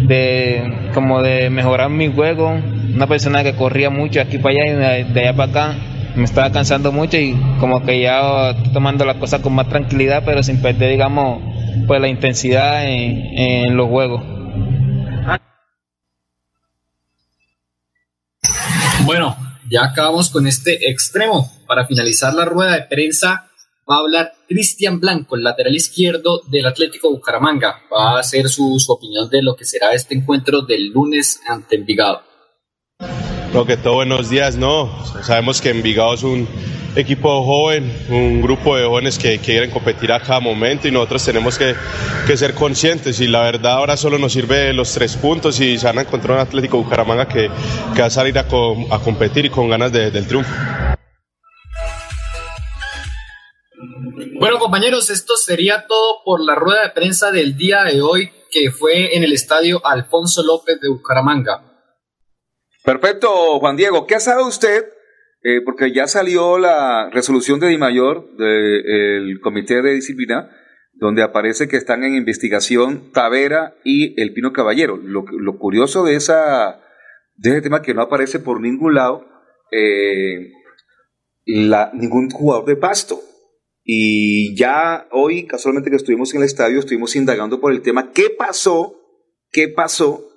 de 0.06 0.90
como 0.94 1.20
de 1.20 1.50
mejorar 1.50 1.90
mi 1.90 2.12
juego. 2.12 2.50
Una 2.94 3.06
persona 3.08 3.42
que 3.42 3.56
corría 3.56 3.90
mucho 3.90 4.20
aquí 4.20 4.38
para 4.38 4.54
allá 4.54 4.66
y 4.66 4.76
de, 5.04 5.12
de 5.12 5.20
allá 5.20 5.36
para 5.36 5.50
acá, 5.50 5.76
me 6.16 6.24
estaba 6.24 6.50
cansando 6.52 6.92
mucho 6.92 7.16
y 7.16 7.34
como 7.58 7.84
que 7.84 8.00
ya 8.00 8.50
estoy 8.50 8.72
tomando 8.72 9.04
las 9.04 9.16
cosas 9.16 9.40
con 9.40 9.54
más 9.54 9.68
tranquilidad, 9.68 10.22
pero 10.24 10.42
sin 10.42 10.60
perder, 10.60 10.90
digamos, 10.90 11.42
pues 11.86 12.00
la 12.00 12.08
intensidad 12.08 12.86
en, 12.88 13.38
en 13.38 13.76
los 13.76 13.88
juegos. 13.88 14.22
Bueno, 19.04 19.36
ya 19.68 19.84
acabamos 19.84 20.30
con 20.30 20.46
este 20.46 20.90
extremo. 20.90 21.50
Para 21.66 21.86
finalizar 21.86 22.34
la 22.34 22.44
rueda 22.44 22.74
de 22.74 22.82
prensa, 22.82 23.50
va 23.90 23.96
a 23.96 24.00
hablar 24.00 24.32
Cristian 24.48 25.00
Blanco, 25.00 25.36
el 25.36 25.42
lateral 25.42 25.74
izquierdo 25.74 26.42
del 26.48 26.66
Atlético 26.66 27.10
Bucaramanga. 27.10 27.80
Va 27.92 28.16
a 28.16 28.20
hacer 28.20 28.48
su, 28.48 28.78
su 28.78 28.92
opinión 28.92 29.28
de 29.28 29.42
lo 29.42 29.56
que 29.56 29.64
será 29.64 29.92
este 29.92 30.14
encuentro 30.14 30.62
del 30.62 30.88
lunes 30.88 31.40
ante 31.48 31.76
Envigado. 31.76 32.31
Lo 33.52 33.66
que 33.66 33.76
todo 33.76 33.94
buenos 33.94 34.30
días, 34.30 34.56
no. 34.56 34.90
Sabemos 35.22 35.60
que 35.60 35.70
Envigado 35.70 36.14
es 36.14 36.22
un 36.22 36.48
equipo 36.96 37.42
joven, 37.44 37.92
un 38.08 38.40
grupo 38.42 38.76
de 38.76 38.84
jóvenes 38.86 39.18
que 39.18 39.38
quieren 39.38 39.70
competir 39.70 40.10
a 40.12 40.20
cada 40.20 40.40
momento 40.40 40.88
y 40.88 40.90
nosotros 40.90 41.24
tenemos 41.24 41.58
que, 41.58 41.74
ser 42.36 42.54
conscientes 42.54 43.20
y 43.20 43.26
la 43.28 43.42
verdad 43.42 43.72
ahora 43.74 43.96
solo 43.96 44.18
nos 44.18 44.32
sirve 44.32 44.72
los 44.72 44.92
tres 44.94 45.16
puntos 45.16 45.60
y 45.60 45.78
se 45.78 45.86
van 45.86 45.98
a 45.98 46.02
encontrar 46.02 46.36
un 46.36 46.42
Atlético 46.42 46.78
Bucaramanga 46.78 47.28
que, 47.28 47.50
que 47.94 48.00
va 48.00 48.06
a 48.06 48.10
salir 48.10 48.38
a, 48.38 48.46
com- 48.48 48.90
a 48.90 48.98
competir 49.00 49.44
y 49.46 49.50
con 49.50 49.68
ganas 49.68 49.92
de- 49.92 50.10
del 50.10 50.26
triunfo. 50.26 50.50
Bueno, 54.38 54.58
compañeros, 54.58 55.10
esto 55.10 55.34
sería 55.36 55.86
todo 55.86 56.22
por 56.24 56.40
la 56.44 56.54
rueda 56.54 56.82
de 56.84 56.90
prensa 56.90 57.30
del 57.30 57.56
día 57.56 57.84
de 57.84 58.00
hoy 58.02 58.30
que 58.50 58.70
fue 58.70 59.14
en 59.16 59.24
el 59.24 59.32
estadio 59.32 59.80
Alfonso 59.86 60.42
López 60.42 60.80
de 60.80 60.88
Bucaramanga. 60.88 61.71
Perfecto, 62.84 63.60
Juan 63.60 63.76
Diego. 63.76 64.06
¿Qué 64.06 64.18
sabe 64.18 64.42
usted? 64.42 64.84
Eh, 65.44 65.60
porque 65.64 65.92
ya 65.92 66.06
salió 66.06 66.58
la 66.58 67.10
resolución 67.10 67.60
de 67.60 67.68
Dimayor 67.68 68.36
del 68.36 69.40
Comité 69.40 69.82
de 69.82 69.94
Disciplina, 69.94 70.50
donde 70.94 71.22
aparece 71.22 71.68
que 71.68 71.76
están 71.76 72.04
en 72.04 72.16
investigación 72.16 73.10
Tavera 73.12 73.74
y 73.84 74.20
el 74.20 74.32
Pino 74.32 74.52
Caballero. 74.52 74.96
Lo, 74.96 75.24
lo 75.30 75.58
curioso 75.58 76.04
de, 76.04 76.16
esa, 76.16 76.80
de 77.36 77.50
ese 77.50 77.62
tema 77.62 77.82
que 77.82 77.94
no 77.94 78.02
aparece 78.02 78.40
por 78.40 78.60
ningún 78.60 78.94
lado 78.94 79.26
eh, 79.70 80.52
la, 81.46 81.90
ningún 81.94 82.30
jugador 82.30 82.66
de 82.66 82.76
pasto. 82.76 83.20
Y 83.84 84.56
ya 84.56 85.08
hoy, 85.10 85.46
casualmente 85.46 85.90
que 85.90 85.96
estuvimos 85.96 86.32
en 86.34 86.40
el 86.40 86.46
estadio, 86.46 86.78
estuvimos 86.78 87.16
indagando 87.16 87.60
por 87.60 87.72
el 87.72 87.82
tema, 87.82 88.12
¿qué 88.12 88.30
pasó? 88.30 88.96
¿Qué 89.50 89.68
pasó 89.68 90.31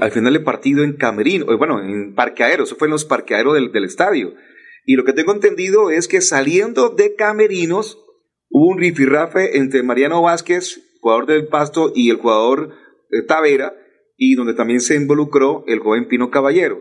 al 0.00 0.12
final 0.12 0.32
del 0.32 0.44
partido 0.44 0.84
en 0.84 0.96
Camerino? 0.96 1.50
Eh, 1.50 1.56
Bueno, 1.56 1.82
en 1.82 2.14
parqueadero, 2.14 2.64
eso 2.64 2.76
fue 2.76 2.86
en 2.88 2.92
los 2.92 3.04
parqueaderos 3.04 3.54
del, 3.54 3.72
del 3.72 3.84
estadio. 3.84 4.34
Y 4.84 4.94
lo 4.94 5.04
que 5.04 5.12
tengo 5.12 5.32
entendido 5.32 5.90
es 5.90 6.06
que 6.06 6.20
saliendo 6.20 6.90
de 6.90 7.16
Camerinos, 7.16 7.98
hubo 8.48 8.68
un 8.68 8.78
rifirrafe 8.78 9.58
entre 9.58 9.82
Mariano 9.82 10.22
Vázquez, 10.22 10.80
jugador 11.00 11.26
del 11.26 11.48
Pasto, 11.48 11.92
y 11.94 12.10
el 12.10 12.16
jugador 12.16 12.72
eh, 13.10 13.22
Tavera, 13.22 13.74
y 14.16 14.34
donde 14.34 14.54
también 14.54 14.80
se 14.80 14.94
involucró 14.94 15.64
el 15.66 15.80
joven 15.80 16.08
Pino 16.08 16.30
Caballero. 16.30 16.80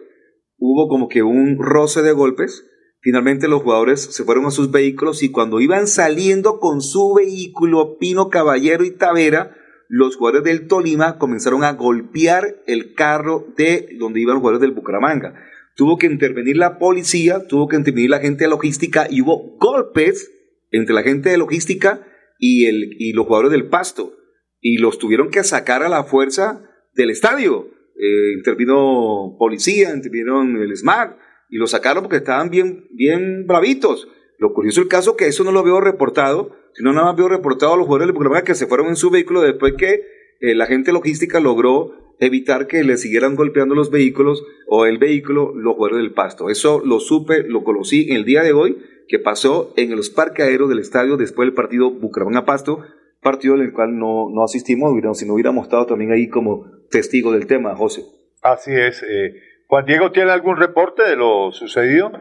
Hubo 0.58 0.88
como 0.88 1.10
que 1.10 1.24
un 1.24 1.58
roce 1.60 2.02
de 2.02 2.12
golpes. 2.12 2.66
Finalmente 3.02 3.48
los 3.48 3.62
jugadores 3.62 4.02
se 4.02 4.24
fueron 4.24 4.46
a 4.46 4.52
sus 4.52 4.72
vehículos 4.72 5.22
y 5.22 5.32
cuando 5.32 5.60
iban 5.60 5.88
saliendo 5.88 6.60
con 6.60 6.82
su 6.82 7.14
vehículo 7.14 7.98
Pino 8.00 8.30
Caballero 8.30 8.84
y 8.84 8.92
Tavera, 8.92 9.56
los 9.88 10.16
jugadores 10.16 10.44
del 10.44 10.68
Tolima 10.68 11.18
comenzaron 11.18 11.64
a 11.64 11.74
golpear 11.74 12.56
el 12.68 12.94
carro 12.94 13.48
de 13.58 13.90
donde 14.00 14.22
iban 14.22 14.36
los 14.36 14.42
jugadores 14.42 14.62
del 14.62 14.72
Bucaramanga. 14.72 15.36
Tuvo 15.76 15.98
que 15.98 16.08
intervenir 16.08 16.58
la 16.58 16.80
policía, 16.80 17.48
tuvo 17.48 17.68
que 17.68 17.76
intervenir 17.76 18.10
la 18.10 18.20
gente 18.20 18.46
de 18.46 18.50
logística 18.50 19.08
y 19.10 19.22
hubo 19.22 19.58
golpes 19.58 20.32
entre 20.72 20.96
la 20.96 21.04
gente 21.04 21.30
de 21.30 21.38
logística 21.38 22.06
y, 22.40 22.66
el, 22.66 22.96
y 23.00 23.14
los 23.14 23.26
jugadores 23.26 23.52
del 23.52 23.68
Pasto. 23.68 24.14
Y 24.62 24.78
los 24.78 24.98
tuvieron 24.98 25.30
que 25.30 25.44
sacar 25.44 25.84
a 25.84 25.90
la 25.90 26.06
fuerza 26.06 26.62
del 26.96 27.10
estadio. 27.10 27.70
Eh, 27.98 28.34
intervino 28.38 29.36
policía, 29.38 29.94
intervinieron 29.94 30.58
el 30.58 30.76
SMAC 30.76 31.18
y 31.50 31.58
los 31.58 31.72
sacaron 31.72 32.04
porque 32.04 32.18
estaban 32.18 32.50
bien, 32.50 32.88
bien 32.92 33.46
bravitos. 33.48 34.08
Lo 34.38 34.54
curioso 34.54 34.82
del 34.82 34.90
caso 34.90 35.16
que 35.16 35.28
eso 35.28 35.44
no 35.44 35.52
lo 35.52 35.64
veo 35.64 35.80
reportado, 35.80 36.56
sino 36.76 36.94
nada 36.94 37.08
más 37.08 37.16
veo 37.16 37.30
reportado 37.30 37.74
a 37.74 37.78
los 37.78 37.86
jugadores 37.86 38.08
del 38.08 38.14
Bucaramanga 38.14 38.44
que 38.46 38.56
se 38.56 38.68
fueron 38.68 38.88
en 38.88 38.96
su 38.96 39.10
vehículo 39.10 39.42
después 39.42 39.74
que 39.78 40.04
eh, 40.42 40.56
la 40.56 40.66
gente 40.66 40.92
logística 40.92 41.40
logró 41.40 41.94
evitar 42.20 42.68
que 42.68 42.84
le 42.84 42.98
siguieran 42.98 43.36
golpeando 43.36 43.76
los 43.76 43.92
vehículos 43.92 44.44
o 44.68 44.86
el 44.86 44.98
vehículo 44.98 45.54
los 45.56 45.76
jugadores 45.76 46.04
del 46.04 46.14
pasto. 46.14 46.50
Eso 46.50 46.82
lo 46.84 47.00
supe, 47.00 47.44
lo 47.44 47.64
conocí 47.64 48.12
el 48.12 48.26
día 48.26 48.44
de 48.44 48.54
hoy, 48.54 48.78
que 49.08 49.20
pasó 49.20 49.74
en 49.78 49.96
los 49.96 50.10
parqueaderos 50.10 50.70
del 50.70 50.80
estadio 50.80 51.18
después 51.18 51.48
del 51.48 51.56
partido 51.56 51.92
Bucaramanga-Pasto, 51.92 52.84
partido 53.22 53.56
en 53.56 53.62
el 53.62 53.74
cual 53.74 53.98
no, 53.98 54.30
no 54.30 54.44
asistimos, 54.44 54.94
si 55.18 55.26
no 55.26 55.34
hubiéramos 55.34 55.66
estado 55.66 55.86
también 55.86 56.12
ahí 56.12 56.28
como 56.28 56.66
testigo 56.90 57.32
del 57.32 57.48
tema, 57.48 57.76
José. 57.76 58.04
Así 58.42 58.72
es. 58.72 59.02
eh, 59.04 59.36
Juan 59.68 59.86
Diego, 59.86 60.12
¿tiene 60.12 60.32
algún 60.32 60.58
reporte 60.58 61.04
de 61.04 61.16
lo 61.16 61.52
sucedido? 61.52 62.12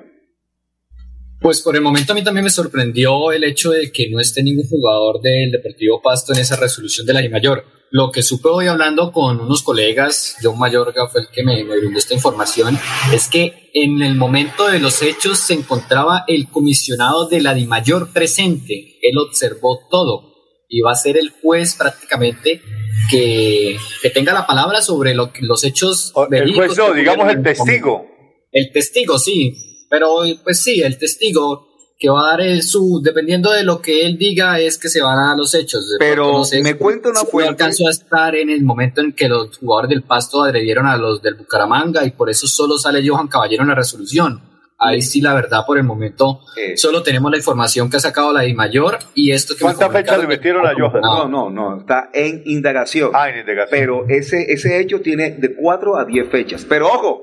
Pues 1.44 1.60
por 1.60 1.76
el 1.76 1.82
momento 1.82 2.12
a 2.12 2.14
mí 2.14 2.24
también 2.24 2.44
me 2.44 2.48
sorprendió 2.48 3.30
el 3.30 3.44
hecho 3.44 3.70
de 3.72 3.92
que 3.92 4.08
no 4.10 4.18
esté 4.18 4.42
ningún 4.42 4.66
jugador 4.66 5.20
del 5.20 5.50
Deportivo 5.50 6.00
Pasto 6.00 6.32
en 6.32 6.38
esa 6.38 6.56
resolución 6.56 7.06
de 7.06 7.12
la 7.12 7.22
I 7.22 7.28
mayor. 7.28 7.66
Lo 7.90 8.10
que 8.10 8.22
supe 8.22 8.48
hoy 8.48 8.66
hablando 8.66 9.12
con 9.12 9.38
unos 9.38 9.62
colegas, 9.62 10.36
John 10.42 10.58
Mayorga 10.58 11.06
fue 11.06 11.20
el 11.20 11.26
que 11.28 11.42
me, 11.44 11.62
me 11.64 11.76
brindó 11.76 11.98
esta 11.98 12.14
información, 12.14 12.78
es 13.12 13.28
que 13.28 13.68
en 13.74 14.00
el 14.00 14.14
momento 14.14 14.68
de 14.68 14.78
los 14.78 15.02
hechos 15.02 15.38
se 15.38 15.52
encontraba 15.52 16.24
el 16.28 16.48
comisionado 16.48 17.28
de 17.28 17.42
la 17.42 17.52
Di 17.52 17.66
Mayor 17.66 18.10
presente. 18.14 18.96
Él 19.02 19.18
observó 19.18 19.80
todo 19.90 20.32
y 20.70 20.80
va 20.80 20.92
a 20.92 20.96
ser 20.96 21.18
el 21.18 21.28
juez 21.28 21.74
prácticamente 21.74 22.62
que, 23.10 23.76
que 24.00 24.08
tenga 24.08 24.32
la 24.32 24.46
palabra 24.46 24.80
sobre 24.80 25.14
lo 25.14 25.30
que- 25.30 25.42
los 25.44 25.62
hechos. 25.62 26.10
El 26.16 26.28
verídicos 26.30 26.66
juez 26.68 26.78
no, 26.78 26.94
digamos 26.94 27.28
el 27.30 27.42
testigo. 27.42 28.06
el 28.50 28.72
testigo, 28.72 29.18
sí. 29.18 29.72
Pero 29.98 30.16
pues 30.42 30.62
sí, 30.62 30.80
el 30.82 30.98
testigo 30.98 31.68
que 31.98 32.08
va 32.10 32.26
a 32.26 32.30
dar 32.32 32.40
el 32.42 32.62
su, 32.62 33.00
dependiendo 33.02 33.50
de 33.52 33.62
lo 33.62 33.80
que 33.80 34.04
él 34.04 34.18
diga, 34.18 34.58
es 34.58 34.78
que 34.78 34.88
se 34.88 35.00
van 35.00 35.18
a 35.18 35.28
dar 35.28 35.36
los 35.36 35.54
hechos. 35.54 35.94
Pero 35.98 36.32
no 36.32 36.44
sé, 36.44 36.60
me 36.62 36.74
cuenta 36.74 37.08
una 37.10 37.20
si 37.20 37.24
no 37.26 37.30
fuente- 37.30 37.48
alcanzó 37.50 37.86
a 37.86 37.90
estar 37.90 38.34
en 38.34 38.50
el 38.50 38.62
momento 38.64 39.00
en 39.00 39.12
que 39.12 39.28
los 39.28 39.56
jugadores 39.58 39.90
del 39.90 40.02
Pasto 40.02 40.42
agredieron 40.42 40.86
a 40.86 40.96
los 40.96 41.22
del 41.22 41.34
Bucaramanga 41.34 42.04
y 42.04 42.10
por 42.10 42.28
eso 42.30 42.46
solo 42.46 42.76
sale 42.78 43.06
Johan 43.08 43.28
Caballero 43.28 43.62
en 43.62 43.68
la 43.70 43.74
resolución. 43.76 44.42
Ahí 44.76 45.00
sí, 45.02 45.20
la 45.20 45.32
verdad, 45.34 45.60
por 45.64 45.78
el 45.78 45.84
momento, 45.84 46.40
solo 46.76 47.02
tenemos 47.04 47.30
la 47.30 47.36
información 47.38 47.88
que 47.88 47.96
ha 47.96 48.00
sacado 48.00 48.32
la 48.32 48.44
I 48.44 48.54
mayor 48.54 48.98
y 49.14 49.30
esto 49.30 49.54
que 49.54 49.64
me 49.64 49.72
¿Cuántas 49.72 49.92
fechas 49.92 50.18
le 50.18 50.26
metieron 50.26 50.66
a 50.66 50.72
Johan? 50.76 51.00
No, 51.00 51.28
no, 51.28 51.48
no, 51.48 51.78
está 51.78 52.10
en 52.12 52.42
indagación. 52.44 53.12
Ah, 53.14 53.30
en 53.30 53.38
indagación. 53.38 53.68
Pero 53.70 54.04
ese, 54.08 54.52
ese 54.52 54.80
hecho 54.80 55.00
tiene 55.00 55.30
de 55.30 55.54
4 55.54 55.96
a 55.96 56.04
10 56.04 56.28
fechas. 56.28 56.66
Pero 56.68 56.88
ojo, 56.88 57.22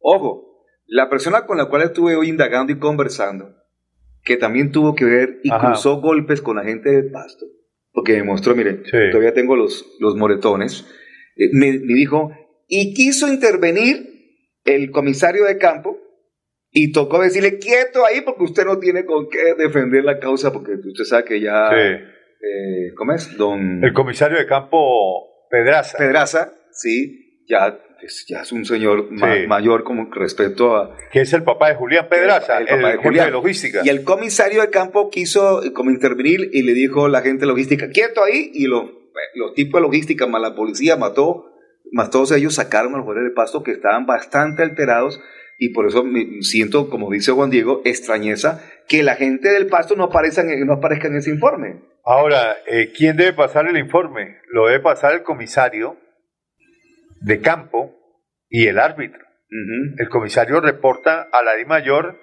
ojo, 0.00 0.55
la 0.86 1.08
persona 1.08 1.46
con 1.46 1.58
la 1.58 1.66
cual 1.66 1.82
estuve 1.82 2.16
hoy 2.16 2.28
indagando 2.28 2.72
y 2.72 2.78
conversando, 2.78 3.54
que 4.22 4.36
también 4.36 4.72
tuvo 4.72 4.94
que 4.94 5.04
ver 5.04 5.40
y 5.42 5.50
Ajá. 5.50 5.68
cruzó 5.68 6.00
golpes 6.00 6.40
con 6.40 6.56
la 6.56 6.64
gente 6.64 6.90
del 6.90 7.10
pasto, 7.10 7.46
porque 7.92 8.14
me 8.16 8.24
mostró, 8.24 8.54
miren, 8.54 8.82
todavía 9.10 9.34
tengo 9.34 9.56
los, 9.56 9.84
los 10.00 10.16
moretones, 10.16 10.86
eh, 11.36 11.50
me, 11.52 11.72
me 11.72 11.94
dijo, 11.94 12.30
y 12.68 12.94
quiso 12.94 13.28
intervenir 13.28 14.14
el 14.64 14.90
comisario 14.90 15.44
de 15.44 15.58
campo 15.58 15.98
y 16.70 16.92
tocó 16.92 17.20
decirle 17.22 17.58
quieto 17.58 18.04
ahí 18.04 18.20
porque 18.22 18.42
usted 18.42 18.64
no 18.64 18.78
tiene 18.78 19.04
con 19.04 19.28
qué 19.28 19.54
defender 19.56 20.04
la 20.04 20.18
causa 20.18 20.52
porque 20.52 20.72
usted 20.72 21.04
sabe 21.04 21.24
que 21.24 21.40
ya 21.40 21.70
Sí. 21.70 21.76
eh, 21.76 22.92
¿cómo 22.96 23.12
es? 23.12 23.36
Don 23.38 23.82
El 23.84 23.92
comisario 23.92 24.36
de 24.36 24.46
campo 24.46 25.46
Pedraza. 25.48 25.96
Pedraza, 25.96 26.52
sí, 26.72 27.25
ya, 27.48 27.78
es- 28.02 28.26
ya 28.28 28.42
es 28.42 28.52
un 28.52 28.64
señor 28.64 29.10
ma- 29.10 29.34
mayor 29.46 29.84
como 29.84 30.08
respecto 30.12 30.76
a 30.76 30.96
Que 31.12 31.20
es 31.22 31.32
el 31.32 31.42
papá 31.44 31.68
de 31.68 31.74
Julián 31.76 32.08
Pedraza, 32.08 32.58
el, 32.58 32.68
el 32.68 32.76
papá 32.76 32.90
de 32.92 32.96
Julián. 32.98 33.26
de 33.26 33.32
logística. 33.32 33.80
Y 33.84 33.88
el 33.88 34.04
comisario 34.04 34.60
de 34.62 34.70
campo 34.70 35.10
quiso 35.10 35.62
eh, 35.64 35.72
como 35.72 35.90
intervenir 35.90 36.50
y 36.52 36.62
le 36.62 36.72
dijo 36.74 37.06
a 37.06 37.08
la 37.08 37.22
gente 37.22 37.40
de 37.40 37.46
logística, 37.46 37.88
quieto 37.90 38.22
ahí, 38.24 38.50
y 38.54 38.66
los, 38.66 38.84
los 39.34 39.54
tipos 39.54 39.80
de 39.80 39.86
logística 39.86 40.26
más 40.26 40.42
la 40.42 40.54
policía 40.54 40.96
mató, 40.96 41.52
más 41.92 42.10
todos 42.10 42.32
ellos 42.32 42.54
sacaron 42.54 42.94
a 42.94 42.96
los 42.98 43.04
jugadores 43.04 43.30
de 43.30 43.34
pasto 43.34 43.62
que 43.62 43.70
estaban 43.72 44.06
bastante 44.06 44.62
alterados 44.62 45.20
y 45.58 45.70
por 45.70 45.86
eso 45.86 46.04
me 46.04 46.42
siento, 46.42 46.90
como 46.90 47.10
dice 47.10 47.32
Juan 47.32 47.48
Diego, 47.48 47.80
extrañeza 47.84 48.62
que 48.88 49.02
la 49.02 49.14
gente 49.14 49.48
del 49.48 49.68
pasto 49.68 49.96
no 49.96 50.04
aparezca 50.04 50.42
en, 50.42 50.66
no 50.66 50.74
aparezca 50.74 51.08
en 51.08 51.16
ese 51.16 51.30
informe. 51.30 51.80
Ahora, 52.04 52.56
eh, 52.66 52.92
¿quién 52.94 53.16
debe 53.16 53.32
pasar 53.32 53.66
el 53.66 53.78
informe? 53.78 54.36
Lo 54.50 54.66
debe 54.66 54.80
pasar 54.80 55.14
el 55.14 55.22
comisario 55.22 55.96
de 57.20 57.40
campo 57.40 57.94
y 58.48 58.66
el 58.66 58.78
árbitro. 58.78 59.24
El 59.98 60.08
comisario 60.08 60.60
reporta 60.60 61.28
a 61.32 61.42
la 61.42 61.54
Di 61.54 61.64
Mayor 61.64 62.18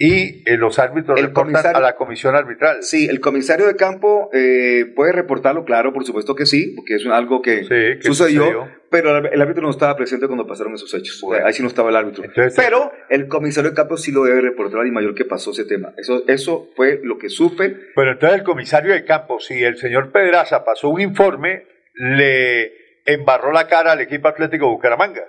y 0.00 0.48
eh, 0.48 0.56
los 0.56 0.78
árbitros 0.78 1.18
El 1.18 1.26
reportan 1.26 1.74
a 1.74 1.80
la 1.80 1.96
comisión 1.96 2.36
arbitral. 2.36 2.84
Sí, 2.84 3.08
el 3.08 3.18
comisario 3.18 3.66
de 3.66 3.74
campo 3.74 4.30
eh, 4.32 4.84
puede 4.94 5.12
reportarlo, 5.12 5.64
claro, 5.64 5.92
por 5.92 6.04
supuesto 6.04 6.36
que 6.36 6.46
sí, 6.46 6.72
porque 6.76 6.94
es 6.94 7.06
algo 7.06 7.42
que, 7.42 7.62
que 7.62 7.98
sucedió, 8.02 8.42
sucedió. 8.44 8.68
pero 8.90 9.16
el 9.16 9.42
árbitro 9.42 9.64
no 9.64 9.70
estaba 9.70 9.96
presente 9.96 10.28
cuando 10.28 10.46
pasaron 10.46 10.72
esos 10.74 10.94
hechos. 10.94 11.20
Ahí 11.44 11.52
sí 11.52 11.62
no 11.62 11.68
estaba 11.68 11.90
el 11.90 11.96
árbitro. 11.96 12.22
pero 12.54 12.92
el 13.10 13.26
comisario 13.26 13.70
de 13.70 13.76
campo 13.76 13.96
sí 13.96 14.12
lo 14.12 14.22
debe 14.22 14.40
reportar 14.40 14.82
a 14.82 14.84
Di 14.84 14.92
Mayor 14.92 15.16
que 15.16 15.24
pasó 15.24 15.50
ese 15.50 15.64
tema. 15.64 15.92
Eso, 15.96 16.22
eso 16.28 16.68
fue 16.76 17.00
lo 17.02 17.18
que 17.18 17.28
supe. 17.28 17.74
Pero 17.96 18.12
entonces 18.12 18.38
el 18.38 18.44
comisario 18.44 18.92
de 18.92 19.04
campo, 19.04 19.40
si 19.40 19.64
el 19.64 19.78
señor 19.78 20.12
Pedraza 20.12 20.64
pasó 20.64 20.90
un 20.90 21.00
informe, 21.00 21.64
le 21.94 22.87
embarró 23.14 23.52
la 23.52 23.66
cara 23.66 23.92
al 23.92 24.00
equipo 24.00 24.28
Atlético 24.28 24.68
Bucaramanga 24.68 25.22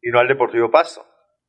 y 0.00 0.10
no 0.10 0.18
al 0.18 0.28
Deportivo 0.28 0.70
Pasto. 0.70 1.04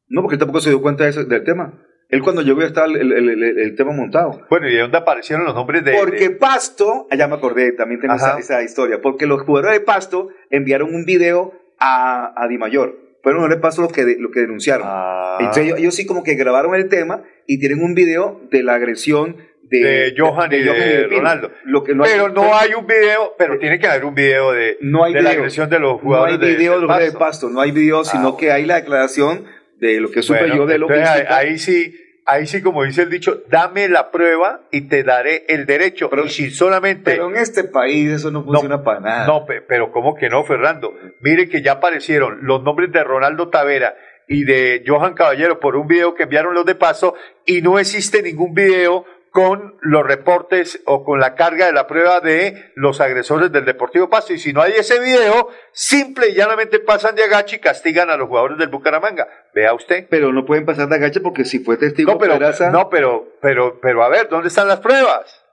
No, 0.07 0.21
porque 0.21 0.35
él 0.35 0.39
tampoco 0.39 0.59
se 0.61 0.69
dio 0.69 0.81
cuenta 0.81 1.03
de 1.03 1.09
ese- 1.11 1.25
del 1.25 1.43
tema. 1.43 1.79
Él 2.09 2.21
cuando 2.21 2.41
llegó 2.41 2.61
ya 2.61 2.67
estaba 2.67 2.87
el, 2.87 3.11
el- 3.11 3.29
el- 3.29 3.59
el 3.59 3.75
tema 3.75 3.91
montado. 3.91 4.45
Bueno, 4.49 4.69
¿y 4.69 4.73
de 4.75 4.81
dónde 4.81 4.97
aparecieron 4.97 5.45
los 5.45 5.55
nombres 5.55 5.83
de...? 5.83 5.93
Porque 5.99 6.29
Pasto, 6.29 7.07
allá 7.09 7.27
me 7.27 7.35
acordé, 7.35 7.71
también 7.71 7.99
tengo 8.01 8.13
esa, 8.15 8.61
historia, 8.61 9.01
porque 9.01 9.25
los 9.25 9.41
jugadores 9.41 9.79
de 9.79 9.85
Pasto 9.85 10.27
enviaron 10.51 10.93
un 10.93 11.05
video 11.05 11.53
a, 11.79 12.33
a 12.41 12.47
Di 12.47 12.57
Mayor. 12.57 12.99
Fueron 13.23 13.41
los 13.41 13.49
de 13.49 13.57
Pasto 13.57 13.81
los 13.81 13.91
que, 13.91 14.03
de- 14.05 14.17
los 14.19 14.31
que 14.31 14.41
denunciaron. 14.41 14.85
Ah. 14.87 15.37
Entonces 15.39 15.63
ellos, 15.65 15.79
ellos 15.79 15.95
sí 15.95 16.05
como 16.05 16.23
que 16.23 16.35
grabaron 16.35 16.75
el 16.75 16.87
tema 16.89 17.23
y 17.47 17.57
tienen 17.59 17.81
un 17.81 17.95
video 17.95 18.41
de 18.51 18.61
la 18.63 18.75
agresión 18.75 19.37
de, 19.63 19.79
de 19.79 20.13
Johan 20.17 20.51
y 20.53 20.59
de, 20.59 21.05
Pino. 21.09 21.17
Ronaldo. 21.17 21.51
Lo 21.65 21.83
que 21.83 21.95
no 21.95 22.03
pero 22.03 22.27
hay- 22.27 22.33
no 22.33 22.55
hay 22.55 22.73
un 22.73 22.85
video, 22.85 23.33
pero 23.37 23.57
tiene 23.59 23.79
que 23.79 23.87
haber 23.87 24.05
un 24.05 24.13
video 24.15 24.51
de, 24.51 24.77
no 24.81 25.03
hay 25.03 25.13
de 25.13 25.21
la 25.21 25.31
agresión 25.31 25.69
de 25.69 25.79
los 25.79 25.93
No 25.93 25.97
hay 25.97 26.03
jugadores 26.03 26.39
de- 26.39 26.55
video 26.55 26.71
de, 26.73 26.77
los 26.77 26.85
jugadores 26.85 27.13
de 27.13 27.19
Pasto. 27.19 27.25
Pasto, 27.47 27.49
no 27.49 27.61
hay 27.61 27.71
video, 27.71 28.03
sino 28.03 28.29
Ah, 28.29 28.37
que 28.37 28.51
hay 28.51 28.65
la 28.65 28.75
declaración 28.75 29.45
de 29.79 29.99
lo 29.99 30.11
que 30.11 30.21
supe 30.21 30.39
Bueno, 30.39 30.55
yo 30.55 30.65
de 30.67 30.75
entonces 30.75 30.99
logística. 30.99 31.37
ahí, 31.37 31.47
ahí 31.49 31.57
sí 31.57 31.99
ahí 32.25 32.47
sí 32.47 32.61
como 32.61 32.83
dice 32.85 33.01
el 33.01 33.09
dicho, 33.09 33.43
dame 33.49 33.89
la 33.89 34.09
prueba 34.09 34.61
y 34.71 34.87
te 34.87 35.03
daré 35.03 35.43
el 35.49 35.65
derecho. 35.65 36.09
Pero, 36.09 36.23
y 36.23 36.29
si 36.29 36.51
solamente... 36.51 37.11
Pero 37.11 37.29
en 37.29 37.35
este 37.35 37.65
país 37.65 38.09
eso 38.11 38.31
no 38.31 38.45
funciona 38.45 38.81
para 38.81 39.01
nada. 39.01 39.27
No, 39.27 39.45
pe- 39.45 39.59
pero 39.59 39.91
¿cómo 39.91 40.15
que 40.15 40.29
no, 40.29 40.41
Fernando? 40.45 40.93
Mire 41.19 41.49
que 41.49 41.61
ya 41.61 41.73
aparecieron 41.73 42.39
los 42.43 42.63
nombres 42.63 42.93
de 42.93 43.03
Ronaldo 43.03 43.49
Tavera 43.49 43.95
y 44.29 44.45
de 44.45 44.85
Johan 44.87 45.15
Caballero 45.15 45.59
por 45.59 45.75
un 45.75 45.85
video 45.85 46.15
que 46.15 46.23
enviaron 46.23 46.53
los 46.53 46.65
de 46.65 46.75
paso 46.75 47.13
y 47.45 47.61
no 47.61 47.77
existe 47.77 48.21
ningún 48.23 48.53
video 48.53 49.03
con 49.33 49.77
los 49.81 50.05
reportes 50.05 50.79
o 50.85 51.03
con 51.03 51.19
la 51.19 51.33
carga 51.33 51.65
de 51.65 51.73
la 51.73 51.87
prueba 51.87 52.19
de 52.19 52.71
los 52.75 53.01
agresores 53.01 53.51
del 53.51 53.65
Deportivo 53.65 54.07
Pasto. 54.07 54.31
Y 54.31 54.37
si 54.37 54.53
no 54.53 54.61
hay 54.61 54.73
ese 54.73 54.99
video, 54.99 55.49
simple 55.71 56.29
y 56.29 56.35
llanamente 56.35 56.77
pasan 56.79 57.15
de 57.15 57.23
agache 57.23 57.55
y 57.55 57.59
castigan 57.59 58.11
a 58.11 58.15
los 58.15 58.27
jugadores 58.27 58.59
del 58.59 58.67
Bucaramanga. 58.69 59.27
Vea 59.55 59.73
usted. 59.73 60.05
Pero 60.07 60.31
no 60.31 60.45
pueden 60.45 60.65
pasar 60.67 60.87
de 60.87 60.97
agache 60.97 61.19
porque 61.19 61.45
si 61.45 61.57
fue 61.57 61.77
testigo 61.77 62.11
No, 62.11 62.19
pero, 62.19 62.35
Peraza- 62.37 62.69
no, 62.71 62.89
pero, 62.91 63.27
pero, 63.41 63.79
pero 63.81 64.03
a 64.03 64.09
ver, 64.09 64.29
¿dónde 64.29 64.49
están 64.49 64.67
las 64.67 64.81
pruebas? 64.81 65.43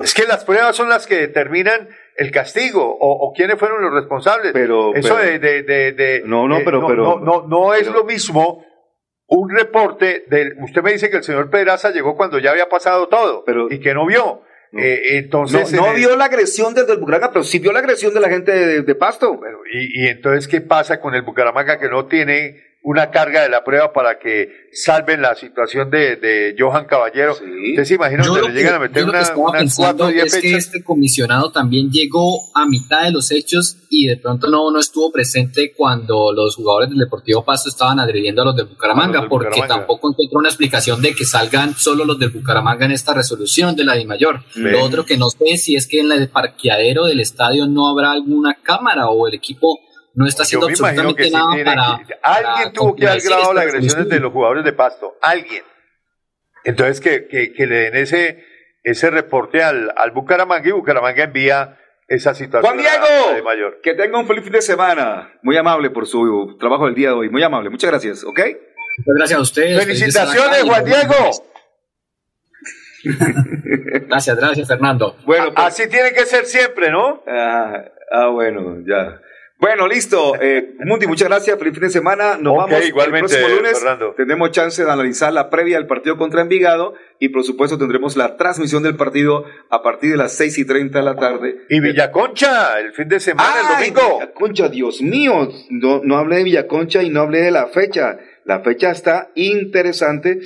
Es 0.00 0.12
que 0.12 0.24
las 0.24 0.44
pruebas 0.44 0.74
son 0.74 0.88
las 0.88 1.06
que 1.06 1.14
determinan 1.16 1.88
el 2.16 2.32
castigo 2.32 2.82
o, 2.84 3.12
o 3.28 3.32
quiénes 3.34 3.56
fueron 3.56 3.82
los 3.82 3.92
responsables. 3.92 4.52
Pero, 4.52 4.96
eso 4.96 5.14
pero- 5.16 5.30
de, 5.30 5.38
de, 5.38 5.62
de, 5.62 5.92
de- 5.92 6.22
No, 6.24 6.48
no, 6.48 6.58
pero- 6.64 6.80
no, 6.80 6.86
pero- 6.88 7.04
no, 7.04 7.20
no, 7.20 7.46
no 7.46 7.74
es 7.74 7.86
lo 7.88 8.02
mismo 8.04 8.64
un 9.28 9.50
reporte 9.50 10.24
del. 10.28 10.56
Usted 10.62 10.82
me 10.82 10.92
dice 10.92 11.10
que 11.10 11.18
el 11.18 11.22
señor 11.24 11.48
Pedraza 11.50 11.90
llegó 11.90 12.16
cuando 12.16 12.38
ya 12.38 12.50
había 12.50 12.68
pasado 12.68 13.08
todo 13.08 13.44
y 13.70 13.78
que 13.78 13.94
no 13.94 14.06
vio. 14.06 14.42
Eh, 14.72 15.16
entonces, 15.16 15.72
no, 15.72 15.78
no 15.80 15.86
en 15.86 15.92
el- 15.92 15.96
vio 15.98 16.16
la 16.16 16.26
agresión 16.26 16.74
desde 16.74 16.92
el 16.92 16.98
Bucaramanga, 16.98 17.32
pero 17.32 17.42
sí 17.44 17.58
vio 17.58 17.72
la 17.72 17.78
agresión 17.78 18.12
de 18.12 18.20
la 18.20 18.28
gente 18.28 18.52
de, 18.52 18.82
de 18.82 18.94
Pasto. 18.94 19.40
y, 19.72 20.04
y 20.04 20.08
entonces, 20.08 20.46
¿qué 20.46 20.60
pasa 20.60 21.00
con 21.00 21.14
el 21.14 21.22
Bucaramanga 21.22 21.78
que 21.78 21.88
no 21.88 22.04
tiene 22.06 22.67
una 22.82 23.10
carga 23.10 23.42
de 23.42 23.48
la 23.50 23.64
prueba 23.64 23.92
para 23.92 24.18
que 24.18 24.48
salven 24.72 25.20
la 25.20 25.34
situación 25.34 25.90
de, 25.90 26.16
de 26.16 26.54
Johan 26.58 26.86
Caballero? 26.86 27.32
¿Usted 27.32 27.84
se 27.84 27.94
imagina 27.94 28.24
lo 28.24 28.36
le 28.36 28.46
que- 28.46 28.52
llegan 28.52 28.74
a 28.74 28.76
yo 28.76 28.80
meter 28.82 29.02
lo 29.04 29.12
que 29.12 29.18
una, 29.18 29.50
unas 29.60 29.76
cuatro 29.76 30.06
o 30.06 30.08
diez 30.08 30.26
es 30.26 30.34
que 30.36 30.40
fechas? 30.48 30.64
este 30.66 30.82
comisionado 30.84 31.50
también 31.52 31.90
llegó 31.90 32.38
a 32.54 32.66
mitad 32.66 33.02
de 33.02 33.10
los 33.10 33.30
hechos 33.30 33.76
y 33.90 34.06
de 34.06 34.16
pronto 34.16 34.48
no, 34.48 34.70
no 34.70 34.78
estuvo 34.78 35.10
presente 35.12 35.72
cuando 35.76 36.32
los 36.32 36.54
jugadores 36.56 36.88
del 36.90 36.98
Deportivo 36.98 37.44
Pasto 37.44 37.68
estaban 37.68 37.98
agrediendo 38.00 38.42
a 38.42 38.44
los 38.46 38.56
del 38.56 38.66
Bucaramanga, 38.66 39.12
los 39.14 39.22
del 39.22 39.28
porque 39.28 39.48
Bucaramanga. 39.48 39.76
tampoco 39.76 40.10
encontró 40.10 40.38
una 40.38 40.48
explicación 40.48 41.02
de 41.02 41.14
que 41.14 41.24
salgan 41.24 41.74
solo 41.74 42.04
los 42.04 42.18
del 42.18 42.30
Bucaramanga 42.30 42.86
en 42.86 42.92
esta 42.92 43.12
resolución 43.12 43.74
de 43.76 43.84
la 43.84 43.94
DIMAYOR. 43.94 44.40
Ven. 44.54 44.72
Lo 44.72 44.82
otro 44.84 45.04
que 45.04 45.16
no 45.18 45.28
sé 45.30 45.56
si 45.56 45.74
es 45.74 45.86
que 45.86 46.00
en 46.00 46.12
el 46.12 46.28
parqueadero 46.28 47.04
del 47.06 47.20
estadio 47.20 47.66
no 47.66 47.88
habrá 47.90 48.12
alguna 48.12 48.54
cámara 48.62 49.08
o 49.08 49.26
el 49.26 49.34
equipo 49.34 49.78
no 50.18 50.26
está 50.26 50.42
haciendo 50.42 50.68
Yo 50.68 50.72
me 50.72 50.78
imagino 50.78 51.10
absolutamente 51.10 51.22
que 51.22 51.28
sí 51.28 51.34
nada 51.34 51.54
tiene 51.54 51.64
para, 51.64 52.06
que- 52.06 52.14
alguien 52.22 52.54
para 52.56 52.72
tuvo 52.72 52.96
que 52.96 53.06
haber 53.08 53.22
grabado 53.22 53.52
las 53.54 53.64
agresiones 53.66 54.08
de 54.08 54.20
los 54.20 54.32
jugadores 54.32 54.64
de 54.64 54.72
Pasto. 54.72 55.16
Alguien. 55.22 55.62
Entonces 56.64 57.00
que, 57.00 57.26
que, 57.28 57.52
que 57.52 57.66
le 57.66 57.76
den 57.90 57.96
ese, 57.96 58.44
ese 58.82 59.10
reporte 59.10 59.62
al, 59.62 59.92
al 59.96 60.10
Bucaramanga 60.10 60.68
y 60.68 60.72
Bucaramanga 60.72 61.22
envía 61.24 61.78
esa 62.08 62.34
situación. 62.34 62.74
Juan 62.74 62.84
a- 62.86 62.90
a 62.90 62.98
Diego, 62.98 63.34
de 63.34 63.42
mayor. 63.42 63.80
que 63.82 63.94
tenga 63.94 64.18
un 64.18 64.26
feliz 64.26 64.42
fin 64.44 64.52
de 64.52 64.62
semana. 64.62 65.32
Muy 65.42 65.56
amable 65.56 65.90
por 65.90 66.06
su 66.06 66.56
trabajo 66.58 66.86
del 66.86 66.94
día 66.94 67.08
de 67.08 67.14
hoy. 67.14 67.30
Muy 67.30 67.42
amable. 67.42 67.70
Muchas 67.70 67.90
gracias, 67.90 68.24
¿ok? 68.24 68.38
Muchas 68.40 69.14
gracias 69.16 69.38
a 69.38 69.42
ustedes. 69.42 69.78
Felicitaciones, 69.84 70.62
Juan 70.64 70.84
Diego. 70.84 71.14
Gracias, 74.08 74.36
gracias, 74.36 74.66
Fernando. 74.68 75.16
Bueno, 75.24 75.52
Así 75.54 75.88
tiene 75.88 76.12
que 76.12 76.26
ser 76.26 76.46
siempre, 76.46 76.90
¿no? 76.90 77.22
Ah, 77.28 77.84
ah, 78.10 78.26
bueno, 78.28 78.78
ya. 78.86 79.20
Bueno, 79.60 79.88
listo. 79.88 80.34
Eh, 80.40 80.74
Mundi, 80.84 81.08
muchas 81.08 81.28
gracias. 81.28 81.58
Feliz 81.58 81.74
fin 81.74 81.82
de 81.82 81.90
semana. 81.90 82.36
Nos 82.40 82.52
Ok, 82.54 82.58
vamos 82.70 82.86
igualmente, 82.88 83.34
el 83.34 83.40
próximo 83.42 83.56
lunes. 83.56 83.78
Fernando. 83.80 84.14
Tendremos 84.16 84.50
chance 84.52 84.84
de 84.84 84.90
analizar 84.90 85.32
la 85.32 85.50
previa 85.50 85.78
del 85.78 85.88
partido 85.88 86.16
contra 86.16 86.42
Envigado 86.42 86.94
y, 87.18 87.30
por 87.30 87.42
supuesto, 87.42 87.76
tendremos 87.76 88.16
la 88.16 88.36
transmisión 88.36 88.84
del 88.84 88.94
partido 88.94 89.44
a 89.70 89.82
partir 89.82 90.12
de 90.12 90.16
las 90.16 90.32
6 90.34 90.58
y 90.58 90.64
30 90.64 91.00
de 91.00 91.04
la 91.04 91.16
tarde. 91.16 91.56
Y 91.70 91.80
Villaconcha, 91.80 92.78
el 92.78 92.92
fin 92.92 93.08
de 93.08 93.18
semana, 93.18 93.50
¡Ay, 93.52 93.88
el 93.88 93.94
domingo. 93.94 94.18
Villaconcha, 94.20 94.68
Dios 94.68 95.02
mío. 95.02 95.48
No, 95.70 96.02
no 96.04 96.18
hablé 96.18 96.36
de 96.36 96.44
Villaconcha 96.44 97.02
y 97.02 97.10
no 97.10 97.22
hablé 97.22 97.40
de 97.40 97.50
la 97.50 97.66
fecha. 97.66 98.16
La 98.44 98.60
fecha 98.60 98.92
está 98.92 99.30
interesante. 99.34 100.38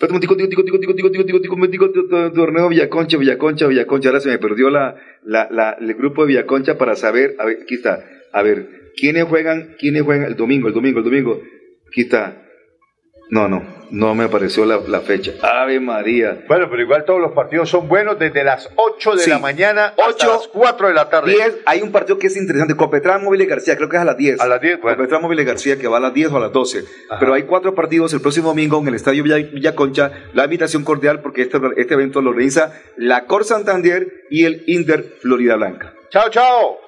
Momentico, 0.00 0.36
tico, 0.36 0.48
tico, 0.48 0.64
tico, 0.64 0.78
tico, 0.80 0.94
tico, 0.94 1.10
tico, 1.10 1.40
tico, 1.40 1.70
tico, 1.70 1.90
tu- 1.92 2.08
tu- 2.08 2.32
torneo 2.32 2.68
Villaconcha, 2.68 3.16
Villaconcha, 3.18 3.68
Villaconcha. 3.68 4.08
Ahora 4.08 4.20
se 4.20 4.28
me 4.30 4.38
perdió 4.38 4.68
la, 4.68 4.96
la, 5.22 5.46
la- 5.48 5.76
el 5.80 5.94
grupo 5.94 6.22
de 6.22 6.28
Villaconcha 6.28 6.76
para 6.76 6.96
saber. 6.96 7.36
A 7.38 7.44
ver, 7.46 7.60
aquí 7.62 7.76
está. 7.76 8.04
A 8.32 8.42
ver, 8.42 8.92
¿quiénes 8.96 9.24
juegan? 9.24 9.76
¿Quiénes 9.78 10.02
juegan 10.02 10.26
el 10.26 10.36
domingo? 10.36 10.68
El 10.68 10.74
domingo, 10.74 10.98
el 10.98 11.04
domingo. 11.04 11.40
Aquí 11.88 12.02
está. 12.02 12.44
No, 13.30 13.46
no, 13.46 13.62
no 13.90 14.14
me 14.14 14.24
apareció 14.24 14.64
la, 14.64 14.80
la 14.88 15.02
fecha. 15.02 15.32
Ave 15.42 15.80
María. 15.80 16.44
Bueno, 16.48 16.66
pero 16.70 16.80
igual 16.80 17.04
todos 17.04 17.20
los 17.20 17.32
partidos 17.32 17.68
son 17.68 17.86
buenos 17.86 18.18
desde 18.18 18.42
las 18.42 18.70
8 18.76 19.16
de 19.16 19.22
Sí. 19.22 19.28
la 19.28 19.38
mañana 19.38 19.88
hasta 19.88 20.06
8, 20.08 20.26
las 20.32 20.48
4 20.48 20.88
de 20.88 20.94
la 20.94 21.10
tarde. 21.10 21.32
10, 21.32 21.58
hay 21.66 21.82
un 21.82 21.92
partido 21.92 22.18
que 22.18 22.28
es 22.28 22.36
interesante, 22.38 22.74
Copetrán 22.74 23.22
Móviles 23.22 23.46
García, 23.46 23.76
creo 23.76 23.90
que 23.90 23.96
es 23.96 24.02
a 24.02 24.06
las 24.06 24.16
10. 24.16 24.40
A 24.40 24.46
las 24.48 24.62
10, 24.62 24.80
bueno. 24.80 24.96
Copetrán 24.96 25.20
Móviles 25.20 25.44
García 25.44 25.78
que 25.78 25.86
va 25.88 25.98
a 25.98 26.00
las 26.00 26.14
10 26.14 26.32
o 26.32 26.36
a 26.38 26.40
las 26.40 26.52
12. 26.52 26.84
Pero 27.20 27.34
hay 27.34 27.42
cuatro 27.42 27.74
partidos 27.74 28.14
el 28.14 28.22
próximo 28.22 28.48
domingo 28.48 28.80
en 28.80 28.88
el 28.88 28.94
Estadio 28.94 29.22
Villa, 29.22 29.36
Villaconcha. 29.36 30.10
La 30.32 30.44
invitación 30.44 30.82
cordial 30.84 31.20
porque 31.20 31.42
este, 31.42 31.58
este 31.76 31.92
evento 31.94 32.22
lo 32.22 32.32
realiza 32.32 32.72
la 32.96 33.26
Cor 33.26 33.44
Santander 33.44 34.24
y 34.30 34.44
el 34.46 34.62
Inter 34.68 35.16
Florida 35.20 35.56
Blanca. 35.56 35.92
Chao, 36.08 36.30
chao. 36.30 36.87